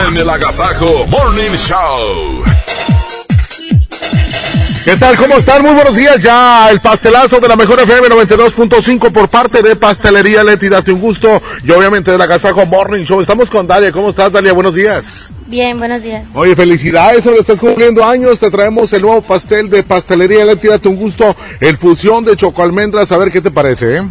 En 0.07 0.17
el 0.17 0.29
Agasajo 0.29 1.05
Morning 1.07 1.55
Show. 1.55 2.43
¿Qué 4.85 4.95
tal? 4.97 5.17
¿Cómo 5.17 5.35
están? 5.39 5.63
Muy 5.63 5.73
buenos 5.73 5.95
días. 5.95 6.19
Ya 6.19 6.69
el 6.69 6.79
pastelazo 6.79 7.39
de 7.39 7.47
la 7.47 7.55
mejor 7.55 7.79
FM 7.79 8.07
92.5 8.07 9.11
por 9.11 9.27
parte 9.29 9.63
de 9.63 9.75
Pastelería 9.75 10.43
Leti. 10.43 10.69
Date 10.69 10.91
un 10.91 11.01
gusto. 11.01 11.41
Y 11.63 11.71
obviamente 11.71 12.11
del 12.11 12.21
Agasajo 12.21 12.67
Morning 12.67 13.03
Show. 13.03 13.19
Estamos 13.19 13.49
con 13.49 13.65
Dalia. 13.65 13.91
¿Cómo 13.91 14.11
estás, 14.11 14.31
Dalia? 14.31 14.53
Buenos 14.53 14.75
días. 14.75 15.33
Bien, 15.47 15.79
buenos 15.79 16.03
días. 16.03 16.27
Oye, 16.35 16.55
felicidades, 16.55 17.25
hoy 17.25 17.37
estás 17.39 17.59
cumpliendo 17.59 18.05
años, 18.05 18.39
te 18.39 18.51
traemos 18.51 18.93
el 18.93 19.01
nuevo 19.01 19.23
pastel 19.23 19.69
de 19.69 19.83
pastelería 19.83 20.43
Leti, 20.43 20.67
date 20.67 20.87
un 20.87 20.95
gusto, 20.95 21.35
el 21.59 21.77
fusión 21.77 22.25
de 22.25 22.35
choco 22.35 22.63
almendras, 22.63 23.11
a 23.11 23.17
ver 23.17 23.31
qué 23.31 23.41
te 23.41 23.51
parece, 23.51 23.97
¿eh? 23.97 24.03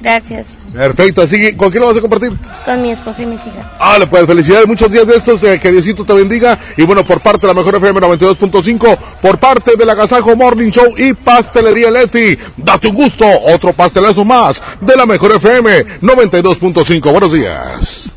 Gracias. 0.00 0.48
Perfecto, 0.72 1.22
así, 1.22 1.56
¿con 1.56 1.70
quién 1.70 1.80
lo 1.80 1.88
vas 1.88 1.96
a 1.96 2.00
compartir? 2.00 2.32
Con 2.64 2.82
mi 2.82 2.92
esposo 2.92 3.22
y 3.22 3.26
mis 3.26 3.40
hijas. 3.46 3.66
Ah, 3.78 3.98
pues 4.08 4.26
felicidades, 4.26 4.66
muchos 4.66 4.90
días 4.90 5.06
de 5.06 5.16
estos, 5.16 5.42
eh, 5.42 5.58
que 5.58 5.72
Diosito 5.72 6.04
te 6.04 6.12
bendiga, 6.12 6.58
y 6.76 6.82
bueno, 6.82 7.04
por 7.04 7.20
parte 7.20 7.46
de 7.46 7.48
la 7.48 7.54
mejor 7.54 7.74
FM 7.74 8.00
92.5, 8.00 8.98
por 9.20 9.38
parte 9.38 9.76
del 9.76 9.90
Agasajo 9.90 10.36
Morning 10.36 10.70
Show 10.70 10.94
y 10.96 11.12
Pastelería 11.12 11.90
Leti, 11.90 12.38
date 12.56 12.88
un 12.88 12.94
gusto, 12.94 13.24
otro 13.46 13.72
pastelazo 13.72 14.24
más 14.24 14.62
de 14.80 14.96
la 14.96 15.06
mejor 15.06 15.32
FM 15.32 16.00
92.5, 16.00 17.10
buenos 17.10 17.32
días. 17.32 18.10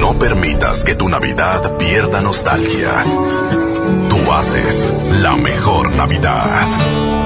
No 0.00 0.18
permitas 0.18 0.84
que 0.84 0.94
tu 0.94 1.08
Navidad 1.08 1.76
pierda 1.76 2.20
nostalgia. 2.20 3.04
Tú 4.08 4.32
haces 4.32 4.86
la 5.12 5.36
mejor 5.36 5.90
Navidad. 5.92 7.25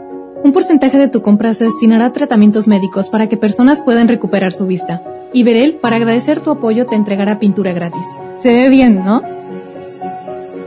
Un 0.43 0.53
porcentaje 0.53 0.97
de 0.97 1.07
tu 1.07 1.21
compra 1.21 1.53
se 1.53 1.65
destinará 1.65 2.05
a 2.05 2.13
tratamientos 2.13 2.67
médicos 2.67 3.09
para 3.09 3.27
que 3.29 3.37
personas 3.37 3.81
puedan 3.81 4.07
recuperar 4.07 4.51
su 4.53 4.65
vista. 4.65 5.03
Y 5.33 5.43
Verel, 5.43 5.75
para 5.75 5.97
agradecer 5.97 6.39
tu 6.41 6.51
apoyo, 6.51 6.87
te 6.87 6.95
entregará 6.95 7.39
pintura 7.39 7.73
gratis. 7.73 8.05
Se 8.37 8.49
ve 8.51 8.69
bien, 8.69 9.03
¿no? 9.05 9.21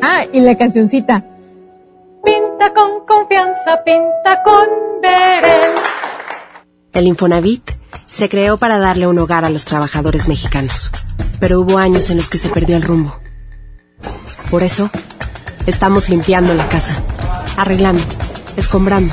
Ah, 0.00 0.24
y 0.32 0.40
la 0.40 0.56
cancioncita. 0.56 1.24
Pinta 2.24 2.72
con 2.72 3.04
confianza, 3.06 3.82
pinta 3.84 4.42
con 4.44 4.66
Verel. 5.02 5.72
El 6.92 7.06
Infonavit 7.06 7.72
se 8.06 8.28
creó 8.28 8.56
para 8.56 8.78
darle 8.78 9.06
un 9.08 9.18
hogar 9.18 9.44
a 9.44 9.50
los 9.50 9.64
trabajadores 9.64 10.28
mexicanos. 10.28 10.90
pero 11.40 11.60
hubo 11.60 11.78
años 11.78 12.10
en 12.10 12.16
los 12.16 12.30
que 12.30 12.38
se 12.38 12.48
perdió 12.48 12.76
el 12.76 12.82
rumbo. 12.82 13.14
Por 14.50 14.62
eso, 14.62 14.88
estamos 15.66 16.08
limpiando 16.08 16.54
la 16.54 16.68
casa, 16.68 16.96
arreglando, 17.58 18.02
escombrando, 18.56 19.12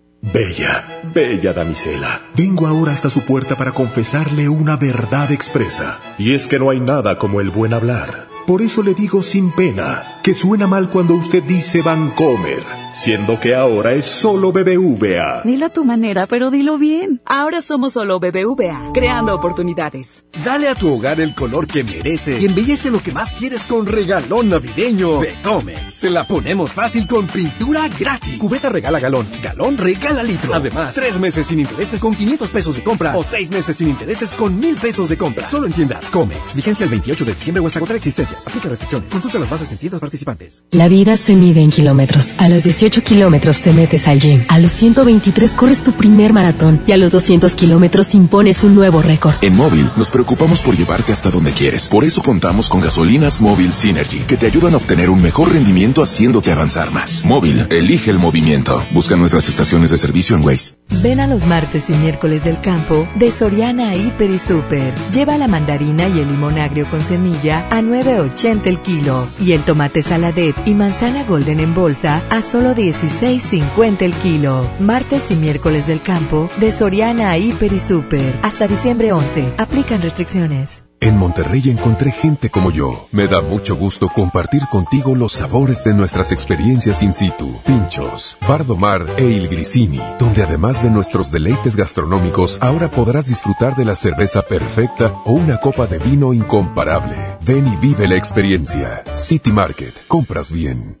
Bella, 0.21 1.01
bella 1.15 1.51
damisela, 1.51 2.21
vengo 2.35 2.67
ahora 2.67 2.91
hasta 2.91 3.09
su 3.09 3.21
puerta 3.21 3.57
para 3.57 3.71
confesarle 3.71 4.49
una 4.49 4.75
verdad 4.75 5.31
expresa, 5.31 5.99
y 6.19 6.33
es 6.35 6.47
que 6.47 6.59
no 6.59 6.69
hay 6.69 6.79
nada 6.79 7.17
como 7.17 7.41
el 7.41 7.49
buen 7.49 7.73
hablar. 7.73 8.27
Por 8.45 8.61
eso 8.61 8.83
le 8.83 8.93
digo 8.93 9.23
sin 9.23 9.51
pena 9.51 10.19
que 10.23 10.35
suena 10.35 10.67
mal 10.67 10.89
cuando 10.89 11.15
usted 11.15 11.41
dice 11.41 11.81
Vancomer, 11.81 12.61
siendo 12.93 13.39
que 13.39 13.55
ahora 13.55 13.93
es 13.93 14.05
solo 14.05 14.51
BBVA. 14.51 15.43
Dilo 15.43 15.67
a 15.67 15.69
tu 15.69 15.85
manera, 15.85 16.27
pero 16.27 16.51
dilo 16.51 16.77
bien. 16.77 17.21
Ahora 17.25 17.61
somos 17.61 17.93
solo 17.93 18.19
BBVA, 18.19 18.91
creando 18.93 19.33
oportunidades. 19.33 20.25
Dale 20.43 20.67
a 20.67 20.75
tu 20.75 20.93
hogar 20.93 21.19
el 21.19 21.33
color 21.33 21.67
que 21.67 21.83
merece 21.83 22.39
y 22.39 22.45
embellece 22.45 22.91
lo 22.91 23.01
que 23.01 23.11
más 23.11 23.33
quieres 23.33 23.65
con 23.65 23.85
regalón 23.85 24.49
navideño 24.49 25.19
de 25.21 25.41
Comex. 25.41 25.93
Se 25.93 26.09
la 26.09 26.25
ponemos 26.25 26.73
fácil 26.73 27.07
con 27.07 27.27
pintura 27.27 27.87
gratis. 27.87 28.37
Cubeta 28.39 28.69
regala 28.69 28.99
galón, 28.99 29.27
galón 29.41 29.77
regala 29.77 30.23
litro. 30.23 30.53
Además, 30.53 30.95
tres 30.95 31.19
meses 31.19 31.47
sin 31.47 31.59
intereses 31.59 32.01
con 32.01 32.15
500 32.15 32.49
pesos 32.49 32.75
de 32.75 32.83
compra 32.83 33.17
o 33.17 33.23
seis 33.23 33.51
meses 33.51 33.77
sin 33.77 33.89
intereses 33.89 34.33
con 34.33 34.59
mil 34.59 34.75
pesos 34.75 35.09
de 35.09 35.17
compra. 35.17 35.47
Solo 35.47 35.67
en 35.67 35.73
tiendas 35.73 36.09
Comex. 36.09 36.55
Vigencia 36.55 36.83
el 36.83 36.89
28 36.89 37.25
de 37.25 37.33
diciembre 37.33 37.63
o 37.63 37.67
hasta 37.67 37.79
agotar 37.79 37.95
existencias. 37.95 38.47
Aplica 38.47 38.69
restricciones. 38.69 39.09
Consulta 39.11 39.39
las 39.39 39.49
bases 39.49 39.71
en 39.71 39.77
tiendas 39.77 40.01
participantes. 40.01 40.63
La 40.71 40.87
vida 40.87 41.15
se 41.15 41.35
mide 41.35 41.61
en 41.61 41.71
kilómetros. 41.71 42.35
A 42.37 42.49
los 42.49 42.63
18 42.63 42.80
kilómetros 42.89 43.61
te 43.61 43.73
metes 43.73 44.07
al 44.07 44.19
gym. 44.19 44.43
A 44.47 44.57
los 44.57 44.71
123 44.71 45.53
corres 45.53 45.83
tu 45.83 45.91
primer 45.91 46.33
maratón. 46.33 46.81
Y 46.87 46.91
a 46.91 46.97
los 46.97 47.11
200 47.11 47.53
kilómetros 47.53 48.15
impones 48.15 48.63
un 48.63 48.73
nuevo 48.73 49.01
récord. 49.01 49.35
En 49.41 49.55
móvil 49.55 49.89
nos 49.95 50.09
preocupamos 50.09 50.61
por 50.61 50.75
llevarte 50.75 51.11
hasta 51.11 51.29
donde 51.29 51.51
quieres. 51.51 51.87
Por 51.89 52.03
eso 52.03 52.23
contamos 52.23 52.69
con 52.69 52.81
gasolinas 52.81 53.39
móvil 53.39 53.71
Synergy, 53.71 54.19
que 54.21 54.37
te 54.37 54.47
ayudan 54.47 54.73
a 54.73 54.77
obtener 54.77 55.09
un 55.09 55.21
mejor 55.21 55.53
rendimiento 55.53 56.01
haciéndote 56.01 56.51
avanzar 56.51 56.91
más. 56.91 57.23
Móvil, 57.23 57.67
elige 57.69 58.09
el 58.09 58.17
movimiento. 58.17 58.83
Busca 58.91 59.15
nuestras 59.15 59.47
estaciones 59.47 59.91
de 59.91 59.97
servicio 59.97 60.35
en 60.35 60.43
Waze. 60.43 60.75
Ven 61.03 61.19
a 61.19 61.27
los 61.27 61.45
martes 61.45 61.89
y 61.89 61.93
miércoles 61.93 62.43
del 62.43 62.59
campo 62.61 63.07
de 63.15 63.31
Soriana 63.31 63.95
Hiper 63.95 64.31
y 64.31 64.39
Super. 64.39 64.93
Lleva 65.13 65.37
la 65.37 65.47
mandarina 65.47 66.07
y 66.07 66.19
el 66.19 66.27
limón 66.27 66.57
agrio 66.57 66.85
con 66.87 67.03
semilla 67.03 67.67
a 67.69 67.81
9.80 67.81 68.65
el 68.65 68.79
kilo 68.79 69.27
y 69.39 69.51
el 69.51 69.61
tomate 69.61 70.01
saladet 70.01 70.55
y 70.65 70.73
manzana 70.73 71.23
golden 71.23 71.59
en 71.59 71.73
bolsa 71.73 72.23
a 72.29 72.41
solo 72.41 72.70
16.50 72.73 74.01
el 74.01 74.13
kilo. 74.13 74.69
Martes 74.79 75.31
y 75.31 75.35
miércoles 75.35 75.87
del 75.87 76.01
campo 76.01 76.49
de 76.57 76.71
Soriana 76.71 77.37
Hiper 77.37 77.73
y 77.73 77.79
Super. 77.79 78.39
Hasta 78.41 78.67
diciembre 78.67 79.11
11. 79.11 79.53
Aplican 79.57 80.01
restricciones. 80.01 80.83
En 81.03 81.17
Monterrey 81.17 81.63
encontré 81.71 82.11
gente 82.11 82.51
como 82.51 82.69
yo. 82.69 83.07
Me 83.11 83.27
da 83.27 83.41
mucho 83.41 83.75
gusto 83.75 84.07
compartir 84.07 84.61
contigo 84.71 85.15
los 85.15 85.33
sabores 85.33 85.83
de 85.83 85.95
nuestras 85.95 86.31
experiencias 86.31 87.01
in 87.01 87.11
situ. 87.15 87.59
Pinchos, 87.65 88.37
Bardomar 88.47 89.07
e 89.17 89.23
Il 89.23 89.49
Grisini, 89.49 89.99
donde 90.19 90.43
además 90.43 90.83
de 90.83 90.91
nuestros 90.91 91.31
deleites 91.31 91.75
gastronómicos, 91.75 92.59
ahora 92.61 92.91
podrás 92.91 93.25
disfrutar 93.25 93.75
de 93.75 93.85
la 93.85 93.95
cerveza 93.95 94.43
perfecta 94.43 95.11
o 95.25 95.31
una 95.31 95.57
copa 95.57 95.87
de 95.87 95.97
vino 95.97 96.33
incomparable. 96.33 97.15
Ven 97.43 97.67
y 97.67 97.75
vive 97.77 98.07
la 98.07 98.15
experiencia. 98.15 99.03
City 99.15 99.51
Market, 99.51 99.95
compras 100.07 100.51
bien. 100.51 101.00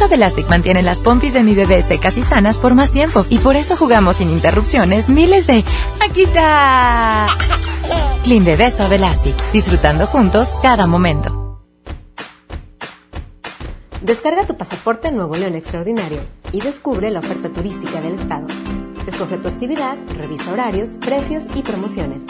Suave 0.00 0.14
Elastic 0.14 0.48
mantiene 0.48 0.82
las 0.82 1.00
pompis 1.00 1.34
de 1.34 1.42
mi 1.42 1.54
bebé 1.54 1.82
secas 1.82 2.16
y 2.16 2.22
sanas 2.22 2.56
por 2.56 2.74
más 2.74 2.90
tiempo 2.90 3.26
y 3.28 3.38
por 3.38 3.56
eso 3.56 3.76
jugamos 3.76 4.16
sin 4.16 4.30
interrupciones 4.30 5.08
miles 5.08 5.46
de 5.46 5.64
aquí 6.00 6.22
está. 6.22 7.26
Clean 8.22 8.44
Bebé 8.44 8.70
Suave 8.70 8.96
Elastic, 8.96 9.34
disfrutando 9.52 10.06
juntos 10.06 10.50
cada 10.62 10.86
momento. 10.86 11.60
Descarga 14.00 14.46
tu 14.46 14.56
pasaporte 14.56 15.10
Nuevo 15.12 15.36
León 15.36 15.54
Extraordinario 15.54 16.20
y 16.52 16.60
descubre 16.60 17.10
la 17.10 17.18
oferta 17.18 17.50
turística 17.50 18.00
del 18.00 18.14
estado. 18.14 18.46
Escoge 19.06 19.36
tu 19.38 19.48
actividad, 19.48 19.98
revisa 20.16 20.52
horarios, 20.52 20.90
precios 21.00 21.44
y 21.54 21.62
promociones. 21.62 22.22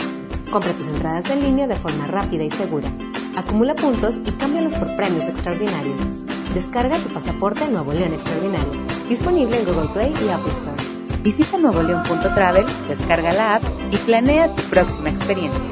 Compra 0.50 0.72
tus 0.72 0.86
entradas 0.86 1.30
en 1.30 1.42
línea 1.42 1.68
de 1.68 1.76
forma 1.76 2.06
rápida 2.06 2.42
y 2.42 2.50
segura. 2.50 2.90
Acumula 3.36 3.74
puntos 3.74 4.16
y 4.24 4.32
cámbialos 4.32 4.74
por 4.74 4.96
premios 4.96 5.26
extraordinarios. 5.28 6.29
Descarga 6.54 6.98
tu 6.98 7.08
pasaporte 7.10 7.66
Nuevo 7.68 7.92
León 7.92 8.12
Extraordinario. 8.12 8.72
Disponible 9.08 9.56
en 9.56 9.64
Google 9.64 9.88
Play 9.92 10.12
y 10.24 10.28
Apple 10.30 10.52
Store. 10.52 11.22
Visita 11.22 11.58
nuevoleón.travel, 11.58 12.66
descarga 12.88 13.32
la 13.32 13.54
app 13.56 13.62
y 13.92 13.96
planea 13.98 14.52
tu 14.52 14.62
próxima 14.62 15.10
experiencia. 15.10 15.62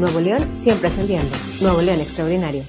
Nuevo 0.00 0.18
León 0.20 0.50
siempre 0.62 0.88
ascendiendo. 0.88 1.36
Nuevo 1.60 1.80
León 1.80 2.00
Extraordinario. 2.00 2.64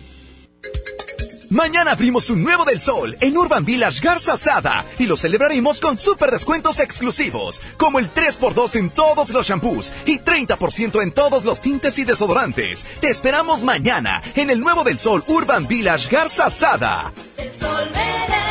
Mañana 1.52 1.92
abrimos 1.92 2.30
un 2.30 2.44
nuevo 2.44 2.64
del 2.64 2.80
sol 2.80 3.18
en 3.20 3.38
Urban 3.38 3.66
Village 3.66 4.00
Garza 4.00 4.38
Sada 4.38 4.86
y 4.98 5.06
lo 5.06 5.18
celebraremos 5.18 5.82
con 5.82 5.98
super 5.98 6.32
descuentos 6.32 6.80
exclusivos, 6.80 7.62
como 7.76 8.00
el 8.00 8.10
3x2 8.14 8.78
en 8.78 8.90
todos 8.90 9.32
los 9.32 9.48
shampoos 9.48 9.94
y 10.06 10.20
30% 10.20 11.04
en 11.04 11.12
todos 11.12 11.44
los 11.44 11.60
tintes 11.60 12.00
y 12.00 12.06
desodorantes. 12.06 12.86
Te 13.02 13.10
esperamos 13.10 13.64
mañana 13.64 14.22
en 14.36 14.50
el 14.50 14.62
nuevo 14.62 14.86
del 14.86 14.98
sol 14.98 15.26
Urban 15.28 15.68
Village 15.68 16.10
Garza 16.10 16.50
Sada. 16.50 17.12
El 17.36 17.52
sol 17.60 17.84
merece. 17.94 18.51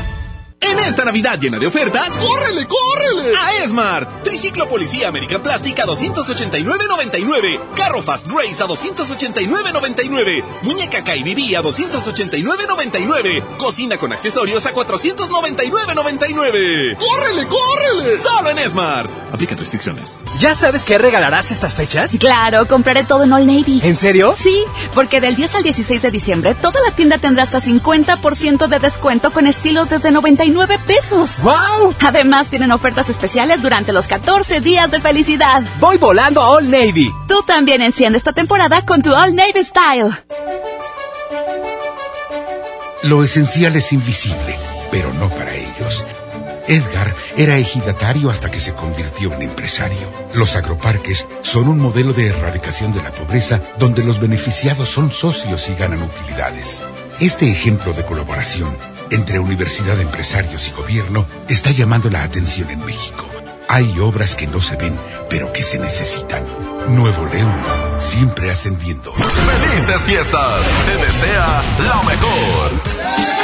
En 0.61 0.79
esta 0.79 1.03
Navidad 1.03 1.37
llena 1.39 1.57
de 1.57 1.65
ofertas, 1.67 2.09
¡córrele, 2.11 2.67
córrele! 2.67 3.35
A 3.35 3.63
Esmart. 3.63 4.21
Triciclo 4.23 4.69
Policía 4.69 5.07
American 5.07 5.41
Plastic 5.41 5.79
a 5.79 5.85
289.99. 5.85 7.59
Carro 7.75 8.03
Fast 8.03 8.27
Race 8.27 8.61
a 8.61 8.67
289.99. 8.67 10.43
Muñeca 10.61 11.03
KBB 11.03 11.57
a 11.57 11.63
289.99. 11.63 13.43
Cocina 13.57 13.97
con 13.97 14.13
accesorios 14.13 14.63
a 14.67 14.73
499.99. 14.73 16.95
¡Córrele, 16.97 17.47
córrele! 17.47 18.17
Solo 18.19 18.51
en 18.51 18.59
Esmart. 18.59 19.09
Aplican 19.33 19.57
restricciones. 19.57 20.19
¿Ya 20.39 20.53
sabes 20.53 20.83
qué 20.83 20.99
regalarás 20.99 21.49
estas 21.51 21.73
fechas? 21.73 22.15
Claro, 22.19 22.67
compraré 22.67 23.03
todo 23.03 23.23
en 23.23 23.33
All 23.33 23.47
Navy. 23.47 23.81
¿En 23.83 23.95
serio? 23.95 24.35
Sí, 24.37 24.63
porque 24.93 25.21
del 25.21 25.35
10 25.35 25.55
al 25.55 25.63
16 25.63 26.03
de 26.03 26.11
diciembre 26.11 26.53
toda 26.53 26.79
la 26.81 26.91
tienda 26.91 27.17
tendrá 27.17 27.41
hasta 27.43 27.59
50% 27.59 28.67
de 28.67 28.77
descuento 28.79 29.31
con 29.31 29.47
estilos 29.47 29.89
desde 29.89 30.11
99 30.11 30.50
pesos. 30.85 31.39
¡Wow! 31.41 31.93
Además 32.01 32.49
tienen 32.49 32.71
ofertas 32.71 33.09
especiales 33.09 33.61
durante 33.61 33.93
los 33.93 34.07
14 34.07 34.61
días 34.61 34.89
de 34.91 34.99
felicidad. 34.99 35.63
Voy 35.79 35.97
volando 35.97 36.41
a 36.41 36.49
All 36.49 36.69
Navy. 36.69 37.11
Tú 37.27 37.43
también 37.43 37.81
enciende 37.81 38.17
esta 38.17 38.33
temporada 38.33 38.85
con 38.85 39.01
tu 39.01 39.13
All 39.13 39.35
Navy 39.35 39.63
Style. 39.63 40.11
Lo 43.03 43.23
esencial 43.23 43.75
es 43.75 43.91
invisible, 43.93 44.55
pero 44.91 45.11
no 45.13 45.29
para 45.29 45.55
ellos. 45.55 46.05
Edgar 46.67 47.15
era 47.35 47.57
ejidatario 47.57 48.29
hasta 48.29 48.51
que 48.51 48.59
se 48.59 48.73
convirtió 48.73 49.33
en 49.33 49.41
empresario. 49.41 50.07
Los 50.33 50.55
agroparques 50.55 51.27
son 51.41 51.67
un 51.67 51.79
modelo 51.79 52.13
de 52.13 52.27
erradicación 52.27 52.93
de 52.93 53.01
la 53.01 53.11
pobreza 53.11 53.59
donde 53.79 54.03
los 54.03 54.19
beneficiados 54.19 54.89
son 54.89 55.11
socios 55.11 55.67
y 55.69 55.75
ganan 55.75 56.03
utilidades. 56.03 56.81
Este 57.19 57.51
ejemplo 57.51 57.93
de 57.93 58.05
colaboración 58.05 58.77
entre 59.11 59.39
universidad, 59.39 59.99
empresarios 59.99 60.67
y 60.67 60.71
gobierno 60.71 61.25
está 61.47 61.71
llamando 61.71 62.09
la 62.09 62.23
atención 62.23 62.69
en 62.69 62.83
México. 62.85 63.25
Hay 63.67 63.99
obras 63.99 64.35
que 64.35 64.47
no 64.47 64.61
se 64.61 64.75
ven, 64.75 64.97
pero 65.29 65.53
que 65.53 65.63
se 65.63 65.77
necesitan. 65.77 66.45
Nuevo 66.89 67.25
León, 67.27 67.53
siempre 67.99 68.51
ascendiendo. 68.51 69.13
¡Felices 69.13 70.01
fiestas! 70.01 70.61
Te 70.85 71.05
desea 71.05 71.63
lo 71.79 72.03
mejor. 72.03 73.40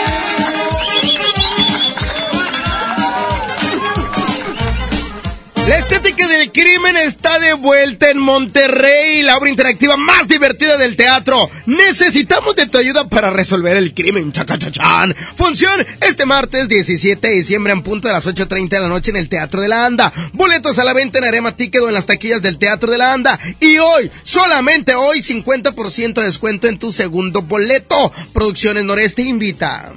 La 5.68 5.80
estética 5.80 6.26
del 6.30 6.50
crimen 6.54 6.96
está 6.96 7.40
de 7.40 7.54
vuelta 7.54 8.10
en 8.10 8.20
Monterrey, 8.20 9.22
la 9.22 9.36
obra 9.36 9.50
interactiva 9.50 9.98
más 9.98 10.30
divertida 10.30 10.78
del 10.78 10.96
teatro. 10.96 11.38
Necesitamos 11.66 12.56
de 12.56 12.68
tu 12.68 12.78
ayuda 12.78 13.10
para 13.10 13.32
resolver 13.32 13.76
el 13.76 13.94
crimen, 13.94 14.32
chacachachán. 14.32 15.14
Función 15.36 15.86
este 16.00 16.26
martes 16.26 16.70
17 16.70 17.28
de 17.28 17.34
diciembre 17.34 17.74
en 17.74 17.84
punto 17.84 18.08
de 18.08 18.14
las 18.14 18.26
8.30 18.26 18.70
de 18.70 18.80
la 18.80 18.88
noche 18.88 19.12
en 19.12 19.18
el 19.18 19.28
Teatro 19.28 19.60
de 19.60 19.68
la 19.68 19.86
Anda. 19.86 20.14
Boletos 20.32 20.80
a 20.80 20.86
la 20.86 20.94
venta 20.94 21.18
en 21.18 21.26
Arema 21.26 21.58
Ticket 21.58 21.84
en 21.84 21.94
las 21.94 22.06
taquillas 22.06 22.42
del 22.42 22.60
Teatro 22.60 22.90
de 22.90 23.00
la 23.00 23.12
Anda. 23.12 23.38
Y 23.60 23.78
hoy, 23.78 24.10
solamente 24.24 24.96
hoy, 24.96 25.20
50% 25.20 26.14
de 26.14 26.24
descuento 26.24 26.68
en 26.68 26.80
tu 26.80 26.94
segundo 26.94 27.42
boleto. 27.42 28.14
Producciones 28.32 28.86
Noreste 28.86 29.24
invita. 29.24 29.92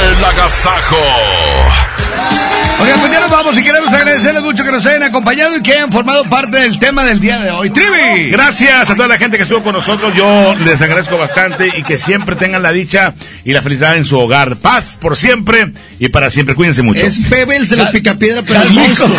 El 0.00 0.24
agasajo. 0.24 1.95
Oigan, 2.78 3.00
pues 3.00 3.10
ya 3.10 3.20
nos 3.20 3.30
vamos 3.30 3.58
y 3.58 3.62
queremos 3.64 3.90
agradecerles 3.92 4.42
mucho 4.42 4.62
que 4.62 4.70
nos 4.70 4.84
hayan 4.84 5.04
acompañado 5.04 5.56
y 5.56 5.62
que 5.62 5.72
hayan 5.72 5.90
formado 5.90 6.24
parte 6.24 6.58
del 6.58 6.78
tema 6.78 7.04
del 7.04 7.20
día 7.20 7.38
de 7.38 7.50
hoy. 7.50 7.70
¡Trivi! 7.70 8.30
Gracias 8.30 8.90
a 8.90 8.94
toda 8.94 9.08
la 9.08 9.16
gente 9.16 9.38
que 9.38 9.44
estuvo 9.44 9.62
con 9.62 9.72
nosotros. 9.72 10.12
Yo 10.14 10.54
les 10.56 10.82
agradezco 10.82 11.16
bastante 11.16 11.70
y 11.74 11.82
que 11.82 11.96
siempre 11.96 12.36
tengan 12.36 12.62
la 12.62 12.72
dicha 12.72 13.14
y 13.44 13.52
la 13.54 13.62
felicidad 13.62 13.96
en 13.96 14.04
su 14.04 14.18
hogar. 14.18 14.56
Paz 14.56 14.98
por 15.00 15.16
siempre 15.16 15.72
y 15.98 16.10
para 16.10 16.28
siempre. 16.28 16.54
Cuídense 16.54 16.82
mucho. 16.82 17.06
Es 17.06 17.18
Pebbles 17.20 17.70
de 17.70 17.76
los 17.76 17.88
Picapiedra, 17.90 18.42
pero 18.46 18.60
el 18.60 18.70
monstruo. 18.70 19.08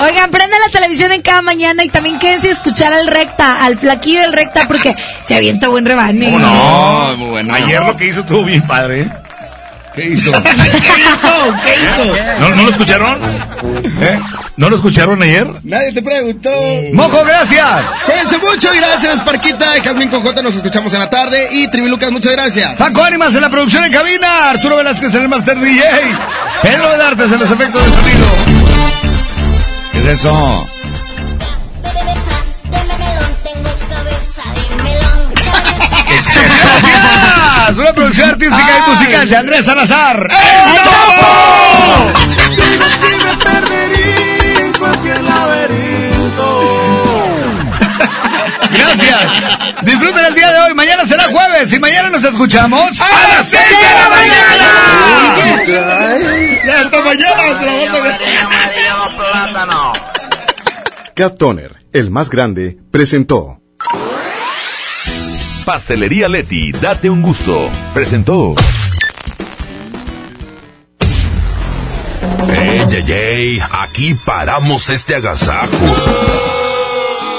Oigan, 0.00 0.30
prendan 0.30 0.60
la 0.64 0.70
televisión 0.72 1.10
en 1.12 1.20
cada 1.20 1.42
mañana 1.42 1.84
y 1.84 1.88
también 1.88 2.18
quédense 2.18 2.48
a 2.48 2.52
escuchar 2.52 2.92
al 2.92 3.06
recta, 3.08 3.62
al 3.64 3.76
flaquillo 3.76 4.20
del 4.20 4.32
recta, 4.32 4.66
porque 4.68 4.94
se 5.24 5.34
avienta 5.34 5.68
buen 5.68 5.84
rebane. 5.84 6.26
¿Cómo 6.26 6.38
no? 6.38 7.16
Muy 7.18 7.28
bueno. 7.28 7.54
Ayer 7.54 7.82
lo 7.82 7.96
que 7.96 8.06
hizo 8.06 8.20
estuvo 8.20 8.44
bien 8.44 8.66
padre. 8.66 9.02
¿eh? 9.02 9.10
¿Qué 9.94 10.04
hizo? 10.06 10.30
¿Qué 10.30 10.50
hizo? 10.50 11.54
¿Qué 11.64 11.74
hizo? 11.74 12.40
¿No, 12.40 12.48
¿No 12.50 12.62
lo 12.62 12.70
escucharon? 12.70 13.18
¿Eh? 13.22 14.20
¿No 14.56 14.70
lo 14.70 14.76
escucharon 14.76 15.22
ayer? 15.22 15.46
Nadie 15.64 15.92
te 15.92 16.02
preguntó. 16.02 16.50
¡Mojo, 16.92 17.24
gracias! 17.24 17.66
Cuídense 18.06 18.38
mucho 18.38 18.74
y 18.74 18.78
gracias, 18.78 19.16
Parquita 19.22 19.76
y 19.78 19.80
Jazmín 19.80 20.08
Cojota. 20.08 20.42
Nos 20.42 20.54
escuchamos 20.54 20.92
en 20.92 21.00
la 21.00 21.10
tarde. 21.10 21.48
Y 21.52 21.68
Trivi 21.68 21.88
Lucas, 21.88 22.10
muchas 22.10 22.32
gracias. 22.32 22.76
Paco 22.76 23.02
Ánimas 23.02 23.34
en 23.34 23.40
la 23.40 23.50
producción 23.50 23.84
en 23.84 23.92
cabina, 23.92 24.50
Arturo 24.50 24.76
Velázquez 24.76 25.14
en 25.14 25.22
el 25.22 25.28
Master 25.28 25.58
DJ, 25.58 25.82
Pedro 26.62 26.88
Vedartes 26.90 27.32
en 27.32 27.40
los 27.40 27.50
efectos 27.50 27.84
de 27.84 27.90
sonido. 27.90 28.26
¿Qué 29.92 29.98
es 29.98 30.06
eso? 30.06 30.66
¡Sofías! 36.18 37.78
Una 37.78 37.92
producción 37.92 38.30
artística 38.30 38.78
y 38.78 38.90
musical 38.90 39.28
de 39.28 39.36
Andrés 39.36 39.64
Salazar. 39.64 40.28
¡El 40.30 40.82
Topo! 40.82 42.20
Gracias. 48.70 49.82
Disfruten 49.82 50.24
el 50.24 50.34
día 50.34 50.52
de 50.52 50.60
hoy. 50.60 50.74
Mañana 50.74 51.04
será 51.06 51.24
jueves 51.24 51.72
y 51.72 51.78
mañana 51.78 52.10
nos 52.10 52.24
escuchamos 52.24 53.00
¡A 53.00 53.28
las 53.28 53.48
seis 53.48 53.62
de 53.62 53.76
la 53.94 54.08
mañana! 54.08 54.68
Ya 56.64 56.80
hasta 56.80 57.02
mañana. 57.02 57.42
Cat 61.14 61.36
Toner, 61.38 61.76
el 61.92 62.10
más 62.10 62.30
grande, 62.30 62.78
presentó. 62.90 63.60
Pastelería 65.72 66.28
Leti, 66.28 66.72
date 66.72 67.08
un 67.08 67.22
gusto. 67.22 67.70
Presentó. 67.94 68.56
¡Ey, 72.52 72.80
ey, 72.92 73.12
ey! 73.12 73.60
Aquí 73.84 74.12
paramos 74.26 74.88
este 74.90 75.14
agasajo. 75.14 75.68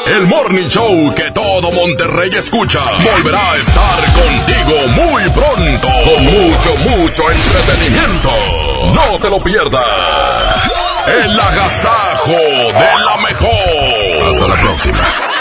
El 0.07 0.27
Morning 0.27 0.69
Show 0.69 1.13
que 1.13 1.29
todo 1.33 1.73
Monterrey 1.73 2.33
escucha 2.33 2.79
volverá 3.03 3.51
a 3.51 3.57
estar 3.57 3.99
contigo 4.13 4.77
muy 4.95 5.23
pronto 5.31 5.89
con 6.05 6.23
mucho, 6.23 6.75
mucho 6.89 7.23
entretenimiento. 7.29 8.29
No 8.95 9.19
te 9.19 9.29
lo 9.29 9.43
pierdas. 9.43 10.83
El 11.05 11.37
agasajo 11.37 12.31
de 12.31 13.03
la 13.05 13.17
mejor. 13.27 14.29
Hasta 14.29 14.47
la 14.47 14.55
próxima. 14.55 15.40